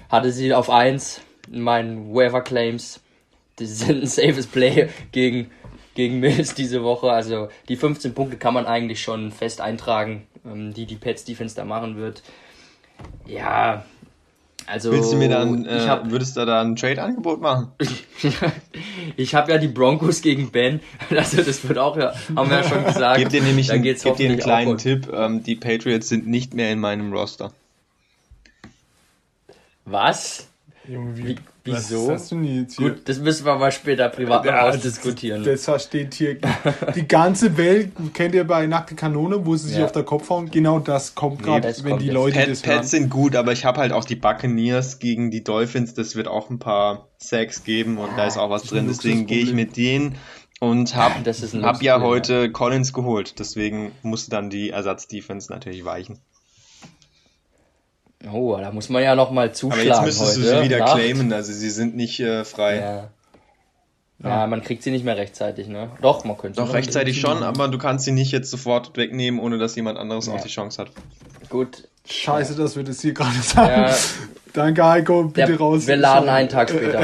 hatte 0.09 0.31
sie 0.31 0.55
auf 0.55 0.71
1 0.71 1.23
in 1.51 1.63
meinen 1.63 2.15
Wafer 2.15 2.41
Claims. 2.41 3.01
Die 3.59 3.67
sind 3.67 4.03
ein 4.03 4.07
safes 4.07 4.47
Play 4.47 4.89
gegen, 5.13 5.51
gegen 6.01 6.19
Mills 6.19 6.55
diese 6.55 6.83
Woche. 6.83 7.11
Also 7.11 7.49
die 7.69 7.77
15 7.77 8.15
Punkte 8.15 8.39
kann 8.39 8.55
man 8.55 8.65
eigentlich 8.65 9.03
schon 9.03 9.33
fest 9.33 9.61
eintragen, 9.61 10.27
ähm, 10.47 10.73
die 10.73 10.87
die 10.87 10.97
Pets 10.97 11.25
Defense 11.25 11.55
da 11.55 11.67
machen 11.67 11.97
wird. 11.97 12.23
Ja, 13.27 13.85
also, 14.67 14.93
Willst 14.93 15.13
du 15.13 15.17
mir 15.17 15.29
dann, 15.29 15.67
äh, 15.67 15.81
hab, 15.89 16.11
würdest 16.11 16.37
du 16.37 16.47
da 16.47 16.61
ein 16.63 16.77
Trade-Angebot 16.77 17.41
machen? 17.41 17.73
ich 19.17 19.35
habe 19.35 19.51
ja 19.51 19.59
die 19.59 19.69
Broncos 19.69 20.23
gegen 20.23 20.51
Ben, 20.53 20.81
also 21.11 21.43
das 21.43 21.67
wird 21.67 21.79
auch 21.79 21.97
ja, 21.97 22.13
haben 22.37 22.49
wir 22.49 22.59
ja 22.59 22.65
schon 22.65 22.85
gesagt. 22.85 23.19
Gib 23.19 23.31
dir 23.31 23.43
nämlich 23.43 23.73
einen, 23.73 23.83
gib 23.83 24.17
dir 24.17 24.29
einen 24.29 24.39
kleinen 24.39 24.79
Tipp, 24.79 25.11
ähm, 25.13 25.43
die 25.43 25.57
Patriots 25.57 26.09
sind 26.09 26.29
nicht 26.29 26.55
mehr 26.55 26.71
in 26.71 26.79
meinem 26.79 27.13
Roster. 27.13 27.53
Was? 29.87 30.49
Junge, 30.87 31.17
wie, 31.17 31.37
Wieso? 31.65 32.09
Was 32.09 32.15
hast 32.15 32.33
du 32.33 32.37
denn 32.37 32.63
jetzt 32.63 32.77
hier? 32.79 32.91
Gut, 32.91 33.09
das 33.09 33.19
müssen 33.19 33.45
wir 33.45 33.57
mal 33.57 33.73
später 33.73 34.09
privat 34.09 34.45
ja, 34.45 34.69
ausdiskutieren. 34.69 35.45
Das, 35.45 35.65
das 35.65 35.85
steht 35.85 36.15
hier. 36.15 36.39
Die 36.95 37.07
ganze 37.07 37.57
Welt, 37.57 37.93
kennt 38.15 38.35
ihr 38.35 38.45
bei 38.45 38.67
Nackte 38.67 38.95
Kanone, 38.95 39.45
wo 39.45 39.57
sie 39.57 39.69
sich 39.69 39.79
ja. 39.79 39.85
auf 39.85 39.93
der 39.93 40.05
Kopf 40.05 40.31
hauen? 40.31 40.51
Genau 40.51 40.79
das 40.79 41.15
kommt 41.15 41.43
gerade, 41.43 41.69
nee, 41.69 41.85
wenn 41.85 41.99
die 41.99 42.07
jetzt. 42.07 42.15
Leute 42.15 42.39
Pat, 42.39 42.49
das 42.49 42.67
hören. 42.67 42.77
Pets 42.79 42.91
sind 42.91 43.11
gut, 43.11 43.37
aber 43.37 43.53
ich 43.53 43.65
habe 43.65 43.81
halt 43.81 43.93
auch 43.93 44.05
die 44.05 44.17
Buccaneers 44.17 44.99
gegen 44.99 45.31
die 45.31 45.45
Dolphins. 45.45 45.95
Das 45.95 46.17
wird 46.17 46.29
auch 46.29 46.51
ein 46.51 46.59
paar 46.59 47.09
Sacks 47.19 47.65
geben 47.65 47.99
und 47.99 48.11
ja, 48.11 48.17
da 48.17 48.27
ist 48.27 48.39
auch 48.39 48.51
was 48.51 48.63
drin. 48.63 48.87
Deswegen 48.89 49.27
gehe 49.27 49.43
ich 49.43 49.53
mit 49.53 49.77
denen 49.77 50.17
und 50.61 50.95
habe 50.95 51.15
hab 51.63 51.83
ja 51.83 52.01
heute 52.01 52.53
Collins 52.53 52.93
geholt. 52.93 53.39
Deswegen 53.39 53.93
musste 54.03 54.31
dann 54.31 54.51
die 54.51 54.71
Ersatz-Defense 54.71 55.51
natürlich 55.53 55.85
weichen. 55.85 56.19
Oh, 58.31 58.57
da 58.61 58.71
muss 58.71 58.89
man 58.91 59.03
ja 59.03 59.15
noch 59.15 59.31
mal 59.31 59.53
zuschlagen 59.53 59.91
Aber 59.93 60.07
jetzt 60.07 60.19
müsstest 60.21 60.37
heute. 60.39 60.41
du 60.41 60.59
sie 60.59 60.65
wieder 60.65 60.79
Nacht. 60.81 60.95
claimen, 60.97 61.33
also 61.33 61.53
sie 61.53 61.71
sind 61.71 61.97
nicht 61.97 62.21
äh, 62.21 62.45
frei. 62.45 62.77
Ja. 62.77 63.11
ja, 64.23 64.47
man 64.47 64.63
kriegt 64.63 64.83
sie 64.83 64.91
nicht 64.91 65.05
mehr 65.07 65.17
rechtzeitig, 65.17 65.69
ne? 65.69 65.91
Doch, 66.03 66.25
man 66.25 66.37
könnte. 66.37 66.61
Doch 66.61 66.75
rechtzeitig 66.75 67.19
schon, 67.21 67.43
aber 67.43 67.69
du 67.69 67.79
kannst 67.79 68.05
sie 68.05 68.13
nicht 68.13 68.31
jetzt 68.33 68.51
sofort 68.51 68.95
wegnehmen, 68.97 69.41
ohne 69.41 69.57
dass 69.57 69.75
jemand 69.75 69.99
anderes 69.99 70.27
Ja. 70.27 70.35
auch 70.35 70.41
die 70.43 70.49
Chance 70.51 70.83
hat. 70.83 70.91
Gut. 71.49 71.89
Scheiße, 72.09 72.55
dass 72.57 72.77
wir 72.77 72.83
das 72.85 73.01
hier 73.01 73.13
gerade 73.15 73.39
sagen. 73.41 73.83
Ja, 73.89 73.95
Danke, 74.53 74.85
Heiko. 74.85 75.25
Bitte 75.25 75.47
der, 75.47 75.59
raus. 75.59 75.87
wir 75.87 75.97
laden 75.97 76.29
einen 76.29 76.49
Tag 76.49 76.71
später. 76.71 77.03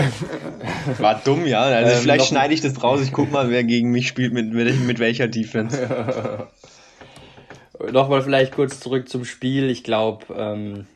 War 0.98 1.20
dumm, 1.24 1.46
ja. 1.46 1.62
Also 1.62 1.92
Ähm, 1.92 1.98
vielleicht 2.02 2.26
schneide 2.26 2.52
ich 2.52 2.60
das 2.60 2.82
raus. 2.82 3.00
Ich 3.02 3.12
guck 3.12 3.30
mal, 3.30 3.50
wer 3.50 3.62
gegen 3.62 3.90
mich 3.90 4.08
spielt, 4.08 4.32
mit, 4.34 4.52
mit, 4.52 4.80
mit 4.84 4.98
welcher 4.98 5.28
Defense. 5.28 5.88
Nochmal 7.92 8.22
vielleicht 8.22 8.52
kurz 8.54 8.80
zurück 8.80 9.08
zum 9.08 9.24
Spiel. 9.24 9.70
Ich 9.70 9.84
glaube, 9.84 10.24
ähm, 10.36 10.86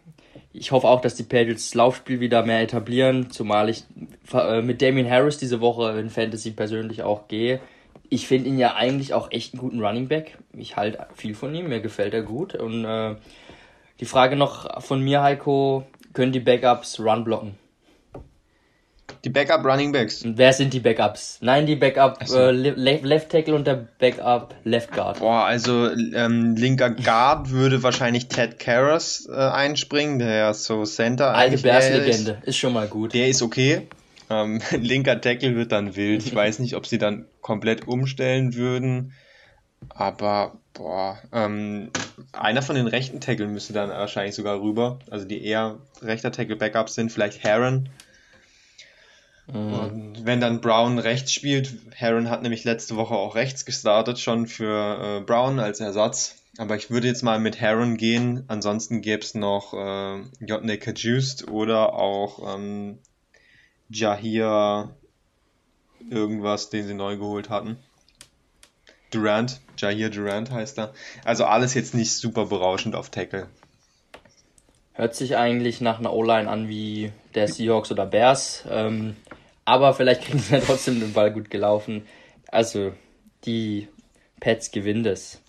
ich 0.52 0.72
hoffe 0.72 0.88
auch, 0.88 1.00
dass 1.00 1.14
die 1.14 1.22
Patriots 1.22 1.66
das 1.66 1.74
Laufspiel 1.74 2.20
wieder 2.20 2.44
mehr 2.44 2.60
etablieren, 2.60 3.30
zumal 3.30 3.68
ich 3.68 3.84
äh, 4.32 4.62
mit 4.62 4.82
Damien 4.82 5.08
Harris 5.08 5.38
diese 5.38 5.60
Woche 5.60 5.98
in 5.98 6.10
Fantasy 6.10 6.50
persönlich 6.50 7.02
auch 7.02 7.28
gehe. 7.28 7.60
Ich 8.08 8.26
finde 8.26 8.48
ihn 8.48 8.58
ja 8.58 8.74
eigentlich 8.74 9.14
auch 9.14 9.30
echt 9.30 9.54
einen 9.54 9.60
guten 9.60 9.84
Running 9.84 10.08
Back. 10.08 10.38
Ich 10.52 10.76
halte 10.76 11.06
viel 11.14 11.34
von 11.34 11.54
ihm, 11.54 11.68
mir 11.68 11.80
gefällt 11.80 12.14
er 12.14 12.22
gut. 12.22 12.56
Und 12.56 12.84
äh, 12.84 13.14
die 14.00 14.04
Frage 14.04 14.34
noch 14.34 14.82
von 14.82 15.00
mir, 15.00 15.22
Heiko, 15.22 15.84
können 16.12 16.32
die 16.32 16.40
Backups 16.40 16.98
Run 16.98 17.22
blocken? 17.22 17.54
Die 19.24 19.30
Backup 19.30 19.64
Running 19.64 19.92
Backs. 19.92 20.22
Wer 20.24 20.52
sind 20.52 20.72
die 20.72 20.80
Backups? 20.80 21.38
Nein, 21.40 21.66
die 21.66 21.76
Backup 21.76 22.18
so. 22.24 22.38
äh, 22.38 22.50
Le 22.52 23.00
Left 23.02 23.30
Tackle 23.30 23.54
und 23.54 23.66
der 23.66 23.86
Backup 23.98 24.54
Left 24.64 24.92
Guard. 24.92 25.18
Boah, 25.18 25.44
also 25.44 25.90
ähm, 25.90 26.56
linker 26.56 26.90
Guard 26.90 27.50
würde 27.50 27.82
wahrscheinlich 27.82 28.28
Ted 28.28 28.58
Karras 28.58 29.28
äh, 29.30 29.36
einspringen, 29.36 30.18
der 30.18 30.34
ja 30.34 30.54
so 30.54 30.84
Center 30.84 31.34
Alte 31.34 31.56
eigentlich 31.56 31.64
eher 31.64 32.06
ist. 32.06 32.34
Ist 32.44 32.56
schon 32.56 32.72
mal 32.72 32.88
gut. 32.88 33.14
Der 33.14 33.28
ist 33.28 33.42
okay. 33.42 33.88
Ähm, 34.30 34.60
linker 34.70 35.20
Tackle 35.20 35.56
wird 35.56 35.72
dann 35.72 35.96
wild. 35.96 36.24
Ich 36.24 36.34
weiß 36.34 36.60
nicht, 36.60 36.76
ob 36.76 36.86
sie 36.86 36.98
dann 36.98 37.26
komplett 37.40 37.86
umstellen 37.88 38.54
würden. 38.54 39.12
Aber, 39.88 40.58
boah, 40.74 41.18
ähm, 41.32 41.90
einer 42.32 42.62
von 42.62 42.76
den 42.76 42.86
rechten 42.86 43.20
Tackle 43.20 43.46
müsste 43.46 43.72
dann 43.72 43.90
wahrscheinlich 43.90 44.34
sogar 44.34 44.60
rüber. 44.60 44.98
Also 45.10 45.26
die 45.26 45.44
eher 45.44 45.78
rechter 46.02 46.32
Tackle 46.32 46.56
Backups 46.56 46.94
sind, 46.94 47.10
vielleicht 47.10 47.42
Heron. 47.42 47.88
Und 49.52 50.24
wenn 50.24 50.40
dann 50.40 50.60
Brown 50.60 50.98
rechts 50.98 51.32
spielt, 51.32 51.74
Heron 51.94 52.30
hat 52.30 52.42
nämlich 52.42 52.64
letzte 52.64 52.96
Woche 52.96 53.14
auch 53.14 53.34
rechts 53.34 53.64
gestartet, 53.64 54.18
schon 54.18 54.46
für 54.46 55.18
äh, 55.18 55.24
Brown 55.24 55.58
als 55.58 55.80
Ersatz. 55.80 56.36
Aber 56.58 56.76
ich 56.76 56.90
würde 56.90 57.06
jetzt 57.06 57.22
mal 57.22 57.38
mit 57.38 57.60
Heron 57.60 57.96
gehen. 57.96 58.44
Ansonsten 58.48 59.00
gäbe 59.00 59.22
es 59.22 59.34
noch 59.34 59.72
äh, 59.72 60.20
Jotne 60.40 60.78
Kajust 60.78 61.48
oder 61.48 61.94
auch 61.94 62.54
ähm, 62.54 62.98
Jahir 63.88 64.94
irgendwas, 66.10 66.70
den 66.70 66.86
sie 66.86 66.94
neu 66.94 67.16
geholt 67.16 67.50
hatten. 67.50 67.76
Durant, 69.10 69.60
Jahir 69.76 70.10
Durant 70.10 70.50
heißt 70.50 70.78
er. 70.78 70.92
Also 71.24 71.44
alles 71.44 71.74
jetzt 71.74 71.94
nicht 71.94 72.12
super 72.12 72.46
berauschend 72.46 72.94
auf 72.94 73.10
Tackle. 73.10 73.48
Hört 74.92 75.14
sich 75.14 75.36
eigentlich 75.36 75.80
nach 75.80 75.98
einer 75.98 76.12
O-Line 76.12 76.48
an 76.48 76.68
wie 76.68 77.12
der 77.34 77.48
Seahawks 77.48 77.90
oder 77.90 78.06
Bears. 78.06 78.64
Ähm, 78.68 79.16
aber 79.64 79.94
vielleicht 79.94 80.22
kriegen 80.22 80.38
sie 80.38 80.54
ja 80.54 80.60
trotzdem 80.60 81.00
den 81.00 81.12
Ball 81.12 81.32
gut 81.32 81.50
gelaufen. 81.50 82.02
Also, 82.48 82.92
die 83.44 83.88
Pets 84.40 84.70
gewinnen 84.70 85.04
das. 85.04 85.40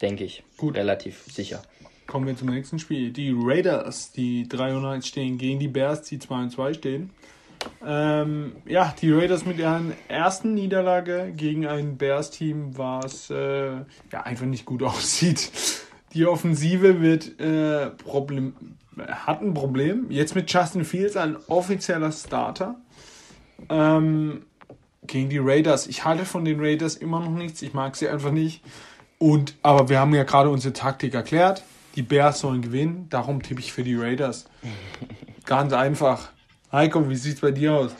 Denke 0.00 0.24
ich. 0.24 0.42
Gut. 0.56 0.76
Relativ 0.76 1.24
sicher. 1.30 1.62
Kommen 2.06 2.26
wir 2.26 2.36
zum 2.36 2.48
nächsten 2.48 2.78
Spiel. 2.78 3.10
Die 3.10 3.34
Raiders, 3.36 4.12
die 4.12 4.46
3 4.48 4.76
und 4.76 4.84
1 4.84 5.06
stehen, 5.06 5.38
gegen 5.38 5.58
die 5.58 5.68
Bears, 5.68 6.02
die 6.02 6.18
2 6.18 6.34
und 6.34 6.50
2 6.50 6.74
stehen. 6.74 7.10
Ähm, 7.84 8.56
ja, 8.66 8.94
die 9.00 9.10
Raiders 9.10 9.46
mit 9.46 9.58
ihren 9.58 9.94
ersten 10.08 10.54
Niederlage 10.54 11.32
gegen 11.34 11.66
ein 11.66 11.96
Bears-Team, 11.96 12.76
was 12.76 13.30
äh, 13.30 13.76
ja, 14.12 14.22
einfach 14.22 14.46
nicht 14.46 14.66
gut 14.66 14.82
aussieht. 14.82 15.50
Die 16.12 16.26
Offensive 16.26 17.00
wird 17.00 17.40
äh, 17.40 17.90
Problem, 17.90 18.54
hat 18.96 19.40
ein 19.40 19.54
Problem. 19.54 20.10
Jetzt 20.10 20.34
mit 20.34 20.52
Justin 20.52 20.84
Fields, 20.84 21.16
ein 21.16 21.36
offizieller 21.48 22.12
Starter. 22.12 22.76
Ähm, 23.68 24.44
gegen 25.06 25.28
die 25.28 25.38
Raiders. 25.38 25.86
Ich 25.86 26.04
halte 26.04 26.24
von 26.24 26.44
den 26.44 26.60
Raiders 26.60 26.96
immer 26.96 27.20
noch 27.20 27.30
nichts. 27.30 27.62
Ich 27.62 27.74
mag 27.74 27.96
sie 27.96 28.08
einfach 28.08 28.30
nicht. 28.30 28.62
Und, 29.18 29.54
aber 29.62 29.88
wir 29.88 30.00
haben 30.00 30.14
ja 30.14 30.24
gerade 30.24 30.50
unsere 30.50 30.72
Taktik 30.72 31.14
erklärt. 31.14 31.62
Die 31.96 32.02
Bears 32.02 32.40
sollen 32.40 32.62
gewinnen. 32.62 33.06
Darum 33.10 33.42
tippe 33.42 33.60
ich 33.60 33.72
für 33.72 33.84
die 33.84 33.94
Raiders. 33.94 34.46
Ganz 35.44 35.72
einfach. 35.72 36.30
Heiko, 36.72 37.08
wie 37.08 37.16
sieht's 37.16 37.40
bei 37.40 37.50
dir 37.50 37.74
aus? 37.74 37.92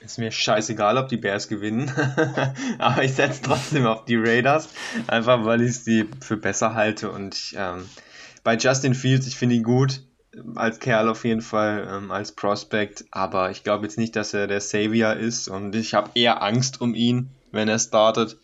Ist 0.00 0.18
mir 0.18 0.32
scheißegal, 0.32 0.98
ob 0.98 1.08
die 1.08 1.16
Bears 1.16 1.48
gewinnen. 1.48 1.92
Aber 2.78 3.04
ich 3.04 3.14
setze 3.14 3.42
trotzdem 3.42 3.86
auf 3.86 4.04
die 4.04 4.16
Raiders. 4.16 4.68
Einfach 5.06 5.44
weil 5.44 5.62
ich 5.62 5.78
sie 5.80 6.08
für 6.20 6.36
besser 6.36 6.74
halte. 6.74 7.10
Und 7.10 7.34
ich, 7.34 7.54
ähm, 7.56 7.88
bei 8.42 8.56
Justin 8.56 8.94
Fields, 8.94 9.26
ich 9.26 9.36
finde 9.36 9.54
ihn 9.54 9.62
gut. 9.62 10.02
Als 10.54 10.80
Kerl 10.80 11.08
auf 11.08 11.24
jeden 11.24 11.42
Fall, 11.42 11.86
ähm, 11.90 12.10
als 12.10 12.32
Prospect. 12.32 13.04
Aber 13.10 13.50
ich 13.50 13.64
glaube 13.64 13.84
jetzt 13.84 13.98
nicht, 13.98 14.16
dass 14.16 14.32
er 14.32 14.46
der 14.46 14.60
Savior 14.60 15.12
ist. 15.14 15.48
Und 15.48 15.74
ich 15.74 15.92
habe 15.94 16.10
eher 16.14 16.42
Angst 16.42 16.80
um 16.80 16.94
ihn, 16.94 17.30
wenn 17.50 17.68
er 17.68 17.78
startet. 17.78 18.38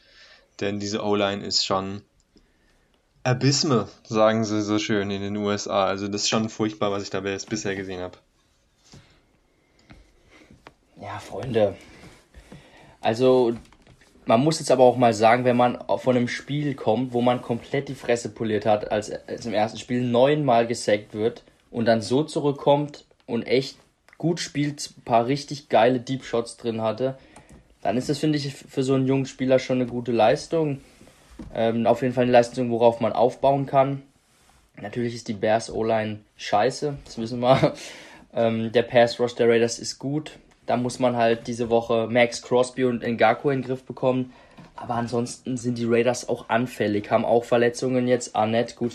Denn 0.60 0.80
diese 0.80 1.02
O-Line 1.02 1.44
ist 1.44 1.64
schon 1.64 2.02
abysmal, 3.22 3.88
sagen 4.04 4.44
sie 4.44 4.62
so 4.62 4.78
schön 4.78 5.10
in 5.10 5.22
den 5.22 5.36
USA. 5.36 5.86
Also 5.86 6.08
das 6.08 6.22
ist 6.22 6.28
schon 6.28 6.48
furchtbar, 6.48 6.90
was 6.90 7.02
ich 7.02 7.10
da 7.10 7.20
bis- 7.20 7.46
bisher 7.46 7.74
gesehen 7.74 8.00
habe. 8.00 8.18
Ja, 11.00 11.18
Freunde. 11.20 11.76
Also, 13.00 13.54
man 14.26 14.40
muss 14.40 14.58
jetzt 14.58 14.70
aber 14.70 14.82
auch 14.82 14.96
mal 14.96 15.14
sagen, 15.14 15.44
wenn 15.44 15.56
man 15.56 15.78
von 15.98 16.16
einem 16.16 16.28
Spiel 16.28 16.74
kommt, 16.74 17.12
wo 17.12 17.20
man 17.22 17.40
komplett 17.40 17.88
die 17.88 17.94
Fresse 17.94 18.30
poliert 18.30 18.66
hat, 18.66 18.90
als, 18.90 19.10
als 19.10 19.46
im 19.46 19.54
ersten 19.54 19.78
Spiel 19.78 20.02
neunmal 20.02 20.66
gesackt 20.66 21.14
wird 21.14 21.44
und 21.70 21.86
dann 21.86 22.02
so 22.02 22.22
zurückkommt 22.24 23.04
und 23.26 23.46
echt 23.46 23.78
gut 24.16 24.40
spielt, 24.40 24.90
ein 24.96 25.02
paar 25.02 25.26
richtig 25.26 25.68
geile 25.68 26.00
Deep 26.00 26.24
Shots 26.24 26.56
drin 26.56 26.82
hatte, 26.82 27.18
dann 27.82 27.96
ist 27.96 28.08
das, 28.08 28.18
finde 28.18 28.38
ich, 28.38 28.52
für 28.52 28.82
so 28.82 28.94
einen 28.94 29.06
jungen 29.06 29.26
Spieler 29.26 29.58
schon 29.58 29.80
eine 29.80 29.86
gute 29.88 30.12
Leistung. 30.12 30.80
Ähm, 31.54 31.86
auf 31.86 32.02
jeden 32.02 32.14
Fall 32.14 32.24
eine 32.24 32.32
Leistung, 32.32 32.70
worauf 32.70 33.00
man 33.00 33.12
aufbauen 33.12 33.66
kann. 33.66 34.02
Natürlich 34.80 35.14
ist 35.14 35.28
die 35.28 35.34
Bears 35.34 35.70
O-Line 35.70 36.20
scheiße, 36.36 36.96
das 37.04 37.18
wissen 37.18 37.40
wir. 37.40 37.74
Ähm, 38.34 38.72
der 38.72 38.82
Pass 38.82 39.18
Rush 39.18 39.34
der 39.36 39.48
Raiders 39.48 39.78
ist 39.78 39.98
gut. 39.98 40.38
Da 40.66 40.76
muss 40.76 40.98
man 40.98 41.16
halt 41.16 41.46
diese 41.46 41.70
Woche 41.70 42.08
Max 42.10 42.42
Crosby 42.42 42.84
und 42.84 43.02
Ngaku 43.02 43.48
in 43.48 43.62
den 43.62 43.66
Griff 43.66 43.84
bekommen. 43.84 44.34
Aber 44.76 44.94
ansonsten 44.94 45.56
sind 45.56 45.78
die 45.78 45.86
Raiders 45.86 46.28
auch 46.28 46.50
anfällig, 46.50 47.10
haben 47.10 47.24
auch 47.24 47.44
Verletzungen 47.44 48.06
jetzt. 48.06 48.36
Arnett, 48.36 48.76
gut, 48.76 48.92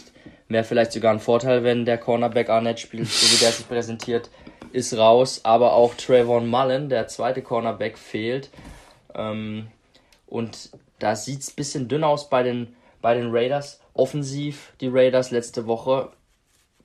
wäre 0.53 0.63
vielleicht 0.63 0.93
sogar 0.93 1.11
ein 1.11 1.19
Vorteil, 1.19 1.63
wenn 1.63 1.85
der 1.85 1.97
Cornerback 1.97 2.49
Arnett 2.49 2.80
spielt, 2.80 3.07
so 3.07 3.35
wie 3.35 3.39
der 3.39 3.51
sich 3.51 3.67
präsentiert, 3.67 4.30
ist 4.71 4.95
raus. 4.97 5.41
Aber 5.43 5.73
auch 5.73 5.95
Trayvon 5.95 6.47
Mullen, 6.47 6.89
der 6.89 7.07
zweite 7.07 7.41
Cornerback, 7.41 7.97
fehlt. 7.97 8.49
Ähm, 9.13 9.67
und 10.27 10.69
da 10.99 11.15
sieht 11.15 11.41
es 11.41 11.49
ein 11.51 11.55
bisschen 11.55 11.88
dünn 11.88 12.03
aus 12.03 12.30
bei 12.30 12.43
den, 12.43 12.75
bei 13.01 13.13
den 13.13 13.30
Raiders. 13.31 13.80
Offensiv, 13.93 14.73
die 14.81 14.88
Raiders 14.88 15.31
letzte 15.31 15.67
Woche 15.67 16.09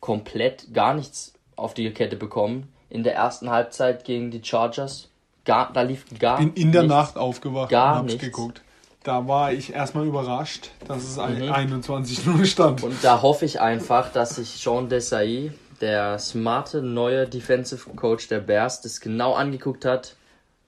komplett 0.00 0.72
gar 0.74 0.94
nichts 0.94 1.34
auf 1.56 1.74
die 1.74 1.90
Kette 1.92 2.16
bekommen. 2.16 2.72
In 2.90 3.02
der 3.02 3.14
ersten 3.14 3.50
Halbzeit 3.50 4.04
gegen 4.04 4.30
die 4.30 4.42
Chargers. 4.42 5.08
Gar, 5.44 5.72
da 5.72 5.82
lief 5.82 6.04
gar 6.18 6.38
Bin 6.38 6.52
in 6.54 6.72
der 6.72 6.82
nichts. 6.82 6.94
Nacht 6.94 7.16
aufgewacht 7.16 7.70
Gar 7.70 7.92
und 7.92 7.98
hab's 8.00 8.12
nichts. 8.12 8.24
geguckt. 8.24 8.62
Da 9.08 9.26
war 9.26 9.54
ich 9.54 9.72
erstmal 9.72 10.06
überrascht, 10.06 10.68
dass 10.86 11.02
es 11.02 11.18
ein 11.18 11.38
Mhm. 11.38 11.50
21 11.50 12.26
0 12.26 12.44
stand. 12.44 12.82
Und 12.82 13.02
da 13.02 13.22
hoffe 13.22 13.46
ich 13.46 13.58
einfach, 13.58 14.12
dass 14.12 14.36
sich 14.36 14.50
Sean 14.62 14.90
Desai, 14.90 15.50
der 15.80 16.18
smarte 16.18 16.82
neue 16.82 17.26
Defensive 17.26 17.88
Coach 17.96 18.28
der 18.28 18.40
Bears, 18.40 18.82
das 18.82 19.00
genau 19.00 19.32
angeguckt 19.32 19.86
hat, 19.86 20.16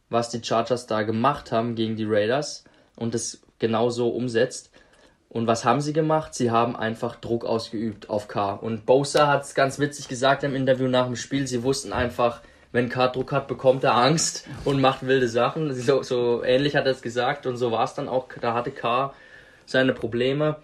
was 0.08 0.30
die 0.30 0.42
Chargers 0.42 0.86
da 0.86 1.02
gemacht 1.02 1.52
haben 1.52 1.74
gegen 1.74 1.96
die 1.96 2.06
Raiders 2.08 2.64
und 2.96 3.12
das 3.12 3.42
genauso 3.58 4.08
umsetzt. 4.08 4.70
Und 5.28 5.46
was 5.46 5.66
haben 5.66 5.82
sie 5.82 5.92
gemacht? 5.92 6.34
Sie 6.34 6.50
haben 6.50 6.76
einfach 6.76 7.16
Druck 7.16 7.44
ausgeübt 7.44 8.08
auf 8.08 8.26
K. 8.26 8.54
Und 8.54 8.86
Bosa 8.86 9.26
hat 9.26 9.42
es 9.44 9.54
ganz 9.54 9.78
witzig 9.78 10.08
gesagt 10.08 10.44
im 10.44 10.54
Interview 10.56 10.88
nach 10.88 11.04
dem 11.04 11.16
Spiel. 11.16 11.46
Sie 11.46 11.62
wussten 11.62 11.92
einfach, 11.92 12.40
wenn 12.72 12.88
K 12.88 13.08
Druck 13.08 13.32
hat, 13.32 13.48
bekommt 13.48 13.84
er 13.84 13.94
Angst 13.94 14.46
und 14.64 14.80
macht 14.80 15.06
wilde 15.06 15.28
Sachen. 15.28 15.74
So, 15.74 16.02
so 16.02 16.42
ähnlich 16.44 16.76
hat 16.76 16.86
er 16.86 16.92
es 16.92 17.02
gesagt 17.02 17.46
und 17.46 17.56
so 17.56 17.70
war 17.72 17.84
es 17.84 17.94
dann 17.94 18.08
auch. 18.08 18.28
Da 18.40 18.54
hatte 18.54 18.70
K 18.70 19.12
seine 19.66 19.92
Probleme. 19.92 20.56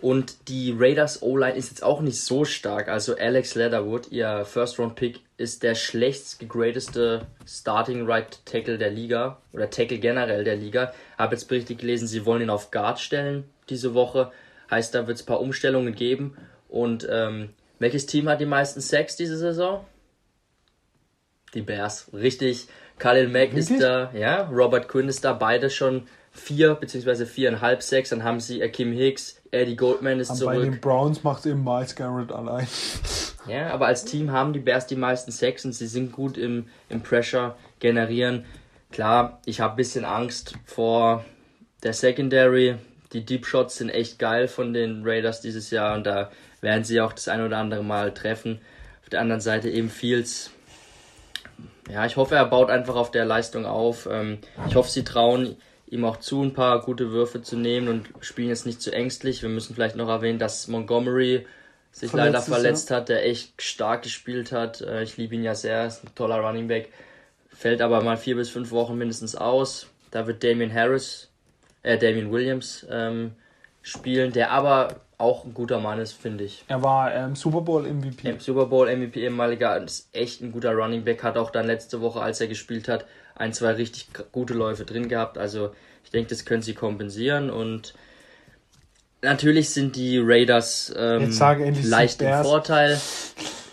Und 0.00 0.48
die 0.48 0.74
Raiders 0.76 1.22
O-Line 1.22 1.56
ist 1.56 1.70
jetzt 1.70 1.82
auch 1.82 2.02
nicht 2.02 2.20
so 2.20 2.44
stark. 2.44 2.88
Also 2.88 3.16
Alex 3.16 3.54
Leatherwood, 3.54 4.12
ihr 4.12 4.44
First-Round-Pick, 4.44 5.20
ist 5.38 5.62
der 5.62 5.74
schlechtst 5.74 6.38
gegradeste 6.38 7.26
Starting 7.46 8.06
Right 8.06 8.44
Tackle 8.44 8.76
der 8.76 8.90
Liga 8.90 9.38
oder 9.52 9.70
Tackle 9.70 9.98
generell 9.98 10.44
der 10.44 10.56
Liga. 10.56 10.92
Habe 11.16 11.36
jetzt 11.36 11.48
berichtet 11.48 11.78
gelesen, 11.78 12.06
sie 12.06 12.26
wollen 12.26 12.42
ihn 12.42 12.50
auf 12.50 12.70
Guard 12.70 13.00
stellen 13.00 13.44
diese 13.70 13.94
Woche. 13.94 14.30
Heißt, 14.70 14.94
da 14.94 15.06
wird 15.06 15.16
es 15.16 15.22
ein 15.22 15.26
paar 15.26 15.40
Umstellungen 15.40 15.94
geben. 15.94 16.36
Und 16.68 17.08
ähm, 17.10 17.50
Welches 17.78 18.06
Team 18.06 18.28
hat 18.28 18.40
die 18.40 18.46
meisten 18.46 18.80
Sacks 18.80 19.16
diese 19.16 19.36
Saison? 19.36 19.84
Die 21.54 21.62
Bears. 21.62 22.08
Richtig. 22.12 22.66
Khalil 22.98 23.28
Mack 23.28 23.54
ist 23.54 23.72
da, 23.80 24.10
ja. 24.14 24.48
Robert 24.48 24.88
Quinn 24.88 25.08
ist 25.08 25.24
da. 25.24 25.32
Beide 25.32 25.70
schon 25.70 26.06
vier 26.32 26.74
beziehungsweise 26.74 27.26
viereinhalb 27.26 27.82
Sacks. 27.82 28.10
Dann 28.10 28.24
haben 28.24 28.40
sie 28.40 28.62
Akim 28.62 28.92
Hicks, 28.92 29.40
Eddie 29.50 29.76
Goldman 29.76 30.20
ist 30.20 30.30
Aber 30.30 30.38
zurück. 30.38 30.54
bei 30.56 30.64
den 30.64 30.80
Browns 30.80 31.22
macht 31.22 31.46
eben 31.46 31.64
Miles 31.64 31.94
Garrett 31.94 32.32
allein. 32.32 32.66
Ja, 33.46 33.74
aber 33.74 33.88
als 33.88 34.06
Team 34.06 34.32
haben 34.32 34.54
die 34.54 34.58
Bears 34.58 34.86
die 34.86 34.96
meisten 34.96 35.30
Sacks 35.30 35.66
und 35.66 35.74
sie 35.74 35.86
sind 35.86 36.12
gut 36.12 36.38
im, 36.38 36.66
im 36.88 37.02
Pressure 37.02 37.56
generieren. 37.78 38.46
Klar, 38.90 39.38
ich 39.44 39.60
habe 39.60 39.74
ein 39.74 39.76
bisschen 39.76 40.06
Angst 40.06 40.54
vor 40.64 41.26
der 41.82 41.92
Secondary. 41.92 42.76
Die 43.12 43.24
Deep 43.26 43.44
Shots 43.44 43.76
sind 43.76 43.90
echt 43.90 44.18
geil 44.18 44.48
von 44.48 44.72
den 44.72 45.02
Raiders 45.04 45.42
dieses 45.42 45.70
Jahr 45.70 45.94
und 45.94 46.04
da 46.06 46.30
werden 46.62 46.84
sie 46.84 47.02
auch 47.02 47.12
das 47.12 47.28
ein 47.28 47.44
oder 47.44 47.58
andere 47.58 47.84
Mal 47.84 48.14
treffen. 48.14 48.60
Auf 49.02 49.10
der 49.10 49.20
anderen 49.20 49.42
Seite 49.42 49.68
eben 49.68 49.90
Fields. 49.90 50.50
Ja, 51.90 52.06
ich 52.06 52.16
hoffe, 52.16 52.34
er 52.36 52.46
baut 52.46 52.70
einfach 52.70 52.96
auf 52.96 53.10
der 53.10 53.24
Leistung 53.24 53.66
auf. 53.66 54.08
Ähm, 54.10 54.38
Ich 54.68 54.74
hoffe, 54.74 54.90
sie 54.90 55.04
trauen 55.04 55.56
ihm 55.86 56.04
auch 56.04 56.16
zu, 56.18 56.42
ein 56.42 56.54
paar 56.54 56.80
gute 56.80 57.10
Würfe 57.10 57.42
zu 57.42 57.56
nehmen 57.56 57.88
und 57.88 58.08
spielen 58.20 58.48
jetzt 58.48 58.66
nicht 58.66 58.80
zu 58.80 58.90
ängstlich. 58.92 59.42
Wir 59.42 59.48
müssen 59.50 59.74
vielleicht 59.74 59.96
noch 59.96 60.08
erwähnen, 60.08 60.38
dass 60.38 60.66
Montgomery 60.68 61.46
sich 61.92 62.10
Verletzt 62.10 62.32
leider 62.32 62.38
ist, 62.38 62.48
verletzt 62.48 62.90
hat, 62.90 63.08
der 63.08 63.26
echt 63.26 63.62
stark 63.62 64.02
gespielt 64.02 64.50
hat. 64.50 64.80
Äh, 64.80 65.02
Ich 65.02 65.16
liebe 65.16 65.34
ihn 65.34 65.44
ja 65.44 65.54
sehr, 65.54 65.86
ist 65.86 66.04
ein 66.04 66.14
toller 66.14 66.40
Running 66.40 66.68
Back. 66.68 66.90
Fällt 67.48 67.82
aber 67.82 68.02
mal 68.02 68.16
vier 68.16 68.34
bis 68.34 68.50
fünf 68.50 68.72
Wochen 68.72 68.96
mindestens 68.96 69.36
aus. 69.36 69.86
Da 70.10 70.26
wird 70.26 70.42
Damien 70.42 70.72
Harris, 70.72 71.30
äh, 71.82 71.98
Damien 71.98 72.32
Williams 72.32 72.84
ähm, 72.90 73.32
spielen, 73.82 74.32
der 74.32 74.50
aber 74.50 75.00
auch 75.18 75.44
ein 75.44 75.54
guter 75.54 75.80
Mann 75.80 75.98
ist, 75.98 76.12
finde 76.12 76.44
ich. 76.44 76.64
Er 76.68 76.82
war 76.82 77.14
ähm, 77.14 77.36
Super 77.36 77.60
Bowl 77.60 77.82
MVP. 77.82 78.28
Im 78.28 78.40
Super 78.40 78.66
Bowl 78.66 78.94
MVP 78.94 79.22
ehemaliger 79.22 79.82
ist 79.82 80.08
echt 80.12 80.40
ein 80.40 80.52
guter 80.52 80.72
Running 80.72 81.04
Back, 81.04 81.22
hat 81.22 81.36
auch 81.36 81.50
dann 81.50 81.66
letzte 81.66 82.00
Woche, 82.00 82.20
als 82.20 82.40
er 82.40 82.48
gespielt 82.48 82.88
hat, 82.88 83.06
ein, 83.34 83.52
zwei 83.52 83.72
richtig 83.72 84.08
gute 84.32 84.54
Läufe 84.54 84.84
drin 84.84 85.08
gehabt. 85.08 85.38
Also 85.38 85.70
ich 86.04 86.10
denke, 86.10 86.30
das 86.30 86.44
können 86.44 86.62
sie 86.62 86.74
kompensieren 86.74 87.50
und 87.50 87.94
natürlich 89.22 89.70
sind 89.70 89.96
die 89.96 90.18
Raiders 90.18 90.92
ähm, 90.96 91.32
leicht 91.82 92.22
im. 92.22 92.42
Vorteil. 92.42 93.00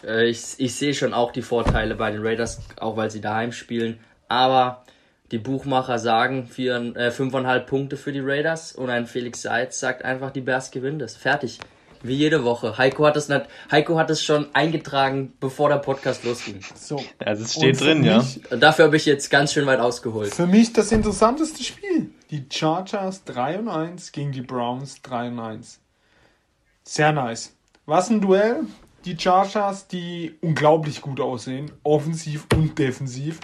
Äh, 0.05 0.30
ich, 0.30 0.55
ich 0.57 0.76
sehe 0.76 0.93
schon 0.93 1.13
auch 1.13 1.31
die 1.31 1.41
Vorteile 1.41 1.95
bei 1.95 2.11
den 2.11 2.26
Raiders, 2.26 2.61
auch 2.77 2.97
weil 2.97 3.11
sie 3.11 3.22
daheim 3.22 3.51
spielen. 3.51 3.99
Aber 4.27 4.84
die 5.31 5.37
Buchmacher 5.37 5.97
sagen 5.97 6.47
vier, 6.47 6.75
äh, 6.95 7.09
5,5 7.09 7.59
Punkte 7.61 7.97
für 7.97 8.11
die 8.11 8.19
Raiders 8.19 8.73
und 8.73 8.89
ein 8.89 9.07
Felix 9.07 9.41
Seitz 9.41 9.79
sagt 9.79 10.03
einfach, 10.03 10.31
die 10.31 10.41
Bears 10.41 10.71
gewinnen 10.71 10.99
das. 10.99 11.15
Fertig. 11.15 11.59
Wie 12.03 12.15
jede 12.15 12.43
Woche. 12.43 12.77
Heiko 12.79 13.05
hat 13.05 13.15
es 13.15 13.29
nicht, 13.29 13.45
Heiko 13.69 13.97
hat 13.97 14.09
es 14.09 14.23
schon 14.23 14.47
eingetragen, 14.53 15.33
bevor 15.39 15.69
der 15.69 15.77
Podcast 15.77 16.23
losging. 16.23 16.59
So. 16.75 17.01
Also 17.19 17.43
es 17.43 17.53
steht 17.53 17.79
drin, 17.79 18.03
ja. 18.03 18.17
mich, 18.17 18.41
Und 18.51 18.59
dafür 18.59 18.85
habe 18.85 18.97
ich 18.97 19.05
jetzt 19.05 19.29
ganz 19.29 19.53
schön 19.53 19.67
weit 19.67 19.79
ausgeholt. 19.79 20.33
Für 20.33 20.47
mich 20.47 20.73
das 20.73 20.91
interessanteste 20.91 21.63
Spiel. 21.63 22.09
Die 22.31 22.45
Chargers 22.51 23.23
3 23.25 23.59
und 23.59 23.69
1 23.69 24.11
gegen 24.11 24.31
die 24.31 24.41
Browns 24.41 25.01
3 25.03 25.27
und 25.27 25.39
1. 25.39 25.79
Sehr 26.83 27.11
nice. 27.11 27.55
Was 27.85 28.09
ein 28.09 28.19
Duell. 28.19 28.61
Die 29.05 29.17
Chargers, 29.17 29.87
die 29.87 30.35
unglaublich 30.41 31.01
gut 31.01 31.19
aussehen, 31.19 31.71
offensiv 31.83 32.45
und 32.53 32.77
defensiv. 32.77 33.39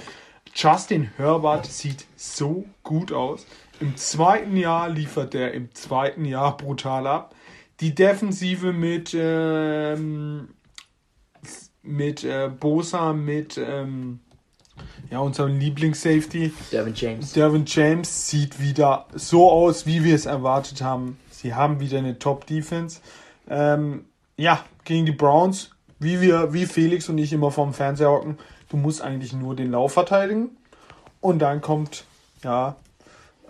Justin 0.60 1.12
Herbert 1.18 1.68
sieht 1.68 2.08
so 2.16 2.66
gut 2.82 3.12
aus. 3.12 3.46
Im 3.80 3.96
zweiten 3.96 4.58
Jahr 4.58 4.90
liefert 4.90 5.36
er 5.36 5.54
im 5.54 5.72
zweiten 5.76 6.26
Jahr 6.26 6.58
brutal 6.58 7.06
ab. 7.06 7.36
Die 7.80 7.94
Defensive 7.94 8.74
mit, 8.74 9.16
ähm, 9.16 10.48
mit 11.84 12.24
äh, 12.24 12.50
Bosa, 12.50 13.14
mit 13.14 13.60
ähm, 13.60 14.20
ja, 15.12 15.20
unserem 15.20 15.60
Lieblings-Safety. 15.60 16.52
Devin 16.72 16.96
James. 16.96 17.34
Derwin 17.34 17.66
James 17.68 18.28
sieht 18.28 18.60
wieder 18.60 19.06
so 19.14 19.52
aus, 19.52 19.86
wie 19.86 20.04
wir 20.04 20.16
es 20.16 20.26
erwartet 20.26 20.82
haben. 20.82 21.20
Sie 21.30 21.54
haben 21.54 21.80
wieder 21.80 22.00
eine 22.00 22.18
Top-Defense. 22.18 23.02
Ähm, 23.48 24.06
ja, 24.38 24.66
gegen 24.86 25.06
die 25.06 25.12
Browns, 25.12 25.70
wie 26.00 26.20
wir, 26.20 26.52
wie 26.52 26.66
Felix 26.66 27.10
und 27.10 27.20
ich 27.20 27.32
immer 27.32 27.52
vorm 27.52 27.76
Fernseher 27.76 28.10
hocken, 28.10 28.40
du 28.70 28.78
musst 28.78 29.02
eigentlich 29.02 29.34
nur 29.34 29.56
den 29.56 29.72
Lauf 29.72 29.94
verteidigen. 29.94 30.58
Und 31.22 31.40
dann 31.40 31.62
kommt, 31.62 32.06
ja, 32.44 32.76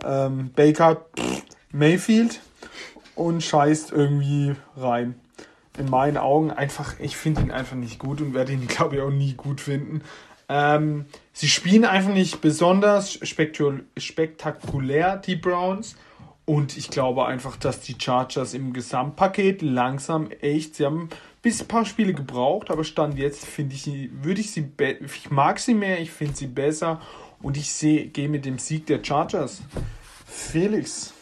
ähm, 0.03 0.51
Baker 0.55 1.05
pff, 1.17 1.43
Mayfield 1.71 2.41
und 3.15 3.43
scheißt 3.43 3.91
irgendwie 3.91 4.55
rein. 4.75 5.15
In 5.77 5.89
meinen 5.89 6.17
Augen 6.17 6.51
einfach, 6.51 6.99
ich 6.99 7.17
finde 7.17 7.41
ihn 7.41 7.51
einfach 7.51 7.75
nicht 7.75 7.99
gut 7.99 8.21
und 8.21 8.33
werde 8.33 8.53
ihn, 8.53 8.67
glaube 8.67 8.95
ich, 8.95 9.01
auch 9.01 9.11
nie 9.11 9.33
gut 9.33 9.61
finden. 9.61 10.01
Ähm, 10.49 11.05
sie 11.33 11.49
spielen 11.49 11.83
einfach 11.83 12.13
nicht 12.13 12.39
besonders 12.41 13.19
spektakulär, 13.21 15.17
die 15.17 15.35
Browns. 15.35 15.95
Und 16.45 16.77
ich 16.77 16.89
glaube 16.89 17.25
einfach, 17.25 17.57
dass 17.57 17.81
die 17.81 17.97
Chargers 17.99 18.53
im 18.53 18.71
Gesamtpaket 18.71 19.61
langsam 19.61 20.31
echt, 20.31 20.75
sie 20.75 20.85
haben 20.85 21.09
bis 21.41 21.61
ein 21.61 21.67
paar 21.67 21.85
Spiele 21.85 22.13
gebraucht, 22.13 22.69
aber 22.71 22.83
Stand 22.83 23.17
jetzt 23.17 23.45
finde 23.45 23.75
ich, 23.75 23.83
sie- 23.83 24.09
würde 24.21 24.41
ich 24.41 24.51
sie, 24.51 24.69
ich 25.15 25.29
mag 25.31 25.59
sie 25.59 25.73
mehr, 25.73 25.99
ich 25.99 26.11
finde 26.11 26.35
sie 26.35 26.47
besser 26.47 27.01
und 27.41 27.57
ich 27.57 27.71
sehe, 27.71 28.07
gehe 28.07 28.27
mit 28.29 28.45
dem 28.45 28.57
Sieg 28.59 28.85
der 28.87 29.03
Chargers. 29.03 29.61
Felix. 30.25 31.13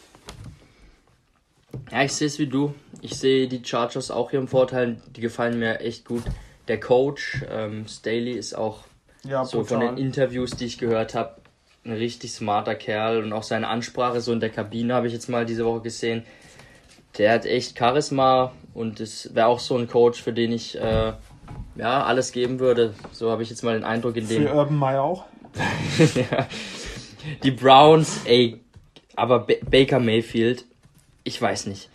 Ja, 1.90 2.02
ich 2.02 2.12
sehe 2.12 2.26
es 2.26 2.38
wie 2.38 2.46
du. 2.46 2.74
Ich 3.02 3.16
sehe 3.18 3.46
die 3.48 3.62
Chargers 3.64 4.10
auch 4.10 4.30
hier 4.30 4.40
im 4.40 4.48
Vorteil. 4.48 5.00
Die 5.14 5.20
gefallen 5.20 5.58
mir 5.58 5.80
echt 5.80 6.04
gut. 6.04 6.22
Der 6.68 6.80
Coach, 6.80 7.44
ähm, 7.48 7.86
Staley, 7.86 8.32
ist 8.32 8.54
auch 8.54 8.84
Ja, 9.24 9.44
so 9.44 9.62
von 9.64 9.80
den. 9.80 9.96
Interviews, 9.98 10.52
die 10.52 10.64
ich 10.64 10.78
gehört 10.78 11.14
habe, 11.14 11.36
ein 11.84 11.92
richtig 11.92 12.32
smarter 12.32 12.74
Kerl. 12.74 13.22
Und 13.22 13.32
auch 13.32 13.44
seine 13.44 13.68
Ansprache 13.68 14.20
so 14.20 14.32
in 14.32 14.40
der 14.40 14.50
Kabine 14.50 14.94
habe 14.94 15.06
ich 15.06 15.12
jetzt 15.12 15.28
mal 15.28 15.46
diese 15.46 15.64
Woche 15.64 15.82
gesehen. 15.82 16.24
Der 17.18 17.32
hat 17.32 17.46
echt 17.46 17.78
Charisma 17.78 18.52
und 18.76 19.00
es 19.00 19.34
wäre 19.34 19.46
auch 19.46 19.58
so 19.58 19.76
ein 19.76 19.88
Coach, 19.88 20.22
für 20.22 20.32
den 20.32 20.52
ich 20.52 20.76
äh, 20.78 21.12
ja, 21.76 22.04
alles 22.04 22.32
geben 22.32 22.58
würde. 22.60 22.94
So 23.12 23.30
habe 23.30 23.42
ich 23.42 23.50
jetzt 23.50 23.62
mal 23.64 23.74
den 23.74 23.84
Eindruck 23.84 24.16
in 24.16 24.28
dem. 24.28 24.46
Für 24.46 24.54
Urban 24.54 24.76
Meyer 24.76 25.02
auch. 25.02 25.24
Ja. 26.14 26.46
Die 27.42 27.50
Browns, 27.50 28.20
ey, 28.26 28.60
aber 29.16 29.40
Ba- 29.40 29.54
Baker 29.68 29.98
Mayfield, 29.98 30.64
ich 31.24 31.40
weiß 31.42 31.66
nicht. 31.66 31.88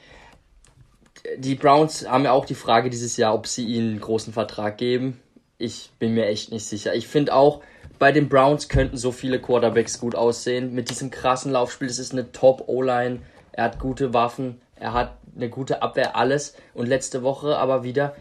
Die 1.38 1.56
Browns 1.56 2.06
haben 2.08 2.26
ja 2.26 2.32
auch 2.32 2.46
die 2.46 2.56
Frage 2.56 2.90
dieses 2.90 3.16
Jahr, 3.16 3.34
ob 3.34 3.48
sie 3.48 3.66
ihnen 3.66 3.92
einen 3.92 4.02
großen 4.02 4.34
Vertrag 4.34 4.78
geben. 4.78 5.22
Ich 5.58 5.92
bin 6.00 6.16
mir 6.16 6.26
echt 6.26 6.52
nicht 6.52 6.66
sicher. 6.66 6.96
Ich 6.96 7.08
finde 7.08 7.34
auch, 7.34 7.62
bei 8.00 8.12
den 8.12 8.28
Browns 8.28 8.68
könnten 8.68 8.98
so 8.98 9.12
viele 9.12 9.40
Quarterbacks 9.40 10.00
gut 10.00 10.16
aussehen. 10.16 10.74
Mit 10.74 10.90
diesem 10.90 11.12
krassen 11.12 11.52
Laufspiel, 11.52 11.88
das 11.88 12.00
ist 12.00 12.12
eine 12.12 12.32
Top-O-Line. 12.32 13.20
Er 13.54 13.66
hat 13.66 13.80
gute 13.80 14.14
Waffen, 14.14 14.60
er 14.82 14.94
hat 14.94 15.18
eine 15.36 15.50
gute 15.50 15.82
Abwehr, 15.82 16.16
alles. 16.16 16.56
Und 16.74 16.88
letzte 16.88 17.24
Woche 17.24 17.58
aber 17.58 17.84
wieder, 17.84 18.16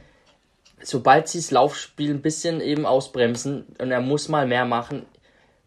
sobald 0.83 1.27
sie 1.29 1.39
das 1.39 1.51
Laufspiel 1.51 2.11
ein 2.11 2.23
bisschen 2.23 2.61
eben 2.61 2.87
ausbremsen 2.87 3.67
und 3.79 3.91
er 3.91 4.01
muss 4.01 4.29
mal 4.29 4.47
mehr 4.47 4.67
machen, 4.67 5.07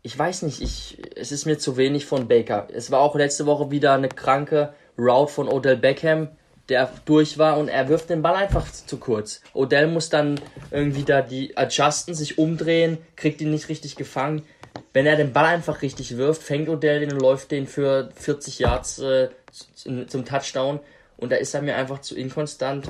ich 0.03 0.17
weiß 0.17 0.43
nicht, 0.43 0.61
ich, 0.61 0.97
es 1.15 1.31
ist 1.31 1.45
mir 1.45 1.57
zu 1.57 1.77
wenig 1.77 2.05
von 2.05 2.27
Baker. 2.27 2.67
Es 2.71 2.91
war 2.91 2.99
auch 2.99 3.15
letzte 3.15 3.45
Woche 3.45 3.71
wieder 3.71 3.93
eine 3.93 4.09
kranke 4.09 4.73
Route 4.97 5.31
von 5.31 5.47
Odell 5.47 5.77
Beckham, 5.77 6.27
der 6.69 6.91
durch 7.05 7.37
war 7.37 7.57
und 7.57 7.69
er 7.69 7.89
wirft 7.89 8.09
den 8.09 8.21
Ball 8.21 8.35
einfach 8.35 8.69
zu 8.69 8.97
kurz. 8.97 9.41
Odell 9.53 9.87
muss 9.87 10.09
dann 10.09 10.39
irgendwie 10.71 11.03
da 11.03 11.21
die 11.21 11.57
adjusten, 11.57 12.13
sich 12.13 12.37
umdrehen, 12.37 12.97
kriegt 13.15 13.41
ihn 13.41 13.51
nicht 13.51 13.69
richtig 13.69 13.95
gefangen. 13.95 14.43
Wenn 14.91 15.05
er 15.05 15.15
den 15.15 15.33
Ball 15.33 15.45
einfach 15.45 15.81
richtig 15.81 16.17
wirft, 16.17 16.43
fängt 16.43 16.69
Odell 16.69 16.99
den 16.99 17.13
und 17.13 17.21
läuft 17.21 17.51
den 17.51 17.65
für 17.65 18.09
40 18.15 18.59
Yards 18.59 18.99
äh, 18.99 19.29
zum, 19.75 20.07
zum 20.07 20.25
Touchdown 20.25 20.79
und 21.17 21.31
da 21.31 21.35
ist 21.35 21.53
er 21.53 21.61
mir 21.61 21.75
einfach 21.75 21.99
zu 21.99 22.15
inkonstant. 22.15 22.89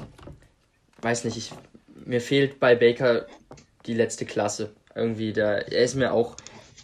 Weiß 1.01 1.25
nicht, 1.25 1.37
ich, 1.37 1.51
mir 2.05 2.21
fehlt 2.21 2.59
bei 2.59 2.75
Baker 2.75 3.27
die 3.85 3.93
letzte 3.93 4.25
Klasse. 4.25 4.71
Irgendwie, 4.95 5.33
der, 5.33 5.71
er 5.71 5.83
ist 5.83 5.95
mir 5.95 6.13
auch 6.13 6.35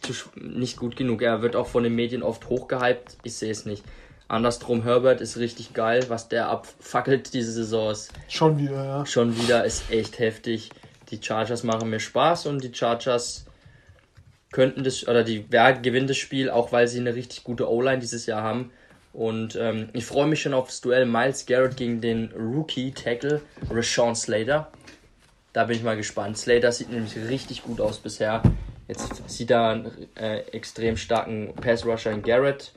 zu, 0.02 0.14
nicht 0.36 0.78
gut 0.78 0.96
genug. 0.96 1.22
Er 1.22 1.42
wird 1.42 1.56
auch 1.56 1.68
von 1.68 1.84
den 1.84 1.96
Medien 1.96 2.24
oft 2.24 2.50
hochgehypt. 2.50 3.18
Ich 3.24 3.36
sehe 3.36 3.52
es 3.52 3.66
nicht. 3.66 3.84
Andersrum, 4.28 4.84
Herbert 4.84 5.22
ist 5.22 5.38
richtig 5.38 5.74
geil. 5.74 6.06
Was 6.10 6.30
der 6.30 6.50
abfackelt 6.50 7.34
diese 7.34 7.52
Saison 7.52 7.92
ist 7.92 8.12
Schon 8.28 8.58
wieder, 8.60 8.84
ja. 8.84 9.06
schon 9.06 9.36
wieder 9.38 9.66
ist 9.66 9.90
echt 9.90 10.20
heftig. 10.20 10.70
Die 11.10 11.20
Chargers 11.22 11.64
machen 11.64 11.90
mir 11.90 12.00
Spaß 12.00 12.46
und 12.46 12.64
die 12.64 12.74
Chargers 12.74 13.46
könnten 14.52 14.84
das, 14.84 15.08
oder 15.08 15.24
die 15.24 15.46
wer 15.50 15.74
gewinnt 15.74 16.10
das 16.10 16.18
Spiel, 16.18 16.50
auch 16.50 16.72
weil 16.72 16.88
sie 16.88 17.00
eine 17.00 17.16
richtig 17.16 17.44
gute 17.44 17.70
O-Line 17.70 18.00
dieses 18.00 18.26
Jahr 18.26 18.44
haben. 18.44 18.72
Und 19.14 19.56
ähm, 19.56 19.90
ich 19.94 20.06
freue 20.06 20.28
mich 20.28 20.42
schon 20.42 20.54
auf 20.54 20.68
das 20.68 20.82
Duell 20.82 21.06
Miles 21.06 21.46
Garrett 21.46 21.78
gegen 21.78 22.00
den 22.00 22.32
Rookie-Tackle 22.32 23.42
Rashawn 23.70 24.16
Slater. 24.16 24.72
Da 25.54 25.66
bin 25.66 25.78
ich 25.78 25.84
mal 25.84 25.98
gespannt. 25.98 26.38
Slater 26.38 26.72
sieht 26.72 26.92
nämlich 26.92 27.16
richtig 27.16 27.64
gut 27.64 27.82
aus 27.82 27.98
bisher. 27.98 28.44
Jetzt 28.88 29.28
sieht 29.30 29.52
er 29.52 29.70
einen 29.70 30.08
äh, 30.16 30.40
extrem 30.52 30.98
starken 30.98 31.54
Pass-Rusher 31.56 32.12
in 32.12 32.22
Garrett. 32.22 32.72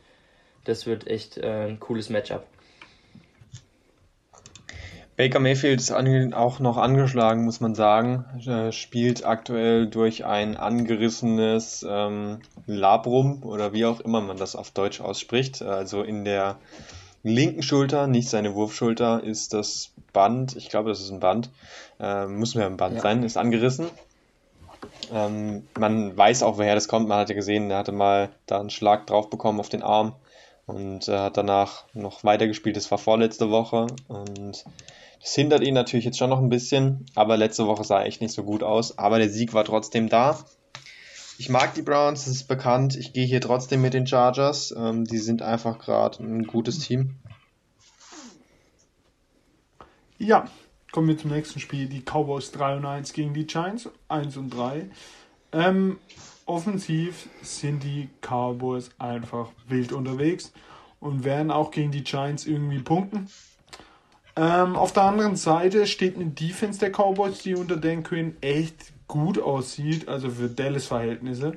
Das 0.64 0.86
wird 0.86 1.06
echt 1.06 1.38
äh, 1.38 1.66
ein 1.66 1.80
cooles 1.80 2.09
Matchup. 2.09 2.46
Baker 5.23 5.39
Mayfield 5.39 5.81
ist 5.81 5.93
auch 5.93 6.59
noch 6.59 6.77
angeschlagen, 6.78 7.44
muss 7.44 7.61
man 7.61 7.77
sagen. 7.77 8.24
Er 8.44 8.73
spielt 8.73 9.24
aktuell 9.24 9.86
durch 9.86 10.24
ein 10.24 10.57
angerissenes 10.57 11.86
ähm, 11.89 12.40
Labrum 12.66 13.44
oder 13.44 13.73
wie 13.73 13.85
auch 13.85 14.01
immer 14.01 14.20
man 14.20 14.36
das 14.36 14.57
auf 14.57 14.73
Deutsch 14.73 15.01
ausspricht. 15.01 15.62
Also 15.62 16.03
in 16.03 16.24
der 16.24 16.57
linken 17.23 17.62
Schulter, 17.62 18.09
nicht 18.09 18.31
seine 18.31 18.57
Wurfschulter, 18.57 19.23
ist 19.23 19.55
das 19.55 19.93
Band, 20.12 20.57
ich 20.57 20.70
glaube, 20.70 20.89
das 20.89 21.01
ist 21.01 21.12
ein 21.12 21.20
Band, 21.20 21.51
äh, 22.01 22.27
muss 22.27 22.57
mir 22.57 22.66
ein 22.66 22.77
Band 22.77 22.97
ja. 22.97 23.03
sein, 23.03 23.23
ist 23.23 23.36
angerissen. 23.36 23.86
Ähm, 25.12 25.69
man 25.78 26.16
weiß 26.16 26.43
auch, 26.43 26.59
woher 26.59 26.74
das 26.74 26.89
kommt. 26.89 27.07
Man 27.07 27.19
hatte 27.19 27.36
gesehen, 27.36 27.70
er 27.70 27.78
hatte 27.78 27.93
mal 27.93 28.31
da 28.47 28.59
einen 28.59 28.70
Schlag 28.70 29.07
drauf 29.07 29.31
bekommen 29.31 29.61
auf 29.61 29.69
den 29.69 29.85
Arm 29.85 30.16
und 30.66 31.07
äh, 31.07 31.16
hat 31.16 31.36
danach 31.36 31.85
noch 31.94 32.24
weitergespielt. 32.24 32.77
Das 32.77 32.90
war 32.90 32.99
vorletzte 32.99 33.51
Woche 33.51 33.86
und 34.09 34.65
das 35.23 35.35
hindert 35.35 35.62
ihn 35.62 35.74
natürlich 35.74 36.05
jetzt 36.05 36.19
schon 36.19 36.31
noch 36.31 36.40
ein 36.40 36.49
bisschen, 36.49 37.07
aber 37.15 37.36
letzte 37.36 37.69
Woche 37.69 37.85
sah 37.85 38.01
er 38.01 38.07
echt 38.07 38.20
nicht 38.20 38.35
so 38.35 38.43
gut 38.43 38.65
aus. 38.65 38.99
Aber 38.99 39.19
der 39.19 39.31
Sieg 39.31 39.55
war 39.55 39.65
trotzdem 39.65 40.09
da. 40.09 40.44
Ich 41.39 41.49
mag 41.49 41.74
die 41.74 41.82
Browns, 41.82 42.24
das 42.24 42.35
ist 42.35 42.49
bekannt. 42.49 42.97
Ich 42.97 43.12
gehe 43.12 43.24
hier 43.24 43.40
trotzdem 43.40 43.82
mit 43.82 43.94
den 43.94 44.07
Chargers. 44.07 44.74
Ähm, 44.77 45.05
die 45.05 45.19
sind 45.19 45.40
einfach 45.40 45.78
gerade 45.78 46.23
ein 46.24 46.44
gutes 46.44 46.81
Team. 46.81 47.16
Ja, 50.19 50.47
kommen 50.90 51.07
wir 51.07 51.19
zum 51.19 51.31
nächsten 51.31 51.61
Spiel. 51.61 51.86
Die 51.86 52.03
Cowboys 52.03 52.51
3 52.51 52.78
und 52.78 52.85
1 52.85 53.12
gegen 53.12 53.32
die 53.32 53.47
Giants 53.47 53.89
1 54.09 54.36
und 54.36 54.51
3. 54.51 54.90
Ähm, 55.53 55.99
offensiv 56.47 57.28
sind 57.43 57.85
die 57.85 58.09
Cowboys 58.20 58.90
einfach 58.99 59.51
wild 59.69 59.93
unterwegs 59.93 60.53
und 60.99 61.23
werden 61.23 61.53
auch 61.53 61.70
gegen 61.70 61.93
die 61.93 62.03
Giants 62.03 62.44
irgendwie 62.44 62.81
punkten. 62.81 63.28
Ähm, 64.34 64.76
auf 64.76 64.92
der 64.92 65.04
anderen 65.04 65.36
Seite 65.36 65.86
steht 65.86 66.16
eine 66.16 66.26
Defense 66.26 66.80
der 66.80 66.90
Cowboys, 66.90 67.42
die 67.42 67.54
unter 67.54 67.76
Dan 67.76 68.02
Quinn 68.02 68.36
echt 68.40 68.92
gut 69.06 69.38
aussieht, 69.38 70.09
also 70.09 70.30
für 70.30 70.48
Dallas-Verhältnisse. 70.48 71.52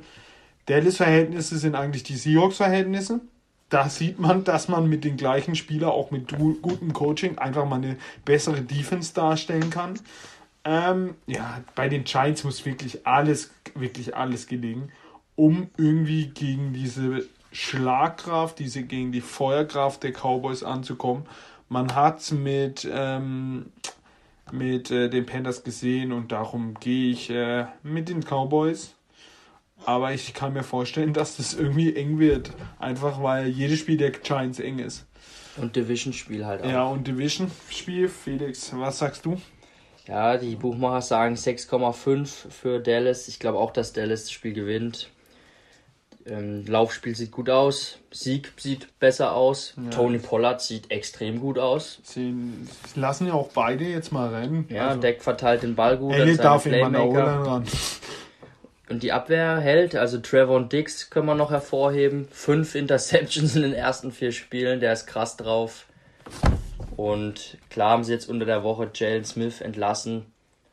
Dallas-Verhältnisse 0.65 1.57
sind 1.57 1.76
eigentlich 1.76 2.03
die 2.03 2.18
Seahawks-Verhältnisse. 2.18 3.22
Da 3.69 3.89
sieht 3.89 4.19
man, 4.19 4.43
dass 4.43 4.68
man 4.68 4.88
mit 4.88 5.03
den 5.03 5.18
gleichen 5.18 5.56
Spielern, 5.56 5.89
auch 5.89 6.11
mit 6.11 6.38
gutem 6.61 6.93
Coaching, 6.93 7.38
einfach 7.38 7.65
mal 7.65 7.77
eine 7.77 7.97
bessere 8.26 8.61
Defense 8.61 9.14
darstellen 9.14 9.69
kann. 9.69 9.99
Ähm, 10.65 11.15
ja, 11.27 11.61
bei 11.76 11.88
den 11.89 12.03
Giants 12.03 12.43
muss 12.43 12.65
wirklich 12.65 13.07
alles, 13.07 13.52
wirklich 13.73 14.15
alles 14.15 14.47
gelingen, 14.47 14.91
um 15.35 15.69
irgendwie 15.77 16.27
gegen 16.27 16.73
diese 16.73 17.26
Schlagkraft, 17.52 18.60
diese 18.60 18.84
gegen 18.84 19.11
die 19.11 19.22
Feuerkraft 19.22 20.03
der 20.03 20.11
Cowboys 20.11 20.64
anzukommen. 20.64 21.26
Man 21.68 21.96
hat 21.96 22.32
mit 22.32 22.88
ähm, 22.92 23.72
mit 24.52 24.92
äh, 24.92 25.10
den 25.10 25.26
Panthers 25.26 25.64
gesehen 25.64 26.12
und 26.12 26.32
darum 26.32 26.76
gehe 26.76 27.12
ich 27.12 27.30
äh, 27.30 27.66
mit 27.84 28.10
den 28.10 28.22
Cowboys. 28.24 28.94
Aber 29.86 30.14
ich 30.14 30.34
kann 30.34 30.54
mir 30.54 30.64
vorstellen, 30.64 31.14
dass 31.14 31.38
das 31.38 31.54
irgendwie 31.54 31.96
eng 31.96 32.20
wird. 32.20 32.52
Einfach 32.80 33.22
weil 33.22 33.48
jedes 33.48 33.80
Spiel 33.80 33.98
der 33.98 34.12
Giants 34.12 34.60
eng 34.60 34.80
ist. 34.80 35.06
Und 35.58 35.76
Division-Spiel 35.76 36.46
halt 36.46 36.64
auch. 36.64 36.70
Ja, 36.70 36.84
und 36.86 37.08
Division-Spiel. 37.08 38.10
Felix, 38.10 38.72
was 38.76 39.00
sagst 39.00 39.26
du? 39.26 39.42
Ja, 40.08 40.38
die 40.38 40.56
Buchmacher 40.56 41.02
sagen 41.02 41.36
6,5 41.36 42.52
für 42.52 42.80
Dallas. 42.80 43.28
Ich 43.28 43.40
glaube 43.40 43.58
auch, 43.58 43.72
dass 43.72 43.94
Dallas 43.94 44.24
das 44.24 44.32
Spiel 44.32 44.54
gewinnt. 44.54 45.10
Ähm, 46.27 46.65
Laufspiel 46.65 47.15
sieht 47.15 47.31
gut 47.31 47.52
aus, 47.52 47.99
Sieg 48.10 48.53
sieht 48.57 48.97
besser 48.99 49.35
aus, 49.35 49.76
ja. 49.77 49.91
Tony 49.91 50.18
Pollard 50.18 50.60
sieht 50.60 50.89
extrem 50.89 51.39
gut 51.39 51.60
aus. 51.60 51.99
Sie 52.03 52.34
lassen 52.95 53.27
ja 53.27 53.34
auch 53.34 53.49
beide 53.49 53.84
jetzt 53.84 54.11
mal 54.11 54.34
rennen. 54.34 54.68
Ja, 54.69 54.88
also, 54.88 55.02
Deck 55.02 55.22
verteilt 55.22 55.61
den 55.61 55.76
Ball 55.76 55.97
gut. 55.97 56.14
Elliot 56.14 56.43
darf 56.43 56.65
immer 56.65 56.91
ran. 56.91 57.65
Und 58.89 59.03
die 59.03 59.11
Abwehr 59.11 59.60
hält, 59.60 59.95
also 59.95 60.18
Trevor 60.19 60.56
und 60.56 60.73
Dix 60.73 61.11
können 61.11 61.27
wir 61.27 61.35
noch 61.35 61.52
hervorheben. 61.52 62.27
Fünf 62.31 62.73
Interceptions 62.73 63.56
in 63.56 63.61
den 63.61 63.73
ersten 63.73 64.11
vier 64.11 64.31
Spielen, 64.31 64.80
der 64.80 64.93
ist 64.93 65.06
krass 65.06 65.38
drauf. 65.38 65.85
Und 66.95 67.57
klar 67.69 67.91
haben 67.91 68.03
sie 68.03 68.14
jetzt 68.14 68.30
unter 68.30 68.45
der 68.45 68.64
Woche 68.64 68.89
Jalen 68.93 69.26
Smith 69.26 69.61
entlassen. 69.61 70.26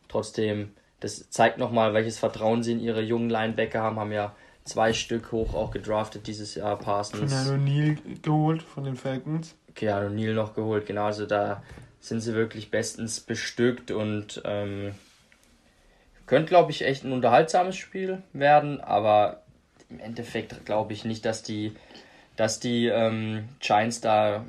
Trotzdem, 0.08 0.72
das 1.00 1.28
zeigt 1.30 1.58
nochmal, 1.58 1.94
welches 1.94 2.18
Vertrauen 2.18 2.62
sie 2.62 2.72
in 2.72 2.80
ihre 2.80 3.02
jungen 3.02 3.28
Linebacker 3.28 3.82
haben. 3.82 3.98
Haben 3.98 4.12
ja 4.12 4.34
zwei 4.72 4.92
Stück 4.92 5.32
hoch 5.32 5.54
auch 5.54 5.70
gedraftet 5.70 6.26
dieses 6.26 6.54
Jahr. 6.54 6.78
Parsons. 6.78 7.30
Keanu 7.30 7.56
Neal 7.58 7.96
geholt 8.22 8.62
von 8.62 8.84
den 8.84 8.96
Falcons. 8.96 9.54
Keanu 9.74 10.08
Neal 10.08 10.34
noch 10.34 10.54
geholt, 10.54 10.86
genau. 10.86 11.04
Also 11.04 11.26
da 11.26 11.62
sind 12.00 12.20
sie 12.20 12.34
wirklich 12.34 12.70
bestens 12.70 13.20
bestückt 13.20 13.90
und 13.90 14.42
ähm, 14.44 14.94
könnte, 16.26 16.48
glaube 16.48 16.70
ich, 16.70 16.84
echt 16.84 17.04
ein 17.04 17.12
unterhaltsames 17.12 17.76
Spiel 17.76 18.22
werden, 18.32 18.80
aber 18.80 19.42
im 19.90 20.00
Endeffekt 20.00 20.64
glaube 20.64 20.94
ich 20.94 21.04
nicht, 21.04 21.24
dass 21.26 21.42
die, 21.42 21.74
dass 22.36 22.58
die 22.58 22.86
ähm, 22.86 23.48
Giants 23.60 24.00
da 24.00 24.44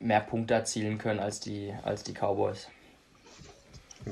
mehr 0.00 0.20
Punkte 0.20 0.54
erzielen 0.54 0.98
können 0.98 1.20
als 1.20 1.40
die, 1.40 1.72
als 1.84 2.02
die 2.02 2.12
Cowboys. 2.12 2.68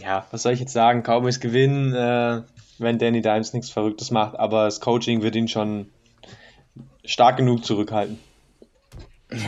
Ja, 0.01 0.27
was 0.31 0.43
soll 0.43 0.53
ich 0.53 0.61
jetzt 0.61 0.73
sagen? 0.73 1.03
Cowboys 1.03 1.41
gewinnen. 1.41 1.93
Äh, 1.93 2.43
wenn 2.79 2.99
Danny 2.99 3.21
Dimes 3.21 3.53
nichts 3.53 3.71
Verrücktes 3.71 4.11
macht, 4.11 4.39
aber 4.39 4.65
das 4.65 4.81
Coaching 4.81 5.23
wird 5.23 5.37
ihn 5.37 5.49
schon 5.49 5.91
stark 7.05 7.37
genug 7.37 7.65
zurückhalten. 7.65 8.19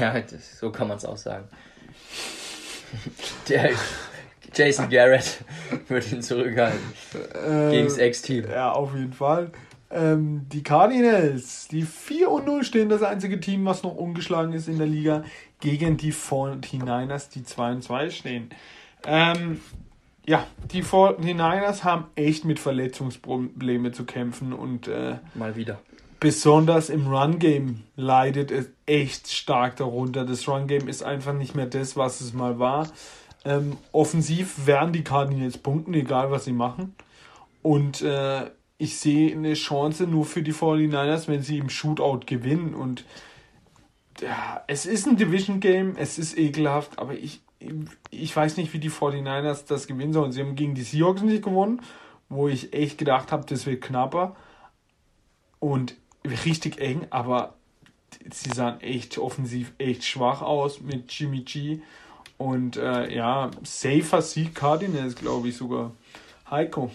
Ja, 0.01 0.21
das, 0.21 0.59
so 0.59 0.71
kann 0.71 0.89
man 0.89 0.97
es 0.97 1.05
auch 1.05 1.17
sagen. 1.17 1.49
Der 3.49 3.71
Jason 4.55 4.89
Garrett 4.89 5.45
wird 5.89 6.11
ihn 6.13 6.23
zurückhalten. 6.23 6.81
Äh, 7.35 7.71
gegen 7.71 7.89
das 7.89 7.99
Ex-Team. 7.99 8.47
Ja, 8.51 8.73
auf 8.73 8.95
jeden 8.95 9.13
Fall. 9.13 9.51
Ähm, 9.91 10.47
die 10.51 10.63
Cardinals, 10.63 11.69
die 11.69 11.83
4 11.83 12.31
und 12.31 12.47
0 12.47 12.65
stehen, 12.65 12.89
das 12.89 13.03
einzige 13.03 13.39
Team, 13.39 13.65
was 13.65 13.83
noch 13.83 13.95
ungeschlagen 13.95 14.53
ist 14.53 14.69
in 14.69 14.79
der 14.79 14.87
Liga, 14.87 15.25
gegen 15.61 15.97
die 15.97 16.13
49ers, 16.13 17.31
die 17.31 17.45
2 17.45 17.73
und 17.73 17.83
2 17.83 18.11
stehen. 18.11 18.51
Ähm, 19.07 19.61
ja, 20.27 20.47
die 20.73 20.83
49ers 20.83 21.85
haben 21.85 22.07
echt 22.17 22.45
mit 22.45 22.59
Verletzungsproblemen 22.59 23.93
zu 23.93 24.05
kämpfen 24.05 24.53
und 24.53 24.89
äh, 24.89 25.19
mal 25.35 25.57
wieder. 25.57 25.79
Besonders 26.19 26.89
im 26.89 27.07
Run-Game 27.07 27.85
leidet 27.95 28.51
es 28.51 28.71
echt 28.87 29.31
stark 29.31 29.77
darunter. 29.77 30.25
Das 30.25 30.49
Run-Game 30.49 30.89
ist 30.89 31.03
einfach 31.03 31.35
nicht 31.35 31.55
mehr 31.55 31.67
das, 31.67 31.97
was 31.97 32.21
es 32.21 32.33
mal 32.33 32.59
war. 32.59 32.89
Ähm, 33.45 33.77
offensiv 33.93 34.67
werden 34.67 34.93
die 34.93 35.05
Cardinals 35.05 35.59
punkten, 35.59 35.95
egal 35.95 36.31
was 36.31 36.45
sie 36.45 36.53
machen. 36.53 36.97
Und 37.63 38.03
äh, 38.03 38.51
ich 38.79 38.99
sehe 38.99 39.33
eine 39.33 39.55
Chance 39.55 40.07
nur 40.07 40.25
für 40.25 40.43
die 40.43 40.53
49ers, 40.53 41.29
wenn 41.29 41.43
sie 41.43 41.59
im 41.59 41.69
Shootout 41.69 42.21
gewinnen. 42.27 42.75
Und 42.75 43.05
ja, 44.21 44.65
es 44.67 44.87
ist 44.87 45.07
ein 45.07 45.17
Division-Game, 45.17 45.95
es 45.97 46.19
ist 46.19 46.37
ekelhaft, 46.37 46.99
aber 46.99 47.15
ich, 47.15 47.43
ich 48.11 48.37
weiß 48.37 48.57
nicht, 48.57 48.73
wie 48.73 48.79
die 48.79 48.91
49ers 48.91 49.67
das 49.67 49.87
gewinnen 49.87 50.13
sollen. 50.13 50.33
Sie 50.33 50.41
haben 50.41 50.57
gegen 50.57 50.75
die 50.75 50.83
Seahawks 50.83 51.23
nicht 51.23 51.43
gewonnen, 51.43 51.81
wo 52.29 52.49
ich 52.49 52.73
echt 52.73 52.99
gedacht 52.99 53.33
habe, 53.33 53.47
das 53.47 53.67
wird 53.67 53.83
knapper 53.83 54.37
und 55.59 55.95
richtig 56.25 56.81
eng, 56.81 57.07
aber 57.11 57.55
sie 58.31 58.51
sahen 58.51 58.81
echt 58.81 59.19
offensiv 59.19 59.73
echt 59.79 60.05
schwach 60.05 60.43
aus 60.43 60.81
mit 60.81 61.13
Jimmy 61.13 61.41
G. 61.41 61.81
Und 62.39 62.77
äh, 62.77 63.15
ja, 63.15 63.51
safer 63.63 64.21
Sieg 64.21 64.55
Cardinals, 64.55 65.15
glaube 65.15 65.49
ich 65.49 65.57
sogar. 65.57 65.93
Heiko. 66.51 66.91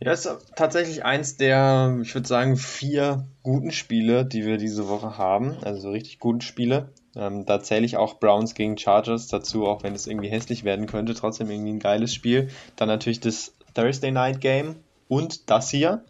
Ja, 0.00 0.12
ist 0.12 0.30
tatsächlich 0.54 1.04
eins 1.04 1.36
der, 1.36 1.98
ich 2.00 2.14
würde 2.14 2.28
sagen, 2.28 2.56
vier 2.56 3.26
guten 3.42 3.72
Spiele, 3.72 4.24
die 4.24 4.46
wir 4.46 4.56
diese 4.56 4.86
Woche 4.86 5.18
haben. 5.18 5.56
Also 5.62 5.90
richtig 5.90 6.20
guten 6.20 6.40
Spiele. 6.40 6.92
Ähm, 7.18 7.44
da 7.44 7.60
zähle 7.60 7.84
ich 7.84 7.96
auch 7.96 8.20
Browns 8.20 8.54
gegen 8.54 8.78
Chargers 8.78 9.26
dazu, 9.26 9.66
auch 9.66 9.82
wenn 9.82 9.94
es 9.94 10.06
irgendwie 10.06 10.28
hässlich 10.28 10.64
werden 10.64 10.86
könnte. 10.86 11.14
Trotzdem 11.14 11.50
irgendwie 11.50 11.72
ein 11.72 11.80
geiles 11.80 12.14
Spiel. 12.14 12.48
Dann 12.76 12.88
natürlich 12.88 13.20
das 13.20 13.54
Thursday 13.74 14.12
Night 14.12 14.40
Game 14.40 14.76
und 15.08 15.50
das 15.50 15.70
hier. 15.70 16.04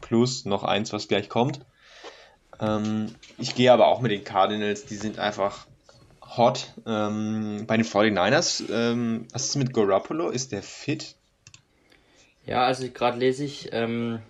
Plus 0.00 0.44
noch 0.44 0.64
eins, 0.64 0.92
was 0.92 1.08
gleich 1.08 1.28
kommt. 1.28 1.60
Ähm, 2.60 3.14
ich 3.38 3.54
gehe 3.54 3.72
aber 3.72 3.88
auch 3.88 4.00
mit 4.00 4.12
den 4.12 4.24
Cardinals. 4.24 4.86
Die 4.86 4.96
sind 4.96 5.18
einfach 5.18 5.66
hot. 6.36 6.72
Ähm, 6.86 7.64
bei 7.66 7.76
den 7.76 7.86
49ers, 7.86 8.64
ähm, 8.72 9.26
was 9.32 9.46
ist 9.46 9.56
mit 9.56 9.74
Garoppolo? 9.74 10.30
Ist 10.30 10.52
der 10.52 10.62
fit? 10.62 11.16
Ja, 12.46 12.64
also 12.64 12.88
gerade 12.88 13.18
lese 13.18 13.44
ich, 13.44 13.70
ähm, 13.72 14.20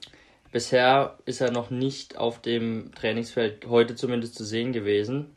bisher 0.50 1.18
ist 1.24 1.40
er 1.40 1.50
noch 1.50 1.70
nicht 1.70 2.16
auf 2.16 2.40
dem 2.40 2.90
Trainingsfeld, 2.94 3.66
heute 3.68 3.94
zumindest 3.94 4.34
zu 4.34 4.44
sehen 4.44 4.72
gewesen. 4.72 5.34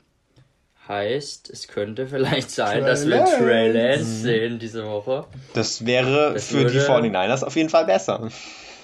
Heißt, 0.88 1.50
es 1.50 1.68
könnte 1.68 2.06
vielleicht 2.08 2.52
sein, 2.52 2.82
Trey 2.82 2.86
dass 2.86 3.08
wir 3.08 3.26
Trey 3.26 3.72
Lance 3.72 4.04
mhm. 4.04 4.22
sehen 4.22 4.60
diese 4.60 4.86
Woche. 4.86 5.26
Das 5.54 5.86
wäre 5.86 6.34
das 6.34 6.48
für 6.48 6.58
würde... 6.58 6.74
die 6.74 6.80
49ers 6.80 7.44
auf 7.44 7.56
jeden 7.56 7.70
Fall 7.70 7.86
besser. 7.86 8.30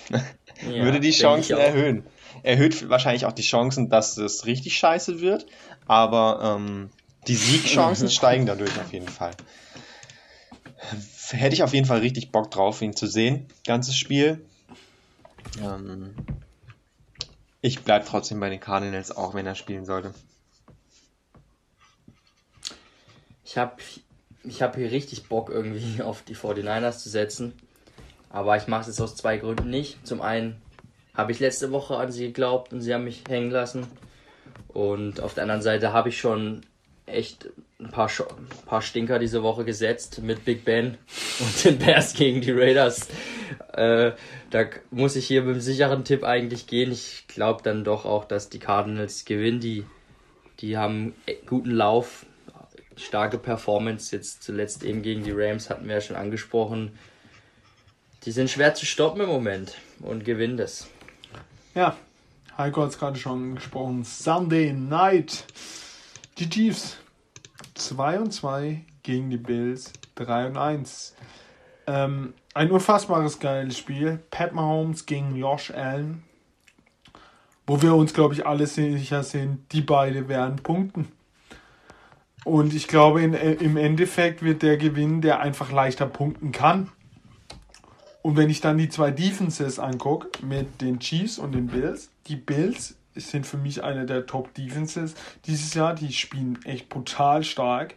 Ja, 0.09 0.83
würde 0.83 0.99
die 0.99 1.11
Chancen 1.11 1.57
erhöhen. 1.57 2.03
Erhöht 2.43 2.89
wahrscheinlich 2.89 3.25
auch 3.25 3.33
die 3.33 3.43
Chancen, 3.43 3.89
dass 3.89 4.17
es 4.17 4.45
richtig 4.45 4.77
scheiße 4.77 5.21
wird, 5.21 5.45
aber 5.85 6.57
ähm, 6.57 6.89
die 7.27 7.35
Siegchancen 7.35 8.09
steigen 8.11 8.45
dadurch 8.45 8.79
auf 8.79 8.91
jeden 8.91 9.07
Fall. 9.07 9.31
hätte 11.31 11.53
ich 11.53 11.61
auf 11.61 11.73
jeden 11.73 11.85
Fall 11.85 11.99
richtig 11.99 12.31
Bock 12.31 12.49
drauf, 12.49 12.81
ihn 12.81 12.95
zu 12.95 13.05
sehen, 13.05 13.47
ganzes 13.65 13.95
Spiel. 13.95 14.43
Ähm, 15.63 16.15
ich 17.61 17.83
bleibe 17.83 18.05
trotzdem 18.05 18.39
bei 18.39 18.49
den 18.49 18.59
Cardinals, 18.59 19.15
auch 19.15 19.35
wenn 19.35 19.45
er 19.45 19.55
spielen 19.55 19.85
sollte. 19.85 20.13
Ich 23.51 23.57
habe 23.57 23.73
ich 24.45 24.61
hab 24.61 24.77
hier 24.77 24.91
richtig 24.91 25.27
Bock 25.27 25.49
irgendwie 25.49 26.01
auf 26.03 26.21
die 26.21 26.37
49ers 26.37 26.99
zu 26.99 27.09
setzen. 27.09 27.51
Aber 28.29 28.55
ich 28.55 28.67
mache 28.67 28.81
es 28.81 28.87
jetzt 28.87 29.01
aus 29.01 29.17
zwei 29.17 29.35
Gründen 29.35 29.69
nicht. 29.69 30.07
Zum 30.07 30.21
einen 30.21 30.61
habe 31.13 31.33
ich 31.33 31.41
letzte 31.41 31.73
Woche 31.73 31.97
an 31.97 32.13
sie 32.13 32.27
geglaubt 32.27 32.71
und 32.71 32.79
sie 32.79 32.93
haben 32.93 33.03
mich 33.03 33.23
hängen 33.27 33.51
lassen. 33.51 33.87
Und 34.69 35.19
auf 35.19 35.33
der 35.33 35.43
anderen 35.43 35.61
Seite 35.61 35.91
habe 35.91 36.07
ich 36.07 36.17
schon 36.17 36.61
echt 37.05 37.49
ein 37.77 37.89
paar, 37.89 38.07
ein 38.07 38.65
paar 38.67 38.81
Stinker 38.81 39.19
diese 39.19 39.43
Woche 39.43 39.65
gesetzt 39.65 40.21
mit 40.21 40.45
Big 40.45 40.63
Ben 40.63 40.97
und 41.41 41.65
den 41.65 41.77
Bears 41.77 42.13
gegen 42.13 42.39
die 42.39 42.51
Raiders. 42.51 43.09
Äh, 43.73 44.13
da 44.49 44.65
muss 44.91 45.17
ich 45.17 45.27
hier 45.27 45.41
mit 45.41 45.55
einem 45.55 45.61
sicheren 45.61 46.05
Tipp 46.05 46.23
eigentlich 46.23 46.67
gehen. 46.67 46.89
Ich 46.89 47.25
glaube 47.27 47.63
dann 47.63 47.83
doch 47.83 48.05
auch, 48.05 48.23
dass 48.23 48.47
die 48.47 48.59
Cardinals 48.59 49.25
gewinnen. 49.25 49.59
Die, 49.59 49.83
die 50.61 50.77
haben 50.77 51.15
guten 51.45 51.71
Lauf, 51.71 52.25
starke 52.97 53.37
Performance. 53.37 54.15
Jetzt 54.15 54.43
zuletzt 54.43 54.83
eben 54.83 55.01
gegen 55.01 55.23
die 55.23 55.31
Rams 55.31 55.69
hatten 55.69 55.87
wir 55.87 55.95
ja 55.95 56.01
schon 56.01 56.15
angesprochen. 56.15 56.97
Die 58.23 58.31
sind 58.31 58.49
schwer 58.49 58.75
zu 58.75 58.85
stoppen 58.85 59.21
im 59.21 59.29
Moment 59.29 59.77
und 59.99 60.25
gewinnen 60.25 60.57
das. 60.57 60.87
Ja, 61.73 61.95
Heiko 62.57 62.83
hat 62.83 62.89
es 62.89 62.99
gerade 62.99 63.17
schon 63.17 63.55
gesprochen. 63.55 64.03
Sunday 64.03 64.73
Night. 64.73 65.45
Die 66.37 66.49
Chiefs 66.49 66.97
2 67.75 68.19
und 68.19 68.31
2 68.31 68.81
gegen 69.03 69.29
die 69.29 69.37
Bills 69.37 69.93
3 70.15 70.47
und 70.47 70.57
1. 70.57 71.15
Ähm, 71.87 72.33
ein 72.53 72.69
unfassbares 72.69 73.39
geiles 73.39 73.77
Spiel. 73.77 74.19
Pat 74.29 74.53
Mahomes 74.53 75.05
gegen 75.05 75.35
Josh 75.35 75.71
Allen. 75.71 76.23
Wo 77.65 77.81
wir 77.81 77.95
uns, 77.95 78.13
glaube 78.13 78.33
ich, 78.33 78.45
alle 78.45 78.67
sicher 78.67 79.23
sind, 79.23 79.71
die 79.71 79.81
beide 79.81 80.27
werden 80.27 80.57
punkten. 80.57 81.07
Und 82.43 82.73
ich 82.73 82.87
glaube, 82.87 83.21
in, 83.21 83.33
im 83.33 83.77
Endeffekt 83.77 84.41
wird 84.41 84.63
der 84.63 84.77
gewinnen, 84.77 85.21
der 85.21 85.39
einfach 85.39 85.71
leichter 85.71 86.07
punkten 86.07 86.51
kann. 86.51 86.91
Und 88.23 88.37
wenn 88.37 88.49
ich 88.49 88.61
dann 88.61 88.77
die 88.77 88.89
zwei 88.89 89.11
Defenses 89.11 89.79
angucke, 89.79 90.43
mit 90.43 90.81
den 90.81 90.99
Chiefs 90.99 91.39
und 91.39 91.53
den 91.53 91.67
Bills, 91.67 92.09
die 92.27 92.35
Bills 92.35 92.95
sind 93.15 93.45
für 93.45 93.57
mich 93.57 93.83
eine 93.83 94.05
der 94.05 94.25
Top-Defenses 94.25 95.15
dieses 95.45 95.73
Jahr. 95.73 95.95
Die 95.95 96.13
spielen 96.13 96.59
echt 96.65 96.89
brutal 96.89 97.43
stark. 97.43 97.95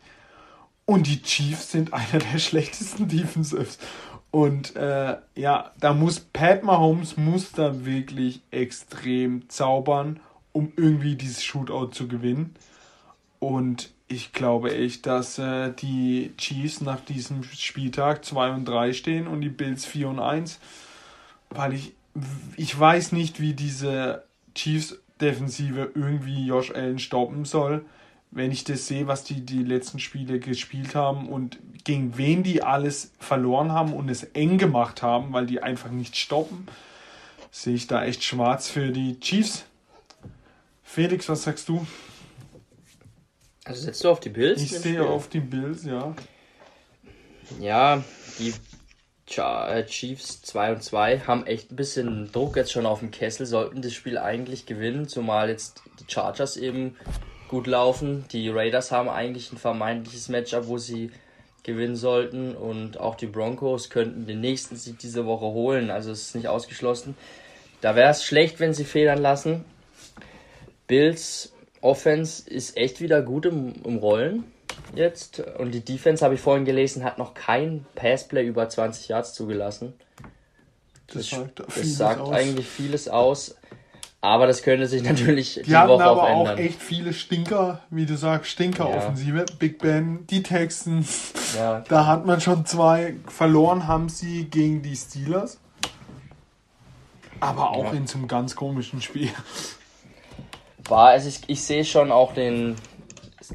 Und 0.87 1.07
die 1.07 1.23
Chiefs 1.23 1.71
sind 1.71 1.93
einer 1.93 2.19
der 2.33 2.39
schlechtesten 2.39 3.09
Defensives. 3.09 3.79
Und 4.31 4.75
äh, 4.77 5.16
ja, 5.37 5.73
da 5.79 5.95
muss 5.95 6.21
Pat 6.21 6.65
Mahomes 6.65 7.16
muss 7.16 7.53
da 7.53 7.85
wirklich 7.85 8.43
extrem 8.51 9.49
zaubern, 9.49 10.21
um 10.53 10.73
irgendwie 10.77 11.15
dieses 11.15 11.45
Shootout 11.45 11.93
zu 11.93 12.09
gewinnen. 12.09 12.55
Und 13.39 13.94
ich 14.09 14.33
glaube 14.33 14.77
echt, 14.77 15.07
dass 15.07 15.39
äh, 15.39 15.73
die 15.73 16.33
Chiefs 16.37 16.81
nach 16.81 17.01
diesem 17.01 17.43
Spieltag 17.43 18.25
2 18.25 18.51
und 18.51 18.65
3 18.67 18.93
stehen 18.93 19.27
und 19.27 19.41
die 19.41 19.49
Bills 19.49 19.85
4 19.87 20.09
und 20.09 20.19
1. 20.19 20.59
Weil 21.51 21.75
ich, 21.75 21.95
ich 22.57 22.79
weiß 22.79 23.13
nicht, 23.13 23.41
wie 23.41 23.55
diese 23.55 24.25
Chiefs 24.55 24.99
Defensive 25.21 25.93
irgendwie 25.95 26.47
Josh 26.47 26.71
Allen 26.71 26.99
stoppen 26.99 27.45
soll. 27.45 27.85
Wenn 28.31 28.51
ich 28.51 28.65
das 28.65 28.89
sehe, 28.89 29.07
was 29.07 29.25
die 29.25 29.41
die 29.47 29.63
letzten 29.63 30.01
Spiele 30.01 30.41
gespielt 30.41 30.95
haben 30.95 31.29
und 31.29 31.59
gegen 31.85 32.19
wen 32.19 32.43
die 32.43 32.63
alles 32.63 33.13
verloren 33.21 33.73
haben 33.73 33.93
und 33.93 34.09
es 34.09 34.25
eng 34.25 34.59
gemacht 34.59 35.03
haben, 35.03 35.33
weil 35.33 35.47
die 35.47 35.63
einfach 35.63 35.91
nicht 35.91 36.17
stoppen, 36.17 36.67
sehe 37.53 37.75
ich 37.75 37.87
da 37.87 38.05
echt 38.05 38.25
schwarz 38.25 38.69
für 38.69 38.91
die 38.91 39.21
Chiefs. 39.21 39.65
Felix, 40.83 41.29
was 41.29 41.45
sagst 41.45 41.69
du? 41.69 41.87
Also 43.65 43.82
setzt 43.82 44.05
du 44.05 44.11
auf 44.11 44.20
die 44.20 44.28
Bills? 44.28 44.61
Ich 44.61 44.78
sehe 44.78 45.05
auf 45.05 45.28
die 45.28 45.41
Bills, 45.41 45.85
ja. 45.85 46.15
Ja, 47.61 48.05
die 48.39 48.53
äh, 49.36 49.85
Chiefs 49.85 50.43
2 50.43 50.73
und 50.73 50.82
2 50.82 51.20
haben 51.20 51.47
echt 51.47 51.73
ein 51.73 51.77
bisschen 51.77 52.31
Druck 52.31 52.57
jetzt 52.57 52.73
schon 52.73 52.86
auf 52.86 53.01
dem 53.01 53.11
Kessel, 53.11 53.47
sollten 53.47 53.81
das 53.81 53.95
Spiel 53.95 54.19
eigentlich 54.19 54.66
gewinnen, 54.66 55.09
zumal 55.09 55.49
jetzt 55.49 55.82
die 56.01 56.12
Chargers 56.12 56.57
eben 56.57 56.97
gut 57.49 57.66
laufen. 57.66 58.27
Die 58.32 58.51
Raiders 58.51 58.93
haben 58.93 59.09
eigentlich 59.09 59.53
ein 59.53 59.59
vermeintliches 59.59 60.28
Matchup, 60.28 60.66
wo 60.66 60.77
sie 60.77 61.11
gewinnen 61.62 61.97
sollten 61.97 62.55
und 62.55 63.01
auch 63.01 63.15
die 63.15 63.27
Broncos 63.27 63.89
könnten 63.89 64.27
den 64.27 64.41
nächsten 64.41 64.77
Sieg 64.77 64.99
diese 64.99 65.24
Woche 65.24 65.47
holen, 65.47 65.91
also 65.91 66.11
es 66.11 66.28
ist 66.28 66.35
nicht 66.35 66.49
ausgeschlossen. 66.49 67.16
Da 67.81 67.97
wäre 67.97 68.11
es 68.11 68.24
schlecht, 68.24 68.61
wenn 68.61 68.74
sie 68.74 68.85
federn 68.85 69.20
lassen. 69.20 69.65
Bills 70.86 71.54
Offense 71.85 72.48
ist 72.48 72.78
echt 72.78 73.01
wieder 73.02 73.20
gut 73.20 73.44
im, 73.44 73.74
im 73.85 73.98
Rollen 73.98 74.44
jetzt. 74.94 75.40
Und 75.59 75.73
die 75.73 75.85
Defense, 75.85 76.24
habe 76.24 76.35
ich 76.35 76.40
vorhin 76.40 76.65
gelesen, 76.65 77.05
hat 77.05 77.19
noch 77.19 77.35
kein 77.35 77.85
Passplay 77.94 78.47
über 78.47 78.69
20 78.69 79.09
Yards 79.09 79.35
zugelassen. 79.35 79.93
Das, 81.09 81.16
das 81.16 81.31
sagt, 81.31 81.61
das 81.61 81.97
sagt 81.97 82.28
eigentlich 82.32 82.66
vieles 82.66 83.06
aus. 83.09 83.56
Aber 84.23 84.47
das 84.47 84.62
könnte 84.62 84.86
sich 84.86 85.02
natürlich 85.02 85.55
die, 85.56 85.62
die 85.65 85.77
hatten 85.77 85.90
Woche 85.90 86.05
aber 86.05 86.23
auch, 86.23 86.40
ändern. 86.40 86.55
auch 86.55 86.59
echt 86.59 86.81
viele 86.81 87.12
Stinker, 87.12 87.82
wie 87.90 88.06
du 88.06 88.16
sagst, 88.16 88.51
Stinker-Offensive. 88.52 89.40
Ja. 89.40 89.44
Big 89.59 89.78
Ben, 89.78 90.27
die 90.28 90.43
Texans. 90.43 91.35
Ja. 91.55 91.81
Da 91.86 92.06
hat 92.06 92.24
man 92.24 92.40
schon 92.40 92.65
zwei 92.65 93.16
verloren, 93.27 93.86
haben 93.86 94.09
sie 94.09 94.47
gegen 94.47 94.81
die 94.81 94.97
Steelers. 94.97 95.61
Aber 97.40 97.73
auch 97.73 97.93
ja. 97.93 97.98
in 97.98 98.06
so 98.06 98.16
einem 98.16 98.27
ganz 98.27 98.56
komischen 98.56 99.02
Spiel. 99.02 99.28
War, 100.89 101.09
also 101.09 101.28
ich, 101.28 101.40
ich 101.47 101.62
sehe 101.62 101.85
schon 101.85 102.12
auch 102.12 102.35
den, 102.35 102.77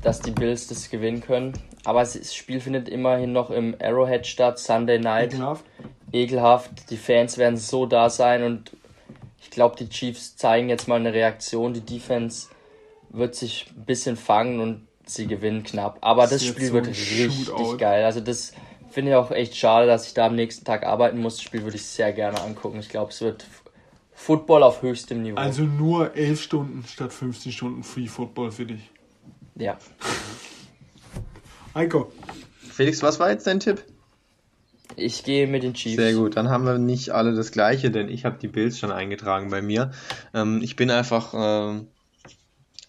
dass 0.02 0.20
die 0.22 0.32
Bills 0.32 0.68
das 0.68 0.90
gewinnen 0.90 1.22
können. 1.22 1.54
Aber 1.86 2.00
das 2.02 2.34
Spiel 2.34 2.60
findet 2.60 2.90
immerhin 2.90 3.32
noch 3.32 3.50
im 3.50 3.76
Arrowhead 3.82 4.28
statt, 4.28 4.60
Sunday 4.60 5.00
Night. 5.00 5.34
Ekelhaft. 5.34 5.66
Ekelhaft. 6.12 6.72
Die 6.90 6.98
Fans 6.98 7.38
werden 7.38 7.58
so 7.58 7.86
da 7.86 8.10
sein 8.10 8.44
und 8.44 8.72
ich 9.42 9.50
glaube, 9.50 9.76
die 9.78 9.90
Chiefs 9.90 10.36
zeigen 10.36 10.70
jetzt 10.70 10.88
mal 10.88 11.00
eine 11.00 11.14
Reaktion. 11.14 11.74
Die 11.74 11.82
Defense 11.82 12.50
wird 13.10 13.36
sich 13.36 13.68
ein 13.76 13.86
bisschen 13.86 14.18
fangen 14.18 14.60
und 14.60 14.88
sie 15.06 15.28
gewinnen 15.28 15.64
knapp. 15.64 15.98
Aber 16.02 16.24
das, 16.24 16.32
das 16.32 16.46
Spiel 16.46 16.68
so 16.68 16.74
wird 16.74 16.88
richtig 16.88 17.46
Shootout. 17.46 17.78
geil. 17.78 18.06
Also 18.06 18.20
das 18.20 18.54
finde 18.92 19.12
ich 19.12 19.18
auch 19.18 19.32
echt 19.32 19.56
schade, 19.56 19.88
dass 19.88 20.08
ich 20.08 20.14
da 20.14 20.28
am 20.28 20.36
nächsten 20.36 20.66
Tag 20.66 20.86
arbeiten 20.86 21.20
muss. 21.20 21.38
Das 21.38 21.44
Spiel 21.44 21.64
würde 21.64 21.78
ich 21.78 21.86
sehr 21.86 22.12
gerne 22.14 22.42
angucken. 22.42 22.80
Ich 22.80 22.90
glaube, 22.90 23.12
es 23.12 23.22
wird 23.22 23.46
Football 24.20 24.64
auf 24.64 24.82
höchstem 24.82 25.24
Niveau. 25.24 25.38
Also 25.38 25.64
nur 25.64 26.14
11 26.14 26.42
Stunden 26.42 26.84
statt 26.86 27.14
15 27.14 27.54
Stunden 27.54 27.84
Free 27.84 28.08
Football 28.08 28.52
für 28.52 28.66
dich. 28.66 28.82
Ja. 29.56 29.78
Heiko. 31.74 32.12
Felix, 32.70 33.02
was 33.02 33.20
war 33.20 33.32
jetzt 33.32 33.48
dein 33.48 33.62
Tipp? 33.62 33.82
Ich 34.98 35.24
gehe 35.24 35.48
mit 35.48 35.64
den 35.64 35.74
Chiefs. 35.74 35.96
Sehr 35.96 36.14
gut, 36.14 36.36
dann 36.36 36.50
haben 36.50 36.66
wir 36.66 36.78
nicht 36.78 37.12
alle 37.12 37.34
das 37.34 37.52
gleiche, 37.52 37.92
denn 37.92 38.10
ich 38.10 38.26
habe 38.26 38.38
die 38.38 38.50
Bills 38.50 38.78
schon 38.78 38.92
eingetragen 38.92 39.50
bei 39.50 39.62
mir. 39.62 39.92
Ähm, 40.34 40.60
ich 40.62 40.76
bin 40.76 40.92
einfach 40.92 41.34
äh, 41.34 41.82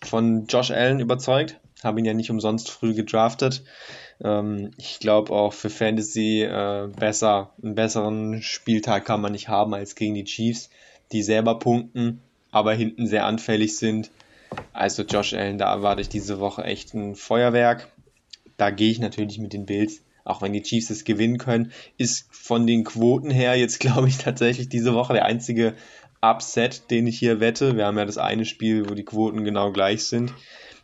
von 0.03 0.47
Josh 0.47 0.73
Allen 0.73 0.99
überzeugt, 0.99 1.61
habe 1.85 2.01
ihn 2.01 2.07
ja 2.07 2.13
nicht 2.13 2.33
umsonst 2.33 2.71
früh 2.71 2.93
gedraftet. 2.93 3.63
Ähm, 4.23 4.73
ich 4.79 4.99
glaube 4.99 5.33
auch 5.33 5.53
für 5.53 5.71
Fantasy 5.71 6.43
äh, 6.43 6.89
besser, 6.89 7.55
einen 7.63 7.77
besseren 7.77 8.43
Spieltag 8.43 9.05
kann 9.05 9.21
man 9.21 9.33
nicht 9.33 9.49
haben 9.49 9.73
als 9.75 9.95
gegen 9.95 10.15
die 10.15 10.25
Chiefs, 10.25 10.71
die 11.13 11.23
selber 11.23 11.59
punkten, 11.59 12.21
aber 12.51 12.75
hinten 12.75 13.07
sehr 13.07 13.27
anfällig 13.27 13.77
sind. 13.77 14.11
Also 14.73 15.03
Josh 15.03 15.35
Allen, 15.35 15.59
da 15.59 15.73
erwarte 15.73 16.03
ich 16.03 16.09
diese 16.09 16.41
Woche 16.41 16.65
echt 16.65 16.95
ein 16.95 17.15
Feuerwerk. 17.15 17.89
Da 18.57 18.71
gehe 18.71 18.91
ich 18.91 18.99
natürlich 18.99 19.39
mit 19.39 19.53
den 19.53 19.67
Bills, 19.67 20.03
auch 20.25 20.43
wenn 20.43 20.53
die 20.53 20.63
Chiefs 20.63 20.91
es 20.91 21.05
gewinnen 21.05 21.39
können. 21.39 21.73
Ist 21.97 22.27
von 22.31 22.67
den 22.67 22.85
Quoten 22.85 23.31
her 23.31 23.57
jetzt, 23.57 23.81
glaube 23.81 24.09
ich, 24.09 24.19
tatsächlich 24.19 24.69
diese 24.69 24.95
Woche 24.95 25.15
der 25.15 25.25
einzige 25.25 25.75
Upset, 26.21 26.91
den 26.91 27.07
ich 27.07 27.19
hier 27.19 27.41
wette. 27.41 27.77
Wir 27.77 27.87
haben 27.87 27.97
ja 27.97 28.05
das 28.05 28.19
eine 28.19 28.45
Spiel, 28.45 28.89
wo 28.91 28.95
die 28.95 29.05
Quoten 29.05 29.45
genau 29.45 29.73
gleich 29.73 30.05
sind. 30.05 30.35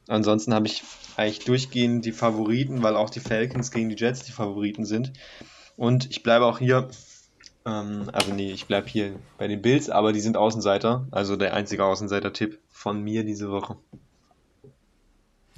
Ansonsten 0.09 0.55
habe 0.55 0.67
ich 0.67 0.83
eigentlich 1.17 1.45
durchgehend 1.45 2.05
die 2.05 2.13
Favoriten, 2.13 2.83
weil 2.83 2.97
auch 2.97 3.11
die 3.11 3.21
Falcons 3.21 3.71
gegen 3.71 3.89
die 3.89 3.97
Jets 3.97 4.23
die 4.23 4.33
Favoriten 4.33 4.85
sind. 4.85 5.13
Und 5.77 6.11
ich 6.11 6.23
bleibe 6.23 6.47
auch 6.47 6.59
hier 6.59 6.89
ähm, 7.67 8.09
also 8.13 8.33
nee, 8.33 8.53
ich 8.53 8.67
bleib 8.67 8.89
hier 8.89 9.17
bei 9.39 9.49
den 9.49 9.61
Bills, 9.61 9.91
aber 9.91 10.13
die 10.13 10.21
sind 10.21 10.37
Außenseiter. 10.37 11.07
Also 11.11 11.37
der 11.37 11.55
einzige 11.55 11.85
Außenseiter-Tipp 11.85 12.59
von 12.71 13.03
mir 13.03 13.25
diese 13.25 13.51
Woche. 13.51 13.77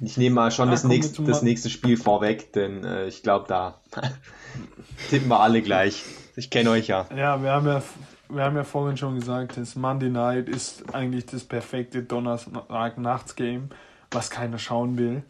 Ich 0.01 0.17
nehme 0.17 0.35
mal 0.35 0.51
schon 0.51 0.69
ja, 0.69 0.71
das, 0.71 0.83
nächste, 0.85 1.23
das 1.23 1.41
nächste 1.41 1.69
Spiel 1.69 1.97
vorweg, 1.97 2.53
denn 2.53 2.83
äh, 2.83 3.07
ich 3.07 3.21
glaube, 3.21 3.45
da 3.47 3.81
tippen 5.09 5.27
wir 5.27 5.39
alle 5.39 5.61
gleich. 5.61 6.03
Ich 6.35 6.49
kenne 6.49 6.71
euch 6.71 6.87
ja. 6.87 7.05
Ja, 7.15 7.43
wir 7.43 7.51
haben 7.51 7.67
ja, 7.67 7.83
wir 8.29 8.43
haben 8.43 8.55
ja 8.55 8.63
vorhin 8.63 8.97
schon 8.97 9.15
gesagt, 9.15 9.57
das 9.57 9.75
Monday 9.75 10.09
Night 10.09 10.47
ist 10.47 10.95
eigentlich 10.95 11.25
das 11.25 11.43
perfekte 11.43 12.01
Donnerstag-Nachts-Game, 12.01 13.69
was 14.09 14.29
keiner 14.29 14.57
schauen 14.57 14.97
will. 14.97 15.23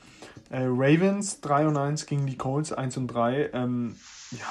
Äh, 0.51 0.65
Ravens 0.65 1.41
3 1.41 1.67
und 1.67 1.77
1 1.77 2.05
gegen 2.05 2.27
die 2.27 2.37
Colts 2.37 2.71
1 2.71 2.97
und 2.97 3.07
3. 3.07 3.49
Ähm, 3.53 3.95
ja, 4.31 4.45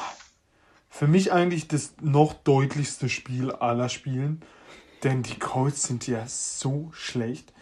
für 0.99 1.07
mich 1.07 1.33
eigentlich 1.33 1.69
das 1.69 1.95
noch 2.01 2.33
deutlichste 2.33 3.09
Spiel 3.09 3.53
aller 3.53 3.89
Spielen. 3.89 4.43
Denn 5.05 5.23
die 5.23 5.39
Colts 5.39 5.85
sind 5.85 6.09
ja 6.09 6.27
so 6.27 6.91
schlecht 6.93 7.53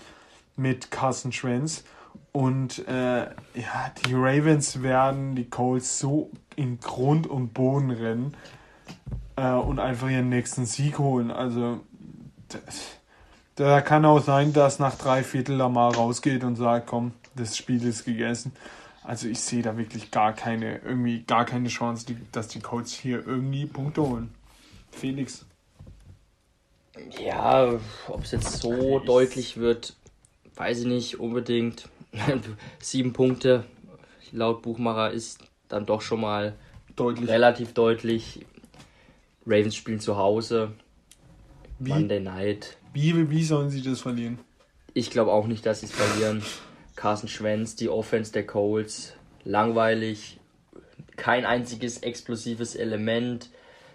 mit 0.56 0.90
Carson 0.90 1.32
Schwenz. 1.32 1.84
Und 2.32 2.88
äh, 2.88 3.24
ja, 3.24 3.92
die 4.06 4.14
Ravens 4.14 4.82
werden 4.82 5.34
die 5.36 5.50
Colts 5.50 5.98
so 5.98 6.30
in 6.56 6.80
Grund 6.80 7.26
und 7.26 7.52
Boden 7.52 7.90
rennen 7.90 8.34
äh, 9.36 9.50
und 9.50 9.80
einfach 9.80 10.08
ihren 10.08 10.30
nächsten 10.30 10.64
Sieg 10.64 10.98
holen. 10.98 11.30
Also 11.30 11.80
da 13.56 13.82
kann 13.82 14.06
auch 14.06 14.22
sein, 14.22 14.54
dass 14.54 14.78
nach 14.78 14.94
drei 14.94 15.22
Viertel 15.22 15.56
Lamar 15.56 15.94
rausgeht 15.94 16.42
und 16.42 16.56
sagt, 16.56 16.86
komm, 16.86 17.12
das 17.34 17.54
Spiel 17.54 17.84
ist 17.84 18.06
gegessen. 18.06 18.52
Also 19.06 19.28
ich 19.28 19.38
sehe 19.38 19.62
da 19.62 19.78
wirklich 19.78 20.10
gar 20.10 20.32
keine, 20.32 20.78
irgendwie 20.78 21.22
gar 21.22 21.44
keine 21.44 21.68
Chance, 21.68 22.06
dass 22.32 22.48
die 22.48 22.58
Colts 22.58 22.92
hier 22.92 23.24
irgendwie 23.24 23.64
Punkte 23.64 24.02
holen. 24.02 24.34
Felix. 24.90 25.46
Ja, 27.16 27.78
ob 28.08 28.24
es 28.24 28.32
jetzt 28.32 28.60
so 28.60 28.98
deutlich 28.98 29.58
wird, 29.58 29.94
weiß 30.56 30.80
ich 30.80 30.86
nicht 30.86 31.20
unbedingt. 31.20 31.88
Sieben 32.80 33.12
Punkte 33.12 33.64
laut 34.32 34.62
Buchmacher 34.62 35.12
ist 35.12 35.38
dann 35.68 35.86
doch 35.86 36.00
schon 36.02 36.20
mal 36.20 36.56
deutlich. 36.96 37.28
relativ 37.28 37.74
deutlich. 37.74 38.44
Ravens 39.46 39.76
spielen 39.76 40.00
zu 40.00 40.16
Hause. 40.16 40.72
Wie? 41.78 41.90
Monday 41.90 42.18
Night. 42.18 42.76
Wie, 42.92 43.30
wie 43.30 43.44
sollen 43.44 43.70
sie 43.70 43.82
das 43.82 44.00
verlieren? 44.00 44.40
Ich 44.94 45.10
glaube 45.10 45.30
auch 45.30 45.46
nicht, 45.46 45.64
dass 45.64 45.80
sie 45.80 45.86
es 45.86 45.92
verlieren. 45.92 46.42
Carson 46.96 47.28
Schwenz, 47.28 47.76
die 47.76 47.88
Offense 47.88 48.32
der 48.32 48.46
Colts, 48.46 49.14
langweilig, 49.44 50.38
kein 51.16 51.46
einziges 51.46 51.98
explosives 51.98 52.74
Element. 52.74 53.50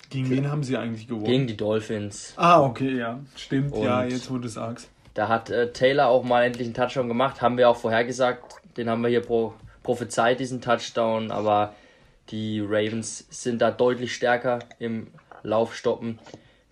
Gegen 0.09 0.29
wen 0.29 0.49
haben 0.49 0.63
sie 0.63 0.77
eigentlich 0.77 1.07
gewonnen? 1.07 1.25
Gegen 1.25 1.47
die 1.47 1.57
Dolphins. 1.57 2.33
Ah, 2.37 2.61
okay, 2.61 2.97
ja. 2.97 3.19
Stimmt, 3.35 3.73
Und 3.73 3.83
ja, 3.83 4.03
jetzt 4.03 4.29
wo 4.29 4.37
du 4.37 4.47
sagst. 4.47 4.89
Da 5.13 5.27
hat 5.27 5.49
äh, 5.49 5.71
Taylor 5.71 6.07
auch 6.07 6.23
mal 6.23 6.43
endlich 6.43 6.67
einen 6.67 6.73
Touchdown 6.73 7.07
gemacht, 7.07 7.41
haben 7.41 7.57
wir 7.57 7.69
auch 7.69 7.77
vorhergesagt. 7.77 8.43
Den 8.77 8.89
haben 8.89 9.01
wir 9.01 9.09
hier 9.09 9.21
pro, 9.21 9.53
prophezeit, 9.83 10.39
diesen 10.39 10.61
Touchdown. 10.61 11.31
Aber 11.31 11.75
die 12.29 12.61
Ravens 12.61 13.25
sind 13.29 13.61
da 13.61 13.71
deutlich 13.71 14.13
stärker 14.13 14.59
im 14.79 15.07
Laufstoppen. 15.43 16.19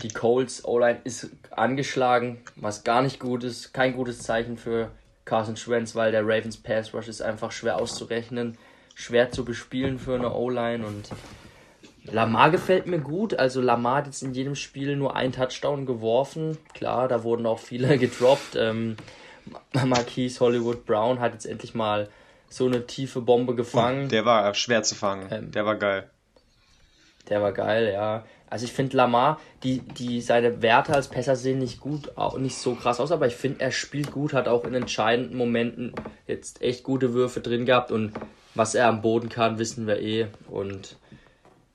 Die 0.01 0.10
Colts 0.10 0.64
O-Line 0.64 0.99
ist 1.03 1.30
angeschlagen, 1.51 2.39
was 2.56 2.85
gar 2.85 3.01
nicht 3.01 3.19
gut 3.19 3.43
ist. 3.43 3.73
Kein 3.73 3.93
gutes 3.93 4.19
Zeichen 4.19 4.57
für 4.57 4.91
Carson 5.30 5.56
Schwenz, 5.56 5.95
weil 5.95 6.11
der 6.11 6.23
Ravens 6.23 6.57
Pass 6.57 6.93
Rush 6.93 7.07
ist 7.07 7.22
einfach 7.22 7.51
schwer 7.51 7.77
auszurechnen, 7.77 8.57
schwer 8.95 9.31
zu 9.31 9.45
bespielen 9.45 9.99
für 9.99 10.15
eine 10.15 10.34
O-Line 10.34 10.85
und 10.85 11.10
Lamar 12.06 12.49
gefällt 12.49 12.88
mir 12.88 12.99
gut. 12.99 13.35
Also 13.35 13.61
Lamar 13.61 13.97
hat 13.97 14.06
jetzt 14.07 14.23
in 14.23 14.34
jedem 14.34 14.56
Spiel 14.56 14.95
nur 14.95 15.15
einen 15.15 15.31
Touchdown 15.31 15.85
geworfen. 15.85 16.57
Klar, 16.73 17.07
da 17.07 17.23
wurden 17.23 17.45
auch 17.45 17.60
viele 17.60 17.97
gedroppt. 17.99 18.56
Ähm, 18.56 18.97
Marquise 19.85 20.39
Hollywood 20.39 20.85
Brown 20.85 21.19
hat 21.19 21.34
jetzt 21.34 21.45
endlich 21.45 21.76
mal 21.76 22.10
so 22.49 22.65
eine 22.65 22.88
tiefe 22.88 23.22
Bombe 23.22 23.53
gefangen. 23.53 24.10
der 24.10 24.26
war 24.26 24.51
schwer 24.56 24.81
zu 24.81 24.95
fangen. 24.95 25.27
Ähm, 25.30 25.51
der 25.51 25.65
war 25.65 25.76
geil. 25.76 26.10
Der 27.30 27.41
war 27.41 27.51
geil, 27.51 27.91
ja. 27.93 28.26
Also 28.49 28.65
ich 28.65 28.72
finde 28.72 28.97
Lamar, 28.97 29.39
die, 29.64 29.80
die 29.80 30.22
seine 30.22 30.61
Werte 30.64 30.93
als 30.93 31.07
Pässer 31.07 31.35
sehen 31.35 31.60
nicht 31.60 31.80
gut, 31.80 32.11
nicht 32.39 32.57
so 32.57 32.73
krass 32.73 32.99
aus, 32.99 33.11
aber 33.11 33.27
ich 33.27 33.35
finde, 33.35 33.61
er 33.61 33.72
spielt 33.72 34.11
gut, 34.11 34.34
hat 34.34 34.47
auch 34.47 34.65
in 34.65 34.73
entscheidenden 34.73 35.38
Momenten 35.38 35.93
jetzt 36.26 36.61
echt 36.61 36.84
gute 36.84 37.14
Würfe 37.14 37.41
drin 37.41 37.65
gehabt 37.65 37.91
und 37.91 38.14
was 38.56 38.73
er 38.73 38.88
am 38.88 39.03
Boden 39.03 39.30
kann, 39.30 39.60
wissen 39.60 39.85
wir 39.85 40.01
eh. 40.01 40.27
Und 40.47 40.97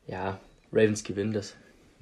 ja, 0.08 0.38
Ravens 0.72 1.04
gewinnen 1.04 1.32
das. 1.32 1.54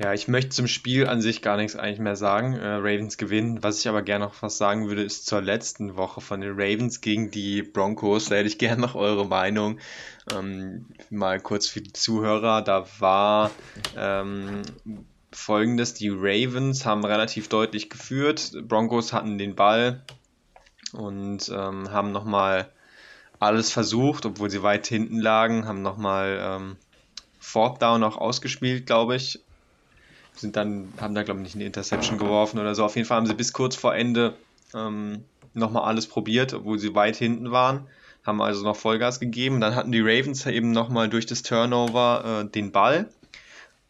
Ja, 0.02 0.12
ich 0.12 0.26
möchte 0.26 0.50
zum 0.50 0.66
Spiel 0.66 1.06
an 1.06 1.20
sich 1.20 1.42
gar 1.42 1.56
nichts 1.56 1.76
eigentlich 1.76 2.00
mehr 2.00 2.16
sagen. 2.16 2.54
Äh, 2.54 2.66
Ravens 2.76 3.18
gewinnen. 3.18 3.62
Was 3.62 3.78
ich 3.78 3.88
aber 3.88 4.02
gerne 4.02 4.24
noch 4.24 4.42
was 4.42 4.58
sagen 4.58 4.88
würde, 4.88 5.02
ist 5.04 5.26
zur 5.26 5.40
letzten 5.40 5.96
Woche 5.96 6.20
von 6.20 6.40
den 6.40 6.54
Ravens 6.54 7.00
gegen 7.00 7.30
die 7.30 7.62
Broncos. 7.62 8.24
Da 8.24 8.34
hätte 8.34 8.48
ich 8.48 8.58
gerne 8.58 8.80
noch 8.80 8.96
eure 8.96 9.26
Meinung. 9.26 9.78
Ähm, 10.34 10.86
mal 11.10 11.38
kurz 11.38 11.68
für 11.68 11.80
die 11.80 11.92
Zuhörer. 11.92 12.62
Da 12.62 12.84
war 12.98 13.52
ähm, 13.96 14.62
folgendes: 15.30 15.94
Die 15.94 16.08
Ravens 16.08 16.84
haben 16.84 17.04
relativ 17.04 17.48
deutlich 17.48 17.88
geführt. 17.88 18.54
Broncos 18.66 19.12
hatten 19.12 19.38
den 19.38 19.54
Ball 19.54 20.02
und 20.92 21.48
ähm, 21.48 21.92
haben 21.92 22.10
nochmal 22.10 22.72
alles 23.38 23.70
versucht, 23.70 24.26
obwohl 24.26 24.50
sie 24.50 24.64
weit 24.64 24.88
hinten 24.88 25.20
lagen, 25.20 25.68
haben 25.68 25.82
nochmal 25.82 26.40
ähm, 26.42 26.76
Fourth 27.38 27.80
Down 27.80 28.02
auch 28.02 28.16
ausgespielt, 28.16 28.86
glaube 28.86 29.14
ich. 29.14 29.38
Sind 30.34 30.56
dann, 30.56 30.92
haben 31.00 31.14
da, 31.14 31.22
glaube 31.22 31.40
ich, 31.40 31.44
nicht 31.44 31.54
eine 31.56 31.64
Interception 31.64 32.18
geworfen 32.18 32.58
oder 32.58 32.74
so. 32.74 32.84
Auf 32.84 32.96
jeden 32.96 33.06
Fall 33.06 33.18
haben 33.18 33.26
sie 33.26 33.34
bis 33.34 33.52
kurz 33.52 33.76
vor 33.76 33.94
Ende 33.94 34.34
ähm, 34.74 35.24
nochmal 35.54 35.84
alles 35.84 36.06
probiert, 36.06 36.54
obwohl 36.54 36.78
sie 36.78 36.94
weit 36.94 37.16
hinten 37.16 37.50
waren. 37.50 37.86
Haben 38.24 38.40
also 38.40 38.64
noch 38.64 38.76
Vollgas 38.76 39.20
gegeben. 39.20 39.60
Dann 39.60 39.74
hatten 39.74 39.92
die 39.92 40.00
Ravens 40.00 40.46
eben 40.46 40.72
nochmal 40.72 41.08
durch 41.08 41.26
das 41.26 41.42
Turnover 41.42 42.44
äh, 42.44 42.50
den 42.50 42.72
Ball 42.72 43.08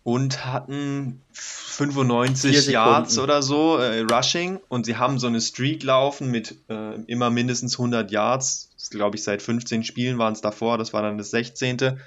und 0.05 0.45
hatten 0.45 1.23
95 1.33 2.67
Yards 2.69 3.19
oder 3.19 3.43
so 3.43 3.77
äh, 3.79 4.01
Rushing 4.01 4.61
und 4.69 4.85
sie 4.85 4.97
haben 4.97 5.19
so 5.19 5.27
eine 5.27 5.41
Streak 5.41 5.83
laufen 5.85 6.31
mit 6.31 6.57
äh, 6.69 6.95
immer 7.07 7.31
mindestens 7.31 7.79
100 7.79 8.11
Yards. 8.11 8.71
Das 8.77 8.91
glaube 8.91 9.17
ich 9.17 9.23
seit 9.23 9.43
15 9.43 9.85
Spielen 9.85 10.19
waren 10.19 10.33
es 10.33 10.41
davor, 10.41 10.77
das 10.77 10.93
war 10.93 11.03
dann 11.03 11.19
das 11.19 11.31
16 11.31 12.01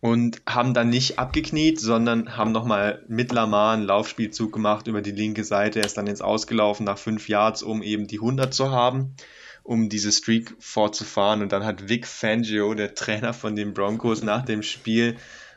und 0.00 0.40
haben 0.48 0.72
dann 0.72 0.88
nicht 0.88 1.18
abgekniet, 1.18 1.78
sondern 1.78 2.36
haben 2.36 2.52
nochmal 2.52 3.04
mit 3.08 3.32
Lamar 3.32 3.74
einen 3.74 3.84
Laufspielzug 3.84 4.52
gemacht 4.52 4.86
über 4.86 5.02
die 5.02 5.10
linke 5.10 5.44
Seite. 5.44 5.80
Er 5.80 5.86
ist 5.86 5.98
dann 5.98 6.06
ins 6.06 6.22
Ausgelaufen 6.22 6.86
nach 6.86 6.98
fünf 6.98 7.28
Yards, 7.28 7.62
um 7.62 7.82
eben 7.82 8.06
die 8.06 8.18
100 8.18 8.52
zu 8.52 8.70
haben, 8.70 9.14
um 9.62 9.90
diese 9.90 10.10
Streak 10.10 10.54
fortzufahren. 10.58 11.42
Und 11.42 11.52
dann 11.52 11.64
hat 11.64 11.88
Vic 11.88 12.06
Fangio, 12.06 12.72
der 12.72 12.94
Trainer 12.94 13.34
von 13.34 13.56
den 13.56 13.74
Broncos, 13.74 14.22
nach 14.22 14.44
dem 14.44 14.62
Spiel 14.62 15.16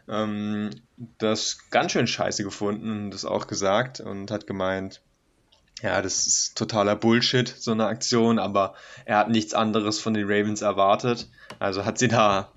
ähm, 0.10 0.72
das 1.18 1.70
ganz 1.70 1.94
schön 1.94 2.07
scheiße 2.07 2.44
gefunden 2.44 3.06
und 3.06 3.11
das 3.11 3.24
auch 3.24 3.48
gesagt 3.48 4.02
und 4.02 4.30
hat 4.30 4.45
gemeint, 4.45 5.02
ja, 5.82 6.02
das 6.02 6.28
ist 6.28 6.57
totaler 6.57 6.95
Bullshit, 6.95 7.48
so 7.48 7.72
eine 7.72 7.88
Aktion, 7.88 8.40
aber 8.40 8.76
er 9.06 9.18
hat 9.18 9.30
nichts 9.30 9.53
anderes 9.53 9.99
von 9.99 10.14
den 10.14 10.26
Ravens 10.26 10.61
erwartet. 10.61 11.30
Also 11.60 11.86
hat 11.86 11.98
sie 11.98 12.07
da 12.07 12.52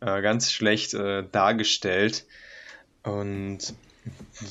äh, 0.00 0.22
ganz 0.22 0.52
schlecht 0.52 0.94
äh, 0.94 1.24
dargestellt. 1.30 2.26
Und 3.02 3.74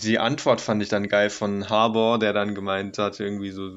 die 0.03 0.19
Antwort 0.19 0.61
fand 0.61 0.81
ich 0.81 0.89
dann 0.89 1.07
geil 1.07 1.29
von 1.29 1.69
Harbour, 1.69 2.19
der 2.19 2.33
dann 2.33 2.55
gemeint 2.55 2.97
hat, 2.97 3.19
irgendwie 3.19 3.51
so 3.51 3.69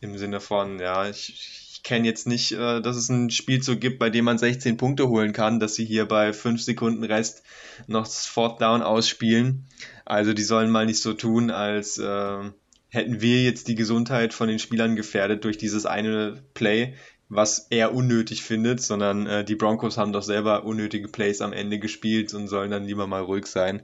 im 0.00 0.18
Sinne 0.18 0.40
von, 0.40 0.78
ja, 0.78 1.08
ich, 1.08 1.70
ich 1.72 1.82
kenne 1.82 2.06
jetzt 2.06 2.26
nicht, 2.26 2.52
äh, 2.52 2.80
dass 2.80 2.96
es 2.96 3.08
ein 3.08 3.30
Spielzug 3.30 3.80
gibt, 3.80 3.98
bei 3.98 4.10
dem 4.10 4.24
man 4.24 4.38
16 4.38 4.76
Punkte 4.76 5.08
holen 5.08 5.32
kann, 5.32 5.60
dass 5.60 5.74
sie 5.74 5.84
hier 5.84 6.06
bei 6.06 6.32
5 6.32 6.62
Sekunden 6.62 7.04
Rest 7.04 7.42
noch 7.86 8.04
das 8.04 8.26
Fourth 8.26 8.60
Down 8.60 8.82
ausspielen. 8.82 9.66
Also 10.04 10.32
die 10.32 10.42
sollen 10.42 10.70
mal 10.70 10.86
nicht 10.86 11.00
so 11.00 11.12
tun, 11.12 11.50
als 11.50 11.98
äh, 11.98 12.50
hätten 12.88 13.20
wir 13.20 13.42
jetzt 13.42 13.68
die 13.68 13.76
Gesundheit 13.76 14.34
von 14.34 14.48
den 14.48 14.58
Spielern 14.58 14.96
gefährdet 14.96 15.44
durch 15.44 15.56
dieses 15.56 15.86
eine 15.86 16.42
Play 16.54 16.94
was 17.30 17.68
er 17.70 17.94
unnötig 17.94 18.42
findet, 18.42 18.82
sondern 18.82 19.26
äh, 19.26 19.44
die 19.44 19.54
Broncos 19.54 19.96
haben 19.96 20.12
doch 20.12 20.22
selber 20.22 20.64
unnötige 20.64 21.08
Plays 21.08 21.40
am 21.40 21.52
Ende 21.52 21.78
gespielt 21.78 22.34
und 22.34 22.48
sollen 22.48 22.72
dann 22.72 22.84
lieber 22.84 23.06
mal 23.06 23.22
ruhig 23.22 23.46
sein. 23.46 23.82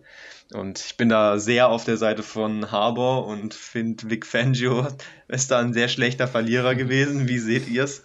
Und 0.53 0.81
ich 0.81 0.97
bin 0.97 1.09
da 1.09 1.39
sehr 1.39 1.69
auf 1.69 1.85
der 1.85 1.97
Seite 1.97 2.25
von 2.25 2.73
Harbour 2.73 3.27
und 3.27 3.55
finde 3.55 4.11
Vic 4.11 4.27
Fangio 4.27 4.89
ist 5.29 5.51
da 5.53 5.61
ein 5.61 5.73
sehr 5.73 5.89
schlechter 5.89 6.27
Verlierer 6.27 6.75
gewesen. 6.75 7.29
Wie 7.29 7.39
seht 7.39 7.69
ihr 7.69 7.85
es? 7.85 8.03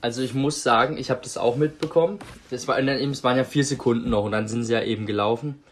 Also 0.00 0.22
ich 0.22 0.34
muss 0.34 0.62
sagen, 0.62 0.98
ich 0.98 1.10
habe 1.10 1.20
das 1.22 1.36
auch 1.36 1.56
mitbekommen. 1.56 2.18
Das 2.50 2.68
war, 2.68 2.78
es 2.78 3.24
waren 3.24 3.36
ja 3.36 3.44
vier 3.44 3.64
Sekunden 3.64 4.10
noch 4.10 4.24
und 4.24 4.32
dann 4.32 4.48
sind 4.48 4.64
sie 4.64 4.72
ja 4.72 4.82
eben 4.82 5.06
gelaufen. 5.06 5.62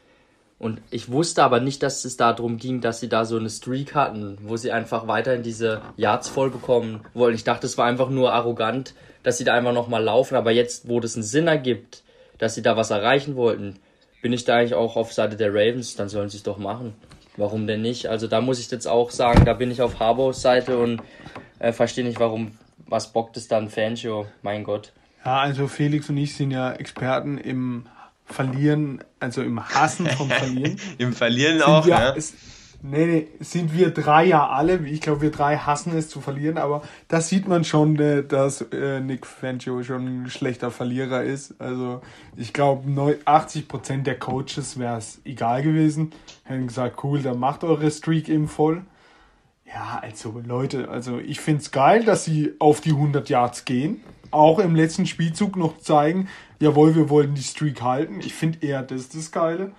Und 0.63 0.81
ich 0.93 1.11
wusste 1.11 1.43
aber 1.43 1.59
nicht, 1.59 1.83
dass 1.83 2.05
es 2.05 2.17
darum 2.17 2.57
ging, 2.57 2.81
dass 2.81 3.01
sie 3.01 3.09
da 3.09 3.25
so 3.25 3.37
eine 3.37 3.51
Streak 3.51 3.97
hatten, 3.97 4.39
wo 4.43 4.57
sie 4.57 4.71
einfach 4.71 5.09
weiterhin 5.09 5.43
diese 5.43 5.83
Yards 5.97 6.29
voll 6.29 6.51
bekommen 6.51 7.01
wollen. 7.15 7.35
Ich 7.35 7.43
dachte, 7.43 7.67
es 7.67 7.79
war 7.79 7.87
einfach 7.87 8.11
nur 8.11 8.33
arrogant, 8.33 8.95
dass 9.25 9.39
sie 9.39 9.45
da 9.45 9.55
einfach 9.55 9.73
nochmal 9.73 10.05
laufen. 10.05 10.37
Aber 10.37 10.53
jetzt, 10.53 10.89
wo 10.89 11.01
das 11.01 11.17
einen 11.17 11.25
Sinn 11.25 11.49
ergibt, 11.49 12.05
dass 12.39 12.55
sie 12.55 12.63
da 12.63 12.77
was 12.77 12.91
erreichen 12.91 13.35
wollten, 13.35 13.81
bin 14.23 14.33
ich 14.33 14.45
da 14.45 14.55
eigentlich 14.55 14.75
auch 14.75 14.95
auf 14.95 15.13
Seite 15.13 15.37
der 15.37 15.53
Ravens. 15.53 15.97
Dann 15.97 16.09
sollen 16.09 16.29
sie 16.29 16.37
es 16.37 16.45
doch 16.45 16.59
machen. 16.59 16.95
Warum 17.37 17.67
denn 17.67 17.83
nicht? 17.83 18.07
Also 18.07 18.29
da 18.29 18.41
muss 18.41 18.61
ich 18.61 18.71
jetzt 18.71 18.87
auch 18.87 19.11
sagen, 19.11 19.45
da 19.45 19.55
bin 19.55 19.73
ich 19.73 19.83
auf 19.83 19.99
Harbors 19.99 20.43
Seite 20.43 20.79
und 20.79 21.03
äh, 21.59 21.73
verstehe 21.73 22.05
nicht, 22.05 22.21
warum, 22.21 22.53
was 22.87 23.13
bockt 23.13 23.37
es 23.37 23.49
dann 23.49 23.69
Fangio? 23.69 24.27
Mein 24.43 24.63
Gott. 24.63 24.93
Ja, 25.25 25.41
also 25.41 25.67
Felix 25.67 26.09
und 26.09 26.19
ich 26.19 26.37
sind 26.37 26.53
ja 26.53 26.73
Experten 26.73 27.37
im 27.37 27.87
Verlieren, 28.33 29.05
also 29.21 29.43
im 29.43 29.65
Hassen 29.69 30.07
vom 30.07 30.29
Verlieren. 30.29 30.77
Im 30.99 31.13
Verlieren 31.13 31.63
auch, 31.63 31.87
ja. 31.87 32.11
Ist, 32.11 32.35
Nee, 32.85 33.07
nee, 33.07 33.29
sind 33.39 33.73
wir 33.73 33.91
drei 33.91 34.25
ja 34.25 34.49
alle. 34.49 34.85
Ich 34.89 35.01
glaube, 35.01 35.21
wir 35.21 35.31
drei 35.31 35.57
hassen 35.57 35.97
es 35.97 36.09
zu 36.09 36.21
verlieren, 36.21 36.59
aber 36.59 36.83
da 37.07 37.21
sieht 37.21 37.47
man 37.47 37.63
schon, 37.63 37.97
äh, 38.01 38.25
dass 38.25 38.61
äh, 38.73 38.99
Nick 38.99 39.25
Fangio 39.25 39.85
schon 39.85 40.25
ein 40.25 40.31
schlechter 40.31 40.73
Verlierer 40.73 41.23
ist. 41.23 41.61
Also 41.61 42.01
ich 42.37 42.53
glaube, 42.53 42.91
80% 43.25 44.03
der 44.03 44.19
Coaches 44.19 44.81
wäre 44.81 44.99
es 44.99 45.21
egal 45.25 45.63
gewesen. 45.63 46.11
Hätten 46.43 46.67
gesagt, 46.67 47.05
cool, 47.05 47.23
dann 47.23 47.39
macht 47.39 47.63
eure 47.63 47.89
Streak 47.89 48.29
eben 48.29 48.49
voll. 48.49 48.83
Ja, 49.65 50.01
also 50.03 50.43
Leute, 50.45 50.89
also 50.89 51.19
ich 51.21 51.41
finde 51.41 51.63
es 51.63 51.71
geil, 51.71 52.05
dass 52.05 52.25
sie 52.25 52.55
auf 52.59 52.81
die 52.81 52.91
100 52.91 53.29
Yards 53.29 53.65
gehen. 53.65 54.03
Auch 54.33 54.59
im 54.59 54.75
letzten 54.75 55.07
Spielzug 55.07 55.57
noch 55.57 55.79
zeigen, 55.79 56.29
jawohl, 56.63 56.95
wir 56.95 57.11
wollen 57.11 57.35
die 57.35 57.43
Streak 57.43 57.83
halten. 57.83 58.21
Ich 58.21 58.35
finde 58.35 58.65
eher, 58.67 58.83
das 58.83 59.03
ist 59.03 59.17
das 59.17 59.33
Geile. 59.33 59.73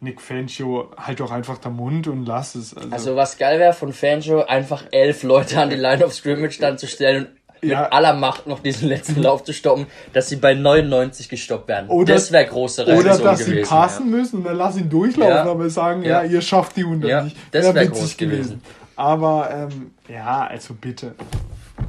Nick 0.00 0.20
Fangio, 0.20 0.90
halt 0.96 1.20
doch 1.20 1.30
einfach 1.30 1.58
den 1.58 1.74
Mund 1.74 2.08
und 2.08 2.26
lass 2.26 2.54
es. 2.54 2.76
Also, 2.76 2.90
also 2.90 3.16
was 3.16 3.38
geil 3.38 3.60
wäre 3.60 3.72
von 3.72 3.92
Fangio, 3.92 4.44
einfach 4.44 4.84
elf 4.90 5.22
Leute 5.22 5.60
an 5.60 5.70
die 5.70 5.76
Line 5.76 6.04
of 6.04 6.12
Scrimmage 6.12 6.58
dann 6.58 6.76
zu 6.76 6.88
stellen 6.88 7.28
und 7.62 7.68
ja. 7.68 7.82
mit 7.82 7.92
aller 7.92 8.14
Macht 8.14 8.48
noch 8.48 8.58
diesen 8.60 8.88
letzten 8.88 9.22
Lauf 9.22 9.44
zu 9.44 9.52
stoppen, 9.52 9.86
dass 10.12 10.28
sie 10.28 10.36
bei 10.36 10.54
99 10.54 11.28
gestoppt 11.28 11.68
werden. 11.68 11.88
Oder, 11.88 12.14
das 12.14 12.32
wäre 12.32 12.46
große 12.46 12.86
Reaktion 12.86 13.12
Oder 13.12 13.24
dass 13.24 13.44
gewesen, 13.44 13.64
sie 13.64 13.70
passen 13.70 14.10
ja. 14.10 14.16
müssen 14.16 14.36
und 14.38 14.44
dann 14.44 14.56
lass 14.56 14.76
ihn 14.76 14.90
durchlaufen, 14.90 15.34
ja. 15.34 15.44
aber 15.44 15.70
sagen, 15.70 16.02
ja. 16.02 16.24
ihr 16.24 16.40
schafft 16.40 16.76
die 16.76 16.82
100 16.82 17.10
ja, 17.10 17.22
nicht. 17.22 17.36
Das 17.52 17.64
wäre 17.64 17.74
wär 17.74 17.82
witzig 17.82 18.16
gewesen. 18.16 18.42
gewesen. 18.42 18.62
Aber 18.96 19.50
ähm, 19.52 19.92
ja, 20.08 20.46
also 20.46 20.74
bitte. 20.74 21.14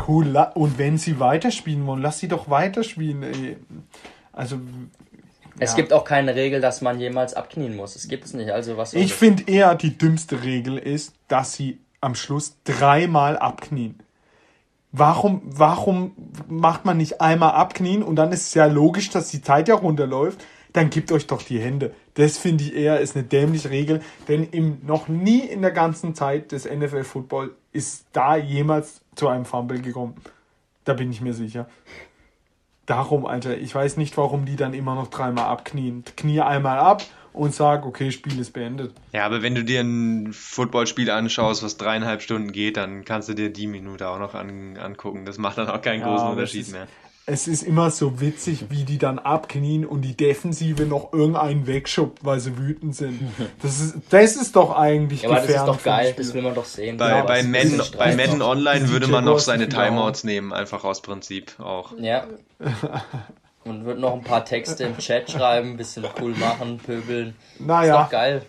Cool. 0.08 0.36
Und 0.54 0.78
wenn 0.78 0.98
sie 0.98 1.20
weiterspielen 1.20 1.86
wollen, 1.88 2.02
lass 2.02 2.20
sie 2.20 2.28
doch 2.28 2.50
weiterspielen. 2.50 3.24
Ey. 3.24 3.58
Also 4.34 4.60
es 5.60 5.72
ja. 5.72 5.76
gibt 5.78 5.94
auch 5.94 6.04
keine 6.04 6.36
Regel, 6.36 6.60
dass 6.60 6.82
man 6.82 7.00
jemals 7.00 7.36
abknien 7.36 7.76
muss. 7.76 7.96
Es 7.96 8.08
gibt 8.08 8.26
es 8.26 8.34
nicht. 8.34 8.50
Also 8.52 8.76
was. 8.76 8.94
Ich 8.94 9.14
finde 9.14 9.44
eher 9.48 9.76
die 9.76 9.98
dümmste 9.98 10.44
Regel 10.44 10.78
ist, 10.78 11.14
dass 11.28 11.54
sie 11.54 11.80
am 12.02 12.16
Schluss 12.16 12.58
dreimal 12.66 13.38
abknien. 13.38 14.00
Warum, 14.92 15.42
warum 15.46 16.12
macht 16.48 16.86
man 16.86 16.98
nicht 16.98 17.22
einmal 17.22 17.54
abknien 17.54 18.04
und 18.04 18.16
dann 18.16 18.32
ist 18.32 18.48
es 18.48 18.54
ja 18.54 18.66
logisch, 18.66 19.10
dass 19.10 19.30
die 19.30 19.42
Zeit 19.42 19.68
ja 19.68 19.76
runterläuft? 19.76 20.44
Dann 20.72 20.90
gebt 20.90 21.12
euch 21.12 21.28
doch 21.28 21.42
die 21.42 21.60
Hände. 21.60 21.94
Das 22.16 22.38
finde 22.38 22.64
ich 22.64 22.76
eher 22.76 23.00
ist 23.00 23.16
eine 23.16 23.26
dämliche 23.26 23.70
Regel, 23.70 24.02
denn 24.28 24.44
im, 24.52 24.80
noch 24.86 25.08
nie 25.08 25.40
in 25.40 25.62
der 25.62 25.72
ganzen 25.72 26.14
Zeit 26.14 26.52
des 26.52 26.66
NFL 26.66 27.04
Football 27.04 27.56
ist 27.72 28.06
da 28.12 28.36
jemals 28.36 29.02
zu 29.16 29.28
einem 29.28 29.46
Fumble 29.46 29.82
gekommen. 29.82 30.16
Da 30.84 30.94
bin 30.94 31.12
ich 31.12 31.22
mir 31.22 31.34
sicher. 31.34 31.68
Darum, 32.86 33.26
Alter, 33.26 33.58
ich 33.58 33.74
weiß 33.74 33.98
nicht, 33.98 34.18
warum 34.18 34.46
die 34.46 34.56
dann 34.56 34.74
immer 34.74 34.96
noch 34.96 35.08
dreimal 35.08 35.46
abknien. 35.46 36.04
Knie 36.18 36.42
einmal 36.42 36.80
ab 36.80 37.04
und 37.32 37.54
sag, 37.54 37.86
okay, 37.86 38.12
Spiel 38.12 38.40
ist 38.40 38.52
beendet. 38.52 38.94
Ja, 39.12 39.26
aber 39.26 39.42
wenn 39.42 39.56
du 39.56 39.64
dir 39.64 39.82
ein 39.82 40.34
Footballspiel 40.34 41.10
anschaust, 41.10 41.64
was 41.64 41.78
dreieinhalb 41.78 42.22
Stunden 42.22 42.52
geht, 42.52 42.78
dann 42.78 43.06
kannst 43.06 43.30
du 43.30 43.34
dir 43.34 43.52
die 43.52 43.68
Minute 43.68 44.10
auch 44.10 44.20
noch 44.20 44.36
an, 44.36 44.78
angucken. 44.78 45.26
Das 45.26 45.38
macht 45.38 45.58
dann 45.58 45.70
auch 45.70 45.82
keinen 45.82 46.02
ja, 46.02 46.08
großen 46.08 46.30
Unterschied 46.30 46.62
ist, 46.62 46.72
mehr 46.74 46.88
es 47.26 47.48
ist 47.48 47.64
immer 47.64 47.90
so 47.90 48.20
witzig, 48.20 48.66
wie 48.70 48.84
die 48.84 48.98
dann 48.98 49.18
abknien 49.18 49.86
und 49.86 50.02
die 50.02 50.16
Defensive 50.16 50.84
noch 50.84 51.14
irgendeinen 51.14 51.68
wegschubbt, 51.68 52.26
weil 52.26 52.40
sie 52.40 52.58
wütend 52.58 52.96
sind. 52.96 53.20
Das 53.62 53.80
ist, 53.80 53.96
das 54.10 54.36
ist 54.36 54.56
doch 54.56 54.76
eigentlich 54.76 55.22
ja, 55.22 55.30
aber 55.30 55.40
das 55.40 55.50
ist 55.50 55.66
doch 55.66 55.82
geil, 55.82 56.14
das 56.18 56.34
will 56.34 56.42
man 56.42 56.54
doch 56.54 56.66
sehen. 56.66 56.98
Bei, 56.98 57.10
ja, 57.10 57.24
bei, 57.24 57.44
Madden, 57.44 57.82
bei 57.98 58.16
Madden 58.16 58.42
Online 58.42 58.90
würde 58.90 59.08
man 59.08 59.24
noch 59.24 59.40
seine 59.40 59.70
Timeouts 59.70 60.24
nehmen, 60.24 60.52
einfach 60.52 60.84
aus 60.84 61.02
Prinzip 61.02 61.60
auch. 61.60 61.94
Ja. 61.98 62.26
Und 63.64 63.86
wird 63.86 64.00
noch 64.00 64.14
ein 64.14 64.24
paar 64.24 64.44
Texte 64.44 64.84
im 64.84 64.98
Chat 64.98 65.32
schreiben, 65.32 65.72
ein 65.72 65.78
bisschen 65.78 66.06
cool 66.22 66.32
machen, 66.36 66.80
pöbeln. 66.80 67.36
Naja. 67.60 68.02
Ist 68.02 68.06
doch 68.06 68.12
geil. 68.12 68.42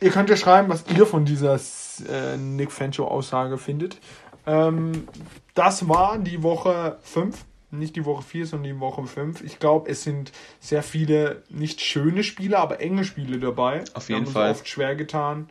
Ihr 0.00 0.10
könnt 0.10 0.30
ja 0.30 0.36
schreiben, 0.36 0.68
was 0.68 0.84
ihr 0.96 1.06
von 1.06 1.24
dieser 1.24 1.56
äh, 1.56 2.36
Nick 2.36 2.70
Fancho 2.70 3.08
Aussage 3.08 3.58
findet. 3.58 3.98
Ähm, 4.46 5.08
das 5.54 5.88
war 5.88 6.18
die 6.18 6.44
Woche 6.44 6.98
5 7.02 7.36
nicht 7.70 7.96
die 7.96 8.04
Woche 8.04 8.22
4, 8.22 8.46
sondern 8.46 8.74
die 8.74 8.80
Woche 8.80 9.06
5. 9.06 9.42
Ich 9.42 9.58
glaube, 9.58 9.90
es 9.90 10.02
sind 10.02 10.32
sehr 10.60 10.82
viele 10.82 11.42
nicht 11.50 11.80
schöne 11.80 12.22
Spiele, 12.22 12.58
aber 12.58 12.80
enge 12.80 13.04
Spiele 13.04 13.38
dabei. 13.38 13.84
Auf 13.94 14.08
jeden 14.08 14.26
Fall. 14.26 14.50
oft 14.50 14.68
schwer 14.68 14.96
getan. 14.96 15.50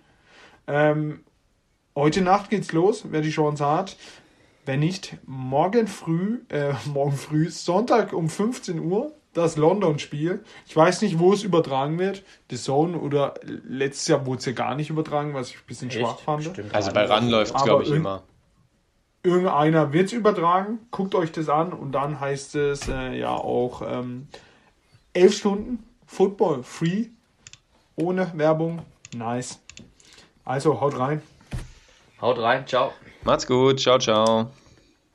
Ähm, 0.68 1.22
heute 1.96 2.22
Nacht 2.22 2.50
geht's 2.50 2.72
los, 2.72 3.06
wer 3.10 3.22
die 3.22 3.30
Chance 3.30 3.66
hat. 3.66 3.98
Wenn 4.66 4.80
nicht, 4.80 5.18
morgen 5.26 5.88
früh, 5.88 6.40
äh, 6.50 6.74
morgen 6.86 7.16
früh, 7.16 7.50
Sonntag 7.50 8.14
um 8.14 8.30
15 8.30 8.80
Uhr, 8.80 9.14
das 9.34 9.56
London-Spiel. 9.56 10.44
Ich 10.66 10.76
weiß 10.76 11.04
nicht, 11.04 11.20
wo 11.20 11.34
es 11.34 11.44
übertragen 11.44 12.00
wird. 12.00 12.24
The 12.50 12.58
Zone 12.58 12.98
oder 12.98 13.36
letztes 13.44 14.08
Jahr 14.08 14.26
wurde 14.26 14.40
es 14.40 14.46
ja 14.46 14.54
gar 14.54 14.74
nicht 14.76 14.90
übertragen, 14.90 15.36
was 15.36 15.50
ich 15.50 15.58
ein 15.58 15.68
bisschen 15.68 15.90
Echt? 15.90 16.00
schwach 16.00 16.20
fand. 16.20 16.46
Stimmt. 16.46 16.74
Also 16.74 16.92
bei 16.92 17.06
RAN 17.06 17.30
läuft 17.30 17.56
es, 17.56 17.64
glaube 17.64 17.84
ich, 17.84 17.92
immer 17.92 18.24
irgendeiner 19.24 19.94
wird 19.94 20.08
es 20.08 20.14
übertragen, 20.14 20.80
guckt 20.92 21.16
euch 21.16 21.32
das 21.32 21.50
an 21.50 21.74
und 21.74 21.92
dann 21.92 22.20
heißt 22.20 22.56
es 22.56 22.88
äh, 22.88 23.18
ja 23.18 23.32
auch 23.32 23.82
ähm, 23.82 24.28
elf 25.14 25.36
Stunden 25.36 25.84
Football 26.06 26.64
free, 26.64 27.08
ohne 27.96 28.32
Werbung, 28.36 28.82
nice. 29.16 29.60
Also 30.46 30.80
haut 30.80 30.98
rein. 30.98 31.22
Haut 32.22 32.40
rein, 32.40 32.66
ciao. 32.66 32.94
Macht's 33.24 33.46
gut, 33.46 33.80
ciao, 33.80 34.00
ciao. 34.00 34.52